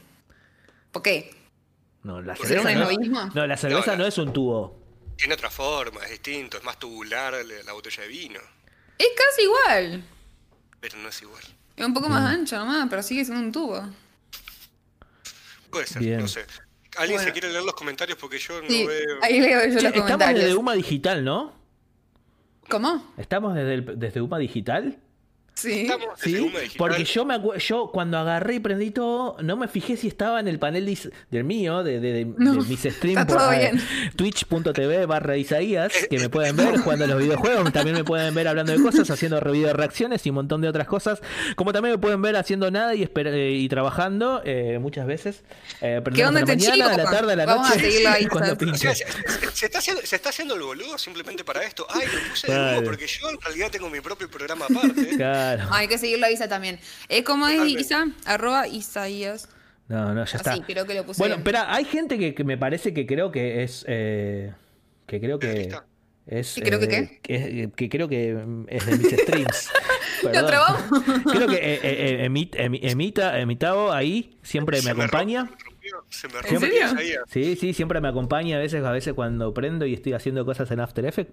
¿Por 0.93 1.03
qué? 1.03 1.31
no, 2.03 2.21
la 2.23 2.35
¿Por 2.35 2.43
qué 2.47 2.55
cerveza 2.55 2.75
no 2.75 2.81
no, 2.85 2.91
es 2.91 2.95
lo 2.97 3.01
mismo? 3.01 3.31
no, 3.35 3.47
la 3.47 3.57
cerveza 3.57 3.97
No, 3.97 4.07
es 4.07 4.19
un 4.19 4.33
tubo. 4.33 4.81
Tiene 5.17 5.35
otra 5.35 5.51
forma, 5.51 6.03
es 6.05 6.11
distinto, 6.11 6.57
es 6.57 6.65
más 6.65 6.79
tubular 6.79 7.33
la 7.35 7.63
la 7.65 7.73
botella 7.73 8.03
de 8.03 8.09
vino, 8.09 8.41
Es 8.99 9.09
casi 9.17 9.43
igual. 9.43 10.03
Pero 10.81 10.99
no 10.99 11.09
es 11.09 11.23
igual. 11.23 11.43
Es 11.77 11.87
un 11.87 11.95
poco 11.95 12.09
Mm. 12.09 12.13
más 12.13 12.35
ancho 12.35 12.57
nomás, 12.59 12.87
pero 12.91 13.03
sigue 13.03 13.25
siendo 13.25 13.43
un 13.45 13.53
tubo. 13.53 13.83
Puede 15.71 15.87
ser, 15.87 16.03
Bien. 16.03 16.21
no 16.21 16.29
sé. 16.29 16.45
¿Alguien 16.97 17.19
Bueno. 17.19 17.29
se 17.29 17.33
quiere 17.33 17.49
leer 17.53 17.63
los 17.65 17.75
comentarios? 17.75 18.19
Porque 18.19 18.39
yo 18.39 18.61
no 18.61 18.69
Sí, 18.69 18.87
veo. 18.87 19.19
ahí 19.23 19.41
leo 19.41 19.61
yo 19.69 19.75
los 19.75 19.85
estamos 19.85 20.19
desde. 20.35 20.55
UMA 20.55 20.75
Digital, 20.75 21.25
¿no? 21.25 21.55
¿Cómo? 22.69 23.13
¿Estamos 23.17 23.55
desde, 23.55 23.75
el- 23.75 23.99
desde 23.99 24.21
UMA 24.21 24.39
Digital? 24.39 24.99
Sí. 25.55 25.89
Sí, 26.17 26.51
porque 26.79 27.05
yo 27.05 27.25
me 27.27 27.39
yo 27.59 27.91
cuando 27.93 28.17
agarré 28.19 28.55
y 28.55 28.61
prendí 28.61 28.91
todo, 28.91 29.37
no 29.43 29.57
me 29.59 29.69
fijé 29.69 29.97
si 29.97 30.09
estaba 30.09 30.41
en 30.41 30.49
el 30.49 30.59
panel 30.59 30.87
de 30.87 31.11
del 31.31 31.45
mío, 31.45 31.83
de, 31.83 32.01
de- 32.01 32.13
de- 32.13 32.25
No, 32.39 32.55
de 32.55 32.69
mis 32.69 32.81
streams 32.83 33.27
twitch.tv 34.17 35.07
barra 35.07 35.37
Isaías, 35.37 35.93
que 36.09 36.19
me 36.19 36.29
pueden 36.31 36.57
ver 36.57 36.79
jugando 36.79 37.05
a 37.05 37.09
los 37.09 37.19
videojuegos, 37.19 37.73
también 37.73 37.97
me 37.97 38.05
pueden 38.05 38.35
ver 38.35 38.49
hablando 38.49 38.73
de 38.73 38.83
cosas, 38.83 39.11
haciendo 39.11 39.41
video 39.41 39.73
reacciones 39.75 40.25
y 40.27 40.31
un 40.31 40.37
montón 40.37 40.61
de 40.61 40.69
otras 40.69 40.87
cosas, 40.87 41.21
como 41.57 41.73
también 41.73 41.95
me 41.95 41.99
pueden 41.99 42.23
ver 42.23 42.37
haciendo 42.37 42.71
nada 42.71 42.95
y, 42.95 43.03
esper- 43.05 43.29
eh, 43.33 43.53
y 43.53 43.69
trabajando 43.69 44.41
eh, 44.45 44.79
muchas 44.81 45.07
veces. 45.07 45.43
Eh, 45.81 46.01
¿Qué 46.15 46.25
onda 46.25 46.41
a 46.41 46.45
la 46.45 46.47
mañana, 46.47 46.85
a 46.87 46.89
la 46.89 46.97
chico? 47.05 47.11
tarde, 47.11 47.33
a 47.33 47.37
la 47.37 47.43
a 47.43 47.47
noche, 47.57 48.07
ahí, 48.09 48.27
cuando. 48.29 48.53
O 48.53 48.75
sea, 48.77 48.95
se, 48.95 49.05
se 49.53 49.67
está 49.67 49.79
haciendo, 49.79 50.03
se 50.05 50.17
está 50.17 50.29
haciendo 50.31 50.55
el 50.55 50.63
boludo 50.63 50.97
simplemente 50.99 51.45
para 51.45 51.63
esto. 51.65 51.87
Ay, 51.91 52.07
lo 52.07 52.31
puse 52.31 52.51
de 52.53 52.59
nuevo 52.59 52.83
porque 52.85 53.07
yo 53.07 53.29
en 53.31 53.41
realidad 53.41 53.71
tengo 53.71 53.91
mi 53.91 54.01
propio 54.01 54.31
programa 54.31 54.67
aparte. 54.67 55.09
Claro. 55.17 55.40
Hay 55.71 55.89
que 55.89 55.99
seguirlo 55.99 56.27
a 56.27 56.31
Isa 56.31 56.49
también. 56.49 56.79
Eh, 57.09 57.25
¿Cómo 57.25 57.47
es 57.47 57.55
Totalmente. 57.55 57.81
Isa? 57.83 58.07
Arroba 58.27 58.69
Isaías. 58.69 59.49
No, 59.89 60.15
no, 60.15 60.25
ya 60.25 60.37
está. 60.37 60.53
Así, 60.53 60.61
creo 60.63 60.87
que 60.87 60.95
lo 60.95 61.05
puse 61.05 61.19
Bueno, 61.19 61.35
bien. 61.37 61.41
espera, 61.41 61.75
hay 61.75 61.85
gente 61.85 62.19
que, 62.19 62.33
que 62.35 62.45
me 62.45 62.57
parece 62.57 62.95
que 62.95 63.07
creo 63.07 63.33
que 63.33 63.63
es. 63.65 63.85
eh, 63.89 64.53
que 65.07 65.21
creo 65.21 65.39
que. 65.39 65.75
Es, 66.27 66.55
¿Que 66.55 66.63
creo 66.63 66.79
que 66.79 66.85
eh, 66.97 67.21
que, 67.23 67.63
es- 67.65 67.73
que 67.75 67.89
creo 67.89 68.09
que 68.09 68.37
es 68.69 68.87
de 68.87 68.97
mis 68.99 69.11
streams. 69.21 69.69
¿Lo 70.23 70.47
trabamos? 70.47 70.83
Creo 71.33 71.49
que 71.49 71.57
eh, 71.57 71.81
eh, 71.83 72.29
emit- 72.29 72.55
emi- 72.57 72.79
emita, 72.83 73.41
emitado 73.41 73.93
ahí, 73.93 74.39
siempre 74.43 74.81
me 74.83 74.91
acompaña. 74.91 75.51
Se 76.09 76.29
me 76.29 76.35
¿En 76.39 76.43
rompió 76.61 76.61
serio? 76.89 77.25
Sí, 77.29 77.57
sí, 77.57 77.73
siempre 77.75 78.01
me 78.01 78.09
acompaña 78.09 78.57
a 78.57 78.61
veces, 78.61 78.85
a 78.85 78.91
veces 78.93 79.15
cuando 79.15 79.53
prendo 79.55 79.87
y 79.87 79.95
estoy 79.95 80.13
haciendo 80.15 80.45
cosas 80.45 80.71
en 80.71 80.81
After 80.81 81.05
Effects. 81.07 81.33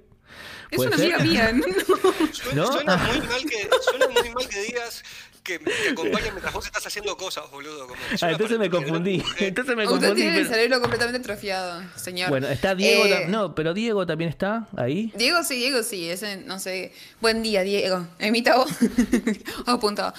Es 0.72 0.78
¿Puede 0.78 0.90
una 0.90 0.98
ser? 0.98 1.14
amiga 1.16 1.52
mía. 1.54 1.68
¿no? 1.68 2.34
Suena, 2.34 2.56
¿No? 2.56 2.72
suena 2.72 2.94
Ah. 2.94 3.08
muy 3.12 3.28
mal 3.28 3.46
que, 3.46 3.70
suena 3.82 4.08
muy 4.08 4.30
mal 4.32 4.48
que 4.50 4.62
digas 4.62 5.04
que 5.48 5.60
te 5.60 5.90
acompaña 5.92 6.30
mientras 6.32 6.54
vos 6.54 6.66
estás 6.66 6.86
haciendo 6.86 7.16
cosas, 7.16 7.50
boludo. 7.50 7.88
Como, 7.88 8.00
Ah, 8.22 8.32
entonces 8.32 8.60
me 8.60 8.70
confundí. 8.70 9.24
Entonces 9.40 9.76
me 9.76 9.86
Usted 9.86 9.98
confundí. 10.00 10.22
tiene 10.22 10.40
el 10.40 10.48
cerebro 10.48 10.82
completamente 10.82 11.20
atrofiado, 11.20 11.82
señor. 11.96 12.30
Bueno, 12.30 12.48
está 12.48 12.76
Diego. 12.76 13.06
Eh, 13.06 13.26
No, 13.30 13.56
pero 13.56 13.74
Diego 13.74 14.06
también 14.06 14.30
está 14.30 14.68
ahí. 14.76 15.12
Diego 15.16 15.44
sí, 15.44 15.56
Diego 15.56 15.82
sí, 15.84 16.10
ese, 16.10 16.38
no 16.38 16.60
sé. 16.60 16.92
Buen 17.22 17.42
día, 17.42 17.62
Diego. 17.64 18.06
Emita 18.20 18.58
vos. 18.58 18.70
Apuntado. 19.66 20.14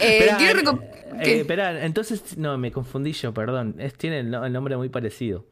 Eh, 0.00 0.28
Espera, 1.20 1.72
eh, 1.72 1.76
eh, 1.78 1.84
entonces, 1.86 2.36
no, 2.36 2.58
me 2.58 2.72
confundí 2.72 3.12
yo, 3.12 3.32
perdón. 3.32 3.76
Es, 3.78 3.94
tiene 3.94 4.20
el, 4.20 4.30
no- 4.30 4.44
el 4.44 4.52
nombre 4.52 4.76
muy 4.76 4.88
parecido. 4.88 5.46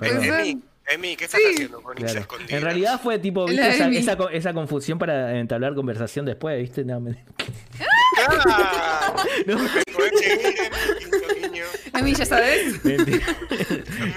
Emi, 0.00 0.60
Emi, 0.90 1.16
¿qué 1.16 1.24
estás 1.26 1.40
Sí. 1.40 1.52
haciendo 1.52 1.82
con 1.82 1.94
Claro. 1.96 2.26
En 2.48 2.62
realidad 2.62 3.00
fue 3.02 3.18
tipo, 3.18 3.44
¿viste? 3.46 3.68
Esa, 4.00 4.14
esa 4.32 4.54
confusión 4.54 4.98
para 4.98 5.38
entablar 5.38 5.74
conversación 5.74 6.24
después, 6.24 6.58
¿viste? 6.60 6.84
No, 6.84 7.00
me- 7.00 7.24
¡Ah! 8.28 9.14
no, 9.46 9.58
seguir, 9.68 11.50
guiño. 11.50 11.64
Emi, 11.94 12.14
ya 12.14 12.26
sabes. 12.26 12.74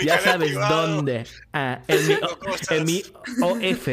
ya 0.03 0.19
sabes 0.19 0.53
dónde. 0.53 1.25
Ah, 1.53 1.79
en 1.87 2.07
mi, 2.07 2.17
en 2.69 2.85
mi 2.85 3.03
OF. 3.41 3.87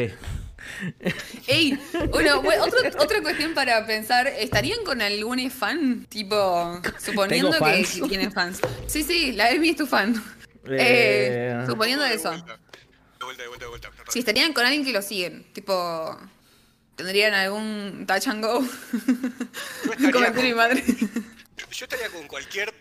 Ey, 1.47 1.79
bueno, 2.11 2.41
bueno, 2.41 2.63
otra, 2.63 2.91
otra 2.99 3.21
cuestión 3.21 3.53
para 3.53 3.85
pensar, 3.87 4.27
¿estarían 4.27 4.83
con 4.83 5.01
algún 5.01 5.49
fan? 5.49 6.05
Tipo, 6.09 6.79
suponiendo 7.03 7.51
¿Tengo 7.51 7.65
que, 7.65 7.83
que 7.83 8.07
tienen 8.07 8.31
fans. 8.31 8.59
Sí, 8.87 9.03
sí, 9.03 9.31
la 9.33 9.49
Emi 9.51 9.69
es 9.69 9.77
tu 9.77 9.87
fan. 9.87 10.15
Eh, 10.65 11.55
Eh, 11.61 11.63
suponiendo 11.67 12.03
De 12.03 12.13
eso. 12.13 12.31
De 12.31 12.37
vuelta, 13.25 13.43
de 13.43 13.47
vuelta, 13.47 13.65
de 13.65 13.69
vuelta. 13.69 13.89
Si 14.09 14.19
estarían 14.19 14.53
con 14.53 14.65
alguien 14.65 14.85
que 14.85 14.91
lo 14.91 15.01
siguen, 15.01 15.45
tipo, 15.53 16.17
¿tendrían 16.99 17.33
algún 17.33 18.05
touch 18.05 18.27
and 18.27 18.43
go? 18.43 18.59
estaría 19.85 20.11
Comenté 20.11 20.35
con- 20.35 20.43
mi 20.43 20.53
madre. 20.53 20.83
Yo 21.71 21.85
estaría 21.85 22.09
con 22.09 22.27
cualquier 22.27 22.73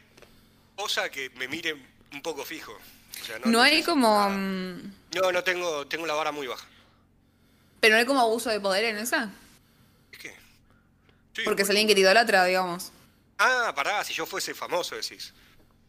cosa 0.75 1.09
que 1.09 1.31
me 1.37 1.47
mire 1.47 1.77
un 2.13 2.21
poco 2.21 2.45
fijo. 2.45 2.73
O 2.73 3.25
sea, 3.25 3.39
No 3.45 3.63
hay 3.63 3.85
como... 3.85 4.29
mm, 4.29 4.93
No, 5.15 5.31
no 5.33 5.45
tengo, 5.45 5.87
tengo 5.87 6.05
la 6.05 6.15
vara 6.15 6.33
muy 6.33 6.49
baja. 6.49 6.67
Pero 7.81 7.95
no 7.95 8.01
hay 8.01 8.07
como 8.07 8.21
abuso 8.21 8.51
de 8.51 8.59
poder 8.59 8.87
en 8.87 8.97
esa. 8.99 9.31
¿Es 10.11 10.19
que? 10.19 10.31
Sí, 11.37 11.43
Porque 11.45 11.63
es 11.63 11.69
alguien 11.71 11.87
que 11.87 11.95
te 11.95 12.01
idolatra, 12.01 12.45
digamos. 12.45 12.91
Ah, 13.39 13.73
pará, 13.77 14.03
si 14.03 14.15
yo 14.15 14.27
fuese 14.27 14.53
famoso, 14.53 14.97
decís. 14.97 15.33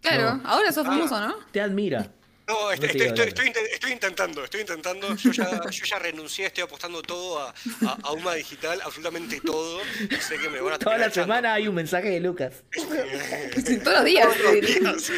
Claro, 0.01 0.35
No. 0.35 0.47
ahora 0.47 0.71
sos 0.71 0.85
Ah. 0.85 0.89
famoso, 0.91 1.19
¿no? 1.19 1.35
Te 1.51 1.61
admira. 1.61 2.11
No, 2.49 2.71
estoy, 2.71 2.89
estoy, 2.89 3.01
digo 3.01 3.13
estoy, 3.13 3.15
nada. 3.15 3.27
estoy 3.29 3.47
inte- 3.47 3.73
estoy 3.73 3.91
intentando, 3.91 4.43
estoy 4.43 4.61
intentando. 4.61 5.15
Yo 5.15 5.31
ya, 5.31 5.61
yo 5.69 5.85
ya 5.85 5.99
renuncié, 5.99 6.47
estoy 6.47 6.63
apostando 6.63 7.01
todo 7.03 7.39
a, 7.39 7.53
a, 7.85 7.97
a 8.03 8.11
Uma 8.11 8.33
Digital, 8.33 8.81
absolutamente 8.83 9.39
todo. 9.39 9.81
y 10.09 10.15
Sé 10.15 10.37
que 10.39 10.49
me 10.49 10.59
van 10.59 10.73
a 10.73 10.79
Toda 10.79 10.97
la 10.97 11.05
echando. 11.07 11.23
semana 11.33 11.53
hay 11.53 11.67
un 11.67 11.75
mensaje 11.75 12.09
de 12.09 12.19
Lucas. 12.19 12.63
Todos 12.73 13.93
los 13.97 14.05
días. 14.05 14.27
Todos 14.27 14.53
los 14.55 14.61
días, 14.61 15.11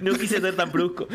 No 0.00 0.12
quise 0.16 0.40
ser 0.40 0.54
tan 0.56 0.70
brusco. 0.72 1.08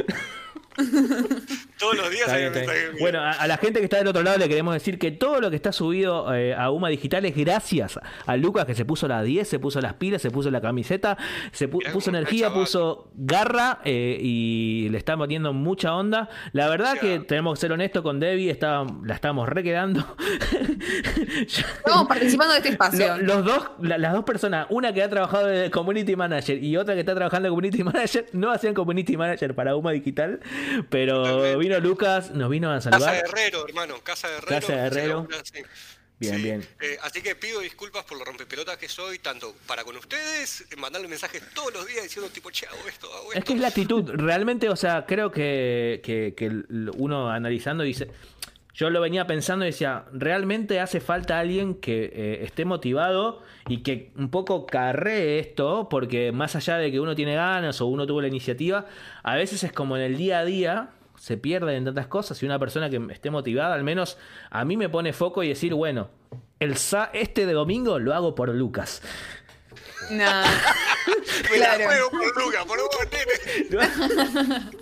todos 1.80 1.96
los 1.98 2.10
días 2.12 2.32
Está 2.32 2.72
hay. 2.72 2.78
Bueno, 3.00 3.20
a, 3.20 3.32
a 3.32 3.48
la 3.48 3.58
gente 3.58 3.80
que 3.80 3.86
está 3.86 3.98
del 3.98 4.08
otro 4.08 4.24
lado 4.24 4.38
le 4.38 4.48
queremos 4.48 4.74
decir 4.74 4.98
que 5.00 5.12
todo 5.12 5.42
lo 5.42 5.50
que 5.50 5.56
está 5.56 5.72
subido 5.72 6.34
eh, 6.34 6.54
a 6.54 6.72
Uma 6.72 6.90
Digital 6.90 7.26
es 7.26 7.36
gracias 7.36 8.00
a 8.26 8.38
Lucas 8.38 8.66
que 8.66 8.76
se 8.76 8.86
puso 8.86 9.08
la 9.08 9.22
10, 9.24 9.48
se 9.48 9.60
puso 9.60 9.82
las 9.82 9.96
pilas, 9.96 10.22
se 10.22 10.32
puso 10.32 10.50
la 10.52 10.62
camiseta, 10.62 11.18
se 11.52 11.70
pu- 11.70 11.80
Mirá 11.80 11.92
puso 11.92 12.10
energía, 12.10 12.54
puso 12.54 13.12
garra 13.16 13.80
eh, 13.84 14.18
y 14.22 14.90
le 14.90 14.98
está 14.98 15.16
metiendo 15.18 15.54
mucha 15.54 15.94
onda. 15.96 16.30
La 16.54 16.70
verdad 16.70 16.96
Ya. 16.96 17.02
que 17.02 17.20
tenemos 17.20 17.56
que 17.58 17.62
ser 17.62 17.72
honestos 17.72 18.02
con 18.02 18.20
Debbie, 18.20 18.50
está, 18.50 18.86
la 19.04 19.14
estamos 19.16 19.48
requedando. 19.50 20.06
Estamos 21.42 22.08
participando 22.08 22.54
de 22.54 22.60
este 22.60 22.70
espacio. 22.70 23.18
Lo- 23.18 23.42
los 23.42 23.46
dos, 23.46 23.70
la- 23.82 23.98
las 23.98 24.14
dos 24.14 24.24
personas, 24.24 24.68
una 24.70 24.94
que 24.94 25.04
ha 25.04 25.10
trabajado 25.10 25.48
de 25.48 25.70
community 25.72 26.16
manager 26.16 26.64
y 26.64 26.78
otra 26.78 26.94
que 26.94 27.02
está 27.02 27.16
trabajando 27.16 27.48
de 27.48 27.50
community 27.50 27.84
manager, 27.84 28.26
no 28.34 28.52
hacían 28.52 28.74
community 28.74 29.18
manager 29.18 29.54
para 29.56 29.76
Uma 29.76 29.92
Digital, 29.92 30.40
pero 30.90 31.24
Totalmente. 31.24 31.58
vino 31.58 31.80
Lucas, 31.80 32.32
nos 32.32 32.50
vino 32.50 32.72
a 32.72 32.76
Casa 32.76 32.92
salvar. 32.92 33.14
de 33.14 33.20
Herrero, 33.20 33.68
hermano, 33.68 34.00
Casa 34.04 34.28
de 34.30 34.38
Herrero. 34.38 34.60
Casa 34.62 34.74
de 34.74 34.88
Herrero. 34.88 35.28
Sí. 35.44 35.62
Bien, 36.20 36.36
Sí. 36.36 36.42
bien. 36.44 36.68
Eh, 36.80 37.00
así 37.02 37.20
que 37.24 37.34
pido 37.36 37.62
disculpas 37.62 38.04
por 38.06 38.16
lo 38.20 38.24
rompepelotas 38.24 38.78
que 38.78 38.88
soy, 38.88 39.18
tanto 39.18 39.56
para 39.66 39.84
con 39.84 39.98
ustedes, 39.98 40.62
eh, 40.70 40.76
mandarle 40.78 41.08
mensajes 41.08 41.42
todos 41.56 41.74
los 41.74 41.88
días 41.88 42.04
diciendo 42.04 42.30
tipo, 42.30 42.52
che, 42.52 42.68
hago 42.68 42.88
esto, 42.88 43.08
hago 43.12 43.30
esto. 43.34 43.40
Es 43.40 43.44
que 43.44 43.54
es 43.54 43.60
la 43.60 43.70
actitud, 43.70 44.08
realmente, 44.14 44.70
o 44.70 44.76
sea, 44.76 45.06
creo 45.08 45.32
que, 45.32 46.00
que- 46.04 46.64
uno 46.96 47.32
analizando 47.32 47.84
dice, 47.84 48.08
yo 48.74 48.90
lo 48.90 49.02
venía 49.02 49.28
pensando 49.28 49.66
y 49.66 49.70
decía, 49.70 50.06
realmente 50.14 50.80
hace 50.80 51.00
falta 51.00 51.40
alguien 51.40 51.76
que 51.76 52.12
eh, 52.14 52.44
esté 52.44 52.66
motivado 52.66 53.42
y 53.68 53.80
que 53.80 54.12
un 54.16 54.30
poco 54.30 54.66
carree 54.66 55.40
esto, 55.40 55.88
porque 55.90 56.32
más 56.32 56.56
allá 56.56 56.78
de 56.78 56.92
que 56.92 57.00
uno 57.00 57.16
tiene 57.16 57.36
ganas 57.36 57.82
o 57.82 57.88
uno 57.88 58.08
tuvo 58.08 58.22
la 58.22 58.28
iniciativa, 58.28 58.86
a 59.24 59.36
veces 59.36 59.64
es 59.64 59.74
como 59.74 59.98
en 59.98 60.04
el 60.04 60.18
día 60.18 60.40
a 60.40 60.46
día 60.46 60.90
se 61.18 61.38
pierden 61.38 61.76
en 61.76 61.86
tantas 61.86 62.08
cosas 62.08 62.42
y 62.42 62.46
una 62.48 62.58
persona 62.58 62.90
que 62.90 63.00
esté 63.12 63.30
motivada, 63.30 63.76
al 63.76 63.84
menos 63.84 64.18
a 64.50 64.66
mí 64.66 64.78
me 64.78 64.90
pone 64.90 65.14
foco 65.14 65.44
y 65.44 65.50
decir, 65.50 65.74
bueno, 65.74 66.10
el 66.60 66.78
sa 66.78 67.12
este 67.14 67.46
de 67.46 67.54
domingo 67.54 68.00
lo 68.00 68.14
hago 68.14 68.34
por 68.34 68.50
Lucas. 68.50 69.02
No. 70.10 70.26
Me 71.52 71.58
la 71.58 71.76
claro. 71.76 71.86
juego 71.86 72.10
por 72.10 72.44
Luca, 72.44 72.66
por 72.66 72.78
vos, 72.80 72.98
nene. 73.12 74.72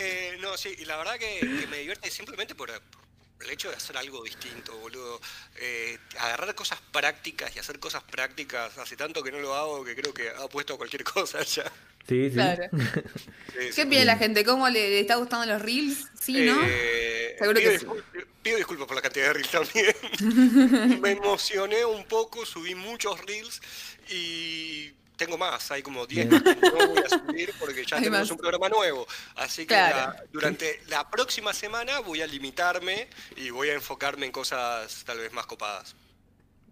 Eh, 0.00 0.38
no, 0.40 0.56
sí, 0.56 0.74
y 0.78 0.84
la 0.84 0.96
verdad 0.96 1.18
que, 1.18 1.40
que 1.60 1.66
me 1.66 1.78
divierte 1.78 2.10
simplemente 2.10 2.54
por, 2.54 2.68
por 2.70 3.44
el 3.44 3.50
hecho 3.50 3.68
de 3.70 3.76
hacer 3.76 3.96
algo 3.96 4.22
distinto, 4.24 4.76
boludo. 4.78 5.20
Eh, 5.56 5.98
agarrar 6.18 6.54
cosas 6.54 6.78
prácticas 6.92 7.54
y 7.54 7.58
hacer 7.58 7.78
cosas 7.78 8.02
prácticas. 8.04 8.76
Hace 8.78 8.96
tanto 8.96 9.22
que 9.22 9.30
no 9.32 9.38
lo 9.40 9.54
hago 9.54 9.84
que 9.84 9.94
creo 9.94 10.12
que 10.14 10.28
ha 10.30 10.48
puesto 10.48 10.76
cualquier 10.76 11.04
cosa 11.14 11.42
ya. 11.42 11.64
Sí, 12.08 12.28
sí. 12.28 12.34
Claro. 12.34 12.64
Sí, 12.72 12.78
sí. 13.60 13.70
¿Qué 13.76 13.82
opina 13.82 14.04
la 14.04 14.16
gente? 14.16 14.44
¿Cómo 14.44 14.68
le, 14.68 14.88
le 14.88 15.00
está 15.00 15.16
gustando 15.16 15.46
los 15.46 15.60
reels? 15.62 16.06
Sí, 16.20 16.40
¿no? 16.44 16.58
Eh, 16.64 17.36
Seguro 17.38 17.58
pido, 17.58 17.70
que 17.72 17.78
sí. 17.78 17.84
discul- 17.86 18.26
pido 18.42 18.56
disculpas 18.56 18.86
por 18.86 18.96
la 18.96 19.02
cantidad 19.02 19.26
de 19.26 19.32
reels 19.34 19.50
también. 19.50 21.00
Me 21.00 21.10
emocioné 21.12 21.84
un 21.84 22.04
poco, 22.06 22.44
subí 22.46 22.74
muchos 22.74 23.20
reels 23.26 23.60
y 24.08 24.92
tengo 25.20 25.38
más. 25.38 25.70
Hay 25.70 25.82
como 25.82 26.06
10 26.06 26.30
más 26.30 26.42
que 26.42 26.54
no 26.56 26.86
voy 26.88 26.98
a 27.04 27.08
subir 27.08 27.52
porque 27.58 27.84
ya 27.86 27.96
Hay 27.96 28.02
tenemos 28.04 28.20
más. 28.22 28.30
un 28.32 28.38
programa 28.38 28.68
nuevo. 28.68 29.06
Así 29.36 29.62
que 29.62 29.68
Claro. 29.74 29.96
la- 29.96 30.24
durante 30.32 30.80
la 30.88 31.08
próxima 31.08 31.52
semana 31.52 32.00
voy 32.00 32.22
a 32.22 32.26
limitarme 32.26 33.06
y 33.36 33.50
voy 33.50 33.68
a 33.68 33.74
enfocarme 33.74 34.26
en 34.26 34.32
cosas 34.32 35.02
tal 35.04 35.18
vez 35.18 35.32
más 35.32 35.46
copadas. 35.46 35.94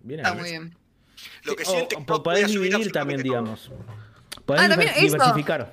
Bien 0.01 0.20
Está 0.20 0.34
muy 0.34 0.51
bien. 0.51 0.76
Lo 1.42 1.55
que 1.57 1.64
sí 1.64 1.72
en 1.74 2.05
o 2.09 2.22
podés 2.22 2.51
subir 2.51 2.70
dividir 2.72 2.92
también, 2.92 3.22
digamos. 3.22 3.70
Podés 4.46 4.62
Ah, 4.62 4.68
también 4.68 4.92
diversificar. 4.99 5.72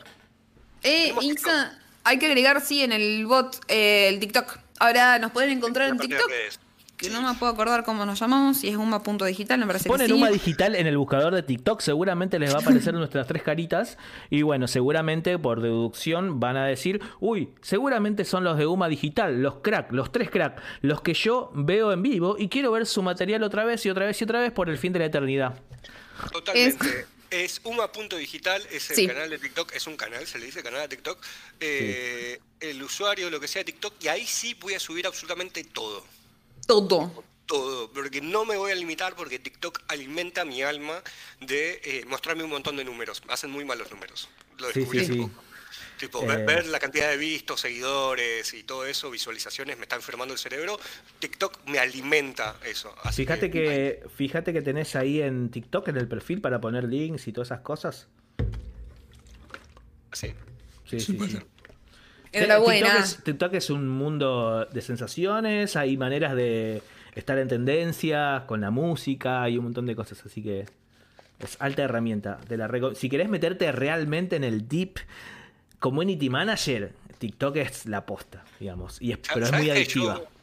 Eh, 0.83 1.13
Insta, 1.21 1.79
hay 2.03 2.19
que 2.19 2.25
agregar, 2.27 2.61
sí, 2.61 2.83
en 2.83 2.91
el 2.91 3.25
bot, 3.25 3.59
eh, 3.67 4.09
el 4.09 4.19
TikTok. 4.19 4.57
Ahora 4.79 5.17
nos 5.19 5.31
pueden 5.31 5.51
encontrar 5.51 5.89
en 5.89 5.97
TikTok, 5.97 6.29
redes. 6.29 6.59
Que 6.97 7.09
no 7.09 7.21
me 7.21 7.33
puedo 7.37 7.51
acordar 7.51 7.83
cómo 7.83 8.05
nos 8.05 8.19
llamamos, 8.19 8.57
si 8.57 8.69
es 8.69 8.75
uma.digital, 8.77 9.59
me 9.59 9.67
parece 9.67 9.89
Ponen 9.89 10.07
que 10.07 10.13
sí. 10.13 10.17
Uma 10.19 10.29
Digital 10.29 10.75
en 10.75 10.87
el 10.87 10.97
buscador 10.97 11.33
de 11.35 11.43
TikTok, 11.43 11.81
seguramente 11.81 12.39
les 12.39 12.53
va 12.53 12.59
a 12.59 12.61
aparecer 12.61 12.93
nuestras 12.95 13.27
tres 13.27 13.43
caritas. 13.43 13.97
Y 14.29 14.41
bueno, 14.43 14.67
seguramente 14.67 15.37
por 15.37 15.61
deducción 15.61 16.39
van 16.39 16.57
a 16.57 16.65
decir, 16.65 17.01
uy, 17.19 17.49
seguramente 17.61 18.23
son 18.25 18.43
los 18.43 18.57
de 18.57 18.65
Uma 18.65 18.87
Digital, 18.87 19.41
los 19.41 19.55
crack, 19.57 19.91
los 19.91 20.11
tres 20.11 20.29
crack, 20.29 20.61
los 20.81 21.01
que 21.01 21.13
yo 21.13 21.51
veo 21.53 21.91
en 21.91 22.01
vivo 22.01 22.35
y 22.39 22.47
quiero 22.49 22.71
ver 22.71 22.85
su 22.85 23.01
material 23.01 23.43
otra 23.43 23.65
vez 23.65 23.85
y 23.85 23.89
otra 23.89 24.05
vez 24.05 24.19
y 24.21 24.23
otra 24.23 24.39
vez 24.39 24.51
por 24.51 24.69
el 24.69 24.77
fin 24.77 24.93
de 24.93 24.99
la 24.99 25.05
eternidad. 25.05 25.59
Totalmente. 26.31 27.07
Es 27.31 27.59
uma.digital, 27.65 28.61
es 28.71 28.89
el 28.91 28.95
Sí. 28.95 29.07
canal 29.07 29.29
de 29.29 29.37
TikTok, 29.39 29.73
es 29.73 29.87
un 29.87 29.97
canal, 29.97 30.25
se 30.27 30.39
le 30.39 30.45
dice 30.45 30.63
canal 30.63 30.81
de 30.81 30.87
TikTok. 30.89 31.17
Eh, 31.59 32.39
El 32.61 32.81
usuario, 32.81 33.29
lo 33.29 33.39
que 33.39 33.47
sea 33.47 33.59
de 33.61 33.65
TikTok, 33.65 33.93
y 34.01 34.07
ahí 34.07 34.25
sí 34.25 34.55
voy 34.61 34.73
a 34.75 34.79
subir 34.79 35.05
absolutamente 35.05 35.63
todo. 35.65 36.03
Todo. 36.65 37.23
Todo, 37.45 37.91
porque 37.91 38.21
no 38.21 38.43
me 38.43 38.57
voy 38.57 38.71
a 38.71 38.75
limitar 38.75 39.15
porque 39.15 39.37
TikTok 39.37 39.83
alimenta 39.87 40.45
mi 40.45 40.63
alma 40.63 41.03
de 41.39 41.79
eh, 41.83 42.05
mostrarme 42.07 42.43
un 42.43 42.49
montón 42.49 42.75
de 42.75 42.83
números. 42.83 43.21
Me 43.27 43.33
hacen 43.33 43.51
muy 43.51 43.63
malos 43.63 43.91
números. 43.91 44.29
Lo 44.57 44.67
descubrí 44.67 45.05
sí. 45.05 45.29
Tipo, 45.99 46.23
Eh. 46.23 46.27
ver, 46.27 46.45
ver 46.45 46.65
la 46.67 46.79
cantidad 46.79 47.09
de 47.09 47.17
vistos, 47.17 47.61
seguidores 47.61 48.53
y 48.53 48.63
todo 48.63 48.85
eso, 48.85 49.09
visualizaciones, 49.11 49.77
me 49.77 49.83
está 49.83 49.95
enfermando 49.95 50.33
el 50.33 50.39
cerebro. 50.39 50.77
TikTok 51.19 51.59
me 51.67 51.79
alimenta 51.79 52.57
eso. 52.65 52.93
Así 53.03 53.23
Fíjate 53.23 53.49
que, 53.49 54.03
fíjate 54.15 54.51
que 54.51 54.61
tenés 54.61 54.95
ahí 54.95 55.21
en 55.21 55.49
TikTok 55.51 55.87
en 55.89 55.97
el 55.97 56.07
perfil 56.07 56.41
para 56.41 56.59
poner 56.59 56.83
links 56.85 57.27
y 57.27 57.31
todas 57.31 57.49
esas 57.49 57.61
cosas. 57.61 58.07
Así. 60.11 60.33
Sí, 60.89 60.99
sí, 60.99 61.17
sí. 61.29 61.39
Enhorabuena. 62.35 62.87
TikTok 62.87 63.03
es, 63.03 63.23
TikTok 63.23 63.53
es 63.53 63.69
un 63.69 63.87
mundo 63.87 64.65
de 64.65 64.81
sensaciones, 64.81 65.75
hay 65.75 65.97
maneras 65.97 66.35
de 66.35 66.81
estar 67.15 67.37
en 67.37 67.47
tendencia 67.47 68.43
con 68.47 68.61
la 68.61 68.71
música, 68.71 69.41
hay 69.43 69.57
un 69.57 69.65
montón 69.65 69.85
de 69.85 69.95
cosas, 69.95 70.23
así 70.25 70.41
que 70.43 70.65
es 71.39 71.57
alta 71.59 71.83
herramienta. 71.83 72.39
Te 72.47 72.57
la 72.57 72.69
si 72.95 73.09
querés 73.09 73.29
meterte 73.29 73.71
realmente 73.71 74.35
en 74.35 74.43
el 74.43 74.67
deep 74.67 74.99
community 75.79 76.29
manager, 76.29 76.93
TikTok 77.19 77.55
es 77.57 77.85
la 77.85 78.05
posta, 78.05 78.43
digamos, 78.59 79.01
y 79.01 79.11
es, 79.11 79.19
pero 79.33 79.45
es 79.45 79.49
¿Sabes 79.49 79.65
muy 79.65 79.71
adictiva. 79.71 80.15
yo- 80.19 80.34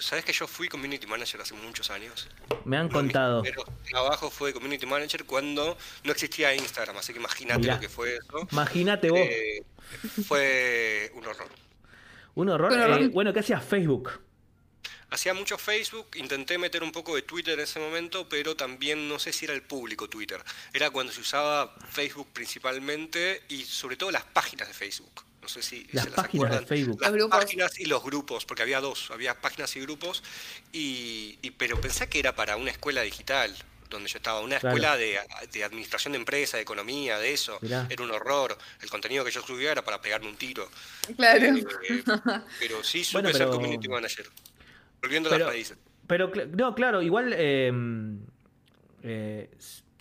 ¿Sabes 0.00 0.24
que 0.24 0.32
yo 0.32 0.46
fui 0.46 0.68
community 0.68 1.06
manager 1.06 1.40
hace 1.40 1.54
muchos 1.54 1.90
años? 1.90 2.28
Me 2.64 2.76
han 2.76 2.86
Uno 2.86 2.94
contado. 2.94 3.42
primeros 3.42 3.66
trabajos 3.88 4.32
fue 4.32 4.50
de 4.50 4.54
community 4.54 4.86
manager 4.86 5.24
cuando 5.24 5.76
no 6.04 6.12
existía 6.12 6.54
Instagram, 6.54 6.96
así 6.96 7.12
que 7.12 7.18
imagínate 7.18 7.66
lo 7.68 7.80
que 7.80 7.88
fue 7.88 8.16
eso. 8.16 8.46
Imagínate 8.52 9.10
vos, 9.10 9.18
Eh, 9.20 9.62
fue 10.26 11.10
un 11.14 11.26
horror. 11.26 11.48
un 12.34 12.48
horror. 12.48 12.72
eh, 13.02 13.08
bueno, 13.08 13.32
¿qué 13.32 13.40
hacía 13.40 13.60
Facebook? 13.60 14.10
Hacía 15.10 15.32
mucho 15.32 15.56
Facebook, 15.56 16.08
intenté 16.16 16.58
meter 16.58 16.82
un 16.82 16.92
poco 16.92 17.14
de 17.16 17.22
Twitter 17.22 17.54
en 17.54 17.60
ese 17.64 17.80
momento, 17.80 18.28
pero 18.28 18.54
también 18.56 19.08
no 19.08 19.18
sé 19.18 19.32
si 19.32 19.46
era 19.46 19.54
el 19.54 19.62
público 19.62 20.06
Twitter. 20.08 20.38
Era 20.74 20.90
cuando 20.90 21.12
se 21.14 21.22
usaba 21.22 21.74
Facebook 21.90 22.28
principalmente 22.34 23.42
y 23.48 23.62
sobre 23.64 23.96
todo 23.96 24.10
las 24.10 24.24
páginas 24.24 24.68
de 24.68 24.74
Facebook. 24.74 25.24
No 25.48 25.52
sé 25.54 25.62
si 25.62 25.86
Las 25.92 26.04
se 26.04 26.10
las 26.10 26.16
páginas 26.20 26.60
de. 26.60 26.66
Facebook. 26.66 27.00
Las 27.00 27.10
Los 27.10 27.18
grupos. 27.20 27.38
páginas 27.42 27.80
y 27.80 27.84
los 27.86 28.04
grupos, 28.04 28.44
porque 28.44 28.60
había 28.62 28.82
dos, 28.82 29.10
había 29.10 29.40
páginas 29.40 29.74
y 29.76 29.80
grupos, 29.80 30.22
y, 30.72 31.38
y- 31.40 31.52
pero 31.52 31.80
pensé 31.80 32.06
que 32.10 32.18
era 32.18 32.34
para 32.36 32.56
una 32.58 32.70
escuela 32.70 33.00
digital, 33.00 33.54
donde 33.88 34.10
yo 34.10 34.18
estaba, 34.18 34.40
una 34.40 34.58
Claro. 34.60 34.76
escuela 34.76 34.96
de, 34.98 35.18
de 35.50 35.64
administración 35.64 36.12
de 36.12 36.18
empresa, 36.18 36.58
de 36.58 36.64
economía, 36.64 37.18
de 37.18 37.32
eso. 37.32 37.56
Mirá. 37.62 37.86
Era 37.88 38.04
un 38.04 38.10
horror. 38.10 38.58
El 38.82 38.90
contenido 38.90 39.24
que 39.24 39.30
yo 39.30 39.40
subía 39.40 39.72
era 39.72 39.82
para 39.82 40.02
pegarme 40.02 40.28
un 40.28 40.36
tiro. 40.36 40.68
Claro. 41.16 41.46
Eh, 41.46 41.64
pero 42.60 42.84
sí 42.84 43.02
supe 43.04 43.22
Bueno, 43.22 43.28
ser 43.30 43.46
pero- 43.46 43.52
community 43.52 43.88
manager. 43.88 44.26
Volviendo 45.00 45.32
a 45.34 45.38
las 45.38 45.48
raíces. 45.48 45.78
Pero, 46.06 46.30
no, 46.58 46.74
claro, 46.74 47.00
igual 47.00 47.32
eh, 47.34 47.72
eh, 49.02 49.50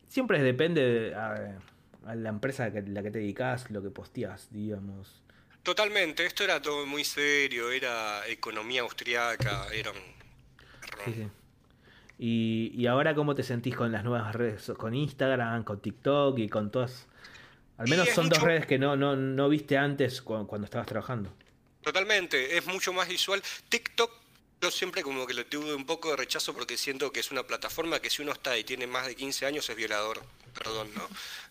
siempre 0.10 0.42
depende 0.44 0.82
de 0.82 1.16
a, 1.16 1.58
a 2.06 2.16
la 2.16 2.30
empresa 2.30 2.66
a 2.66 2.70
la 2.70 3.02
que 3.04 3.12
te 3.12 3.20
dedicas, 3.20 3.72
lo 3.72 3.82
que 3.82 3.90
posteas, 3.92 4.50
digamos. 4.52 5.24
Totalmente, 5.64 6.26
esto 6.26 6.44
era 6.44 6.62
todo 6.62 6.86
muy 6.86 7.04
serio, 7.04 7.72
era 7.72 8.26
economía 8.28 8.82
austriaca, 8.82 9.68
era 9.74 9.92
un... 9.92 9.98
Sí, 11.06 11.14
sí. 11.14 11.28
Y, 12.20 12.72
y 12.74 12.88
ahora, 12.88 13.14
¿cómo 13.14 13.36
te 13.36 13.44
sentís 13.44 13.76
con 13.76 13.92
las 13.92 14.04
nuevas 14.04 14.34
redes? 14.34 14.72
Con 14.78 14.96
Instagram, 14.96 15.64
con 15.64 15.82
TikTok 15.82 16.40
y 16.40 16.50
con 16.50 16.72
todas. 16.72 17.08
Al 17.78 17.88
menos 17.90 18.10
son 18.10 18.30
dos 18.30 18.42
redes 18.42 18.66
que 18.66 18.80
no, 18.80 18.96
no, 18.96 19.16
no 19.16 19.50
viste 19.50 19.78
antes 19.78 20.22
cu- 20.22 20.48
cuando, 20.48 20.66
estabas 20.66 20.88
trabajando. 20.88 21.32
Totalmente, 21.82 22.58
es 22.58 22.66
mucho 22.66 22.92
más 22.92 23.08
visual. 23.08 23.42
TikTok 23.70 24.12
Yo 24.60 24.72
siempre 24.72 25.04
como 25.04 25.28
que 25.28 25.36
lo 25.36 25.46
tuve 25.46 25.76
un 25.76 25.86
poco 25.86 26.10
de 26.10 26.16
rechazo 26.18 26.52
porque 26.54 26.78
siento 26.78 27.12
que 27.12 27.20
es 27.20 27.30
una 27.30 27.46
plataforma 27.46 28.00
que 28.02 28.10
si 28.10 28.24
uno 28.24 28.32
está 28.32 28.58
y 28.58 28.64
tiene 28.64 28.88
más 28.88 29.06
de 29.06 29.16
15 29.16 29.46
años 29.46 29.70
es 29.70 29.76
violador, 29.76 30.24
perdón, 30.56 30.90
¿no? 30.96 31.08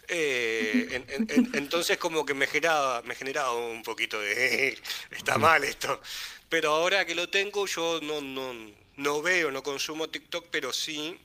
Eh, 0.09 0.89
en- 0.91 1.07
en- 1.11 1.31
en- 1.31 1.51
entonces 1.55 1.99
como 1.99 2.27
que 2.27 2.35
me 2.35 2.47
generaba, 2.49 3.03
me 3.03 3.15
generaba 3.15 3.55
un 3.55 3.83
poquito 3.85 4.21
de, 4.21 4.77
está 5.13 5.39
mal 5.39 5.63
esto. 5.63 6.01
Pero 6.49 6.71
ahora 6.73 7.05
que 7.05 7.15
lo 7.15 7.29
tengo 7.29 7.67
yo 7.67 8.01
no, 8.03 8.21
no, 8.21 8.53
no 8.97 9.23
veo, 9.23 9.53
no 9.53 9.63
consumo 9.63 10.09
TikTok, 10.09 10.47
pero 10.51 10.73
sí 10.73 11.17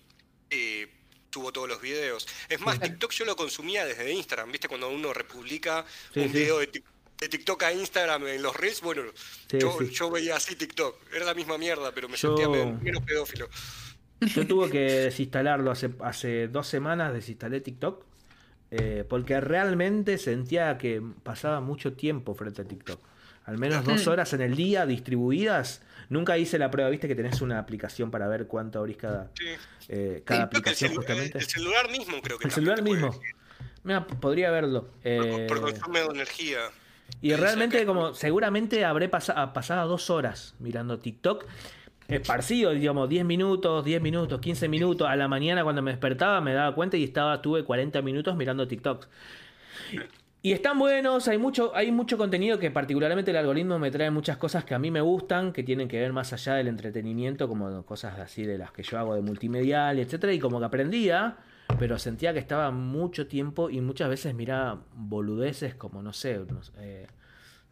eh, 0.51 0.87
subo 1.33 1.51
todos 1.51 1.67
los 1.67 1.81
videos. 1.81 2.27
Es 2.49 2.59
más, 2.59 2.79
TikTok 2.79 3.11
yo 3.11 3.25
lo 3.25 3.35
consumía 3.35 3.85
desde 3.85 4.11
Instagram, 4.11 4.51
¿viste? 4.51 4.67
Cuando 4.67 4.87
uno 4.89 5.13
republica 5.13 5.83
Sí, 6.13 6.19
un 6.19 6.27
sí. 6.27 6.33
video 6.33 6.59
de, 6.59 6.71
Tik- 6.71 6.83
de 7.21 7.29
TikTok 7.29 7.61
a 7.63 7.71
Instagram 7.71 8.27
en 8.27 8.41
los 8.41 8.55
Reels, 8.57 8.81
bueno, 8.81 9.03
Sí, 9.47 9.59
yo, 9.59 9.77
sí. 9.79 9.89
yo 9.91 10.09
veía 10.09 10.35
así 10.35 10.55
TikTok. 10.55 10.95
Era 11.15 11.23
la 11.25 11.35
misma 11.35 11.55
mierda, 11.59 11.91
pero 11.93 12.09
me 12.09 12.17
Yo- 12.17 12.35
sentía 12.35 12.49
men- 12.49 12.81
menos 12.81 13.03
pedófilo. 13.03 13.47
Yo 14.21 14.47
tuve 14.47 14.71
que 14.71 14.79
desinstalarlo 15.11 15.69
hace, 15.69 15.91
hace 16.01 16.47
dos 16.47 16.67
semanas, 16.67 17.13
desinstalé 17.13 17.61
TikTok, 17.61 18.03
eh, 18.71 19.05
porque 19.07 19.39
realmente 19.39 20.17
sentía 20.17 20.79
que 20.79 20.99
pasaba 21.21 21.61
mucho 21.61 21.93
tiempo 21.93 22.33
frente 22.33 22.63
a 22.63 22.65
TikTok. 22.65 22.99
Al 23.45 23.59
menos 23.59 23.85
dos 23.85 24.07
horas 24.07 24.33
en 24.33 24.41
el 24.41 24.55
día 24.55 24.85
distribuidas. 24.87 25.81
Nunca 26.09 26.37
hice 26.39 26.57
la 26.57 26.71
prueba, 26.71 26.89
viste 26.89 27.07
que 27.07 27.15
tenés 27.15 27.41
una 27.41 27.59
aplicación 27.59 28.09
para 28.11 28.27
ver 28.27 28.47
cuánto 28.47 28.79
abrís 28.79 28.97
cada, 28.97 29.29
Sí. 29.37 29.45
eh, 29.89 30.21
cada 30.25 30.39
el, 30.41 30.45
aplicación 30.47 30.91
celu- 30.91 30.95
justamente. 30.97 31.37
el 31.37 31.45
celular 31.47 31.89
mismo 31.91 32.19
creo 32.21 32.37
que 32.39 32.47
El 32.47 32.51
celular 32.51 32.81
mismo. 32.81 33.19
Mira, 33.83 34.05
podría 34.07 34.49
verlo. 34.51 34.87
por- 34.87 34.91
Eh, 35.03 35.45
por 35.47 35.61
consumo 35.61 35.93
de 35.97 36.05
energía. 36.05 36.59
Y 37.21 37.33
realmente 37.33 37.85
como 37.85 38.13
seguramente 38.13 38.85
habré 38.85 39.09
pasa- 39.09 39.53
pasado 39.53 39.89
dos 39.89 40.09
horas 40.09 40.55
mirando 40.59 40.99
TikTok. 40.99 41.45
Esparcido, 42.07 42.71
digamos, 42.71 43.07
10 43.07 43.23
minutos, 43.23 43.85
10 43.85 44.01
minutos, 44.01 44.41
15 44.41 44.67
minutos. 44.67 45.07
A 45.07 45.15
la 45.15 45.27
mañana 45.29 45.63
cuando 45.63 45.81
me 45.81 45.91
despertaba 45.91 46.41
me 46.41 46.53
daba 46.53 46.75
cuenta 46.75 46.97
y 46.97 47.03
estaba, 47.05 47.41
tuve 47.41 47.63
40 47.63 48.01
minutos 48.01 48.35
mirando 48.35 48.67
TikTok. 48.67 49.07
Y 50.43 50.53
están 50.53 50.79
buenos, 50.79 51.27
hay 51.27 51.37
mucho, 51.37 51.71
hay 51.75 51.91
mucho 51.91 52.17
contenido 52.17 52.57
que 52.57 52.71
particularmente 52.71 53.29
el 53.29 53.37
algoritmo 53.37 53.77
me 53.77 53.91
trae 53.91 54.09
muchas 54.09 54.37
cosas 54.37 54.65
que 54.65 54.73
a 54.73 54.79
mí 54.79 54.89
me 54.89 54.99
gustan, 54.99 55.53
que 55.53 55.61
tienen 55.63 55.87
que 55.87 55.99
ver 56.01 56.11
más 56.13 56.33
allá 56.33 56.55
del 56.55 56.67
entretenimiento, 56.67 57.47
como 57.47 57.85
cosas 57.85 58.17
así 58.19 58.43
de 58.43 58.57
las 58.57 58.71
que 58.71 58.81
yo 58.81 58.97
hago 58.97 59.13
de 59.13 59.21
multimedial, 59.21 59.99
etcétera, 59.99 60.33
y 60.33 60.39
como 60.39 60.59
que 60.59 60.65
aprendía, 60.65 61.37
pero 61.79 61.97
sentía 61.99 62.33
que 62.33 62.39
estaba 62.39 62.71
mucho 62.71 63.27
tiempo 63.27 63.69
y 63.69 63.81
muchas 63.81 64.09
veces 64.09 64.33
miraba 64.35 64.83
boludeces 64.93 65.75
como, 65.75 66.01
no 66.01 66.13
sé, 66.13 66.37
no, 66.49 66.61
sé, 66.63 66.71
eh, 66.77 67.07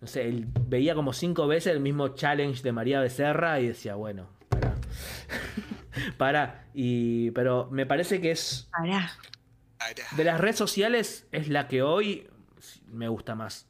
no 0.02 0.08
sé, 0.08 0.28
el- 0.28 0.48
veía 0.68 0.96
como 0.96 1.14
cinco 1.14 1.48
veces 1.48 1.74
el 1.74 1.80
mismo 1.80 2.10
challenge 2.10 2.62
de 2.64 2.72
María 2.72 3.00
Becerra 3.02 3.60
y 3.60 3.68
decía, 3.68 3.96
bueno, 3.96 4.30
para. 4.50 4.76
para. 6.18 6.66
Y, 6.74 7.32
pero 7.32 7.68
me 7.72 7.86
parece 7.86 8.22
que 8.22 8.32
es 8.32 8.68
Pará. 8.72 9.12
Ara. 9.80 10.04
de 10.16 10.24
las 10.24 10.40
redes 10.40 10.58
sociales 10.58 11.28
es 11.32 11.48
la 11.50 11.68
que 11.68 11.82
hoy 11.84 12.28
me 12.88 13.08
gusta 13.08 13.36
más. 13.36 13.68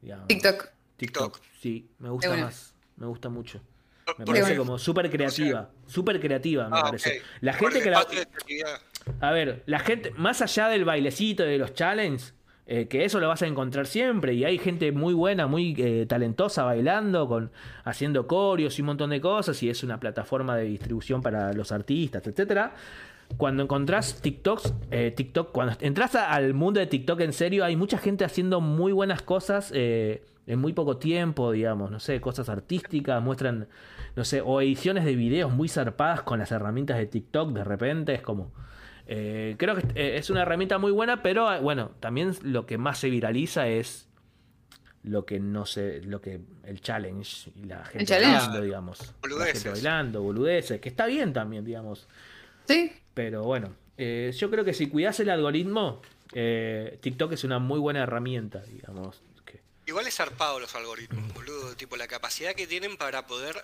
digamos. 0.00 0.28
TikTok. 0.28 0.68
TikTok, 0.96 1.40
sí, 1.60 1.90
me 1.98 2.10
gusta 2.10 2.36
más. 2.36 2.74
Me 2.96 3.06
gusta 3.06 3.28
mucho. 3.28 3.60
Me 4.18 4.24
parece 4.26 4.44
bueno. 4.48 4.64
como 4.64 4.78
súper 4.78 5.10
creativa. 5.10 5.70
Súper 5.86 6.20
creativa, 6.20 6.68
me 6.68 6.78
Ah, 6.78 6.82
parece. 6.82 7.22
La 7.40 7.52
gente 7.54 7.80
que 7.82 7.90
la. 7.90 8.06
A 9.20 9.30
ver, 9.30 9.62
la 9.66 9.78
gente, 9.78 10.12
más 10.16 10.42
allá 10.42 10.68
del 10.68 10.84
bailecito 10.84 11.42
de 11.42 11.58
los 11.58 11.74
challenges, 11.74 12.34
eh, 12.66 12.86
que 12.86 13.04
eso 13.04 13.18
lo 13.18 13.28
vas 13.28 13.42
a 13.42 13.46
encontrar 13.46 13.86
siempre, 13.86 14.34
y 14.34 14.44
hay 14.44 14.56
gente 14.56 14.92
muy 14.92 15.14
buena, 15.14 15.46
muy 15.46 15.74
eh, 15.78 16.06
talentosa 16.06 16.62
bailando, 16.64 17.26
con, 17.26 17.50
haciendo 17.84 18.26
coreos 18.26 18.78
y 18.78 18.82
un 18.82 18.86
montón 18.86 19.10
de 19.10 19.20
cosas, 19.20 19.60
y 19.62 19.68
es 19.68 19.82
una 19.82 19.98
plataforma 19.98 20.56
de 20.56 20.64
distribución 20.64 21.22
para 21.22 21.52
los 21.52 21.72
artistas, 21.72 22.26
etcétera. 22.26 22.74
Cuando 23.36 23.64
encontrás 23.64 24.20
TikToks, 24.22 24.74
eh, 24.90 25.10
TikTok, 25.10 25.52
cuando 25.52 25.76
entras 25.80 26.14
al 26.14 26.54
mundo 26.54 26.80
de 26.80 26.86
TikTok 26.86 27.20
en 27.20 27.32
serio, 27.32 27.64
hay 27.64 27.76
mucha 27.76 27.98
gente 27.98 28.24
haciendo 28.24 28.60
muy 28.60 28.92
buenas 28.92 29.22
cosas 29.22 29.72
en 29.72 30.20
muy 30.58 30.72
poco 30.72 30.98
tiempo, 30.98 31.50
digamos, 31.50 31.90
no 31.90 31.98
sé, 31.98 32.20
cosas 32.20 32.48
artísticas, 32.48 33.22
muestran, 33.22 33.68
no 34.16 34.24
sé, 34.24 34.40
o 34.40 34.60
ediciones 34.60 35.04
de 35.04 35.16
videos 35.16 35.50
muy 35.52 35.68
zarpadas 35.68 36.22
con 36.22 36.38
las 36.38 36.52
herramientas 36.52 36.98
de 36.98 37.06
TikTok, 37.06 37.52
de 37.52 37.64
repente 37.64 38.14
es 38.14 38.22
como... 38.22 38.52
eh, 39.06 39.54
creo 39.58 39.74
que 39.76 39.82
eh, 39.94 40.16
es 40.18 40.30
una 40.30 40.42
herramienta 40.42 40.78
muy 40.78 40.92
buena, 40.92 41.22
pero 41.22 41.52
eh, 41.52 41.60
bueno, 41.60 41.92
también 42.00 42.34
lo 42.42 42.66
que 42.66 42.78
más 42.78 42.98
se 42.98 43.10
viraliza 43.10 43.68
es 43.68 44.08
lo 45.04 45.26
que 45.26 45.40
no 45.40 45.66
sé, 45.66 46.00
lo 46.02 46.20
que 46.20 46.40
el 46.64 46.80
challenge 46.80 47.50
y 47.56 47.64
la 47.64 47.84
gente 47.84 48.12
bailando, 48.14 48.60
digamos. 48.62 49.00
La 49.00 49.14
Boludeces. 49.22 49.52
gente 49.54 49.70
bailando, 49.70 50.22
boludeces, 50.22 50.80
que 50.80 50.88
está 50.88 51.06
bien 51.06 51.32
también, 51.32 51.64
digamos. 51.64 52.06
Sí. 52.68 52.92
Pero 53.14 53.42
bueno, 53.42 53.74
eh, 53.98 54.32
yo 54.36 54.48
creo 54.50 54.64
que 54.64 54.72
si 54.74 54.88
cuidas 54.88 55.18
el 55.20 55.30
algoritmo, 55.30 56.00
eh, 56.32 56.98
TikTok 57.02 57.32
es 57.32 57.42
una 57.44 57.58
muy 57.58 57.80
buena 57.80 58.04
herramienta, 58.04 58.62
digamos. 58.62 59.20
que- 59.44 59.60
Igual 59.86 60.06
es 60.06 60.14
zarpado 60.14 60.60
los 60.60 60.74
algoritmos, 60.76 61.34
boludo. 61.34 61.74
Tipo, 61.74 61.96
la 61.96 62.06
capacidad 62.06 62.54
que 62.54 62.68
tienen 62.68 62.96
para 62.96 63.26
poder 63.26 63.56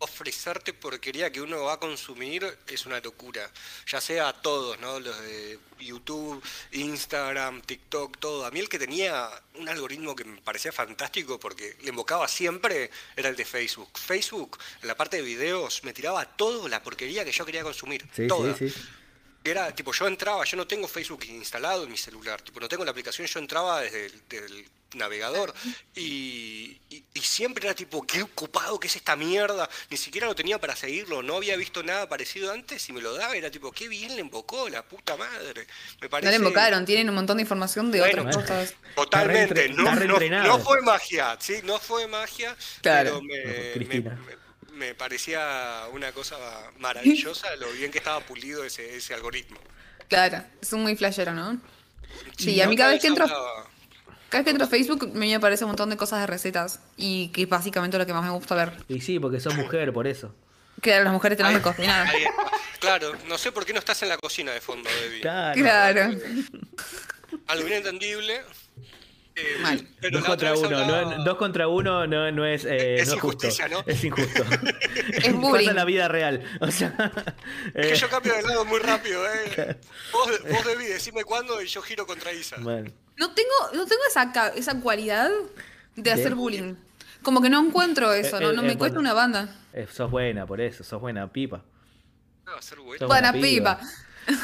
ofrecerte 0.00 0.72
porquería 0.72 1.30
que 1.30 1.40
uno 1.40 1.64
va 1.64 1.74
a 1.74 1.78
consumir 1.78 2.46
es 2.66 2.86
una 2.86 3.00
locura. 3.00 3.50
Ya 3.86 4.00
sea 4.00 4.32
todos, 4.32 4.78
¿no? 4.80 4.98
Los 4.98 5.20
de 5.22 5.58
YouTube, 5.78 6.42
Instagram, 6.72 7.62
TikTok, 7.62 8.18
todo. 8.18 8.44
A 8.44 8.50
mí 8.50 8.60
el 8.60 8.68
que 8.68 8.78
tenía 8.78 9.30
un 9.54 9.68
algoritmo 9.68 10.16
que 10.16 10.24
me 10.24 10.40
parecía 10.40 10.72
fantástico 10.72 11.38
porque 11.38 11.76
le 11.82 11.90
invocaba 11.90 12.28
siempre 12.28 12.90
era 13.16 13.28
el 13.28 13.36
de 13.36 13.44
Facebook. 13.44 13.90
Facebook, 13.98 14.58
en 14.82 14.88
la 14.88 14.96
parte 14.96 15.18
de 15.18 15.22
videos, 15.22 15.84
me 15.84 15.92
tiraba 15.92 16.24
todo 16.24 16.68
la 16.68 16.82
porquería 16.82 17.24
que 17.24 17.32
yo 17.32 17.44
quería 17.44 17.62
consumir. 17.62 18.06
Sí, 18.14 18.26
toda. 18.26 18.56
sí, 18.56 18.70
sí. 18.70 18.80
Era, 19.42 19.74
tipo, 19.74 19.92
yo 19.92 20.06
entraba, 20.06 20.44
yo 20.44 20.56
no 20.56 20.66
tengo 20.66 20.86
Facebook 20.86 21.24
instalado 21.28 21.84
en 21.84 21.90
mi 21.90 21.96
celular, 21.96 22.42
tipo, 22.42 22.60
no 22.60 22.68
tengo 22.68 22.84
la 22.84 22.90
aplicación, 22.90 23.26
yo 23.26 23.38
entraba 23.40 23.80
desde 23.80 24.06
el 24.06 24.68
navegador 24.94 25.54
y, 25.94 26.78
y- 26.90 27.04
y 27.14 27.20
siempre 27.20 27.64
era 27.66 27.74
tipo, 27.74 28.04
qué 28.06 28.22
ocupado 28.22 28.78
que 28.80 28.88
es 28.88 28.96
esta 28.96 29.14
mierda, 29.16 29.68
ni 29.88 29.96
siquiera 29.96 30.26
lo 30.26 30.34
tenía 30.34 30.58
para 30.58 30.74
seguirlo, 30.76 31.22
no 31.22 31.36
había 31.36 31.56
visto 31.56 31.82
nada 31.82 32.08
parecido 32.08 32.52
antes 32.52 32.88
y 32.88 32.92
me 32.92 33.00
lo 33.00 33.14
daba, 33.14 33.36
era 33.36 33.50
tipo, 33.50 33.70
qué 33.72 33.88
bien 33.88 34.14
le 34.16 34.20
invocó, 34.20 34.68
la 34.68 34.82
puta 34.82 35.16
madre. 35.16 35.66
Me 36.00 36.06
No 36.06 36.10
parece... 36.10 36.30
le 36.32 36.36
invocaron, 36.36 36.84
tienen 36.84 37.08
un 37.08 37.14
montón 37.14 37.36
de 37.36 37.42
información 37.42 37.90
de 37.92 38.00
Bueno, 38.00 38.22
otras 38.22 38.36
cosas. 38.36 38.74
Totalmente, 38.96 39.68
no, 39.70 39.94
no- 39.94 40.18
no 40.18 40.58
fue 40.58 40.82
magia, 40.82 41.36
sí, 41.40 41.60
no 41.64 41.78
fue 41.78 42.06
magia, 42.08 42.56
Claro. 42.82 43.20
pero 43.26 44.14
No 44.16 44.22
me- 44.22 44.39
me 44.80 44.94
parecía 44.94 45.84
una 45.92 46.10
cosa 46.12 46.36
maravillosa 46.78 47.54
lo 47.56 47.70
bien 47.72 47.90
que 47.92 47.98
estaba 47.98 48.20
pulido 48.20 48.64
ese, 48.64 48.96
ese 48.96 49.14
algoritmo. 49.14 49.58
Claro, 50.08 50.42
es 50.60 50.72
un 50.72 50.82
muy 50.82 50.96
flashero, 50.96 51.32
¿no? 51.34 51.60
Sí, 52.36 52.52
Y 52.54 52.60
a 52.62 52.66
mí 52.68 52.74
cada 52.76 52.90
vez 52.90 53.00
que 53.00 53.06
entro, 53.06 53.24
hablaba- 53.26 53.66
cada 54.28 54.40
vez 54.40 54.44
que 54.44 54.50
entro 54.50 54.66
a 54.66 54.68
Facebook 54.68 55.12
me 55.14 55.32
aparece 55.34 55.62
un 55.64 55.68
montón 55.70 55.90
de 55.90 55.96
cosas 55.96 56.20
de 56.20 56.26
recetas 56.26 56.80
y 56.96 57.28
que 57.28 57.42
es 57.42 57.48
básicamente 57.48 57.96
lo 57.98 58.06
que 58.06 58.12
más 58.12 58.24
me 58.24 58.30
gusta 58.30 58.54
ver. 58.56 58.72
Y 58.88 59.00
sí, 59.00 59.20
porque 59.20 59.38
sos 59.38 59.54
mujer, 59.54 59.92
por 59.92 60.06
eso. 60.08 60.34
Que 60.82 60.98
las 60.98 61.12
mujeres 61.12 61.36
tenemos 61.36 61.58
que 61.58 61.62
cocinar. 61.62 62.08
Claro, 62.80 63.12
no 63.28 63.36
sé 63.38 63.52
por 63.52 63.64
qué 63.66 63.72
no 63.74 63.78
estás 63.78 64.02
en 64.02 64.08
la 64.08 64.16
cocina 64.16 64.50
de 64.52 64.60
fondo, 64.62 64.88
Debbie. 65.02 65.20
Claro. 65.20 65.60
Claro. 65.60 66.10
Algo 67.46 67.68
inentendible. 67.68 68.40
Eh, 69.40 69.58
Mal. 69.62 69.86
pero 70.00 70.18
Dos 70.18 70.26
contra 70.26 70.54
uno, 70.54 70.78
hablaba- 70.78 71.16
no, 71.16 71.24
dos 71.24 71.36
contra 71.36 71.68
uno 71.68 72.06
no, 72.06 72.30
no 72.32 72.46
es, 72.46 72.64
eh, 72.64 72.96
Es 72.96 73.08
no 73.08 73.14
injusticia, 73.14 73.66
justo. 73.68 73.82
¿no? 73.86 73.92
Es 73.92 74.04
injusto. 74.04 74.42
Es 75.22 75.32
bullying. 75.34 75.52
Pasa 75.52 75.70
en 75.70 75.76
la 75.76 75.84
vida 75.84 76.08
real. 76.08 76.42
O 76.60 76.70
sea, 76.70 76.94
Es 77.74 77.86
eh, 77.86 77.88
que 77.92 77.96
yo 77.96 78.08
cambio 78.08 78.34
de 78.34 78.42
lado 78.42 78.64
muy 78.64 78.78
rápido, 78.80 79.22
¿eh? 79.26 79.76
Vos, 80.12 80.28
vos 80.50 80.64
Debbie, 80.66 80.88
decime 80.88 81.24
cuándo 81.24 81.60
y 81.62 81.66
yo 81.66 81.82
giro 81.82 82.06
contra 82.06 82.32
Isa. 82.32 82.56
No 82.58 83.34
tengo, 83.34 83.54
no 83.74 83.86
tengo 83.86 84.02
esa, 84.08 84.48
esa 84.56 84.80
cualidad 84.80 85.30
de 85.96 86.02
¿De? 86.02 86.12
hacer 86.12 86.34
bullying. 86.34 86.74
Como 87.22 87.42
que 87.42 87.50
no 87.50 87.60
encuentro 87.60 88.12
eso, 88.14 88.38
Eh, 88.38 88.40
no, 88.40 88.50
eh, 88.50 88.54
no 88.56 88.62
eh, 88.62 88.66
me 88.66 88.78
cuesta 88.78 88.94
bueno. 88.98 89.10
una 89.10 89.12
banda. 89.12 89.56
Eh, 89.74 89.86
sos 89.92 90.10
buena 90.10 90.46
por 90.46 90.60
eso, 90.60 90.82
sos 90.84 91.00
buena 91.00 91.30
pipa. 91.30 91.62
No, 92.46 92.62
ser 92.62 92.78
bueno. 92.80 92.98
Sos 92.98 93.08
Buena 93.08 93.32
pipa. 93.32 93.78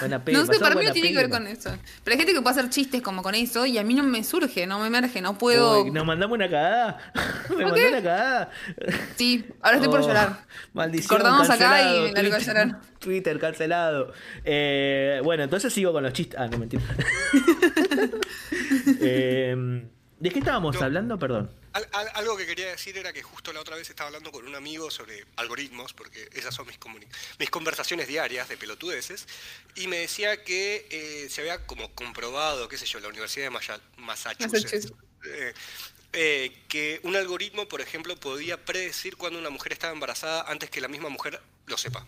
Buena. 0.01 0.23
No 0.33 0.47
sé, 0.47 0.59
para 0.59 0.75
mí 0.75 0.85
no 0.85 0.93
tiene 0.93 1.11
que 1.11 1.17
ver 1.17 1.31
con 1.31 1.47
eso. 1.47 1.71
Pero 2.03 2.13
hay 2.15 2.19
gente 2.19 2.33
que 2.35 2.41
puede 2.43 2.59
hacer 2.59 2.71
chistes 2.71 3.03
como 3.03 3.23
con 3.23 3.35
eso 3.35 3.65
y 3.67 3.79
a 3.79 3.85
mí 3.85 3.95
no 3.95 4.03
me 4.03 4.25
surge, 4.25 4.67
no 4.67 4.79
me 4.81 4.87
emerge, 4.89 5.21
no 5.21 5.39
puedo. 5.39 5.83
Uy, 5.85 5.91
¿Nos 5.91 6.05
mandamos 6.07 6.35
una 6.37 6.49
cagada? 6.51 6.99
¿Me 7.57 7.65
mandó 7.65 7.81
una 7.89 8.03
cagada? 8.03 8.51
Sí, 9.17 9.45
ahora 9.61 9.77
estoy 9.77 9.91
por 9.91 10.01
Oh, 10.01 10.07
llorar. 10.09 10.41
Maldición. 10.73 11.09
Cortamos 11.19 11.49
acá 11.51 11.83
y 11.83 12.01
me 12.01 12.13
largo 12.13 12.35
a 12.35 12.39
Twitter- 12.39 12.47
llorar. 12.47 12.81
Twitter 12.99 13.39
cancelado. 13.39 14.13
Eh, 14.45 15.21
bueno, 15.23 15.45
entonces 15.45 15.73
sigo 15.73 15.93
con 15.93 16.03
los 16.03 16.13
chistes. 16.13 16.39
Ah, 16.41 16.49
no, 16.49 16.59
mentira. 16.59 16.83
Eh, 19.01 19.87
¿De 20.19 20.31
qué 20.31 20.39
estábamos 20.39 20.75
No. 20.77 20.83
hablando? 20.85 21.19
Perdón. 21.19 21.51
Al- 21.75 21.89
al- 21.93 22.11
algo 22.15 22.37
que 22.39 22.47
quería 22.47 22.69
decir 22.69 22.97
era 22.97 23.13
que 23.13 23.23
justo 23.23 23.53
la 23.53 23.61
otra 23.61 23.77
vez 23.77 23.91
estaba 23.91 24.09
hablando 24.09 24.33
con 24.33 24.47
un 24.47 24.55
amigo 24.55 24.91
sobre 24.91 25.27
algoritmos, 25.37 25.93
porque 25.93 26.29
esas 26.33 26.55
son 26.55 26.67
mis, 26.67 26.79
mis 27.39 27.51
conversaciones 27.51 28.09
diarias 28.09 28.49
de 28.49 28.57
pelotudeces, 28.57 29.27
y 29.75 29.87
me 29.89 29.99
decía 29.99 30.43
que 30.43 30.87
eh, 30.91 31.29
se 31.29 31.43
había 31.43 31.67
como 31.67 31.93
comprobado, 31.95 32.67
qué 32.69 32.79
sé 32.79 32.87
yo, 32.87 32.99
la 33.01 33.09
Universidad 33.09 33.45
de 33.47 33.51
Maya- 33.51 33.81
Massachusetts, 33.99 34.65
Massachusetts. 34.65 34.93
eh, 35.27 35.53
eh, 36.15 36.63
que 36.69 36.99
un 37.03 37.15
algoritmo, 37.15 37.69
por 37.69 37.83
ejemplo, 37.83 38.17
podía 38.17 38.65
predecir 38.65 39.17
cuando 39.19 39.39
una 39.39 39.51
mujer 39.51 39.75
estaba 39.75 39.93
embarazada 39.93 40.51
antes 40.51 40.71
que 40.71 40.81
la 40.81 40.89
misma 40.89 41.11
mujer 41.11 41.43
lo 41.67 41.77
sepa. 41.77 42.07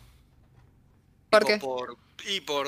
¿Por 1.28 1.44
qué? 1.44 1.58
Por, 1.58 1.98
y 2.24 2.40
por, 2.40 2.66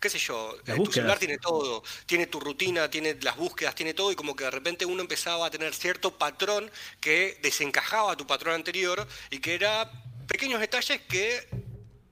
qué 0.00 0.10
sé 0.10 0.18
yo, 0.18 0.56
Las 0.66 0.78
eh, 0.78 0.82
tu 0.82 0.92
celular 0.92 1.18
tiene 1.18 1.38
todo, 1.38 1.82
tiene 2.06 2.26
tu 2.26 2.40
rutina, 2.40 2.90
tiene 2.90 3.16
las 3.22 3.36
búsquedas, 3.36 3.74
tiene 3.74 3.94
todo, 3.94 4.12
y 4.12 4.16
como 4.16 4.36
que 4.36 4.44
de 4.44 4.50
repente 4.50 4.84
uno 4.84 5.00
empezaba 5.00 5.46
a 5.46 5.50
tener 5.50 5.74
cierto 5.74 6.16
patrón 6.16 6.70
que 7.00 7.38
desencajaba 7.42 8.12
a 8.12 8.16
tu 8.16 8.26
patrón 8.26 8.54
anterior 8.54 9.06
y 9.30 9.38
que 9.38 9.54
era 9.54 9.90
pequeños 10.26 10.60
detalles 10.60 11.00
que 11.02 11.48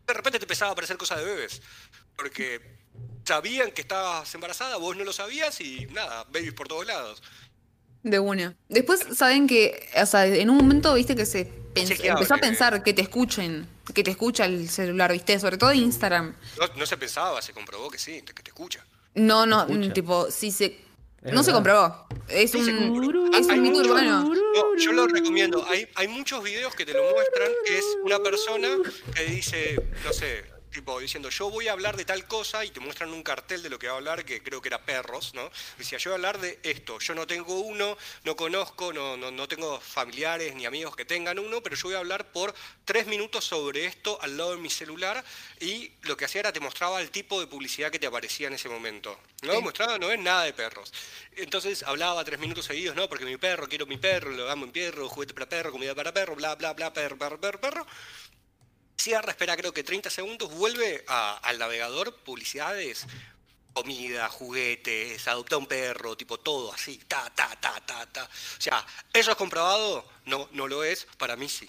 de 0.06 0.14
repente 0.14 0.38
te 0.38 0.44
empezaba 0.44 0.70
a 0.70 0.72
aparecer 0.72 0.96
cosas 0.96 1.18
de 1.18 1.24
bebés. 1.24 1.62
Porque 2.16 2.60
sabían 3.24 3.70
que 3.70 3.82
estabas 3.82 4.34
embarazada, 4.34 4.76
vos 4.76 4.96
no 4.96 5.04
lo 5.04 5.12
sabías 5.12 5.60
y 5.60 5.86
nada, 5.86 6.24
babies 6.24 6.52
por 6.54 6.68
todos 6.68 6.86
lados. 6.86 7.22
De 8.02 8.18
una. 8.18 8.56
Después 8.68 9.06
saben 9.14 9.46
que, 9.46 9.88
o 9.96 10.06
sea, 10.06 10.26
en 10.26 10.50
un 10.50 10.56
momento 10.56 10.94
viste 10.94 11.14
que 11.14 11.24
se. 11.24 11.61
Empezó 11.74 12.35
a 12.35 12.39
pensar 12.39 12.82
que 12.82 12.93
te 12.93 13.03
escuchen, 13.03 13.66
que 13.94 14.03
te 14.03 14.11
escucha 14.11 14.44
el 14.44 14.69
celular, 14.69 15.12
viste, 15.12 15.39
sobre 15.39 15.57
todo 15.59 15.73
Instagram. 15.73 16.35
No, 16.59 16.66
no 16.77 16.86
se 16.86 16.97
pensaba, 16.97 17.40
se 17.43 17.53
comprobó 17.53 17.90
que 17.90 17.99
sí, 17.99 18.23
que 18.23 18.32
te 18.43 18.51
escucha. 18.51 18.85
No, 19.15 19.47
no, 19.47 19.66
tipo, 19.93 20.31
sí 20.31 20.51
se. 20.51 20.78
No 21.23 21.44
se 21.44 21.53
comprobó. 21.53 22.07
Es 22.28 22.53
un, 22.57 22.62
es 23.32 23.47
un 23.47 23.62
mito 23.62 23.78
mucho- 23.78 23.90
urbano. 23.93 24.24
No, 24.35 24.77
yo 24.77 24.93
lo 24.93 25.07
recomiendo. 25.07 25.65
Hay, 25.69 25.86
hay 25.94 26.09
muchos 26.09 26.43
videos 26.43 26.74
que 26.74 26.85
te 26.85 26.93
lo 26.93 27.03
muestran, 27.12 27.49
que 27.65 27.78
es 27.78 27.85
una 28.03 28.19
persona 28.19 28.69
que 29.15 29.24
dice, 29.27 29.81
no 30.05 30.12
sé, 30.12 30.44
tipo 30.73 30.99
diciendo, 30.99 31.28
yo 31.28 31.51
voy 31.51 31.69
a 31.69 31.73
hablar 31.73 31.97
de 31.97 32.05
tal 32.05 32.27
cosa 32.27 32.65
y 32.65 32.70
te 32.70 32.81
muestran 32.81 33.12
un 33.12 33.23
cartel 33.23 33.62
de 33.62 33.69
lo 33.70 33.78
que 33.78 33.86
va 33.86 33.93
a 33.93 33.97
hablar, 33.99 34.24
que 34.24 34.43
creo 34.43 34.61
que 34.61 34.69
era 34.69 34.85
perros, 34.85 35.35
¿no? 35.35 35.51
Decía, 35.78 35.99
yo 35.99 36.11
voy 36.11 36.15
a 36.15 36.16
hablar 36.16 36.40
de 36.40 36.59
esto, 36.62 36.99
yo 36.99 37.15
no 37.15 37.27
tengo 37.27 37.61
uno, 37.61 37.97
no 38.24 38.35
conozco, 38.36 38.93
no, 38.93 39.16
no, 39.16 39.31
no 39.31 39.47
tengo 39.47 39.81
familiares 39.81 40.55
ni 40.55 40.66
amigos 40.66 40.97
que 40.97 41.05
tengan 41.05 41.39
uno, 41.39 41.62
pero 41.62 41.77
yo 41.77 41.85
voy 41.85 41.94
a 41.94 41.99
hablar 41.99 42.32
por 42.32 42.55
tres 42.85 43.07
minutos 43.07 43.44
sobre 43.44 43.85
esto 43.85 44.19
al 44.23 44.36
lado 44.36 44.53
de 44.53 44.57
mi 44.59 44.70
celular 44.70 45.23
y 45.61 45.93
lo 46.03 46.16
que 46.16 46.24
hacía 46.24 46.40
era 46.40 46.53
te 46.53 46.61
mostraba 46.61 47.01
el 47.01 47.11
tipo 47.11 47.39
de 47.39 47.47
publicidad 47.47 47.90
que 47.90 47.99
te 47.99 48.07
aparecía 48.07 48.47
en 48.49 48.55
ese 48.55 48.69
momento. 48.69 49.19
No 49.43 49.53
Sí. 49.55 49.62
mostraba, 49.62 49.99
no 49.99 50.11
es 50.11 50.19
nada 50.19 50.44
de 50.44 50.53
perros. 50.53 50.93
Entonces 51.36 51.82
hablaba 51.82 52.24
tres 52.24 52.39
minutos 52.39 52.65
seguidos, 52.65 52.97
¿no? 52.97 53.09
Porque 53.09 53.24
mi 53.24 53.36
perro, 53.36 53.69
quiero 53.69 53.86
mi 53.86 53.97
perro, 53.99 54.31
lo 54.31 54.49
amo 54.51 54.66
mi 54.66 54.73
perro, 54.73 55.09
juguete 55.09 55.35
para 55.35 55.49
perro, 55.49 55.73
comida 55.73 55.94
para 55.94 56.12
perro, 56.15 56.35
bla, 56.36 56.55
bla, 56.55 56.73
bla, 56.73 56.93
perro, 56.93 57.19
perro, 57.19 57.40
perro, 57.40 57.61
perro. 57.61 57.86
Cierra, 59.03 59.33
espera 59.33 59.57
creo 59.57 59.73
que 59.74 59.83
30 59.83 60.11
segundos, 60.11 60.49
vuelve 60.55 61.05
a- 61.09 61.37
al 61.39 61.59
navegador, 61.59 62.15
publicidades, 62.19 63.05
comida, 63.73 64.29
juguetes, 64.29 65.27
adopta 65.27 65.57
un 65.57 65.66
perro, 65.66 66.16
tipo 66.16 66.39
todo 66.39 66.73
así, 66.73 66.99
ta, 67.09 67.29
ta, 67.35 67.49
ta, 67.61 67.81
ta, 67.85 68.07
ta. 68.07 68.23
O 68.24 68.61
sea, 68.61 68.87
¿eso 69.12 69.33
es 69.33 69.37
comprobado? 69.37 70.09
No, 70.27 70.49
no 70.53 70.69
lo 70.69 70.85
es, 70.85 71.09
para 71.19 71.35
mí 71.35 71.49
sí. 71.49 71.69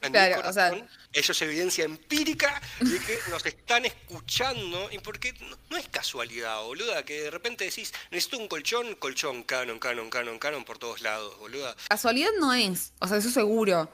En 0.00 0.10
mi 0.10 0.18
Claro, 0.18 0.48
o 0.48 0.52
sea- 0.52 0.72
eso 1.12 1.30
es 1.30 1.42
evidencia 1.42 1.84
empírica 1.84 2.60
de 2.80 2.98
que 2.98 3.20
nos 3.30 3.46
están 3.46 3.84
escuchando 3.84 4.90
y 4.90 4.98
porque 4.98 5.32
no, 5.34 5.56
no 5.70 5.76
es 5.76 5.86
casualidad, 5.88 6.60
boluda, 6.64 7.04
que 7.04 7.20
de 7.22 7.30
repente 7.30 7.66
decís, 7.66 7.92
necesito 8.10 8.36
un 8.38 8.48
colchón, 8.48 8.96
colchón, 8.96 9.44
canon, 9.44 9.78
canon, 9.78 10.10
canon, 10.10 10.40
canon 10.40 10.64
por 10.64 10.78
todos 10.78 11.02
lados, 11.02 11.38
boluda. 11.38 11.76
Casualidad 11.88 12.30
no 12.40 12.52
es, 12.52 12.92
o 12.98 13.06
sea, 13.06 13.18
eso 13.18 13.30
seguro. 13.30 13.88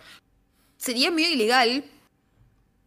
Sería 0.78 1.10
medio 1.10 1.28
ilegal 1.28 1.84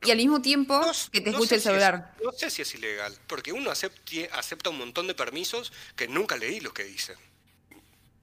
y 0.05 0.11
al 0.11 0.17
mismo 0.17 0.41
tiempo 0.41 0.79
No- 0.79 0.91
que 1.11 1.21
te 1.21 1.31
no 1.31 1.37
escuche 1.37 1.55
el 1.55 1.61
si 1.61 1.67
es- 1.67 1.73
celular. 1.73 2.13
no 2.23 2.31
sé 2.31 2.49
si 2.49 2.61
es 2.61 2.73
ilegal, 2.75 3.17
porque 3.27 3.51
uno 3.51 3.71
acepta 3.71 4.69
un 4.69 4.77
montón 4.77 5.07
de 5.07 5.15
permisos 5.15 5.71
que 5.95 6.07
nunca 6.07 6.35
leí 6.37 6.59
los 6.59 6.73
que 6.73 6.83
dicen. 6.83 7.15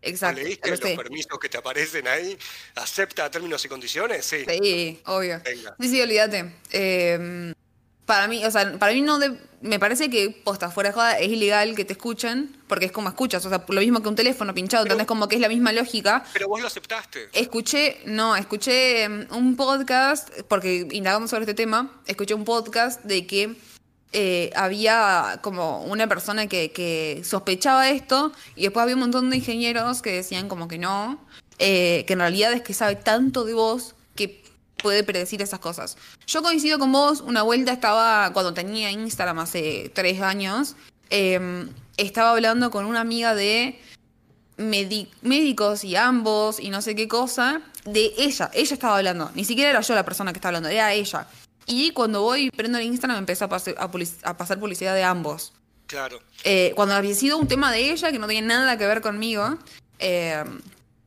¿No 0.02 0.08
Exacto. 0.08 0.40
leíste 0.40 0.70
lo 0.70 0.76
los 0.76 0.90
permisos 0.96 1.38
que 1.38 1.48
te 1.50 1.58
aparecen 1.58 2.08
ahí? 2.08 2.38
¿Acepta 2.76 3.30
términos 3.30 3.62
y 3.64 3.68
condiciones? 3.68 4.24
Sí. 4.24 4.46
Sí, 4.48 5.02
obvio. 5.04 5.42
Venga. 5.44 5.76
Sí, 5.78 5.88
sí, 5.90 6.00
olvídate. 6.00 6.54
Eh, 6.70 7.52
para 8.10 8.26
mí, 8.26 8.44
o 8.44 8.50
sea, 8.50 8.76
para 8.76 8.92
mí 8.92 9.02
no 9.02 9.20
de- 9.20 9.38
me 9.60 9.78
parece 9.78 10.10
que 10.10 10.30
posta 10.30 10.68
fuera 10.68 10.88
de 10.90 10.94
joda 10.94 11.18
es 11.20 11.28
ilegal 11.30 11.76
que 11.76 11.84
te 11.84 11.92
escuchen, 11.92 12.56
porque 12.66 12.86
es 12.86 12.92
como 12.92 13.08
escuchas, 13.08 13.44
o 13.46 13.48
sea, 13.48 13.64
lo 13.68 13.80
mismo 13.80 14.02
que 14.02 14.08
un 14.08 14.16
teléfono 14.16 14.52
pinchado, 14.52 14.82
Pero- 14.82 14.94
entonces 14.94 15.06
como 15.06 15.28
que 15.28 15.36
es 15.36 15.40
la 15.40 15.48
misma 15.48 15.70
lógica. 15.70 16.24
Pero 16.32 16.48
vos 16.48 16.60
lo 16.60 16.66
aceptaste. 16.66 17.28
Escuché, 17.32 17.98
no, 18.06 18.34
escuché 18.34 19.08
mm, 19.08 19.26
un 19.32 19.54
podcast, 19.54 20.28
porque 20.48 20.88
indagamos 20.90 21.30
sobre 21.30 21.42
este 21.42 21.54
tema, 21.54 22.00
escuché 22.08 22.34
un 22.34 22.44
podcast 22.44 23.00
de 23.04 23.26
que 23.28 23.54
eh, 24.12 24.50
había 24.56 25.38
como 25.40 25.84
una 25.84 26.08
persona 26.08 26.48
que, 26.48 26.72
que 26.72 27.22
sospechaba 27.24 27.90
esto 27.90 28.32
y 28.56 28.62
después 28.64 28.82
había 28.82 28.96
un 28.96 29.02
montón 29.02 29.30
de 29.30 29.36
ingenieros 29.36 30.02
que 30.02 30.10
decían 30.10 30.48
como 30.48 30.66
que 30.66 30.78
no, 30.78 31.24
eh, 31.60 32.02
que 32.08 32.14
en 32.14 32.18
realidad 32.18 32.52
es 32.54 32.62
que 32.62 32.74
sabe 32.74 32.96
tanto 32.96 33.44
de 33.44 33.54
vos 33.54 33.94
puede 34.82 35.04
predecir 35.04 35.42
esas 35.42 35.60
cosas. 35.60 35.96
Yo 36.26 36.42
coincido 36.42 36.78
con 36.78 36.92
vos, 36.92 37.20
una 37.20 37.42
vuelta 37.42 37.72
estaba, 37.72 38.32
cuando 38.32 38.54
tenía 38.54 38.90
Instagram 38.90 39.38
hace 39.40 39.90
tres 39.94 40.20
años, 40.20 40.76
eh, 41.10 41.66
estaba 41.96 42.30
hablando 42.30 42.70
con 42.70 42.84
una 42.86 43.00
amiga 43.00 43.34
de 43.34 43.80
médicos 44.56 45.84
y 45.84 45.96
ambos 45.96 46.60
y 46.60 46.70
no 46.70 46.82
sé 46.82 46.94
qué 46.94 47.08
cosa, 47.08 47.62
de 47.84 48.12
ella. 48.18 48.50
Ella 48.52 48.74
estaba 48.74 48.96
hablando. 48.98 49.30
Ni 49.34 49.44
siquiera 49.44 49.70
era 49.70 49.80
yo 49.80 49.94
la 49.94 50.04
persona 50.04 50.32
que 50.32 50.38
estaba 50.38 50.50
hablando, 50.56 50.68
era 50.68 50.92
ella. 50.92 51.26
Y 51.66 51.92
cuando 51.92 52.22
voy 52.22 52.46
y 52.46 52.50
prendo 52.50 52.78
el 52.78 52.84
Instagram 52.84 53.16
me 53.16 53.20
empezó 53.20 53.44
a, 53.46 53.48
pase- 53.48 53.74
a 53.78 54.36
pasar 54.36 54.58
publicidad 54.58 54.94
de 54.94 55.04
ambos. 55.04 55.52
Claro. 55.86 56.20
Eh, 56.44 56.72
cuando 56.76 56.94
había 56.94 57.14
sido 57.14 57.38
un 57.38 57.48
tema 57.48 57.72
de 57.72 57.90
ella 57.92 58.12
que 58.12 58.18
no 58.18 58.26
tenía 58.26 58.42
nada 58.42 58.76
que 58.76 58.86
ver 58.86 59.00
conmigo. 59.00 59.58
eh, 59.98 60.44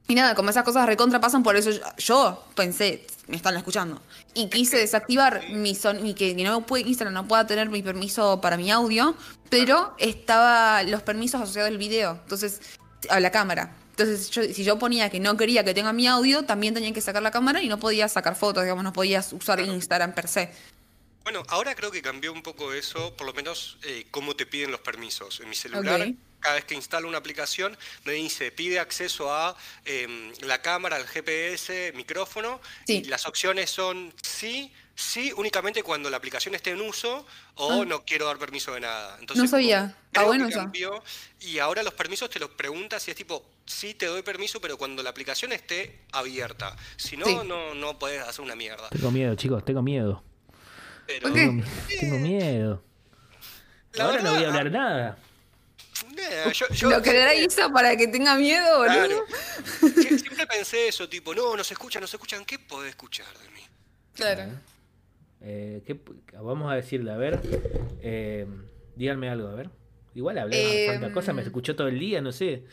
y 0.07 0.15
nada, 0.15 0.35
como 0.35 0.49
esas 0.49 0.63
cosas 0.63 0.85
recontra 0.85 1.19
pasan, 1.21 1.43
por 1.43 1.55
eso 1.55 1.71
yo, 1.71 1.81
yo 1.97 2.43
pensé, 2.55 3.05
me 3.27 3.37
están 3.37 3.55
escuchando. 3.55 4.01
Y 4.33 4.49
quise 4.49 4.77
desactivar 4.77 5.49
mi 5.49 5.75
son 5.75 6.05
y 6.05 6.13
que, 6.13 6.35
que 6.35 6.43
no 6.43 6.65
puede, 6.65 6.87
Instagram 6.87 7.13
no 7.13 7.27
pueda 7.27 7.47
tener 7.47 7.69
mi 7.69 7.81
permiso 7.81 8.41
para 8.41 8.57
mi 8.57 8.69
audio, 8.71 9.15
pero 9.49 9.95
estaba 9.99 10.83
los 10.83 11.01
permisos 11.03 11.41
asociados 11.41 11.69
al 11.71 11.77
video, 11.77 12.19
entonces, 12.23 12.59
a 13.09 13.19
la 13.19 13.31
cámara. 13.31 13.75
Entonces, 13.91 14.29
yo- 14.31 14.43
si 14.43 14.63
yo 14.63 14.79
ponía 14.79 15.09
que 15.09 15.19
no 15.19 15.37
quería 15.37 15.63
que 15.63 15.73
tenga 15.73 15.93
mi 15.93 16.07
audio, 16.07 16.43
también 16.45 16.73
tenía 16.73 16.91
que 16.93 17.01
sacar 17.01 17.21
la 17.21 17.31
cámara 17.31 17.61
y 17.61 17.69
no 17.69 17.77
podía 17.79 18.07
sacar 18.09 18.35
fotos, 18.35 18.63
digamos, 18.63 18.83
no 18.83 18.91
podías 18.91 19.31
usar 19.33 19.59
Instagram 19.59 20.13
per 20.13 20.27
se. 20.27 20.51
Bueno, 21.23 21.43
ahora 21.47 21.73
creo 21.75 21.91
que 21.91 22.01
cambió 22.01 22.33
un 22.33 22.41
poco 22.41 22.73
eso, 22.73 23.15
por 23.15 23.25
lo 23.27 23.33
menos 23.33 23.77
eh, 23.83 24.07
cómo 24.11 24.35
te 24.35 24.45
piden 24.45 24.71
los 24.71 24.81
permisos. 24.81 25.39
En 25.39 25.47
mi 25.49 25.55
celular, 25.55 26.01
Ok. 26.01 26.15
Cada 26.43 26.55
vez 26.55 26.65
que 26.65 26.75
instalo 26.75 27.07
una 27.07 27.17
aplicación, 27.17 27.75
me 28.03 28.11
dice, 28.13 28.51
pide 28.51 28.79
acceso 28.79 29.33
a 29.33 29.55
em, 29.85 30.31
la 30.41 30.61
cámara, 30.61 30.97
al 30.97 31.07
GPS, 31.07 31.93
micrófono, 31.95 32.59
Sí. 32.85 32.97
y 32.97 33.03
las 33.05 33.25
opciones 33.25 33.69
son 33.71 34.13
sí, 34.21 34.71
sí, 34.93 35.31
únicamente 35.37 35.81
cuando 35.83 36.09
la 36.09 36.17
aplicación 36.17 36.53
esté 36.53 36.71
en 36.71 36.81
uso 36.81 37.25
o 37.55 37.85
no 37.85 38.03
quiero 38.05 38.25
dar 38.27 38.37
permiso 38.37 38.73
de 38.73 38.81
nada. 38.81 39.17
Entonces, 39.19 39.41
Ah. 39.41 39.45
No 39.45 39.49
sabía. 39.49 39.95
creo 40.11 40.27
bueno 40.27 40.47
eso. 40.49 40.59
cambió, 40.59 41.01
y 41.39 41.59
ahora 41.59 41.81
los 41.81 41.93
permisos 41.93 42.29
te 42.29 42.39
los 42.39 42.49
preguntas 42.51 43.07
y 43.07 43.11
es 43.11 43.17
tipo, 43.17 43.45
sí 43.65 43.93
te 43.93 44.05
doy 44.07 44.21
permiso, 44.21 44.59
pero 44.59 44.77
cuando 44.77 45.01
la 45.01 45.09
aplicación 45.11 45.53
esté 45.53 46.01
abierta. 46.11 46.75
Si 46.97 47.15
no, 47.17 47.25
Sí. 47.25 47.37
no, 47.45 47.73
no 47.73 47.97
puedes 47.97 48.21
hacer 48.21 48.43
una 48.43 48.55
mierda. 48.55 48.89
Tengo 48.89 49.09
miedo, 49.11 49.33
chicos, 49.35 49.63
tengo 49.63 49.81
miedo. 49.81 50.21
Pero, 51.07 51.21
¿Por 51.23 51.33
qué? 51.33 51.39
Tengo, 51.47 51.63
tengo 51.99 52.17
miedo. 52.19 52.83
La 53.93 54.05
Ahora 54.05 54.21
no 54.21 54.33
voy 54.33 54.43
a 54.43 54.47
hablar 54.47 54.71
nada. 54.71 55.17
Eh, 56.17 56.51
yo- 56.53 56.67
yo 56.69 56.89
¿Lo 56.89 57.01
creerá 57.01 57.31
siempre- 57.31 57.53
Isa 57.53 57.69
para 57.69 57.95
que 57.95 58.07
tenga 58.07 58.35
miedo, 58.35 58.77
boludo? 58.79 58.93
Claro. 58.93 59.25
Sie- 59.81 60.19
Siempre 60.19 60.47
pensé 60.47 60.87
eso, 60.87 61.07
tipo, 61.09 61.33
no, 61.35 61.55
nos 61.57 61.71
escuchan, 61.71 62.01
nos 62.01 62.13
escuchan, 62.13 62.45
¿qué 62.45 62.59
podés 62.59 62.89
escuchar 62.91 63.27
de 63.39 63.49
mí? 63.49 63.61
Claro. 64.15 64.43
Eh, 65.41 65.81
¿qué 65.85 65.99
vamos 66.41 66.71
a 66.71 66.75
decirle, 66.75 67.11
a 67.11 67.17
ver. 67.17 67.39
eh, 68.01 68.45
díganme 68.95 69.29
algo, 69.29 69.47
a 69.49 69.55
ver. 69.55 69.69
Igual 70.15 70.37
hablé 70.37 70.61
Eh, 70.61 70.91
de 70.91 70.99
tanta 70.99 71.13
cosa, 71.13 71.33
me 71.33 71.41
escuchó 71.41 71.75
todo 71.75 71.87
el 71.87 71.99
día, 71.99 72.21
no 72.21 72.31
sé. 72.31 72.63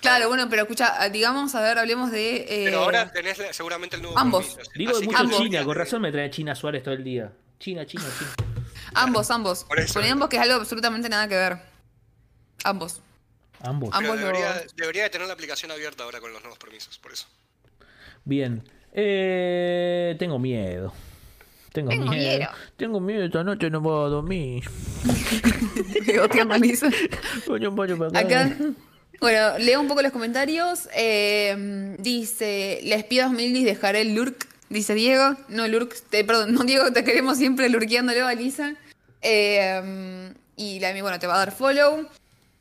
Claro, 0.00 0.28
bueno, 0.28 0.48
pero 0.48 0.62
escucha, 0.62 1.08
digamos, 1.08 1.54
a 1.54 1.60
ver, 1.62 1.78
hablemos 1.78 2.10
de. 2.10 2.36
eh, 2.36 2.62
Pero 2.66 2.80
ahora 2.80 3.12
tenés 3.12 3.38
la- 3.38 3.52
seguramente 3.52 3.96
el 3.96 4.02
nuevo 4.02 4.18
ambos. 4.18 4.56
Digo 4.74 4.90
así 4.92 5.00
que 5.00 5.06
mucho 5.06 5.18
ambos. 5.18 5.38
China, 5.38 5.64
con 5.64 5.76
razón 5.76 6.02
me 6.02 6.10
trae 6.12 6.30
China 6.30 6.54
Suárez 6.54 6.82
todo 6.82 6.94
el 6.94 7.04
día. 7.04 7.32
China, 7.60 7.84
China, 7.86 8.04
China. 8.18 8.30
Ambos, 8.94 9.30
ambos. 9.30 9.64
Por 9.64 9.78
eso. 9.80 9.94
Poné 9.94 10.10
ambos 10.10 10.28
que 10.28 10.36
es 10.36 10.42
algo 10.42 10.54
absolutamente 10.54 11.08
nada 11.08 11.28
que 11.28 11.36
ver. 11.36 11.58
Ambos. 12.62 13.00
Ambos. 13.60 13.90
Ambos 13.92 14.18
debería, 14.18 14.62
los- 14.62 14.76
debería 14.76 15.02
de 15.04 15.10
tener 15.10 15.26
la 15.26 15.34
aplicación 15.34 15.70
abierta 15.70 16.04
ahora 16.04 16.20
con 16.20 16.32
los 16.32 16.42
nuevos 16.42 16.58
permisos, 16.58 16.98
por 16.98 17.12
eso. 17.12 17.26
Bien. 18.24 18.62
Eh, 18.92 20.14
tengo 20.18 20.38
miedo. 20.38 20.92
Tengo, 21.72 21.90
Tengo 21.90 22.06
miedo. 22.12 22.38
miedo. 22.38 22.50
Tengo 22.76 23.00
miedo, 23.00 23.24
esta 23.24 23.42
noche 23.42 23.68
no 23.70 23.82
puedo 23.82 24.08
dormir. 24.08 24.62
Acá. 28.14 28.56
Bueno, 29.20 29.58
leo 29.58 29.80
un 29.80 29.88
poco 29.88 30.02
los 30.02 30.12
comentarios. 30.12 30.88
Eh, 30.94 31.96
dice, 31.98 32.80
les 32.84 33.04
pido 33.04 33.26
a 33.26 33.28
Mildis 33.30 33.64
dejaré 33.64 34.02
el 34.02 34.14
lurk. 34.14 34.46
Dice 34.68 34.94
Diego. 34.94 35.36
No, 35.48 35.66
lurk. 35.68 35.94
te- 36.10 36.24
perdón, 36.24 36.52
no 36.54 36.64
Diego, 36.64 36.92
te 36.92 37.04
queremos 37.04 37.38
siempre 37.38 37.68
lurkeándolo 37.68 38.26
a 38.26 38.34
Lisa. 38.34 38.74
Eh, 39.22 40.32
y 40.56 40.80
la 40.80 40.92
bueno, 41.02 41.18
te 41.18 41.26
va 41.26 41.34
a 41.34 41.38
dar 41.38 41.52
follow. 41.52 42.06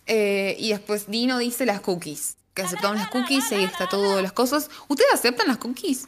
Eh, 0.05 0.55
y 0.59 0.69
después 0.71 1.07
Dino 1.09 1.37
dice 1.37 1.65
las 1.65 1.81
cookies. 1.81 2.37
que 2.53 2.61
aceptamos 2.61 2.97
las 2.97 3.09
cookies 3.09 3.51
y 3.51 3.55
ahí 3.55 3.63
está 3.63 3.87
todo 3.87 4.21
las 4.21 4.31
cosas. 4.33 4.69
¿Ustedes 4.87 5.11
aceptan 5.13 5.47
las 5.47 5.57
cookies? 5.57 6.05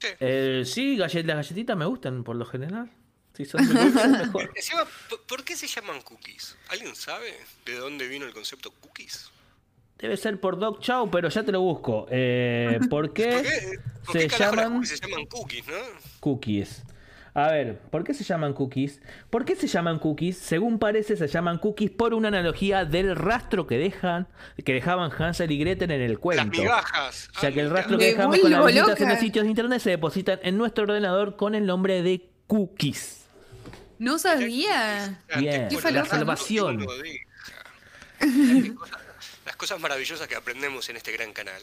Sí. 0.00 0.08
Eh, 0.20 0.62
sí, 0.66 0.96
gallet- 0.96 1.24
las 1.24 1.36
galletitas 1.36 1.76
me 1.76 1.86
gustan 1.86 2.24
por 2.24 2.34
lo 2.36 2.44
general. 2.44 2.90
Si 3.36 3.44
son 3.44 3.66
de 3.66 3.72
dulce, 3.74 4.08
mejor. 4.08 4.50
Encima, 4.56 4.84
¿por- 5.08 5.22
¿por 5.22 5.44
qué 5.44 5.56
se 5.56 5.66
llaman 5.66 6.00
cookies? 6.02 6.56
¿Alguien 6.68 6.94
sabe 6.96 7.34
de 7.66 7.74
dónde 7.76 8.08
vino 8.08 8.26
el 8.26 8.32
concepto 8.32 8.70
cookies? 8.80 9.30
Debe 9.98 10.16
ser 10.16 10.40
por 10.40 10.58
Dog 10.58 10.80
Chow, 10.80 11.08
pero 11.10 11.28
ya 11.28 11.44
te 11.44 11.52
lo 11.52 11.60
busco. 11.60 12.06
Eh, 12.10 12.80
¿Por 12.90 13.12
qué 13.12 13.30
¿Por 13.32 13.42
qué, 13.42 13.78
por 14.04 14.12
se 14.12 14.18
qué 14.18 14.26
carajo 14.28 14.56
las 14.56 14.64
llaman 14.64 14.72
cookies 14.82 14.98
se 14.98 15.06
llaman 15.06 15.26
cookies, 15.26 15.66
no? 15.68 15.74
cookies? 16.20 16.82
A 17.36 17.48
ver, 17.50 17.80
¿por 17.90 18.04
qué 18.04 18.14
se 18.14 18.22
llaman 18.22 18.52
cookies? 18.52 19.00
¿Por 19.28 19.44
qué 19.44 19.56
se 19.56 19.66
llaman 19.66 19.98
cookies? 19.98 20.38
Según 20.38 20.78
parece, 20.78 21.16
se 21.16 21.26
llaman 21.26 21.58
cookies 21.58 21.90
por 21.90 22.14
una 22.14 22.28
analogía 22.28 22.84
del 22.84 23.16
rastro 23.16 23.66
que 23.66 23.76
dejan, 23.76 24.28
que 24.64 24.72
dejaban 24.72 25.10
Hansel 25.10 25.50
y 25.50 25.58
Gretel 25.58 25.90
en 25.90 26.00
el 26.00 26.12
Las 26.12 26.20
cuento. 26.20 26.60
migajas. 26.62 27.28
Ya 27.42 27.48
Ah, 27.48 27.52
que 27.52 27.60
el 27.60 27.70
rastro 27.70 27.98
que 27.98 28.06
dejamos 28.06 28.38
con 28.38 28.50
las 28.52 28.64
visitas 28.66 29.00
en 29.00 29.08
los 29.08 29.18
sitios 29.18 29.42
de 29.44 29.48
internet 29.50 29.80
se 29.80 29.90
depositan 29.90 30.38
en 30.44 30.56
nuestro 30.56 30.84
ordenador 30.84 31.34
con 31.36 31.56
el 31.56 31.66
nombre 31.66 32.02
de 32.02 32.28
cookies. 32.46 33.24
No 33.98 34.18
sabía. 34.18 35.20
Ah, 35.30 35.38
Bien, 35.40 35.68
la 35.92 36.04
salvación. 36.04 36.86
Las 39.44 39.56
cosas 39.56 39.80
maravillosas 39.80 40.28
que 40.28 40.36
aprendemos 40.36 40.88
en 40.88 40.96
este 40.96 41.10
gran 41.12 41.32
canal. 41.32 41.60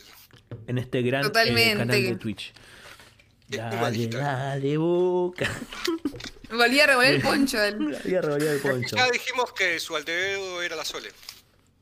En 0.67 0.77
este 0.77 1.01
gran 1.01 1.25
eh, 1.25 1.73
canal 1.77 1.87
de 1.87 2.15
Twitch. 2.17 2.53
Dale, 3.57 4.07
dale, 4.07 4.77
boca. 4.77 5.49
Volví 6.49 6.79
a 6.79 6.87
revolver 6.87 7.15
el 7.15 7.21
poncho. 7.21 7.61
el 7.63 8.59
poncho. 8.61 8.95
Ya 8.95 9.09
dijimos 9.09 9.51
que 9.53 9.79
su 9.79 9.95
alter 9.95 10.35
ego 10.35 10.61
era 10.61 10.75
la 10.75 10.85
Sole. 10.85 11.09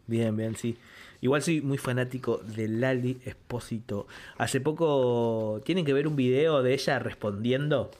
Bien, 0.07 0.35
bien, 0.35 0.55
sí. 0.55 0.77
Igual 1.21 1.43
soy 1.43 1.61
muy 1.61 1.77
fanático 1.77 2.37
de 2.37 2.67
Lali 2.67 3.19
Espósito. 3.25 4.07
Hace 4.37 4.61
poco 4.61 5.61
tienen 5.65 5.85
que 5.85 5.93
ver 5.93 6.07
un 6.07 6.15
video 6.15 6.63
de 6.63 6.73
ella 6.73 6.97
respondiendo 6.97 7.91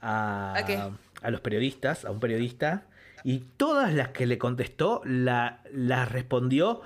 a, 0.00 0.54
¿A 0.56 0.66
qué? 0.66 0.78
a 1.22 1.30
los 1.30 1.40
periodistas, 1.40 2.04
a 2.04 2.10
un 2.10 2.20
periodista, 2.20 2.84
y 3.24 3.38
todas 3.56 3.94
las 3.94 4.08
que 4.08 4.26
le 4.26 4.38
contestó 4.38 5.02
la, 5.04 5.60
las 5.72 6.10
respondió 6.10 6.82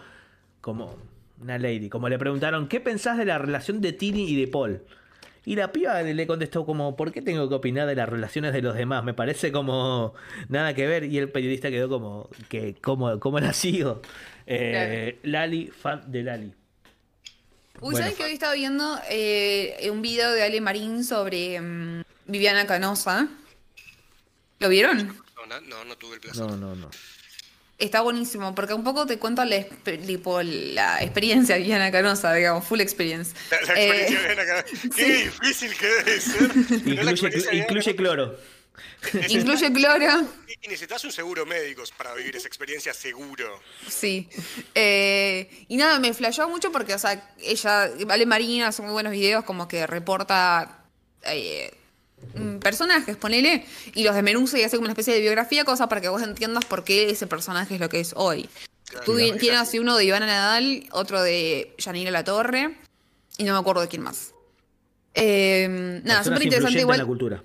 como 0.60 0.96
una 1.40 1.58
lady. 1.58 1.88
Como 1.88 2.08
le 2.08 2.18
preguntaron, 2.18 2.68
¿qué 2.68 2.80
pensás 2.80 3.18
de 3.18 3.24
la 3.24 3.38
relación 3.38 3.80
de 3.80 3.92
Tini 3.92 4.28
y 4.28 4.36
de 4.36 4.48
Paul? 4.48 4.82
Y 5.44 5.56
la 5.56 5.72
piba 5.72 6.00
le 6.02 6.26
contestó 6.26 6.64
como, 6.64 6.94
¿por 6.94 7.10
qué 7.10 7.20
tengo 7.20 7.48
que 7.48 7.54
opinar 7.56 7.88
de 7.88 7.96
las 7.96 8.08
relaciones 8.08 8.52
de 8.52 8.62
los 8.62 8.76
demás? 8.76 9.02
Me 9.02 9.12
parece 9.12 9.50
como 9.50 10.14
nada 10.48 10.72
que 10.74 10.86
ver. 10.86 11.04
Y 11.04 11.18
el 11.18 11.30
periodista 11.30 11.70
quedó 11.70 11.88
como, 11.88 12.30
que 12.48 12.76
¿cómo, 12.80 13.18
cómo 13.18 13.40
la 13.40 13.52
sigo? 13.52 14.02
Eh, 14.46 15.18
Lali, 15.24 15.66
fan 15.66 16.10
de 16.10 16.22
Lali. 16.22 16.46
Uy, 16.46 17.92
Bueno. 17.92 17.98
¿saben 17.98 18.16
que 18.16 18.24
hoy 18.24 18.32
estaba 18.32 18.54
viendo 18.54 18.98
eh, 19.10 19.88
un 19.90 20.02
video 20.02 20.30
de 20.30 20.44
Ale 20.44 20.60
Marín 20.60 21.02
sobre 21.02 21.60
mm, 21.60 22.04
Viviana 22.26 22.66
Canosa? 22.66 23.28
¿Lo 24.60 24.68
vieron? 24.68 25.16
No, 25.68 25.84
no 25.84 25.96
tuve 25.96 26.14
el 26.14 26.20
placer. 26.20 26.46
No, 26.46 26.56
no, 26.56 26.76
no. 26.76 26.88
Está 27.82 28.00
buenísimo, 28.00 28.54
porque 28.54 28.74
un 28.74 28.84
poco 28.84 29.06
te 29.06 29.18
cuenta 29.18 29.44
la, 29.44 29.56
exper- 29.56 30.06
tipo, 30.06 30.40
la 30.42 31.02
experiencia 31.02 31.56
de 31.56 31.62
Viviana 31.62 31.90
Canosa, 31.90 32.32
digamos, 32.32 32.64
full 32.64 32.80
experience. 32.80 33.34
La, 33.50 33.60
la 33.62 33.74
Eh, 33.80 33.86
experiencia 34.06 34.20
bien 34.28 34.38
acá. 34.40 34.64
Qué 34.94 35.04
difícil 35.24 35.76
que 35.76 35.86
debe 35.86 36.20
ser. 36.20 36.42
Incluye, 36.86 37.10
experiencia 37.10 37.50
cloro. 37.50 38.38
incluye 39.24 39.72
cloro. 39.72 40.26
Y 40.62 40.68
necesitas 40.68 41.04
un 41.04 41.10
seguro 41.12 41.44
médico 41.44 41.82
para 41.96 42.14
vivir 42.14 42.36
esa 42.36 42.46
experiencia 42.46 42.94
seguro. 42.94 43.60
Sí. 43.88 44.28
Eh, 44.76 45.64
y 45.68 45.76
nada, 45.76 45.98
me 45.98 46.14
flashó 46.14 46.48
mucho 46.48 46.70
porque, 46.70 46.94
o 46.94 46.98
sea, 47.00 47.32
ella, 47.42 47.90
Vale 48.06 48.26
Marina, 48.26 48.68
hace 48.68 48.82
muy 48.82 48.92
buenos 48.92 49.12
videos, 49.12 49.44
como 49.44 49.66
que 49.66 49.88
reporta 49.88 50.84
eh, 51.24 51.74
mm, 52.34 52.56
personajes, 52.58 53.16
ponele, 53.16 53.64
y 53.94 54.04
los 54.04 54.14
desmenuza 54.14 54.58
y 54.58 54.62
hace 54.64 54.76
como 54.76 54.84
una 54.86 54.92
especie 54.92 55.14
de 55.14 55.20
biografía, 55.20 55.64
cosa 55.64 55.88
para 55.88 56.00
que 56.00 56.08
vos 56.08 56.22
entiendas 56.22 56.64
por 56.64 56.84
qué 56.84 57.10
ese 57.10 57.26
personaje 57.26 57.74
es 57.74 57.80
lo 57.80 57.88
que 57.88 58.00
es 58.00 58.12
hoy. 58.16 58.48
Tú 59.04 59.14
Claro. 59.16 59.36
tienes 59.38 59.60
así 59.60 59.78
uno 59.78 59.96
de 59.96 60.04
Ivana 60.04 60.26
Nadal, 60.26 60.84
otro 60.92 61.22
de 61.22 61.74
Yanira 61.78 62.10
La 62.10 62.24
Torre, 62.24 62.76
y 63.38 63.44
no 63.44 63.52
me 63.54 63.58
acuerdo 63.58 63.80
de 63.82 63.88
quién 63.88 64.02
más. 64.02 64.34
Eh, 65.14 65.66
nada, 66.04 66.24
súper 66.24 66.42
interesante 66.42 66.44
influyentes 66.44 66.74
en 66.74 66.80
igual. 66.80 66.98
la 66.98 67.06
cultura. 67.06 67.44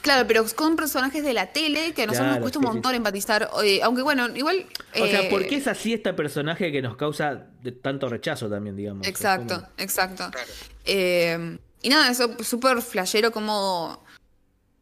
Claro, 0.00 0.26
pero 0.26 0.42
con 0.54 0.74
personajes 0.74 1.22
de 1.22 1.34
la 1.34 1.52
tele 1.52 1.92
que 1.92 2.04
a 2.04 2.06
nosotros 2.06 2.28
Claro, 2.28 2.32
nos 2.32 2.40
cuesta 2.40 2.58
sí, 2.60 2.64
un 2.64 2.70
sí. 2.70 2.74
montón 2.74 2.94
empatizar. 2.94 3.50
eh, 3.62 3.80
aunque 3.82 4.00
bueno, 4.00 4.34
igual. 4.34 4.64
O 4.98 5.06
sea, 5.06 5.22
eh, 5.24 5.28
¿por 5.30 5.46
qué 5.46 5.56
es 5.56 5.66
así 5.66 5.92
este 5.92 6.14
personaje 6.14 6.72
que 6.72 6.80
nos 6.80 6.96
causa 6.96 7.46
de 7.62 7.72
tanto 7.72 8.08
rechazo 8.08 8.48
también, 8.48 8.74
digamos? 8.74 9.06
Exacto, 9.06 9.66
exacto. 9.76 10.30
Claro. 10.30 10.48
Eh, 10.86 11.58
y 11.86 11.88
nada, 11.88 12.10
eso 12.10 12.36
súper 12.42 12.82
flashero 12.82 13.30
como... 13.30 14.04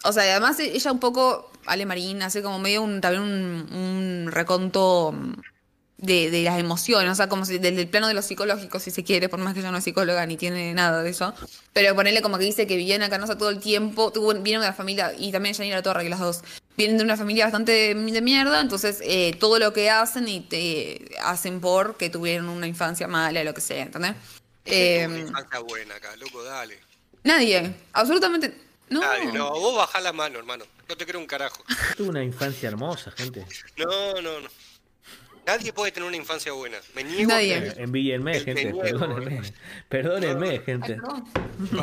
O 0.04 0.12
sea, 0.12 0.24
y 0.26 0.30
además 0.30 0.58
ella 0.58 0.90
un 0.90 1.00
poco, 1.00 1.50
Ale 1.66 1.84
Marín, 1.84 2.22
hace 2.22 2.42
como 2.42 2.58
medio 2.58 2.80
un, 2.80 3.02
también 3.02 3.22
un, 3.22 3.74
un 3.74 4.32
reconto 4.32 5.14
de, 5.98 6.30
de 6.30 6.42
las 6.42 6.58
emociones, 6.58 7.12
o 7.12 7.14
sea, 7.14 7.28
como 7.28 7.44
si 7.44 7.58
desde 7.58 7.82
el 7.82 7.88
plano 7.88 8.08
de 8.08 8.14
lo 8.14 8.22
psicológico, 8.22 8.80
si 8.80 8.90
se 8.90 9.04
quiere, 9.04 9.28
por 9.28 9.38
más 9.38 9.52
que 9.52 9.60
ella 9.60 9.70
no 9.70 9.76
es 9.76 9.84
psicóloga 9.84 10.24
ni 10.24 10.38
tiene 10.38 10.72
nada 10.72 11.02
de 11.02 11.10
eso. 11.10 11.34
Pero 11.74 11.94
ponerle 11.94 12.22
como 12.22 12.38
que 12.38 12.44
dice 12.44 12.66
que 12.66 12.76
Viviana 12.76 13.10
Canosa 13.10 13.36
todo 13.36 13.50
el 13.50 13.60
tiempo, 13.60 14.12
tuvo, 14.12 14.32
viene 14.32 14.60
de 14.60 14.66
una 14.66 14.72
familia, 14.72 15.12
y 15.18 15.30
también 15.30 15.54
Janira 15.54 15.82
Torre, 15.82 16.04
que 16.04 16.08
las 16.08 16.20
dos, 16.20 16.40
vienen 16.76 16.96
de 16.96 17.04
una 17.04 17.18
familia 17.18 17.44
bastante 17.44 17.72
de, 17.72 17.94
de 17.94 18.20
mierda, 18.22 18.62
entonces 18.62 19.00
eh, 19.02 19.36
todo 19.38 19.58
lo 19.58 19.74
que 19.74 19.90
hacen 19.90 20.26
y 20.26 20.40
te 20.40 21.16
hacen 21.22 21.60
por 21.60 21.98
que 21.98 22.08
tuvieron 22.08 22.48
una 22.48 22.66
infancia 22.66 23.08
mala, 23.08 23.44
lo 23.44 23.52
que 23.52 23.60
sea, 23.60 23.82
¿entendés? 23.82 24.12
Eh, 24.66 25.02
Eh, 25.02 25.06
una 25.06 25.18
infancia 25.18 25.58
buena 25.60 25.94
acá, 25.96 26.16
loco, 26.16 26.42
dale. 26.42 26.78
Nadie, 27.24 27.74
absolutamente. 27.92 28.54
No. 28.90 29.00
Nadie, 29.00 29.32
no, 29.32 29.50
vos 29.50 29.74
bajá 29.76 30.00
la 30.00 30.12
mano, 30.12 30.38
hermano. 30.38 30.64
No 30.88 30.96
te 30.96 31.06
creo 31.06 31.18
un 31.18 31.26
carajo. 31.26 31.64
Tuve 31.96 32.10
una 32.10 32.22
infancia 32.22 32.68
hermosa, 32.68 33.10
gente. 33.10 33.46
No, 33.76 34.20
no, 34.20 34.40
no. 34.40 34.48
Nadie 35.46 35.72
puede 35.72 35.92
tener 35.92 36.06
una 36.08 36.16
infancia 36.16 36.52
buena. 36.52 36.78
Me 36.94 37.04
niego. 37.04 37.28
Nadie. 37.30 37.54
a 37.54 37.58
Eh, 37.58 37.60
creer. 37.60 37.80
Envíenme, 37.80 38.36
El 38.36 38.44
gente. 38.44 38.64
niego, 38.64 38.80
Perdónenme. 38.82 39.52
Perdónenme, 39.88 40.58
gente. 40.60 40.96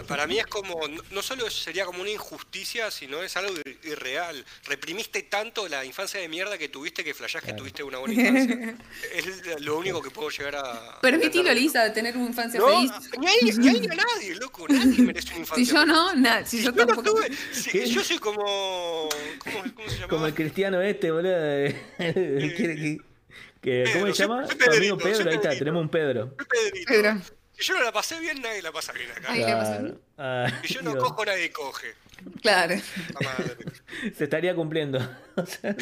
Para 0.07 0.25
mí 0.27 0.39
es 0.39 0.47
como, 0.47 0.79
no- 1.11 1.21
solo 1.21 1.49
sería 1.49 1.85
como 1.85 2.01
una 2.01 2.09
injusticia, 2.09 2.89
sino 2.91 3.21
es 3.21 3.38
algo 3.38 3.53
ir- 3.55 3.77
irreal. 3.83 4.43
Reprimiste 4.65 5.21
tanto 5.23 5.67
la 5.67 5.85
infancia 5.85 6.19
de 6.19 6.27
mierda 6.27 6.57
que 6.57 6.69
tuviste 6.69 7.03
que 7.03 7.13
flashás 7.13 7.43
que 7.43 7.53
tuviste 7.53 7.83
una 7.83 7.99
buena 7.99 8.13
infancia. 8.15 8.75
es 9.15 9.61
lo 9.61 9.77
único 9.77 10.01
que 10.01 10.09
puedo 10.09 10.29
llegar 10.29 10.55
a... 10.55 10.99
Permitilo. 11.01 11.53
Lisa, 11.53 11.91
tener 11.93 12.15
una 12.17 12.27
infancia 12.27 12.59
No, 12.59 12.67
feliz. 12.67 12.91
ni 13.19 13.27
a, 13.27 13.31
ni 13.41 13.69
a- 13.69 13.73
ni 13.73 13.88
a 13.88 13.95
nadie, 13.95 14.35
loco. 14.35 14.65
Nadie 14.67 15.03
merece 15.03 15.29
una 15.29 15.38
infancia. 15.39 15.65
Si 15.65 15.71
yo 15.71 15.85
no, 15.85 16.15
nada. 16.15 16.45
Si 16.45 16.57
yo 16.63 16.71
Yo 16.71 16.71
no 16.71 16.85
tampoco. 16.88 17.17
tuve- 17.19 17.29
si- 17.51 17.69
¿Qué? 17.71 17.85
yo 17.88 18.03
soy 18.03 18.17
como... 18.17 18.43
¿Cómo, 19.39 19.63
cómo 19.75 19.89
se 19.89 19.95
llama? 19.95 20.07
Como 20.07 20.25
el 20.25 20.33
cristiano 20.33 20.81
este, 20.81 21.11
boludo. 21.11 21.31
de- 21.39 22.53
Quiere 22.57 22.99
que, 23.61 23.83
¿Cómo 23.93 24.05
Pedro, 24.05 24.15
se 24.15 24.23
llama? 24.23 24.47
Tu 24.47 24.71
amigo 24.71 24.97
Pedro, 24.97 25.29
ahí 25.29 25.35
está, 25.35 25.49
tenemos 25.57 25.81
un 25.81 25.89
Pedro. 25.89 26.35
Pedro. 26.88 27.21
Si 27.53 27.67
yo 27.67 27.73
no 27.75 27.83
la 27.83 27.91
pasé 27.91 28.19
bien, 28.19 28.41
nadie 28.41 28.61
la 28.63 28.71
pasa 28.71 28.91
bien 28.93 29.11
acá. 29.11 29.33
Claro. 29.33 29.99
Ay, 30.17 30.51
Si 30.63 30.73
yo 30.73 30.81
no 30.81 30.91
Dios. 30.93 31.03
cojo, 31.03 31.25
nadie 31.25 31.51
coge. 31.51 31.93
Claro. 32.41 32.75
Se 34.17 34.23
estaría 34.23 34.55
cumpliendo. 34.55 34.99
O 35.35 35.45
sea. 35.45 35.75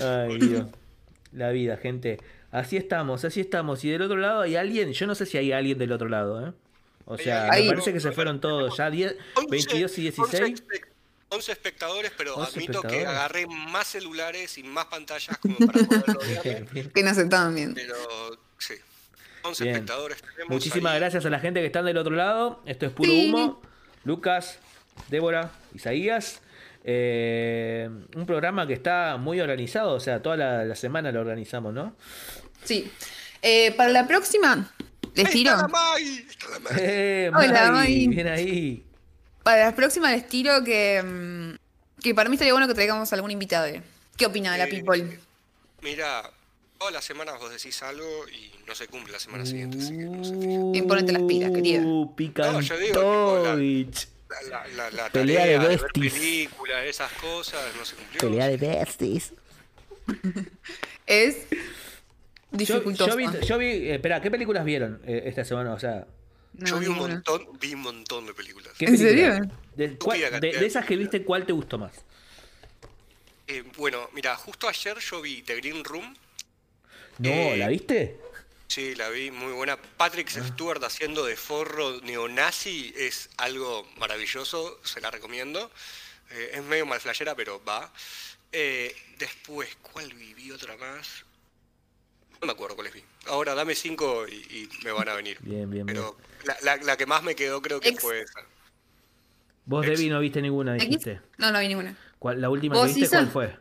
Ay, 0.00 0.38
Dios. 0.38 0.66
La 1.32 1.50
vida, 1.50 1.76
gente. 1.76 2.18
Así 2.50 2.76
estamos, 2.76 3.24
así 3.24 3.40
estamos. 3.40 3.84
Y 3.84 3.90
del 3.90 4.02
otro 4.02 4.16
lado 4.16 4.40
hay 4.42 4.56
alguien, 4.56 4.92
yo 4.92 5.06
no 5.06 5.14
sé 5.14 5.26
si 5.26 5.36
hay 5.38 5.52
alguien 5.52 5.78
del 5.78 5.92
otro 5.92 6.08
lado, 6.08 6.46
¿eh? 6.48 6.52
O 7.04 7.18
sea, 7.18 7.48
me 7.52 7.66
parece 7.68 7.92
que 7.92 8.00
se 8.00 8.10
fueron 8.12 8.40
todos. 8.40 8.76
Ya 8.76 8.90
10, 8.90 9.16
22 9.50 9.98
y 9.98 10.08
11 10.08 10.22
16. 10.22 10.62
espe- 10.64 10.86
11 11.28 11.52
espectadores, 11.52 12.12
pero 12.16 12.34
11 12.36 12.50
admito 12.52 12.80
que 12.82 12.86
espectadores. 12.88 13.08
agarré 13.18 13.46
más 13.46 13.86
celulares 13.88 14.58
y 14.58 14.62
más 14.62 14.86
pantallas 14.86 15.36
como 15.38 15.56
para 15.58 15.84
poderlo 15.86 16.20
ver. 16.44 16.92
Que 16.92 17.02
no 17.02 17.10
aceptaban 17.10 17.54
bien. 17.54 17.74
Pero 17.74 17.94
sí. 18.58 18.74
11 19.42 19.64
Bien. 19.64 19.76
espectadores 19.76 20.20
tenemos. 20.22 20.48
Muchísimas 20.50 20.92
ahí. 20.92 20.98
gracias 21.00 21.24
a 21.26 21.30
la 21.30 21.38
gente 21.40 21.60
que 21.60 21.66
están 21.66 21.84
del 21.84 21.96
otro 21.98 22.14
lado. 22.14 22.62
Esto 22.66 22.86
es 22.86 22.92
puro 22.92 23.10
Sí. 23.10 23.28
humo. 23.28 23.60
Lucas, 24.04 24.58
Débora, 25.08 25.50
Isaías. 25.74 26.40
Eh, 26.84 27.88
un 28.14 28.26
programa 28.26 28.66
que 28.66 28.72
está 28.74 29.16
muy 29.16 29.40
organizado, 29.40 29.94
o 29.94 30.00
sea, 30.00 30.22
toda 30.22 30.36
la, 30.36 30.64
la 30.64 30.76
semana 30.76 31.10
lo 31.10 31.20
organizamos, 31.20 31.74
¿no? 31.74 31.96
Sí. 32.64 32.90
Eh, 33.42 33.72
para 33.76 33.90
la 33.90 34.06
próxima, 34.06 34.72
les 35.14 35.26
¡Ahí 35.26 35.32
tiro. 35.32 35.50
está 35.50 35.62
la 35.62 35.68
Mai! 35.68 36.26
Está 36.28 36.48
la 36.50 36.58
Mai. 36.60 36.72
Eh, 36.78 37.30
Hola, 37.34 37.70
Mari. 37.72 38.06
bien 38.08 38.28
ahí. 38.28 38.85
Para 39.46 39.66
la 39.66 39.76
próxima 39.76 40.10
les 40.10 40.26
tiro 40.28 40.64
que. 40.64 41.00
mm, 41.04 42.02
Que 42.02 42.16
para 42.16 42.28
mí 42.28 42.34
estaría 42.34 42.52
bueno 42.52 42.66
que 42.66 42.74
traigamos 42.74 43.12
algún 43.12 43.30
invitado. 43.30 43.68
¿Qué 44.16 44.26
opina 44.26 44.50
de 44.50 44.58
la 44.58 44.64
Eh, 44.64 44.68
people? 44.82 45.20
Mira, 45.82 46.28
todas 46.78 46.92
las 46.92 47.04
semanas 47.04 47.38
vos 47.38 47.52
decís 47.52 47.80
algo 47.84 48.26
y 48.28 48.50
no 48.66 48.74
se 48.74 48.88
cumple 48.88 49.12
la 49.12 49.20
semana 49.20 49.46
siguiente, 49.46 49.78
así 49.78 49.96
que 49.96 50.02
no 50.04 50.24
sé. 50.24 50.34
Y 50.78 50.82
ponete 50.82 51.12
las 51.12 51.22
pilas, 51.22 51.52
querida. 51.52 51.80
Uh, 51.80 52.12
No, 52.36 52.60
yo 52.60 52.76
digo, 52.76 52.94
tipo, 52.94 53.42
la-. 53.44 53.56
La, 54.50 54.66
la, 54.66 54.90
la 54.90 55.08
Pelea 55.10 55.42
tarea 55.42 55.44
de 55.46 55.52
de 55.52 55.58
ver 55.68 55.80
besties. 55.80 56.12
películas, 56.12 56.84
esas 56.84 57.12
cosas, 57.12 57.62
no 57.78 57.84
se 57.84 57.94
cumplió. 57.94 58.20
Pelea 58.20 58.48
de 58.48 58.56
besties. 58.56 59.32
Es 61.06 61.46
Yo, 61.48 62.58
dificultoso. 62.58 63.10
yo 63.10 63.16
vi, 63.16 63.46
yo 63.46 63.58
vi- 63.58 63.66
eh, 63.90 63.94
espera, 63.94 64.20
¿qué 64.20 64.30
películas 64.32 64.64
vieron 64.64 65.00
eh, 65.06 65.22
esta 65.26 65.44
semana? 65.44 65.72
O 65.74 65.78
sea, 65.78 66.06
No, 66.58 66.66
Yo 66.66 66.78
vi 66.78 66.86
un 66.86 66.96
montón, 66.96 67.46
vi 67.60 67.74
un 67.74 67.80
montón 67.82 68.26
de 68.26 68.34
películas. 68.34 68.72
¿qué 68.78 68.86
¿En 68.86 68.96
películas? 68.96 69.36
serio? 69.36 69.50
De, 69.74 69.96
cuál- 69.98 70.40
de- 70.40 70.52
de 70.58 70.66
esas 70.66 70.86
que 70.86 70.96
viste, 70.96 71.22
¿cuál 71.22 71.44
te 71.44 71.52
gustó 71.52 71.76
más? 71.78 71.92
Eh, 73.46 73.62
bueno, 73.76 74.08
mira, 74.12 74.34
justo 74.36 74.68
ayer 74.68 74.98
yo 74.98 75.20
vi 75.20 75.42
The 75.42 75.56
Green 75.56 75.84
Room. 75.84 76.16
No, 77.18 77.30
Eh, 77.30 77.56
¿la 77.58 77.68
viste? 77.68 78.18
Sí, 78.68 78.94
la 78.94 79.08
vi, 79.10 79.30
muy 79.30 79.52
buena. 79.52 79.76
Patrick 79.76 80.28
Stewart 80.28 80.82
haciendo 80.82 81.24
de 81.24 81.36
forro 81.36 82.00
neonazi 82.00 82.92
es 82.96 83.28
algo 83.36 83.86
maravilloso, 83.96 84.80
se 84.82 85.00
la 85.00 85.10
recomiendo. 85.10 85.70
Eh, 86.30 86.50
es 86.54 86.62
medio 86.64 86.84
mal 86.86 87.00
flashera, 87.00 87.34
pero 87.36 87.62
va. 87.64 87.92
Eh, 88.50 88.94
después, 89.18 89.76
¿cuál 89.82 90.12
vi? 90.14 90.34
Vi 90.34 90.50
otra 90.50 90.76
más. 90.78 91.24
No 92.40 92.46
me 92.46 92.52
acuerdo 92.52 92.74
cuáles 92.76 92.92
vi. 92.94 93.02
Ahora 93.28 93.54
dame 93.54 93.74
cinco 93.74 94.26
y, 94.28 94.34
y 94.34 94.68
me 94.84 94.92
van 94.92 95.08
a 95.08 95.14
venir. 95.14 95.38
Bien, 95.40 95.68
bien, 95.70 95.86
bien. 95.86 95.86
Pero 95.86 96.16
la, 96.44 96.56
la- 96.62 96.76
la 96.84 96.96
que 96.96 97.06
más 97.06 97.22
me 97.22 97.34
quedó 97.34 97.62
creo 97.62 97.80
que 97.80 97.88
Ex- 97.90 98.00
fue 98.02 98.20
esa. 98.20 98.40
Vos, 99.64 99.86
ex- 99.86 99.98
Debbie, 99.98 100.10
no 100.10 100.20
viste 100.20 100.40
ninguna, 100.42 100.76
¿X? 100.76 100.86
dijiste. 100.88 101.20
No, 101.38 101.50
no 101.50 101.58
vi 101.60 101.68
ninguna. 101.68 101.96
¿Cuál- 102.18 102.40
¿La 102.40 102.50
última 102.50 102.74
que 102.74 102.80
¿Vos, 102.80 102.94
viste 102.94 103.08
cuál 103.08 103.28
fue? 103.28 103.56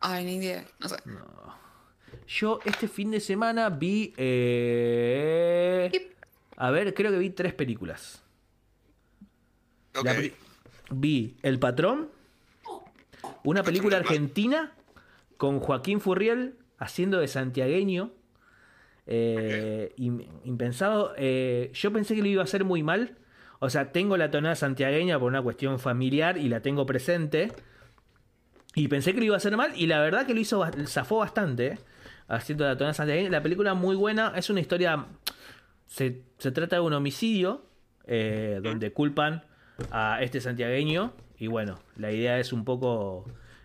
Ay, 0.00 0.24
ni 0.24 0.36
idea. 0.36 0.64
No 0.78 0.88
sé. 0.88 0.96
Yo 2.28 2.60
este 2.64 2.86
fin 2.88 3.10
de 3.10 3.20
semana 3.20 3.70
vi... 3.70 4.14
eh. 4.16 6.10
A 6.56 6.70
ver, 6.70 6.92
creo 6.94 7.10
que 7.10 7.18
vi 7.18 7.30
tres 7.30 7.54
películas. 7.54 8.22
Ok. 9.96 10.04
La 10.04 10.14
pri- 10.14 10.34
vi 10.90 11.36
El 11.42 11.58
Patrón, 11.58 12.10
una 13.42 13.62
película 13.62 13.96
argentina 13.98 14.72
con 15.36 15.58
Joaquín 15.60 16.00
Furriel 16.00 16.54
haciendo 16.80 17.20
de 17.20 17.28
santiagueño. 17.28 18.10
eh, 19.06 19.92
im- 19.96 20.26
impensado. 20.44 21.14
Eh, 21.16 21.70
yo 21.74 21.92
pensé 21.92 22.14
que 22.14 22.22
lo 22.22 22.28
iba 22.28 22.42
a 22.42 22.44
hacer 22.44 22.64
muy 22.64 22.82
mal. 22.82 23.16
O 23.58 23.68
sea, 23.68 23.92
tengo 23.92 24.16
la 24.16 24.30
tonada 24.30 24.54
santiagueña 24.54 25.18
por 25.18 25.28
una 25.28 25.42
cuestión 25.42 25.78
familiar 25.78 26.36
y 26.38 26.48
la 26.48 26.60
tengo 26.62 26.86
presente. 26.86 27.52
Y 28.74 28.88
pensé 28.88 29.12
que 29.12 29.18
lo 29.18 29.24
iba 29.26 29.34
a 29.34 29.38
hacer 29.38 29.56
mal 29.56 29.72
y 29.74 29.86
la 29.86 30.00
verdad 30.00 30.26
que 30.26 30.34
lo 30.34 30.40
hizo, 30.40 30.64
zafó 30.86 31.18
bastante. 31.18 31.66
eh, 31.66 31.78
Haciendo 32.28 32.64
la 32.64 32.76
tonada 32.76 32.94
santiagueña. 32.94 33.30
La 33.30 33.42
película 33.42 33.74
muy 33.74 33.96
buena. 33.96 34.32
Es 34.36 34.48
una 34.50 34.60
historia... 34.60 35.06
Se, 35.86 36.22
se 36.38 36.52
trata 36.52 36.76
de 36.76 36.82
un 36.82 36.92
homicidio 36.92 37.64
eh, 38.06 38.60
donde 38.62 38.92
culpan 38.92 39.42
a 39.90 40.22
este 40.22 40.40
santiagueño 40.40 41.12
y 41.36 41.48
bueno, 41.48 41.80
la 41.96 42.12
idea 42.12 42.38
es 42.38 42.52
un 42.52 42.64
poco 42.64 43.24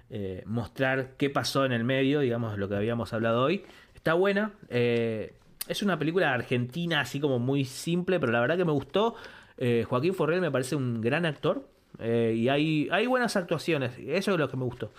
eh, 0.10 0.44
mostrar 0.46 1.12
qué 1.18 1.30
pasó 1.30 1.66
en 1.66 1.72
el 1.72 1.84
medio, 1.84 2.20
digamos, 2.20 2.58
lo 2.58 2.70
que 2.70 2.76
habíamos 2.76 3.14
hablado 3.14 3.44
hoy. 3.44 3.64
Está 3.96 4.14
buena, 4.14 4.52
eh, 4.70 5.34
es 5.68 5.82
una 5.82 5.98
película 5.98 6.34
argentina 6.34 7.02
así 7.02 7.20
como 7.20 7.40
muy 7.40 7.66
simple, 7.66 8.20
pero 8.20 8.32
la 8.32 8.40
verdad 8.40 8.58
que 8.58 8.66
me 8.66 8.72
gustó. 8.72 9.16
Eh, 9.58 9.86
Joaquín 9.88 10.14
Forrell 10.14 10.42
me 10.42 10.52
parece 10.52 10.76
un 10.76 11.02
gran 11.02 11.26
actor 11.26 11.68
y 11.98 12.50
hay, 12.50 12.90
hay 12.92 13.08
buenas 13.08 13.38
actuaciones, 13.38 13.94
eso 14.06 14.34
es 14.34 14.38
lo 14.38 14.50
que 14.50 14.58
me 14.58 14.66
gustó. 14.66 14.92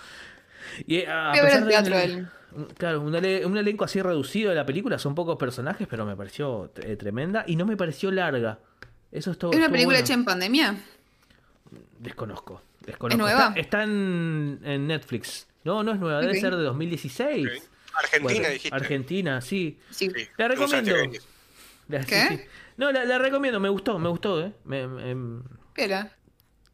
Y, 0.87 1.05
a 1.05 1.33
pesar 1.35 1.65
de- 1.65 1.69
teatro 1.71 1.99
él. 1.99 2.27
Claro, 2.79 3.03
un, 3.03 3.15
ele- 3.15 3.45
un 3.45 3.57
elenco 3.59 3.85
así 3.85 4.01
reducido 4.01 4.49
de 4.49 4.57
la 4.57 4.65
película, 4.65 4.99
son 4.99 5.15
pocos 5.15 5.37
personajes, 5.37 5.87
pero 5.89 6.07
me 6.07 6.17
pareció 6.17 6.71
tremenda 6.99 7.45
y 7.47 7.55
no 7.57 7.67
me 7.67 7.77
pareció 7.77 8.11
larga. 8.11 8.61
Eso 9.13 9.31
es 9.31 9.39
todo. 9.39 9.51
¿Es 9.53 9.59
una 9.59 9.69
película 9.69 9.97
bueno. 9.97 10.05
hecha 10.05 10.15
en 10.15 10.25
pandemia? 10.25 10.77
Desconozco. 11.99 12.63
desconozco. 12.81 13.21
nueva? 13.23 13.49
Está, 13.49 13.61
está 13.61 13.83
en, 13.85 14.61
en 14.65 14.87
Netflix. 14.87 15.47
No, 15.65 15.83
no 15.83 15.93
es 15.93 15.99
nueva, 15.99 16.21
debe 16.21 16.39
ser 16.41 16.55
de 16.57 16.63
2016. 16.63 17.47
Ok. 17.47 17.53
Argentina, 17.95 18.23
Bueno, 18.35 18.49
dijiste. 18.51 18.77
Argentina, 18.77 19.41
sí. 19.41 19.81
Sí. 19.91 20.11
Sí, 20.15 20.29
La 20.37 20.49
recomiendo. 20.49 20.95
La- 21.89 22.01
¿Qué? 22.05 22.27
sí. 22.29 22.41
No, 22.77 22.93
la, 22.93 23.05
la 23.05 23.19
recomiendo, 23.19 23.59
me 23.59 23.69
gustó, 23.71 23.99
me 23.99 24.09
gustó, 24.11 24.41
¿eh? 24.45 24.53
Me- 24.65 24.87
me- 24.87 25.43
Espera. 25.69 26.13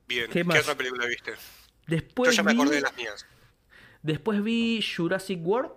Bien, 0.08 0.26
¿Qué 0.26 0.32
¿qué, 0.40 0.44
más? 0.44 0.58
otra 0.60 0.74
película 0.74 1.06
viste? 1.06 1.30
Yo 1.32 1.38
Después, 1.86 2.34
ya 2.36 2.42
me 2.42 2.52
vi, 2.52 2.58
acordé 2.60 2.76
de 2.76 2.80
las 2.82 2.96
mías. 2.96 3.26
después 4.02 4.42
vi 4.42 4.82
Jurassic 4.96 5.38
World, 5.46 5.70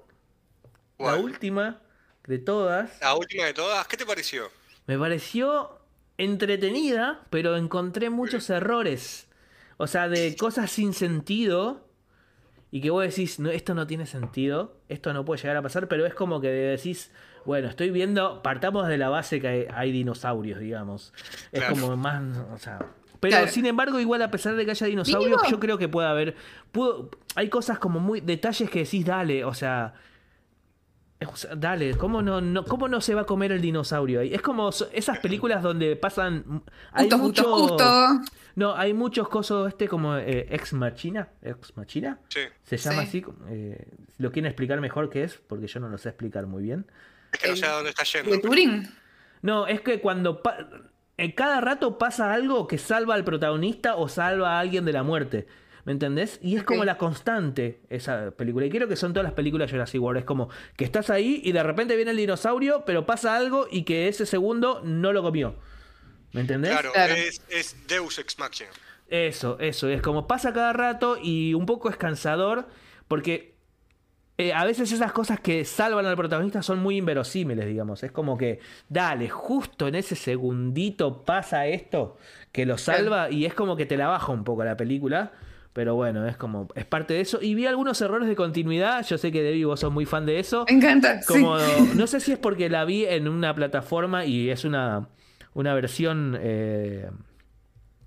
la 0.99 1.15
última 1.15 1.81
de 2.25 2.39
todas. 2.39 2.99
La 3.01 3.15
última 3.15 3.45
de 3.45 3.53
todas, 3.53 3.87
¿qué 3.87 3.97
te 3.97 4.05
pareció? 4.05 4.49
Me 4.87 4.97
pareció 4.97 5.79
entretenida, 6.17 7.23
pero 7.29 7.55
encontré 7.55 8.09
muchos 8.09 8.49
errores. 8.49 9.27
O 9.77 9.87
sea, 9.87 10.07
de 10.09 10.35
cosas 10.35 10.71
sin 10.71 10.93
sentido. 10.93 11.81
Y 12.71 12.81
que 12.81 12.89
vos 12.89 13.03
decís, 13.03 13.39
no, 13.39 13.49
esto 13.51 13.73
no 13.73 13.87
tiene 13.87 14.05
sentido, 14.05 14.75
esto 14.89 15.13
no 15.13 15.23
puede 15.23 15.41
llegar 15.41 15.55
a 15.55 15.61
pasar, 15.61 15.87
pero 15.87 16.05
es 16.05 16.13
como 16.13 16.41
que 16.41 16.49
decís, 16.49 17.09
bueno, 17.45 17.69
estoy 17.69 17.89
viendo, 17.89 18.41
partamos 18.41 18.87
de 18.89 18.97
la 18.97 19.07
base 19.07 19.39
que 19.39 19.47
hay, 19.47 19.65
hay 19.73 19.91
dinosaurios, 19.93 20.59
digamos. 20.59 21.13
Es 21.53 21.61
Claro. 21.61 21.75
como 21.75 21.95
más, 21.95 22.21
o 22.53 22.57
sea... 22.57 22.79
Pero 23.21 23.31
Claro. 23.37 23.47
sin 23.47 23.65
embargo, 23.65 23.97
igual 24.01 24.21
a 24.23 24.29
pesar 24.29 24.55
de 24.55 24.65
que 24.65 24.71
haya 24.71 24.87
dinosaurios, 24.87 25.29
Mínimo. 25.41 25.49
yo 25.49 25.59
creo 25.59 25.77
que 25.77 25.87
puede 25.87 26.07
haber... 26.09 26.35
pudo- 26.73 27.11
hay 27.35 27.47
cosas 27.47 27.79
como 27.79 28.01
muy... 28.01 28.19
detalles 28.19 28.69
que 28.69 28.79
decís, 28.79 29.05
dale, 29.05 29.45
o 29.45 29.53
sea... 29.53 29.93
O 31.25 31.35
sea, 31.37 31.55
dale, 31.55 31.95
¿cómo 31.95 32.21
no, 32.21 32.41
no, 32.41 32.65
¿cómo 32.65 32.89
no 32.89 32.99
se 32.99 33.15
va 33.15 33.21
a 33.21 33.25
comer 33.25 33.53
el 33.53 33.61
dinosaurio 33.61 34.19
ahí? 34.19 34.33
Es 34.33 34.41
como 34.41 34.69
esas 34.91 35.19
películas 35.19 35.63
donde 35.63 35.95
pasan. 35.95 36.61
Hay 36.91 37.03
Justo, 37.09 37.17
mucho, 37.17 37.43
justo, 37.55 37.67
justo. 37.69 38.33
No, 38.55 38.75
hay 38.75 38.93
muchos 38.93 39.27
cosos, 39.27 39.67
este 39.67 39.87
como 39.87 40.15
eh, 40.17 40.47
Ex 40.49 40.73
Machina. 40.73 41.29
Ex 41.41 41.75
Machina. 41.75 42.19
Sí. 42.29 42.39
Se 42.63 42.77
llama 42.77 43.01
Sí. 43.03 43.07
así. 43.07 43.25
eh, 43.49 43.85
¿Lo 44.17 44.31
quieren 44.31 44.49
explicar 44.49 44.79
mejor 44.79 45.09
qué 45.09 45.23
es? 45.23 45.37
Porque 45.47 45.67
yo 45.67 45.79
no 45.81 45.89
lo 45.89 45.97
sé 45.97 46.09
explicar 46.09 46.45
muy 46.47 46.63
bien. 46.63 46.85
Es 47.33 47.39
que 47.39 47.49
no 47.49 47.55
sé 47.57 47.65
a 47.65 47.71
dónde 47.73 47.89
está 47.89 48.03
yendo. 48.03 48.31
¿De 48.31 48.37
Turing? 48.39 48.87
No, 49.41 49.67
es 49.67 49.81
que 49.81 49.99
cuando. 49.99 50.41
pa- 50.41 50.69
en 51.17 51.31
cada 51.31 51.61
rato 51.61 51.97
pasa 51.97 52.33
algo 52.33 52.67
que 52.67 52.77
salva 52.77 53.15
al 53.15 53.23
protagonista 53.23 53.95
o 53.95 54.07
salva 54.09 54.57
a 54.57 54.59
alguien 54.59 54.83
de 54.85 54.93
la 54.93 55.03
muerte. 55.03 55.47
¿Me 55.85 55.91
entendés? 55.91 56.39
Y 56.41 56.55
es 56.55 56.63
como 56.63 56.83
la 56.83 56.97
constante 56.97 57.79
esa 57.89 58.31
película. 58.31 58.65
Y 58.65 58.69
creo 58.71 58.87
que 58.87 58.95
son 58.95 59.13
todas 59.13 59.23
las 59.25 59.33
películas 59.33 59.69
de 59.69 59.73
Jurassic 59.77 60.01
World. 60.01 60.19
Es 60.19 60.25
como 60.25 60.49
que 60.75 60.83
estás 60.83 61.09
ahí 61.11 61.41
y 61.43 61.51
de 61.51 61.61
repente 61.61 61.95
viene 61.95 62.11
el 62.11 62.17
dinosaurio, 62.17 62.83
pero 62.85 63.05
pasa 63.05 63.35
algo 63.35 63.67
y 63.69 63.83
que 63.83 64.07
ese 64.07 64.25
segundo 64.25 64.81
no 64.83 65.13
lo 65.13 65.21
comió. 65.21 65.55
¿Me 66.35 66.41
entendés? 66.41 66.71
Claro, 66.71 66.91
Claro. 66.93 67.13
Es, 67.13 67.41
es 67.49 67.75
Deus 67.87 68.19
Ex 68.19 68.37
Machina. 68.37 68.69
Eso, 69.07 69.57
eso. 69.59 69.87
Es 69.89 70.01
como 70.01 70.27
pasa 70.27 70.53
cada 70.53 70.73
rato 70.73 71.17
y 71.21 71.53
un 71.53 71.65
poco 71.65 71.89
es 71.89 71.97
cansador 71.97 72.67
porque 73.07 73.55
eh, 74.37 74.51
a 74.51 74.65
veces 74.65 74.91
esas 74.91 75.13
cosas 75.13 75.39
que 75.39 75.63
salvan 75.63 76.05
al 76.05 76.17
protagonista 76.17 76.61
son 76.61 76.79
muy 76.79 76.97
inverosímiles, 76.97 77.65
digamos. 77.65 78.03
Es 78.03 78.11
como 78.11 78.37
que, 78.37 78.59
dale, 78.89 79.29
justo 79.29 79.87
en 79.87 79.95
ese 79.95 80.15
segundito 80.15 81.23
pasa 81.23 81.67
esto 81.67 82.17
que 82.51 82.65
lo 82.65 82.77
salva 82.77 83.29
y 83.31 83.45
es 83.45 83.53
como 83.53 83.77
que 83.77 83.85
te 83.85 83.95
la 83.95 84.07
baja 84.07 84.31
un 84.31 84.43
poco 84.43 84.63
la 84.65 84.75
película. 84.75 85.31
Pero 85.71 85.95
bueno, 85.95 86.25
es 86.25 86.37
como, 86.37 86.69
es 86.75 86.85
parte 86.85 87.13
de 87.13 87.21
eso. 87.21 87.39
Y 87.41 87.53
vi 87.53 87.65
algunos 87.65 88.01
errores 88.01 88.29
de 88.29 88.35
continuidad. 88.35 89.05
Yo 89.05 89.17
sé 89.17 89.31
que 89.31 89.43
Debbie, 89.43 89.65
vos 89.65 89.81
sos 89.81 89.91
muy 89.91 90.05
fan 90.05 90.25
de 90.25 90.39
eso. 90.39 90.65
Me 90.69 90.75
encanta. 90.75 91.21
sí. 91.21 91.33
Como, 91.33 91.57
no 91.95 92.07
sé 92.07 92.21
si 92.21 92.31
es 92.31 92.37
porque 92.37 92.69
la 92.69 92.85
vi 92.85 93.05
en 93.05 93.27
una 93.27 93.53
plataforma 93.53 94.25
y 94.25 94.49
es 94.49 94.63
una, 94.63 95.09
una 95.55 95.73
versión, 95.73 96.37
eh, 96.39 97.09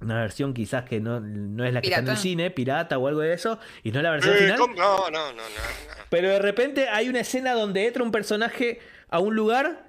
una 0.00 0.20
versión 0.20 0.54
quizás 0.54 0.84
que 0.84 1.00
no, 1.00 1.18
no 1.18 1.64
es 1.64 1.74
la 1.74 1.80
que 1.80 1.88
está 1.88 1.98
en 1.98 2.04
el 2.04 2.10
Pirata. 2.10 2.22
cine, 2.22 2.50
pirata 2.52 2.98
o 2.98 3.08
algo 3.08 3.20
de 3.20 3.32
eso, 3.32 3.58
y 3.82 3.90
no 3.90 4.00
la 4.00 4.12
versión 4.12 4.34
Eh, 4.36 4.38
final. 4.38 4.58
No, 4.58 4.66
no, 4.68 5.10
no, 5.10 5.10
no. 5.10 5.32
no. 5.32 5.42
Pero 6.08 6.28
de 6.28 6.38
repente 6.38 6.88
hay 6.88 7.08
una 7.08 7.18
escena 7.20 7.52
donde 7.54 7.84
entra 7.86 8.04
un 8.04 8.12
personaje 8.12 8.78
a 9.08 9.18
un 9.18 9.34
lugar 9.34 9.88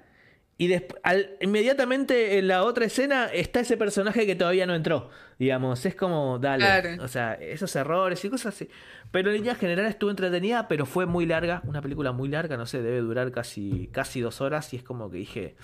y 0.58 0.74
al- 1.04 1.36
inmediatamente 1.40 2.36
en 2.38 2.48
la 2.48 2.64
otra 2.64 2.84
escena 2.84 3.26
está 3.32 3.60
ese 3.60 3.76
personaje 3.78 4.26
que 4.26 4.34
todavía 4.34 4.66
no 4.66 4.74
entró. 4.74 5.08
Digamos, 5.38 5.86
es 5.86 5.94
como, 5.94 6.38
dale. 6.38 6.64
Claro. 6.66 7.02
O 7.02 7.08
sea, 7.08 7.32
esos 7.34 7.74
errores 7.76 8.22
y 8.24 8.28
cosas 8.28 8.54
así. 8.54 8.68
Pero 9.10 9.30
en 9.30 9.36
líneas 9.36 9.56
generales 9.56 9.92
estuvo 9.92 10.10
entretenida, 10.10 10.68
pero 10.68 10.84
fue 10.84 11.06
muy 11.06 11.24
larga. 11.24 11.62
Una 11.66 11.80
película 11.80 12.12
muy 12.12 12.28
larga, 12.28 12.58
no 12.58 12.66
sé, 12.66 12.82
debe 12.82 12.98
durar 13.00 13.30
casi, 13.32 13.88
casi 13.90 14.20
dos 14.20 14.42
horas. 14.42 14.74
Y 14.74 14.76
es 14.76 14.82
como 14.82 15.10
que 15.10 15.16
dije, 15.16 15.56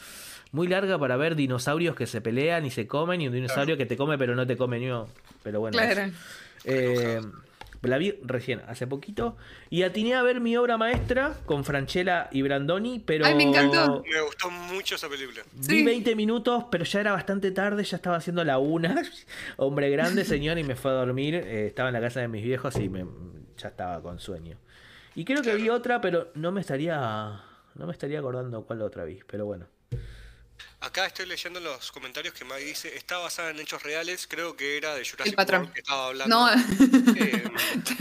muy 0.52 0.68
larga 0.68 0.98
para 0.98 1.16
ver 1.16 1.36
dinosaurios 1.36 1.96
que 1.96 2.06
se 2.06 2.20
pelean 2.20 2.64
y 2.66 2.70
se 2.70 2.86
comen 2.86 3.20
y 3.20 3.28
un 3.28 3.34
dinosaurio 3.34 3.76
que 3.76 3.86
te 3.86 3.96
come 3.96 4.16
pero 4.18 4.34
no 4.34 4.46
te 4.46 4.56
come 4.56 4.78
ni 4.78 4.86
uno. 4.86 5.08
Pero 5.42 5.60
bueno. 5.60 5.76
Claro. 5.78 6.10
Eh, 6.64 7.20
la 7.82 7.98
vi 7.98 8.18
recién, 8.24 8.62
hace 8.66 8.86
poquito. 8.86 9.36
Y 9.70 9.82
atiné 9.82 10.14
a 10.14 10.22
ver 10.22 10.40
mi 10.40 10.56
obra 10.56 10.76
maestra 10.76 11.34
con 11.44 11.64
Franchella 11.64 12.28
y 12.32 12.42
Brandoni, 12.42 12.98
pero. 12.98 13.24
Ay, 13.26 13.34
me 13.34 13.44
encantó. 13.44 14.02
Me 14.10 14.20
gustó 14.22 14.50
mucho 14.50 14.96
esa 14.96 15.08
película. 15.08 15.42
Vi 15.52 15.62
Sí. 15.64 15.84
20 15.84 16.16
minutos, 16.16 16.64
pero 16.70 16.84
ya 16.84 17.00
era 17.00 17.12
bastante 17.12 17.50
tarde, 17.52 17.84
ya 17.84 17.96
estaba 17.96 18.16
haciendo 18.16 18.42
la 18.44 18.58
una. 18.58 19.02
Hombre 19.56 19.90
grande, 19.90 20.24
señor, 20.24 20.58
y 20.58 20.64
me 20.64 20.74
fue 20.74 20.90
a 20.90 20.94
dormir. 20.94 21.34
Eh, 21.36 21.66
estaba 21.68 21.88
en 21.88 21.94
la 21.94 22.00
casa 22.00 22.20
de 22.20 22.28
mis 22.28 22.42
viejos 22.42 22.76
y 22.76 22.88
me, 22.88 23.06
ya 23.56 23.68
estaba 23.68 24.02
con 24.02 24.18
sueño. 24.18 24.56
Y 25.14 25.24
creo 25.24 25.42
que 25.42 25.54
vi 25.54 25.68
otra, 25.68 26.00
pero 26.00 26.30
no 26.34 26.52
me 26.52 26.60
estaría. 26.60 27.40
No 27.74 27.86
me 27.86 27.92
estaría 27.92 28.18
acordando 28.18 28.64
cuál 28.64 28.82
otra 28.82 29.04
vi, 29.04 29.20
pero 29.26 29.46
bueno. 29.46 29.66
Acá 30.80 31.06
estoy 31.06 31.26
leyendo 31.26 31.58
los 31.60 31.90
comentarios 31.90 32.34
que 32.34 32.44
Maggie 32.44 32.66
dice, 32.66 32.94
está 32.96 33.18
basada 33.18 33.50
en 33.50 33.58
hechos 33.60 33.82
reales, 33.82 34.26
creo 34.28 34.56
que 34.56 34.76
era 34.76 34.94
de 34.94 35.08
Jurassic 35.08 35.34
patrón. 35.34 35.60
World 35.62 35.74
que 35.74 35.80
estaba 35.80 36.06
hablando. 36.06 36.36
No, 36.36 36.52
Eh, 37.16 37.44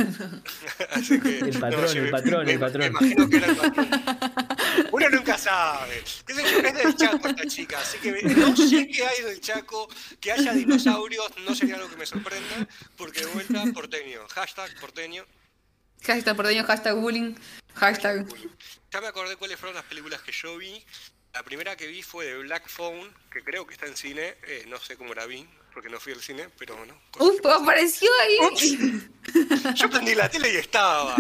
así 0.92 1.20
que, 1.20 1.40
El 1.40 1.60
patrón, 1.60 1.98
el 1.98 2.10
patrón, 2.10 2.46
me- 2.46 2.52
el 2.54 2.60
patrón. 2.60 2.80
Me 2.82 2.88
imagino 2.88 3.30
que 3.30 3.38
era 3.38 3.48
el 3.48 3.56
patrón. 3.58 3.90
Uno 4.92 5.10
nunca 5.10 5.38
sabe. 5.38 6.04
¿Qué 6.26 6.34
sé 6.34 6.44
yo? 6.44 6.60
Es 6.60 6.74
del 6.74 6.96
Chaco 6.96 7.28
esta 7.28 7.46
chica, 7.48 7.80
así 7.80 7.98
que 8.00 8.12
no 8.24 8.56
sé 8.56 8.88
qué 8.88 9.06
hay 9.06 9.22
del 9.24 9.42
Chaco. 9.42 9.88
Que 10.20 10.32
haya 10.32 10.54
dinosaurios 10.54 11.32
no 11.46 11.56
sería 11.56 11.76
algo 11.76 11.90
que 11.90 11.98
me 11.98 12.06
sorprenda, 12.06 12.68
porque 12.98 13.22
de 13.22 13.28
vuelta 13.28 13.64
porteño. 13.74 14.22
Hashtag 14.34 14.80
porteño. 14.80 15.26
hashtag 16.04 16.36
porteño, 16.36 16.64
hashtag 16.66 16.96
bullying, 16.96 17.36
hashtag. 17.76 18.26
Ya 18.92 19.02
me 19.02 19.08
acordé 19.08 19.36
cuáles 19.38 19.58
fueron 19.60 19.76
las 19.76 19.86
películas 19.86 20.22
que 20.22 20.32
yo 20.32 20.58
vi. 20.58 20.84
La 21.36 21.44
primera 21.44 21.76
que 21.76 21.86
vi 21.88 22.02
fue 22.02 22.28
de 22.28 22.38
Black 22.38 22.70
Phone, 22.70 23.14
que 23.30 23.44
creo 23.44 23.68
que 23.68 23.74
está 23.74 23.88
en 23.88 23.98
cine. 23.98 24.36
Eh, 24.48 24.64
no 24.70 24.80
sé 24.80 24.96
cómo 24.96 25.14
la 25.14 25.26
vi, 25.26 25.46
porque 25.74 25.90
no 25.90 26.00
fui 26.00 26.14
al 26.14 26.22
cine, 26.22 26.48
pero 26.58 26.78
bueno. 26.78 26.98
Uf, 27.20 27.46
apareció 27.46 28.10
ahí. 28.22 29.10
Yo 29.76 29.90
prendí 29.90 30.16
la 30.16 30.30
tele 30.30 30.54
y 30.54 30.56
estaba. 30.56 31.14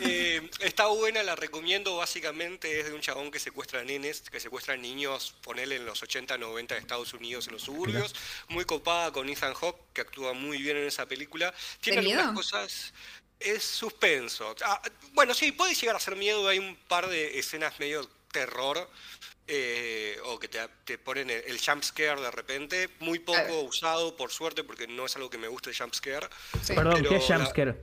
Eh, 0.00 0.48
está 0.60 0.86
buena, 0.86 1.24
la 1.24 1.34
recomiendo. 1.34 1.96
Básicamente 1.96 2.78
es 2.78 2.86
de 2.86 2.94
un 2.94 3.00
chabón 3.00 3.32
que 3.32 3.40
secuestra 3.40 3.82
nenes, 3.82 4.20
que 4.30 4.38
secuestra 4.38 4.76
niños, 4.76 5.34
ponele 5.42 5.74
en 5.74 5.86
los 5.86 6.00
80, 6.04 6.38
90 6.38 6.74
de 6.76 6.80
Estados 6.80 7.12
Unidos, 7.12 7.48
en 7.48 7.54
los 7.54 7.62
suburbios. 7.62 8.14
Muy 8.46 8.64
copada 8.64 9.10
con 9.10 9.28
Ethan 9.28 9.54
Hawke, 9.54 9.80
que 9.92 10.02
actúa 10.02 10.34
muy 10.34 10.58
bien 10.58 10.76
en 10.76 10.86
esa 10.86 11.06
película. 11.06 11.52
Tiene 11.80 12.00
¿De 12.00 12.12
algunas 12.12 12.32
cosas. 12.32 12.94
Es 13.40 13.64
suspenso. 13.64 14.54
Ah, 14.64 14.80
bueno, 15.14 15.34
sí, 15.34 15.50
puede 15.50 15.74
llegar 15.74 15.96
a 15.96 16.00
ser 16.00 16.14
miedo. 16.14 16.46
Hay 16.46 16.60
un 16.60 16.76
par 16.86 17.08
de 17.08 17.40
escenas 17.40 17.80
medio 17.80 18.08
terror. 18.32 18.88
eh, 19.50 20.18
o 20.26 20.38
que 20.38 20.46
te, 20.48 20.58
te 20.84 20.98
ponen 20.98 21.30
el, 21.30 21.42
el 21.46 21.58
jump 21.58 21.82
scare 21.82 22.20
de 22.20 22.30
repente, 22.30 22.90
muy 23.00 23.18
poco 23.18 23.38
Claro. 23.38 23.60
usado 23.62 24.14
por 24.14 24.30
suerte 24.30 24.62
porque 24.62 24.86
no 24.86 25.06
es 25.06 25.16
algo 25.16 25.30
que 25.30 25.38
me 25.38 25.48
guste 25.48 25.70
el 25.70 25.76
jump 25.76 25.94
scare. 25.94 26.28
Sí. 26.62 26.74
Perdón, 26.74 27.02
¿qué 27.08 27.16
es 27.16 27.24
jumpscare? 27.24 27.74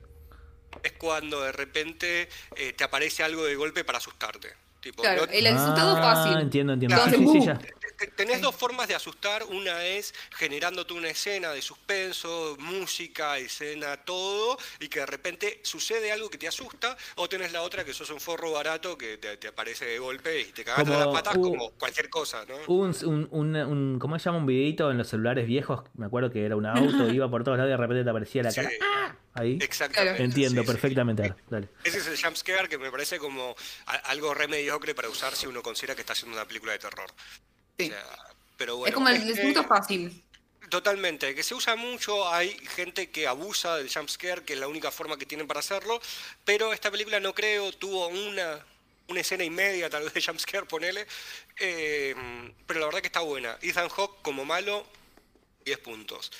es 0.83 0.91
cuando 0.91 1.41
de 1.41 1.51
repente 1.53 2.29
eh, 2.55 2.73
te 2.73 2.83
aparece 2.83 3.23
algo 3.23 3.43
de 3.45 3.55
golpe 3.55 3.83
para 3.83 3.97
asustarte. 3.97 4.53
Tipo, 4.79 5.01
Claro, 5.01 5.25
no- 5.25 5.31
el 5.31 5.47
asustado 5.47 5.95
Ah, 5.97 6.13
fácil. 6.13 6.37
Entiendo, 6.39 6.73
entiendo. 6.73 6.97
Claro. 6.97 7.17
Sí, 7.17 7.25
sí, 7.25 7.39
sí, 7.39 7.45
ya. 7.47 7.59
Te- 7.97 8.07
Tenés 8.07 8.41
dos 8.41 8.55
formas 8.55 8.87
de 8.87 8.95
asustar. 8.95 9.43
Una 9.43 9.83
es 9.85 10.13
generándote 10.37 10.93
una 10.93 11.09
escena 11.09 11.51
de 11.51 11.61
suspenso, 11.61 12.55
música, 12.59 13.37
escena, 13.37 13.97
todo, 13.97 14.57
y 14.79 14.87
que 14.87 14.99
de 14.99 15.05
repente 15.05 15.59
sucede 15.63 16.11
algo 16.11 16.29
que 16.29 16.37
te 16.37 16.47
asusta. 16.47 16.97
O 17.15 17.27
tenés 17.29 17.51
la 17.51 17.61
otra 17.61 17.83
que 17.83 17.93
sos 17.93 18.09
un 18.09 18.19
forro 18.19 18.51
barato 18.51 18.97
que 18.97 19.17
te, 19.17 19.37
te 19.37 19.47
aparece 19.47 19.85
de 19.85 19.99
golpe 19.99 20.41
y 20.41 20.45
te 20.45 20.63
cagas 20.63 20.83
Como, 20.83 20.97
las 20.99 21.07
patas 21.07 21.35
uh, 21.37 21.41
como 21.41 21.71
cualquier 21.71 22.09
cosa, 22.09 22.45
¿no? 22.45 22.55
Hubo 22.67 22.83
un, 22.83 22.95
un, 23.05 23.27
un- 23.31 23.55
un- 23.55 23.99
¿cómo 23.99 24.17
se 24.19 24.25
llama? 24.25 24.37
Un 24.39 24.45
videito 24.45 24.91
en 24.91 24.97
los 24.97 25.07
celulares 25.07 25.45
viejos. 25.47 25.81
Me 25.95 26.05
acuerdo 26.05 26.29
que 26.31 26.45
era 26.45 26.55
un 26.55 26.65
auto, 26.65 27.09
iba 27.13 27.29
por 27.29 27.43
todos 27.43 27.57
lados 27.57 27.69
y 27.69 27.71
de 27.71 27.77
repente 27.77 28.03
te 28.03 28.09
aparecía 28.09 28.43
la 28.43 28.51
Sí. 28.51 28.61
cara. 28.61 28.69
¡Ah! 28.81 29.15
Ahí. 29.37 29.57
Exactamente. 29.61 30.23
Entiendo 30.23 30.61
sí, 30.61 30.67
perfectamente. 30.67 31.33
Dale. 31.49 31.67
Ese 31.83 31.97
es 31.97 32.07
el 32.07 32.21
jumpscare 32.21 32.69
que 32.69 32.77
me 32.77 32.89
parece 32.89 33.19
como 33.19 33.53
a- 33.85 33.95
algo 33.95 34.33
re 34.33 34.47
mediocre 34.47 34.95
para 34.95 35.09
usar 35.09 35.35
si 35.35 35.45
uno 35.45 35.61
considera 35.61 35.93
que 35.93 36.01
está 36.01 36.13
haciendo 36.13 36.37
una 36.37 36.47
película 36.47 36.71
de 36.71 36.79
terror. 36.79 37.09
Sí. 37.77 37.85
O 37.85 37.89
sea, 37.89 38.25
pero 38.57 38.77
bueno, 38.77 38.89
es 38.89 38.93
como 38.93 39.09
el 39.09 39.25
disfruto 39.25 39.63
fácil. 39.63 40.21
Totalmente, 40.69 41.35
que 41.35 41.43
se 41.43 41.53
usa 41.53 41.75
mucho, 41.75 42.27
hay 42.27 42.49
gente 42.75 43.11
que 43.11 43.27
abusa 43.27 43.77
del 43.77 43.91
jumpscare, 43.91 44.43
que 44.43 44.53
es 44.53 44.59
la 44.59 44.67
única 44.67 44.89
forma 44.89 45.17
que 45.17 45.25
tienen 45.25 45.47
para 45.47 45.59
hacerlo, 45.59 46.01
pero 46.43 46.73
esta 46.73 46.89
película 46.89 47.19
no 47.19 47.35
creo, 47.35 47.71
tuvo 47.71 48.07
una, 48.07 48.65
una 49.07 49.19
escena 49.19 49.43
y 49.43 49.49
media 49.51 49.89
tal 49.89 50.03
vez 50.03 50.13
de 50.13 50.23
jumpscare, 50.23 50.65
ponele, 50.65 51.05
eh, 51.59 52.15
pero 52.65 52.79
la 52.79 52.87
verdad 52.87 53.01
que 53.01 53.07
está 53.07 53.19
buena. 53.19 53.57
Ethan 53.61 53.89
Hawke 53.89 54.21
como 54.23 54.43
malo, 54.43 54.85
10 55.65 55.77
puntos. 55.79 56.31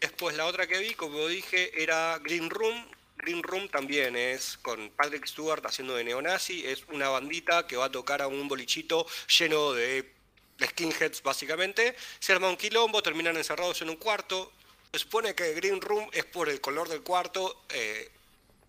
Después 0.00 0.36
la 0.36 0.46
otra 0.46 0.66
que 0.66 0.78
vi, 0.78 0.94
como 0.94 1.26
dije, 1.26 1.82
era 1.82 2.18
Green 2.18 2.48
Room. 2.48 2.86
Green 3.16 3.42
Room 3.42 3.68
también 3.68 4.16
es 4.16 4.56
con 4.62 4.90
Patrick 4.90 5.26
Stewart 5.26 5.64
haciendo 5.66 5.94
de 5.96 6.04
neonazi, 6.04 6.64
es 6.64 6.84
una 6.92 7.08
bandita 7.08 7.66
que 7.66 7.76
va 7.76 7.86
a 7.86 7.90
tocar 7.90 8.22
a 8.22 8.28
un 8.28 8.46
bolichito 8.46 9.06
lleno 9.26 9.72
de 9.72 10.17
skinheads 10.62 11.22
básicamente, 11.22 11.94
se 12.18 12.32
arma 12.32 12.48
un 12.48 12.56
quilombo, 12.56 13.02
terminan 13.02 13.36
encerrados 13.36 13.80
en 13.82 13.90
un 13.90 13.96
cuarto, 13.96 14.52
se 14.92 14.98
supone 15.00 15.34
que 15.34 15.52
Green 15.54 15.80
Room 15.80 16.08
es 16.12 16.24
por 16.24 16.48
el 16.48 16.60
color 16.60 16.88
del 16.88 17.02
cuarto, 17.02 17.64
eh, 17.70 18.10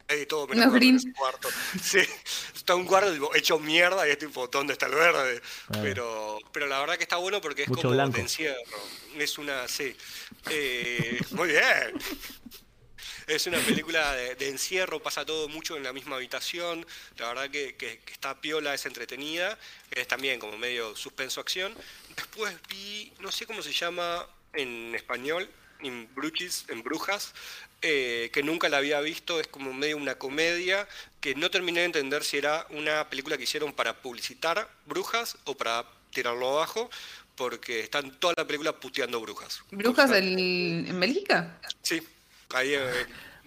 hay 0.08 0.20
de 0.20 0.26
todo 0.26 0.48
menos 0.48 0.66
Los 0.66 0.74
en 0.74 0.80
green. 0.80 0.96
ese 0.98 1.14
cuarto. 1.14 1.50
Sí, 1.84 2.00
está 2.56 2.74
un 2.76 2.86
cuarto 2.86 3.14
tipo, 3.14 3.36
hecho 3.36 3.60
mierda 3.60 4.08
y 4.08 4.12
es 4.12 4.18
tipo, 4.18 4.48
¿dónde 4.48 4.74
está 4.74 4.88
el 4.88 4.96
verde? 4.96 5.42
Ah. 5.70 5.80
Pero, 5.84 6.40
pero 6.52 6.66
la 6.68 6.80
verdad 6.80 6.98
que 6.98 7.04
está 7.04 7.18
bueno 7.18 7.40
porque 7.42 7.64
es 7.64 7.70
Mucho 7.70 7.84
como 7.84 7.94
blanco. 7.94 8.16
de 8.18 8.24
encierro. 8.24 8.60
Es 9.16 9.38
una, 9.38 9.68
sí. 9.68 9.96
Eh, 10.50 11.20
muy 11.32 11.50
bien. 11.50 11.94
Es 13.30 13.46
una 13.46 13.60
película 13.60 14.14
de, 14.16 14.34
de 14.36 14.50
encierro, 14.50 15.02
pasa 15.04 15.24
todo 15.24 15.48
mucho 15.48 15.78
en 15.78 15.84
la 15.84 15.94
misma 15.94 16.16
habitación. 16.16 16.86
La 17.18 17.28
verdad 17.28 17.50
que, 17.50 17.76
que- 17.76 18.00
que 18.00 18.14
está 18.14 18.42
piola, 18.42 18.74
es 18.74 18.86
entretenida. 18.88 19.58
Es 19.92 20.08
también 20.08 20.40
como 20.40 20.58
medio 20.58 20.96
suspenso-acción. 20.96 21.76
Después 22.16 22.56
vi, 22.70 23.14
no 23.20 23.32
sé 23.32 23.46
cómo 23.46 23.62
se 23.62 23.72
llama 23.72 24.28
en 24.54 24.96
español, 24.96 25.48
en 25.82 26.10
Bruches, 26.16 26.66
en 26.70 26.82
Brujas, 26.82 27.34
eh, 27.84 28.32
que 28.34 28.42
nunca 28.42 28.68
la 28.68 28.78
había 28.78 29.00
visto. 29.00 29.40
Es 29.40 29.46
como 29.48 29.74
medio 29.74 29.98
una 29.98 30.16
comedia 30.16 30.88
que 31.22 31.36
no 31.36 31.52
terminé 31.52 31.82
de 31.82 31.86
entender 31.86 32.24
si 32.24 32.38
era 32.38 32.66
una 32.72 33.10
película 33.12 33.38
que 33.38 33.44
hicieron 33.44 33.74
para 33.74 34.02
publicitar 34.02 34.68
brujas 34.88 35.38
o 35.44 35.56
para 35.56 35.86
tirarlo 36.12 36.50
abajo, 36.50 36.90
porque 37.36 37.82
están 37.82 38.12
toda 38.20 38.34
la 38.38 38.48
película 38.48 38.74
puteando 38.80 39.22
brujas. 39.22 39.62
¿Brujas 39.70 40.10
del- 40.10 40.86
en 40.88 41.00
Bélgica? 41.00 41.60
Sí, 41.84 42.02
ahí 42.54 42.74
en 42.74 42.84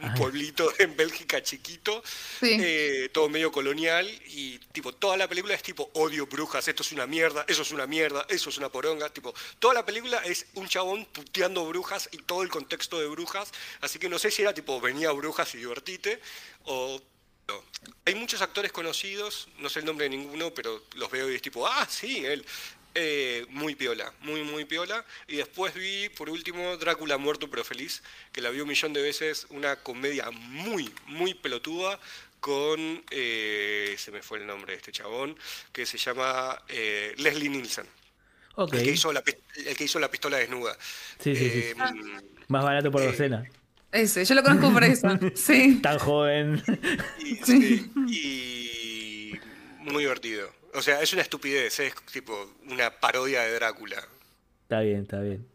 un 0.02 0.14
pueblito 0.14 0.72
en 0.80 0.96
Bélgica 0.96 1.42
chiquito, 1.42 2.02
Sí. 2.40 2.56
eh, 2.60 3.10
todo 3.12 3.28
medio 3.28 3.52
colonial 3.52 4.08
y 4.26 4.58
tipo 4.72 4.92
toda 4.92 5.16
la 5.16 5.28
película 5.28 5.54
es 5.54 5.62
tipo 5.62 5.90
odio 5.94 6.26
brujas, 6.26 6.66
esto 6.66 6.82
es 6.82 6.90
una 6.92 7.06
mierda, 7.06 7.44
eso 7.46 7.62
es 7.62 7.70
una 7.70 7.86
mierda, 7.86 8.26
eso 8.28 8.50
es 8.50 8.58
una 8.58 8.68
poronga, 8.68 9.10
tipo 9.10 9.32
toda 9.60 9.74
la 9.74 9.86
película 9.86 10.18
es 10.24 10.46
un 10.54 10.68
chabón 10.68 11.04
puteando 11.06 11.64
brujas 11.66 12.08
y 12.12 12.18
todo 12.18 12.42
el 12.42 12.48
contexto 12.48 12.98
de 13.00 13.06
brujas, 13.06 13.52
así 13.80 13.98
que 14.00 14.08
no 14.08 14.18
sé 14.18 14.30
si 14.30 14.42
era 14.42 14.52
tipo 14.52 14.80
venía 14.80 15.10
a 15.10 15.12
brujas 15.12 15.54
y 15.54 15.58
divertite 15.58 16.20
o 16.64 17.00
no. 17.48 17.62
Hay 18.04 18.14
muchos 18.14 18.40
actores 18.42 18.72
conocidos, 18.72 19.48
no 19.58 19.68
sé 19.68 19.80
el 19.80 19.84
nombre 19.84 20.04
de 20.04 20.10
ninguno, 20.10 20.52
pero 20.54 20.84
los 20.94 21.10
veo 21.10 21.30
y 21.30 21.34
es 21.36 21.42
tipo, 21.42 21.66
ah, 21.66 21.86
sí, 21.88 22.24
él. 22.24 22.44
Eh, 22.94 23.46
muy 23.48 23.74
piola, 23.74 24.12
muy, 24.20 24.42
muy 24.42 24.64
piola. 24.64 25.04
Y 25.26 25.36
después 25.36 25.74
vi, 25.74 26.08
por 26.10 26.28
último, 26.28 26.76
Drácula 26.76 27.16
muerto 27.18 27.48
pero 27.48 27.64
feliz, 27.64 28.02
que 28.32 28.40
la 28.42 28.50
vi 28.50 28.60
un 28.60 28.68
millón 28.68 28.92
de 28.92 29.00
veces, 29.02 29.46
una 29.50 29.76
comedia 29.76 30.30
muy, 30.30 30.92
muy 31.06 31.34
pelotuda 31.34 31.98
con, 32.40 33.02
eh, 33.10 33.94
se 33.98 34.10
me 34.10 34.20
fue 34.20 34.38
el 34.38 34.46
nombre 34.46 34.72
de 34.72 34.78
este 34.78 34.92
chabón, 34.92 35.36
que 35.72 35.86
se 35.86 35.96
llama 35.96 36.60
eh, 36.68 37.14
Leslie 37.18 37.48
Nielsen, 37.48 37.86
el, 38.58 38.68
que 38.82 38.90
hizo 38.90 39.12
la, 39.12 39.22
el 39.64 39.76
que 39.76 39.84
hizo 39.84 39.98
la 40.00 40.10
pistola 40.10 40.38
desnuda. 40.38 40.76
Sí, 41.20 41.36
sí, 41.36 41.50
sí. 41.50 41.58
Eh, 41.68 41.74
Más 42.48 42.64
barato 42.64 42.90
por 42.90 43.00
eh, 43.00 43.06
docena. 43.06 43.48
Ese, 43.92 44.24
yo 44.24 44.34
lo 44.34 44.42
conozco 44.42 44.72
por 44.72 44.84
eso. 44.84 45.08
Sí. 45.34 45.78
Tan 45.82 45.98
joven. 45.98 46.62
Y, 47.20 47.36
Sí. 47.36 47.44
sí, 47.44 47.90
y 48.08 49.32
muy 49.78 50.02
divertido. 50.02 50.52
O 50.74 50.82
sea, 50.82 51.00
es 51.02 51.12
una 51.12 51.22
estupidez, 51.22 51.78
es 51.80 51.94
tipo 52.12 52.54
una 52.68 52.90
parodia 52.90 53.42
de 53.42 53.52
Drácula. 53.54 54.02
está 54.62 54.80
bien, 54.80 55.02
está 55.02 55.20
bien. 55.20 55.46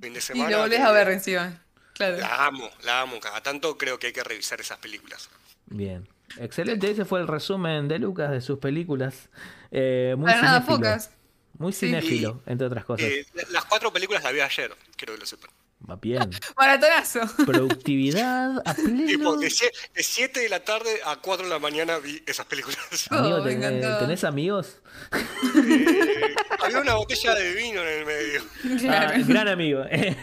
Fin 0.00 0.12
de 0.12 0.18
Y 0.18 0.22
semana. 0.22 0.50
lo 0.50 0.58
volvés 0.60 0.80
a 0.80 0.92
ver 0.92 1.08
encima. 1.10 1.60
Claro. 1.94 2.16
La 2.18 2.46
amo, 2.46 2.68
la 2.82 3.00
amo. 3.02 3.20
Cada 3.20 3.40
tanto 3.42 3.76
creo 3.78 3.98
que 3.98 4.08
hay 4.08 4.12
que 4.12 4.24
revisar 4.24 4.60
esas 4.60 4.78
películas. 4.78 5.28
Bien. 5.66 6.08
Excelente, 6.38 6.90
ese 6.90 7.04
fue 7.04 7.20
el 7.20 7.28
resumen 7.28 7.86
de 7.88 7.98
Lucas 7.98 8.30
de 8.30 8.40
sus 8.40 8.58
películas. 8.58 9.28
Eh, 9.70 10.14
muy 10.18 10.26
Para 10.26 10.42
nada 10.42 10.66
pocas. 10.66 11.10
Muy 11.58 11.72
Sí. 11.72 11.86
cinéfilo, 11.86 12.42
entre 12.46 12.66
otras 12.66 12.84
cosas. 12.84 13.06
Eh, 13.06 13.24
la- 13.34 13.44
las 13.50 13.64
cuatro 13.66 13.92
películas 13.92 14.24
las 14.24 14.32
vi 14.32 14.40
ayer, 14.40 14.74
quiero 14.96 15.14
que 15.14 15.20
lo 15.20 15.26
sepan. 15.26 15.50
Va 15.88 15.96
bien. 15.96 16.30
Maratonazo. 16.56 17.20
Productividad 17.44 18.62
a 18.64 18.74
pleno. 18.74 19.06
Tipo, 19.06 19.36
de 19.36 19.50
7 19.50 20.40
de 20.40 20.48
la 20.48 20.60
tarde 20.60 21.00
a 21.04 21.16
4 21.16 21.44
de 21.44 21.50
la 21.50 21.58
mañana 21.58 21.98
vi 21.98 22.22
esas 22.26 22.46
películas. 22.46 22.78
Amigo, 23.10 23.36
Oh, 23.40 23.42
¿tenés, 23.44 23.56
encantó. 23.56 23.98
¿tenés 23.98 24.24
amigos? 24.24 24.78
Eh, 25.12 26.34
había 26.60 26.80
una 26.80 26.94
botella 26.94 27.34
de 27.34 27.54
vino 27.54 27.82
en 27.82 27.88
el 27.88 28.06
medio. 28.06 28.42
Ah, 28.64 28.76
Claro. 28.78 29.24
gran 29.26 29.48
amigo. 29.48 29.82
Ahí, 29.90 30.16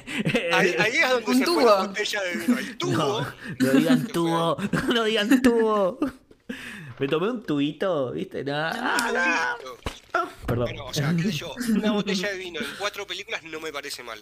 ahí 0.80 0.96
es 0.98 1.10
donde 1.10 1.32
Un 1.32 1.38
se 1.40 1.46
fue 1.46 1.64
la 1.64 1.72
tubo. 1.78 1.88
botella 1.88 2.22
de 2.24 2.36
vino. 2.38 2.58
El 2.60 2.78
tubo. 2.78 2.98
No, 2.98 3.34
no 3.60 3.72
digan 3.74 4.08
tubo, 4.08 4.58
no 4.94 5.04
digan 5.04 5.42
tubo. 5.42 6.00
Me 7.00 7.08
tomé 7.08 7.30
un 7.30 7.44
tubito, 7.44 8.12
¿viste? 8.12 8.44
No, 8.44 8.54
ah, 8.56 9.56
no. 10.14 10.28
Perdón. 10.46 10.66
Bueno, 10.66 10.86
o 10.86 10.94
sea, 10.94 11.14
qué 11.16 11.24
sé 11.24 11.32
yo, 11.32 11.54
una 11.70 11.92
botella 11.92 12.30
de 12.32 12.38
vino 12.38 12.60
en 12.60 12.66
cuatro 12.78 13.06
películas 13.08 13.44
no 13.44 13.60
me 13.60 13.72
parece 13.72 14.04
mal. 14.04 14.22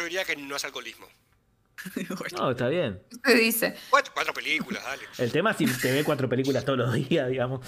Yo 0.00 0.04
diría 0.04 0.24
que 0.24 0.34
no 0.34 0.56
es 0.56 0.64
alcoholismo. 0.64 1.06
No, 2.38 2.50
está 2.50 2.68
bien. 2.68 3.00
Usted 3.12 3.38
dice. 3.38 3.76
Cuatro, 3.90 4.12
cuatro 4.14 4.32
películas, 4.34 4.82
dale. 4.82 5.02
El 5.18 5.30
tema 5.32 5.50
es 5.52 5.56
si 5.58 5.66
te 5.66 5.92
ve 5.92 6.04
cuatro 6.04 6.26
películas 6.28 6.64
todos 6.64 6.78
los 6.78 6.92
días, 6.94 7.28
digamos. 7.28 7.60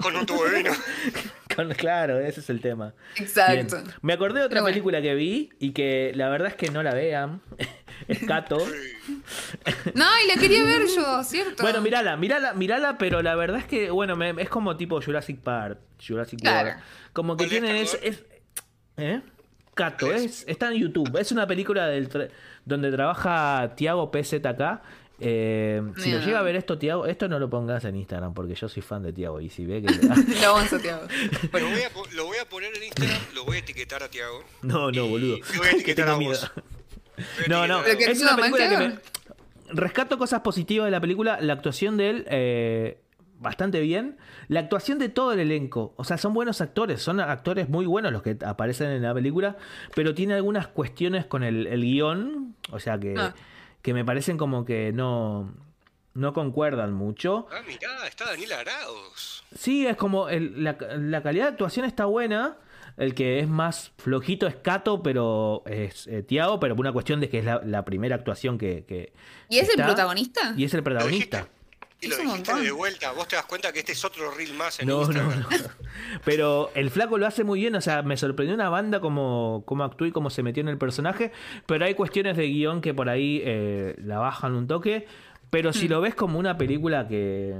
Con 0.00 0.14
un 0.16 0.26
tubo 0.26 0.44
de 0.44 0.58
vino. 0.58 0.72
Con- 1.56 1.72
claro, 1.74 2.20
ese 2.20 2.40
es 2.40 2.50
el 2.50 2.60
tema. 2.60 2.92
Exacto. 3.16 3.80
Bien. 3.82 3.94
Me 4.02 4.12
acordé 4.12 4.40
de 4.40 4.46
otra 4.46 4.60
bueno. 4.60 4.72
película 4.74 5.00
que 5.02 5.14
vi 5.14 5.50
y 5.58 5.72
que 5.72 6.12
la 6.14 6.28
verdad 6.28 6.48
es 6.48 6.54
que 6.54 6.70
no 6.70 6.82
la 6.84 6.92
vean. 6.94 7.40
es 8.08 8.18
Cato. 8.26 8.58
No, 9.94 10.04
y 10.24 10.28
la 10.28 10.40
quería 10.40 10.64
ver 10.64 10.82
yo, 10.86 11.24
¿cierto? 11.24 11.62
Bueno, 11.62 11.80
mirala, 11.80 12.16
mirala, 12.16 12.52
mirala, 12.52 12.98
pero 12.98 13.22
la 13.22 13.34
verdad 13.36 13.58
es 13.60 13.66
que, 13.66 13.90
bueno, 13.90 14.14
me- 14.16 14.34
es 14.42 14.48
como 14.48 14.76
tipo 14.76 15.00
Jurassic 15.00 15.40
Park, 15.40 15.78
Jurassic 16.06 16.40
Claro. 16.40 16.68
World. 16.70 16.82
Como 17.12 17.36
que 17.36 17.44
¿Cuál 17.48 17.64
es, 17.64 17.90
tienen 17.92 18.12
es- 18.12 18.22
¿eh? 18.98 19.22
Cato, 19.76 20.06
¿Cuál 20.06 20.18
es, 20.18 20.24
es? 20.24 20.44
está 20.48 20.72
en 20.72 20.78
YouTube. 20.80 21.16
Es 21.18 21.30
una 21.30 21.46
película 21.46 21.86
del 21.86 22.08
tra- 22.08 22.28
donde 22.64 22.90
trabaja 22.90 23.74
Tiago 23.76 24.10
PZK. 24.10 24.80
Eh, 25.18 25.80
si 25.96 26.10
lo 26.12 26.18
llega 26.20 26.40
a 26.40 26.42
ver 26.42 26.56
esto, 26.56 26.76
Tiago, 26.76 27.06
esto 27.06 27.26
no 27.28 27.38
lo 27.38 27.48
pongas 27.48 27.84
en 27.86 27.96
Instagram 27.96 28.34
porque 28.34 28.54
yo 28.54 28.68
soy 28.68 28.82
fan 28.82 29.02
de 29.02 29.12
Tiago 29.14 29.40
y 29.40 29.48
si 29.48 29.64
ve 29.64 29.80
que... 29.82 29.88
Lo 30.42 30.52
vamos 30.52 30.64
a 30.64 30.68
Santiago. 30.68 31.02
Lo 31.52 31.70
voy, 31.70 31.80
a, 31.80 32.14
lo 32.16 32.24
voy 32.26 32.36
a 32.36 32.46
poner 32.48 32.76
en 32.76 32.82
Instagram, 32.82 33.20
lo 33.34 33.44
voy 33.46 33.56
a 33.56 33.60
etiquetar 33.60 34.02
a 34.02 34.08
Tiago. 34.10 34.42
No, 34.60 34.90
no, 34.90 35.06
boludo. 35.08 35.38
te 35.50 35.56
voy 35.58 35.68
a 35.68 35.70
Que 35.70 35.76
etiquetar 35.76 36.08
a 36.08 36.14
vos. 36.16 36.50
No, 37.48 37.66
no, 37.66 37.82
es 37.82 38.20
una 38.20 38.36
película 38.36 38.68
que 38.68 38.76
me... 38.76 38.98
Rescato 39.70 40.18
cosas 40.18 40.42
positivas 40.42 40.84
de 40.86 40.90
la 40.90 41.00
película, 41.00 41.38
la 41.40 41.54
actuación 41.54 41.96
de 41.96 42.10
él 42.10 42.26
eh, 42.30 42.98
bastante 43.38 43.80
bien, 43.80 44.16
la 44.48 44.60
actuación 44.60 44.98
de 44.98 45.08
todo 45.08 45.32
el 45.32 45.40
elenco, 45.40 45.92
o 45.96 46.04
sea, 46.04 46.16
son 46.18 46.32
buenos 46.34 46.60
actores, 46.60 47.02
son 47.02 47.20
actores 47.20 47.68
muy 47.68 47.86
buenos 47.86 48.12
los 48.12 48.22
que 48.22 48.36
aparecen 48.44 48.90
en 48.90 49.02
la 49.02 49.12
película, 49.14 49.56
pero 49.94 50.14
tiene 50.14 50.34
algunas 50.34 50.68
cuestiones 50.68 51.26
con 51.26 51.42
el, 51.42 51.66
el 51.66 51.82
guion, 51.82 52.56
o 52.70 52.78
sea, 52.80 52.98
que, 52.98 53.14
Ah. 53.18 53.34
que 53.82 53.92
me 53.94 54.04
parecen 54.04 54.38
como 54.38 54.64
que 54.64 54.92
no, 54.92 55.52
no 56.14 56.32
concuerdan 56.32 56.92
mucho. 56.94 57.46
Ah, 57.52 57.60
mirá, 57.66 58.06
está 58.08 58.24
Daniel 58.26 58.52
Arauz. 58.52 59.44
Sí, 59.54 59.86
es 59.86 59.96
como 59.96 60.28
el- 60.28 60.64
la, 60.64 60.76
la 60.98 61.22
calidad 61.22 61.44
de 61.44 61.50
actuación 61.52 61.84
está 61.86 62.06
buena. 62.06 62.56
El 62.96 63.14
que 63.14 63.40
es 63.40 63.46
más 63.48 63.92
flojito 63.98 64.46
es 64.46 64.56
Cato, 64.56 65.02
pero 65.02 65.62
es 65.66 66.06
eh, 66.06 66.22
Tiago, 66.22 66.58
pero 66.58 66.74
por 66.74 66.82
una 66.86 66.92
cuestión 66.94 67.20
de 67.20 67.28
que 67.28 67.40
es 67.40 67.44
la, 67.44 67.60
la 67.62 67.84
primera 67.84 68.16
actuación 68.16 68.56
que, 68.56 68.86
que 68.86 69.12
¿Y 69.50 69.58
es 69.58 69.68
el 69.68 69.84
protagonista? 69.84 70.54
Y 70.56 70.64
es 70.64 70.72
el 70.72 70.82
protagonista. 70.82 71.46
Y 72.06 72.10
lo 72.10 72.16
dijiste 72.32 72.54
de 72.54 72.70
vuelta. 72.72 73.12
Vos 73.12 73.28
te 73.28 73.36
das 73.36 73.46
cuenta 73.46 73.72
que 73.72 73.80
este 73.80 73.92
es 73.92 74.04
otro 74.04 74.30
reel 74.30 74.54
más 74.54 74.80
en 74.80 74.88
No, 74.88 75.00
no, 75.00 75.02
Instagram. 75.04 75.40
no. 75.40 75.48
Pero 76.24 76.70
el 76.74 76.90
flaco 76.90 77.18
lo 77.18 77.26
hace 77.26 77.44
muy 77.44 77.60
bien, 77.60 77.74
o 77.74 77.80
sea, 77.80 78.02
me 78.02 78.16
sorprendió 78.16 78.54
una 78.54 78.68
banda 78.68 79.00
como, 79.00 79.62
como 79.66 79.84
actuó 79.84 80.06
y 80.06 80.12
cómo 80.12 80.30
se 80.30 80.42
metió 80.42 80.60
en 80.60 80.68
el 80.68 80.78
personaje, 80.78 81.32
pero 81.66 81.84
hay 81.84 81.94
cuestiones 81.94 82.36
de 82.36 82.46
guion 82.48 82.80
que 82.80 82.92
por 82.94 83.08
ahí 83.08 83.40
eh, 83.44 83.94
la 83.98 84.18
bajan 84.18 84.54
un 84.54 84.66
toque, 84.66 85.06
pero 85.50 85.72
si 85.72 85.88
lo 85.88 86.00
ves 86.00 86.14
como 86.14 86.38
una 86.38 86.58
película 86.58 87.08
que 87.08 87.54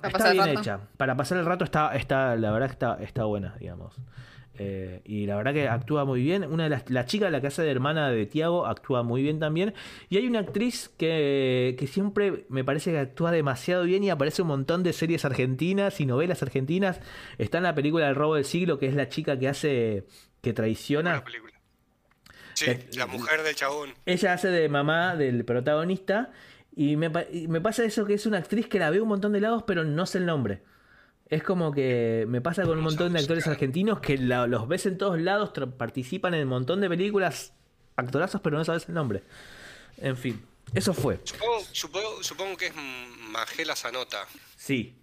Para 0.00 0.16
está 0.16 0.32
bien 0.32 0.48
hecha, 0.58 0.80
para 0.96 1.16
pasar 1.16 1.38
el 1.38 1.44
rato 1.46 1.64
está, 1.64 1.94
está 1.94 2.36
la 2.36 2.50
verdad 2.50 2.66
que 2.68 2.72
está, 2.72 2.98
está 3.02 3.24
buena, 3.24 3.54
digamos. 3.58 3.94
Eh, 4.58 5.00
y 5.04 5.26
la 5.26 5.36
verdad 5.36 5.54
que 5.54 5.68
actúa 5.68 6.04
muy 6.04 6.20
bien. 6.22 6.44
Una 6.44 6.64
de 6.64 6.70
las, 6.70 6.90
la 6.90 7.06
chica, 7.06 7.30
la 7.30 7.40
que 7.40 7.46
hace 7.46 7.62
de 7.62 7.70
hermana 7.70 8.10
de 8.10 8.26
Tiago, 8.26 8.66
actúa 8.66 9.02
muy 9.02 9.22
bien 9.22 9.38
también. 9.38 9.74
Y 10.08 10.16
hay 10.16 10.26
una 10.26 10.40
actriz 10.40 10.90
que, 10.98 11.76
que 11.78 11.86
siempre 11.86 12.44
me 12.48 12.64
parece 12.64 12.90
que 12.90 12.98
actúa 12.98 13.30
demasiado 13.30 13.84
bien 13.84 14.02
y 14.02 14.10
aparece 14.10 14.42
un 14.42 14.48
montón 14.48 14.82
de 14.82 14.92
series 14.92 15.24
argentinas 15.24 16.00
y 16.00 16.06
novelas 16.06 16.42
argentinas. 16.42 17.00
Está 17.38 17.58
en 17.58 17.64
la 17.64 17.74
película 17.74 18.08
El 18.08 18.16
robo 18.16 18.34
del 18.34 18.44
siglo, 18.44 18.78
que 18.78 18.86
es 18.86 18.94
la 18.94 19.08
chica 19.08 19.38
que 19.38 19.48
hace 19.48 20.04
que 20.42 20.52
traiciona. 20.52 21.22
Sí, 22.54 22.66
la 22.96 23.06
mujer 23.06 23.42
del 23.42 23.54
chabón. 23.54 23.94
Ella 24.04 24.32
hace 24.32 24.48
de 24.48 24.68
mamá 24.68 25.14
del 25.14 25.44
protagonista. 25.44 26.32
Y 26.74 26.96
me, 26.96 27.10
y 27.32 27.48
me 27.48 27.60
pasa 27.60 27.84
eso 27.84 28.04
que 28.04 28.14
es 28.14 28.26
una 28.26 28.38
actriz 28.38 28.68
que 28.68 28.78
la 28.78 28.90
veo 28.90 29.02
un 29.02 29.08
montón 29.08 29.32
de 29.32 29.40
lados, 29.40 29.64
pero 29.66 29.84
no 29.84 30.06
sé 30.06 30.18
el 30.18 30.26
nombre. 30.26 30.62
Es 31.30 31.42
como 31.42 31.72
que 31.72 32.24
me 32.28 32.40
pasa 32.40 32.62
con 32.64 32.78
un 32.78 32.84
montón 32.84 33.12
de 33.12 33.18
actores 33.20 33.42
buscar. 33.44 33.52
argentinos 33.54 34.00
que 34.00 34.16
la- 34.16 34.46
los 34.46 34.66
ves 34.66 34.86
en 34.86 34.96
todos 34.96 35.20
lados, 35.20 35.50
participan 35.76 36.32
en 36.34 36.44
un 36.44 36.48
montón 36.48 36.80
de 36.80 36.88
películas, 36.88 37.52
actorazos, 37.96 38.40
pero 38.40 38.56
no 38.56 38.64
sabes 38.64 38.88
el 38.88 38.94
nombre. 38.94 39.22
En 39.98 40.16
fin, 40.16 40.42
eso 40.74 40.94
fue. 40.94 41.20
Supongo, 41.24 41.60
supongo, 41.72 42.22
supongo 42.22 42.56
que 42.56 42.66
es 42.68 42.72
Magela 42.74 43.76
Zanota, 43.76 44.26
Sí, 44.56 44.96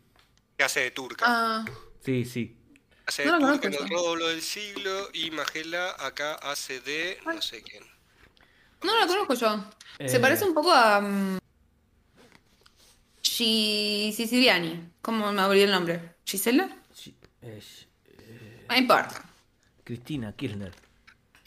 que 0.58 0.64
hace 0.64 0.80
de 0.82 0.92
turca. 0.92 1.26
Ah, 1.28 1.66
sí, 2.04 2.26
sí. 2.26 2.58
hace 3.06 3.24
de 3.24 3.28
no 3.30 3.38
la 3.40 3.52
turca 3.54 3.68
en 3.68 3.74
conozco 3.76 3.84
el 3.84 4.18
robo 4.18 4.28
del 4.30 4.42
siglo 4.42 5.10
y 5.14 5.30
Magela 5.30 5.96
acá 6.00 6.34
hace 6.36 6.80
de 6.82 7.20
no 7.24 7.40
sé 7.42 7.62
quién. 7.62 7.84
no 8.84 8.98
la 9.00 9.06
conozco 9.06 9.36
yo. 9.36 9.64
Se 10.08 10.18
Eh. 10.18 10.20
parece 10.20 10.44
un 10.46 10.54
poco 10.56 10.72
a. 10.72 11.00
um, 11.00 11.38
Gi- 11.38 11.45
Siciliani. 13.38 14.92
¿Cómo 15.02 15.32
me 15.32 15.44
olvidé 15.44 15.66
el 15.66 15.72
nombre? 15.72 16.16
¿Gisela? 16.26 16.70
Sí, 16.94 17.16
es 17.42 17.88
No 18.70 18.76
importa. 18.78 19.24
Cristina 19.84 20.34
Kirchner. 20.34 20.74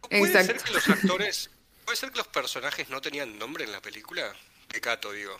¿Puede 0.09 0.45
ser 0.45 0.59
que 0.63 0.73
los 0.73 0.89
actores, 0.89 1.51
puede 1.85 1.97
ser 1.97 2.11
que 2.11 2.19
los 2.19 2.29
personajes 2.29 2.89
no 2.89 3.01
tenían 3.01 3.39
nombre 3.39 3.65
en 3.65 3.73
la 3.73 3.81
película? 3.81 4.33
Que 4.69 4.81
Cato, 4.81 5.13
digo. 5.13 5.37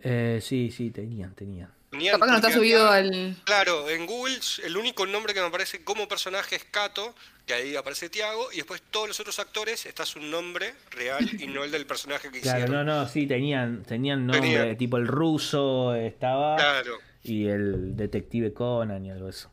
Eh, 0.00 0.40
sí, 0.42 0.70
sí, 0.70 0.90
tenían, 0.90 1.34
tenían. 1.34 1.77
Tenían 1.90 2.14
Capaz 2.14 2.26
que 2.26 2.30
no 2.32 2.36
está 2.38 2.52
subido 2.52 2.90
al. 2.90 3.36
Claro, 3.44 3.88
en 3.88 4.04
Google 4.06 4.38
el 4.64 4.76
único 4.76 5.06
nombre 5.06 5.32
que 5.32 5.40
me 5.40 5.46
aparece 5.46 5.82
como 5.84 6.06
personaje 6.06 6.56
es 6.56 6.64
Cato, 6.64 7.14
que 7.46 7.54
ahí 7.54 7.76
aparece 7.76 8.10
Tiago, 8.10 8.52
y 8.52 8.56
después 8.56 8.82
todos 8.90 9.08
los 9.08 9.20
otros 9.20 9.38
actores 9.38 9.86
está 9.86 10.04
su 10.04 10.20
nombre 10.20 10.74
real 10.90 11.26
y 11.40 11.46
no 11.46 11.64
el 11.64 11.70
del 11.70 11.86
personaje 11.86 12.30
que 12.30 12.40
Claro, 12.42 12.58
hicieron. 12.64 12.86
no, 12.86 13.00
no, 13.00 13.08
sí, 13.08 13.26
tenían, 13.26 13.84
tenían 13.84 14.26
nombre, 14.26 14.40
Tenían. 14.50 14.76
tipo 14.76 14.98
el 14.98 15.06
ruso 15.06 15.94
estaba 15.94 16.56
Claro, 16.56 16.98
y 17.22 17.46
el 17.46 17.96
detective 17.96 18.52
Conan 18.52 19.06
y 19.06 19.10
algo 19.10 19.30
eso. 19.30 19.50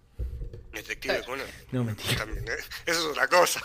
Detective 0.74 1.22
Conan. 1.26 1.46
No, 1.72 1.86
mentira. 1.86 2.18
También, 2.18 2.46
¿eh? 2.50 2.52
Eso 2.86 3.00
es 3.00 3.06
otra 3.06 3.28
cosa. 3.30 3.62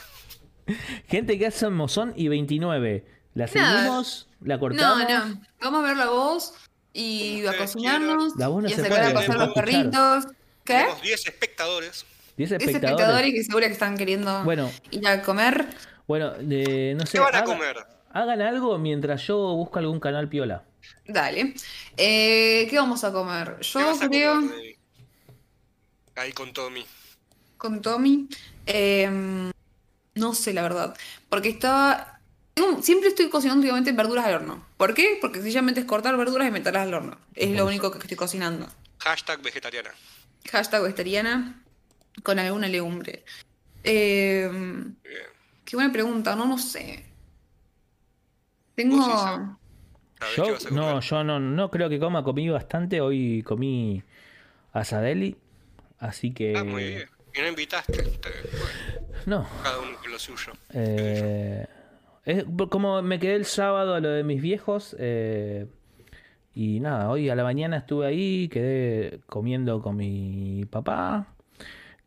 Gente 1.09 1.39
que 1.39 1.47
hace 1.47 1.69
Mozón 1.71 2.13
y 2.17 2.29
29. 2.29 3.05
¿La 3.35 3.49
seguimos? 3.49 4.29
¿La 4.43 4.55
No, 4.55 4.61
cortamos? 4.61 5.09
no. 5.09 5.41
Vamos 5.61 5.85
a 5.85 5.89
ver 5.89 5.97
la 5.97 6.07
voz 6.09 6.55
y 6.93 7.47
a 7.47 7.57
cocinarnos. 7.57 8.35
Y 8.39 8.43
a 8.43 8.77
se 8.77 8.83
sacar 8.83 9.05
a 9.05 9.12
pasear 9.15 9.39
no 9.39 9.47
los 9.47 9.55
perritos. 9.55 10.25
¿Qué? 10.65 10.75
Tenemos 10.75 11.03
10 11.03 11.27
espectadores. 11.27 12.05
10 12.37 12.53
Es 12.53 12.59
espectadores. 12.61 12.91
espectadores 12.91 13.33
que 13.35 13.45
seguro 13.45 13.67
que 13.67 13.73
están 13.73 13.97
queriendo 13.97 14.45
Bueno. 14.45 14.71
ir 14.91 15.07
a 15.07 15.23
comer. 15.23 15.67
Bueno, 16.07 16.31
de- 16.31 16.95
no 16.97 17.07
sé. 17.07 17.12
¿Qué 17.12 17.21
van 17.21 17.35
a 17.35 17.39
haga- 17.39 17.47
comer? 17.47 17.77
Hagan 18.12 18.43
algo 18.43 18.77
mientras 18.79 19.25
yo 19.27 19.37
busco 19.55 19.79
algún 19.79 20.01
canal 20.01 20.29
piola. 20.29 20.65
Dale. 21.07 21.55
Eh, 21.97 22.67
¿Qué 22.69 22.77
vamos 22.77 23.05
a 23.05 23.12
comer? 23.12 23.57
¿Qué 23.61 23.69
Yo 23.69 23.99
creo, 24.09 24.35
comer? 24.35 24.77
Ahí 26.17 26.33
con 26.33 26.53
Tommy. 26.53 26.85
con 27.57 27.81
Tommy, 27.83 28.29
eh, 28.67 29.09
no 30.15 30.35
sé 30.35 30.53
la 30.53 30.62
verdad. 30.62 30.97
Porque 31.29 31.51
estaba. 31.51 32.20
Tengo- 32.55 32.82
siempre 32.82 33.09
estoy 33.09 33.28
cocinando 33.31 33.60
últimamente 33.60 33.93
verduras 33.93 34.27
al 34.27 34.35
horno. 34.35 34.66
¿Por 34.77 34.94
qué? 34.94 35.18
Porque 35.20 35.39
sencillamente 35.40 35.81
es 35.81 35.86
cortar 35.86 36.16
verduras 36.16 36.48
y 36.48 36.51
meterlas 36.51 36.86
al 36.86 36.94
horno. 36.94 37.18
Es 37.35 37.51
lo 37.56 37.66
único 37.66 37.90
que 37.90 37.98
estoy 37.98 38.16
cocinando. 38.16 38.66
Hashtag 38.98 39.40
vegetariana. 39.43 39.90
Hashtag 40.51 40.82
vegetariana 40.82 41.62
con 42.22 42.39
alguna 42.39 42.68
legumbre. 42.68 43.24
Eh, 43.85 44.48
Bien. 44.52 44.97
qué 45.64 45.77
buena 45.77 45.93
pregunta, 45.93 46.36
no, 46.36 46.47
no 46.47 46.59
sé. 46.59 47.06
Tengo. 48.74 48.97
Vos, 48.97 49.06
Isa. 49.09 49.35
A 49.35 49.40
ver, 50.27 50.35
¿qué 50.35 50.36
Yo, 50.36 50.52
vas 50.52 50.66
a 50.66 50.68
comer? 50.68 50.85
no, 50.85 51.01
yo 51.01 51.24
no, 51.24 51.40
no 51.40 51.70
creo 51.70 51.89
que 51.89 51.98
coma, 51.98 52.22
comí 52.22 52.48
bastante. 52.48 53.01
Hoy 53.01 53.43
comí 53.43 54.02
asadeli. 54.72 55.36
Así 55.98 56.32
que. 56.32 56.56
Ah, 56.56 56.64
muy 56.64 56.85
bien. 56.85 57.09
Y 57.35 57.40
no 57.40 57.48
invitaste. 57.48 58.02
Bueno, 58.02 58.18
No. 59.27 59.48
cada 59.62 59.78
uno 59.81 59.97
con 59.98 60.10
lo 60.10 60.18
suyo. 60.18 60.52
Eh, 60.74 61.66
es 62.25 62.45
como 62.71 63.03
me 63.03 63.19
quedé 63.19 63.35
el 63.37 63.45
sábado 63.47 63.95
a 63.95 64.01
lo 64.01 64.11
de 64.11 64.25
mis 64.25 64.43
viejos. 64.43 64.97
eh, 64.99 65.67
y 66.55 66.81
nada, 66.81 67.11
hoy 67.11 67.31
a 67.31 67.35
la 67.37 67.45
mañana 67.45 67.79
estuve 67.79 68.07
ahí, 68.07 68.49
quedé 68.49 69.21
comiendo 69.27 69.83
con 69.83 69.97
mi 69.97 70.67
papá. 70.71 71.35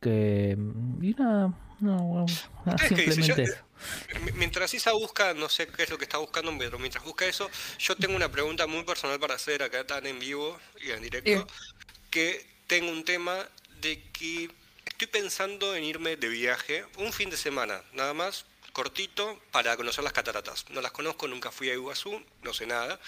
Que. 0.02 0.58
Y 1.02 1.12
nada, 1.16 1.54
no, 1.80 2.26
nada, 2.66 2.76
¿Ustedes 2.76 2.94
qué 2.94 3.12
dicen? 3.12 3.38
simplemente 3.38 3.44
eso. 3.44 3.66
M- 4.10 4.32
Mientras 4.36 4.74
Isa 4.74 4.94
busca, 4.94 5.34
no 5.34 5.50
sé 5.50 5.68
qué 5.68 5.84
es 5.84 5.90
lo 5.90 5.98
que 5.98 6.06
está 6.06 6.18
buscando, 6.18 6.52
pero 6.58 6.80
mientras 6.80 7.04
busca 7.04 7.26
eso, 7.26 7.50
yo 7.80 7.96
tengo 7.96 8.16
una 8.16 8.30
pregunta 8.32 8.68
muy 8.68 8.84
personal 8.84 9.20
para 9.20 9.36
hacer 9.36 9.64
acá 9.64 9.86
tan 9.86 10.06
en 10.06 10.20
vivo 10.20 10.58
y 10.86 10.92
en 10.92 11.02
directo, 11.02 11.48
que 12.10 12.46
tengo 12.68 12.92
un 12.92 13.04
tema 13.04 13.36
de 13.82 14.02
que 14.14 14.50
estoy 14.86 15.08
pensando 15.08 15.76
en 15.76 15.84
irme 15.84 16.16
de 16.16 16.30
viaje 16.30 16.86
un 16.98 17.12
fin 17.14 17.30
de 17.30 17.38
semana, 17.38 17.82
nada 17.94 18.14
más, 18.14 18.46
cortito, 18.74 19.40
para 19.52 19.78
conocer 19.78 20.04
las 20.04 20.14
cataratas. 20.14 20.66
No 20.70 20.82
las 20.82 20.92
conozco, 20.92 21.28
nunca 21.28 21.52
fui 21.52 21.70
a 21.70 21.74
Iguazú, 21.74 22.22
no 22.42 22.54
sé 22.54 22.66
nada. 22.66 23.00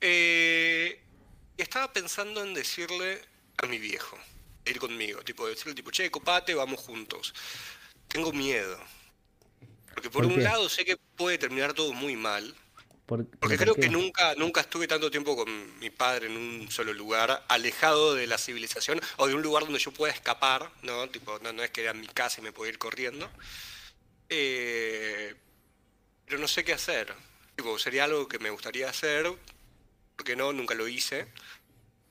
Eh, 0.00 1.00
estaba 1.56 1.92
pensando 1.92 2.42
en 2.42 2.54
decirle 2.54 3.20
a 3.58 3.66
mi 3.66 3.78
viejo, 3.78 4.16
ir 4.64 4.78
conmigo, 4.78 5.22
tipo 5.22 5.46
decirle 5.46 5.74
tipo, 5.74 5.90
che, 5.90 6.10
copate, 6.10 6.54
vamos 6.54 6.80
juntos. 6.80 7.34
Tengo 8.08 8.32
miedo. 8.32 8.78
Porque 9.94 10.08
por, 10.10 10.22
¿Por 10.22 10.32
un 10.32 10.38
qué? 10.38 10.42
lado 10.44 10.68
sé 10.68 10.84
que 10.84 10.96
puede 10.96 11.36
terminar 11.38 11.74
todo 11.74 11.92
muy 11.92 12.16
mal. 12.16 12.54
Por- 13.06 13.26
Porque 13.26 13.56
¿por 13.56 13.58
creo 13.58 13.74
qué? 13.74 13.82
que 13.82 13.88
nunca, 13.90 14.34
nunca 14.36 14.60
estuve 14.62 14.88
tanto 14.88 15.10
tiempo 15.10 15.36
con 15.36 15.78
mi 15.80 15.90
padre 15.90 16.26
en 16.28 16.36
un 16.36 16.70
solo 16.70 16.92
lugar, 16.94 17.44
alejado 17.48 18.14
de 18.14 18.26
la 18.26 18.38
civilización 18.38 19.00
o 19.16 19.26
de 19.26 19.34
un 19.34 19.42
lugar 19.42 19.64
donde 19.64 19.78
yo 19.80 19.92
pueda 19.92 20.12
escapar, 20.12 20.70
¿no? 20.82 21.08
Tipo, 21.10 21.38
no, 21.40 21.52
no 21.52 21.62
es 21.62 21.70
que 21.70 21.82
era 21.82 21.92
mi 21.92 22.06
casa 22.06 22.40
y 22.40 22.44
me 22.44 22.52
puedo 22.52 22.70
ir 22.70 22.78
corriendo. 22.78 23.30
Eh, 24.34 25.34
pero 26.24 26.38
no 26.38 26.48
sé 26.48 26.64
qué 26.64 26.72
hacer. 26.72 27.12
Tipo, 27.54 27.78
sería 27.78 28.04
algo 28.04 28.26
que 28.26 28.38
me 28.38 28.48
gustaría 28.48 28.88
hacer, 28.88 29.30
porque 30.16 30.36
no, 30.36 30.54
nunca 30.54 30.74
lo 30.74 30.88
hice. 30.88 31.26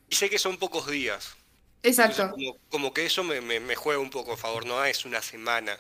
Y 0.08 0.16
sé 0.16 0.30
que 0.30 0.38
son 0.38 0.58
pocos 0.58 0.86
días. 0.86 1.36
Entonces, 1.82 2.12
Exacto. 2.12 2.36
como, 2.36 2.58
como 2.70 2.94
que 2.94 3.08
eso 3.08 3.24
me, 3.24 3.42
me, 3.42 3.60
me 3.60 3.76
juega 3.76 4.00
un 4.00 4.12
poco 4.12 4.34
a 4.34 4.38
favor, 4.38 4.68
no 4.68 4.86
es 4.86 5.04
una 5.04 5.22
semana. 5.24 5.80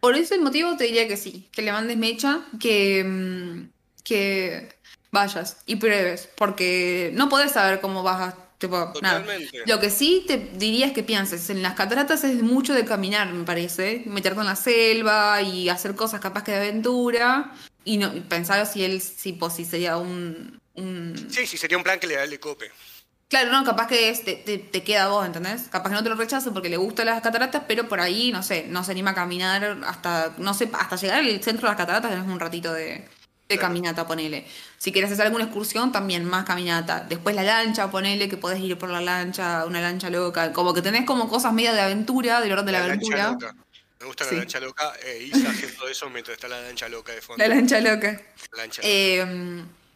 Por 0.00 0.14
ese 0.14 0.38
motivo 0.38 0.76
te 0.76 0.84
diría 0.84 1.08
que 1.08 1.16
sí, 1.16 1.48
que 1.52 1.62
le 1.62 1.72
mandes 1.72 1.96
mecha, 1.96 2.46
que, 2.60 3.02
mm, 3.02 3.70
que 4.04 4.76
vayas 5.10 5.62
y 5.64 5.76
pruebes, 5.76 6.28
porque 6.36 7.10
no 7.14 7.30
podés 7.30 7.52
saber 7.52 7.80
cómo 7.80 8.02
vas 8.02 8.34
a... 8.34 8.47
Tipo, 8.58 8.76
nada. 9.00 9.20
Totalmente. 9.20 9.62
Lo 9.66 9.78
que 9.78 9.88
sí 9.88 10.24
te 10.26 10.36
diría 10.36 10.86
es 10.86 10.92
que 10.92 11.04
pienses, 11.04 11.48
en 11.50 11.62
las 11.62 11.74
cataratas 11.74 12.24
es 12.24 12.42
mucho 12.42 12.74
de 12.74 12.84
caminar, 12.84 13.32
me 13.32 13.44
parece, 13.44 14.02
meterte 14.06 14.40
en 14.40 14.46
la 14.46 14.56
selva 14.56 15.40
y 15.42 15.68
hacer 15.68 15.94
cosas 15.94 16.20
capaz 16.20 16.42
que 16.42 16.50
de 16.52 16.58
aventura, 16.58 17.52
y 17.84 17.98
no 17.98 18.12
pensar 18.28 18.66
si 18.66 18.84
él, 18.84 19.00
si, 19.00 19.32
pues, 19.32 19.54
si 19.54 19.64
sería 19.64 19.96
un... 19.96 20.60
un... 20.74 21.28
Sí, 21.30 21.46
sí, 21.46 21.56
sería 21.56 21.78
un 21.78 21.84
plan 21.84 22.00
que 22.00 22.08
le 22.08 22.16
da 22.16 22.24
el 22.24 22.40
cope. 22.40 22.70
Claro, 23.28 23.52
no, 23.52 23.62
capaz 23.62 23.86
que 23.86 24.08
es- 24.08 24.24
te, 24.24 24.34
te- 24.36 24.58
te 24.58 24.82
queda 24.82 25.04
a 25.04 25.08
vos, 25.08 25.24
¿entendés? 25.26 25.68
Capaz 25.68 25.90
que 25.90 25.94
no 25.96 26.02
te 26.02 26.08
lo 26.08 26.14
rechazo 26.16 26.52
porque 26.52 26.68
le 26.70 26.78
gustan 26.78 27.06
las 27.06 27.20
cataratas, 27.22 27.62
pero 27.68 27.86
por 27.86 28.00
ahí, 28.00 28.32
no 28.32 28.42
sé, 28.42 28.64
no 28.68 28.82
se 28.84 28.90
anima 28.92 29.10
a 29.10 29.14
caminar 29.14 29.78
hasta, 29.86 30.34
no 30.38 30.52
sé, 30.54 30.68
hasta 30.72 30.96
llegar 30.96 31.18
al 31.20 31.42
centro 31.44 31.68
de 31.68 31.74
las 31.74 31.76
cataratas 31.76 32.10
tenés 32.10 32.26
un 32.26 32.40
ratito 32.40 32.72
de, 32.72 33.06
de 33.48 33.56
Claro. 33.56 33.68
caminata, 33.68 34.06
ponele. 34.06 34.46
Si 34.76 34.92
quieres 34.92 35.10
hacer 35.10 35.24
alguna 35.24 35.44
excursión, 35.44 35.90
también 35.90 36.24
más 36.24 36.44
caminata. 36.44 37.00
Después 37.08 37.34
la 37.34 37.42
lancha, 37.42 37.90
ponele 37.90 38.28
que 38.28 38.36
podés 38.36 38.60
ir 38.60 38.76
por 38.76 38.90
la 38.90 39.00
lancha, 39.00 39.64
una 39.64 39.80
lancha 39.80 40.10
loca. 40.10 40.52
Como 40.52 40.74
que 40.74 40.82
tenés 40.82 41.06
como 41.06 41.28
cosas 41.30 41.52
medio 41.54 41.72
de 41.72 41.80
aventura, 41.80 42.40
del 42.42 42.52
orden 42.52 42.66
de 42.66 42.72
la, 42.72 42.86
lancha 42.86 42.92
aventura. 43.24 43.30
loca. 43.52 43.64
Me 44.00 44.06
gusta 44.06 44.24
Sí. 44.24 44.34
la 44.34 44.40
lancha 44.42 44.60
loca. 44.60 44.92
Eh, 45.02 45.30
Isa 45.32 45.48
haciendo 45.50 45.88
eso 45.88 46.10
mientras 46.10 46.34
está 46.36 46.46
la 46.48 46.60
lancha 46.60 46.88
loca 46.90 47.12
de 47.12 47.22
fondo. 47.22 47.42
La 47.42 47.48
lancha 47.54 47.80
loca. 47.80 48.20
Lancha. 48.54 48.82
Eh, 48.84 49.20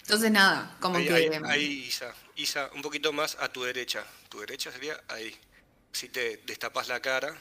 entonces, 0.00 0.30
nada, 0.30 0.74
como 0.80 0.96
ahí, 0.96 1.06
que... 1.06 1.14
ahí, 1.14 1.30
ahí, 1.44 1.64
Isa. 1.88 2.14
Isa, 2.36 2.70
un 2.74 2.80
poquito 2.80 3.12
más 3.12 3.36
a 3.38 3.48
tu 3.50 3.62
derecha. 3.64 4.02
Tu 4.30 4.40
derecha 4.40 4.72
sería 4.72 4.98
ahí. 5.08 5.36
Si 5.92 6.08
te 6.08 6.38
destapas 6.46 6.88
la 6.88 7.00
cara. 7.00 7.36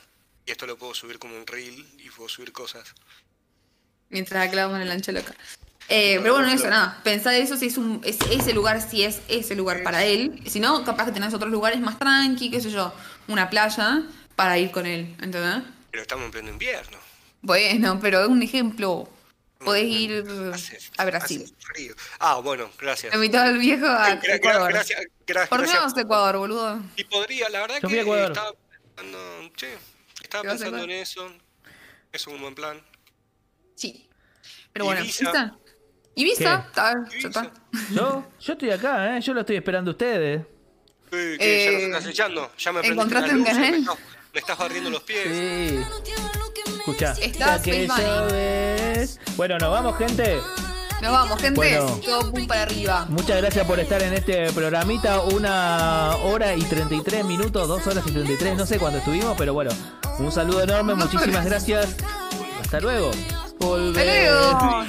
Y 0.46 0.52
esto 0.52 0.68
lo 0.68 0.78
puedo 0.78 0.94
subir 0.94 1.20
como 1.20 1.38
un 1.38 1.48
reel 1.48 1.88
y 2.00 2.10
puedo 2.10 2.28
subir 2.28 2.52
cosas. 2.52 2.94
Mientras 4.10 4.52
en 4.52 4.56
la 4.58 4.86
lancha 4.86 5.14
loca. 5.14 5.34
Eh, 5.90 6.20
pero 6.22 6.36
bueno, 6.36 6.50
eso, 6.50 6.70
nada. 6.70 7.00
Pensá 7.04 7.36
eso 7.38 7.58
si 7.58 7.68
es, 7.68 7.78
un, 7.78 8.02
es 8.06 8.18
ese 8.30 8.54
lugar, 8.54 8.82
si 8.82 9.04
es 9.04 9.22
ese 9.28 9.56
lugar 9.56 9.84
para 9.84 10.06
él. 10.06 10.42
Si 10.48 10.60
no, 10.60 10.86
capaz 10.86 11.06
que 11.06 11.12
tenés 11.12 11.34
otros 11.34 11.52
lugares 11.52 11.80
más 11.82 12.00
tranqui, 12.00 12.50
qué 12.50 12.62
sé 12.62 12.72
yo, 12.72 12.94
una 13.28 13.50
playa 13.50 14.04
para 14.36 14.58
ir 14.58 14.72
con 14.72 14.86
él, 14.86 15.16
¿entendés? 15.22 15.64
Pero 15.92 16.02
estamos 16.04 16.26
en 16.26 16.32
pleno 16.32 16.50
invierno. 16.50 16.98
Bueno, 17.42 18.00
pero 18.02 18.22
es 18.22 18.28
un 18.30 18.42
ejemplo. 18.42 19.10
Podés 19.60 19.86
ir 19.86 20.26
Hace- 20.54 20.80
a 20.98 21.06
Brasil. 21.06 21.44
hace 21.44 21.54
frío. 21.60 21.94
Ah, 22.20 22.38
bueno, 22.40 22.70
gracias. 22.80 23.14
Invitado 23.14 23.46
al 23.50 23.60
viejo 23.60 23.86
a 23.86 24.10
Gra- 24.16 24.22
gra- 24.22 24.36
Ecuador. 24.36 24.72
Gracias, 24.74 25.02
gra- 25.28 25.48
¿Por 25.50 25.66
qué 25.66 25.74
vas 25.78 25.96
a 25.96 26.02
Ecuador, 26.02 26.38
boludo? 26.38 26.82
Y 26.96 27.04
podría, 27.04 27.48
la 27.50 27.62
verdad 27.62 27.78
Yo 27.82 27.88
que 27.90 28.00
estaba 28.00 28.54
pensando, 28.96 29.52
che, 29.56 29.78
estaba 30.24 30.42
¿Te 30.42 30.48
vas 30.48 30.62
a 30.62 30.64
pensando 30.66 30.84
en 30.86 30.90
eso. 30.92 31.32
Es 32.12 32.26
un 32.26 32.42
buen 32.42 32.56
plan. 32.56 32.82
Sí. 33.76 34.10
Pero 34.74 34.86
bueno, 34.86 35.02
Ibiza. 35.02 35.24
¿Ibiza? 35.26 35.56
¿Ibiza? 36.16 36.66
Está, 36.68 37.06
ya 37.22 37.28
está. 37.28 37.52
Yo, 37.92 38.24
yo 38.40 38.54
estoy 38.54 38.72
acá, 38.72 39.16
¿eh? 39.18 39.22
Yo 39.22 39.34
lo 39.34 39.42
estoy 39.42 39.56
esperando 39.58 39.92
a 39.92 39.94
ustedes. 39.94 40.42
Eh, 41.12 41.38
¿qué, 41.40 41.66
¿Ya 41.66 41.72
nos 41.72 41.82
Eh, 41.82 41.86
estás 41.86 42.06
echando? 42.08 42.52
¿Ya 42.58 42.72
me 42.74 42.82
¿encontraste 42.82 43.36
un 43.36 43.44
canal? 43.44 43.72
Me 43.72 43.78
estás, 43.80 43.98
estás 44.34 44.58
barriendo 44.58 44.90
los 44.90 45.04
pies. 45.04 45.28
Sí. 45.28 45.80
Escuchá. 46.78 47.14
Está 47.22 47.56
Aquella 47.56 47.84
Space 47.96 48.34
vez. 48.34 49.20
Bueno, 49.36 49.58
nos 49.58 49.72
vamos, 49.72 49.98
gente. 49.98 50.40
Nos 51.02 51.12
vamos, 51.12 51.42
gente. 51.42 51.56
Bueno. 51.56 52.00
Todo 52.04 52.32
pum 52.32 52.48
para 52.48 52.64
arriba. 52.64 53.06
Muchas 53.10 53.38
gracias 53.42 53.66
por 53.66 53.80
estar 53.80 54.02
en 54.02 54.14
este 54.14 54.52
programita. 54.54 55.22
Una 55.22 56.16
hora 56.24 56.56
y 56.56 56.62
33 56.62 57.26
minutos, 57.26 57.68
dos 57.68 57.86
horas 57.88 58.04
y 58.08 58.12
33, 58.12 58.58
no 58.58 58.66
sé 58.66 58.80
cuándo 58.80 59.00
estuvimos, 59.00 59.36
pero 59.38 59.54
bueno. 59.54 59.72
Un 60.20 60.32
saludo 60.32 60.62
enorme, 60.64 60.94
muchísimas 60.96 61.46
gracias. 61.46 61.96
Hasta 62.62 62.80
luego. 62.80 63.12
¡Hasta 63.12 64.06
luego! 64.06 64.86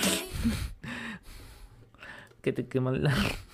Que 2.43 2.53
te 2.53 2.67
queman 2.69 3.03
la. 3.05 3.15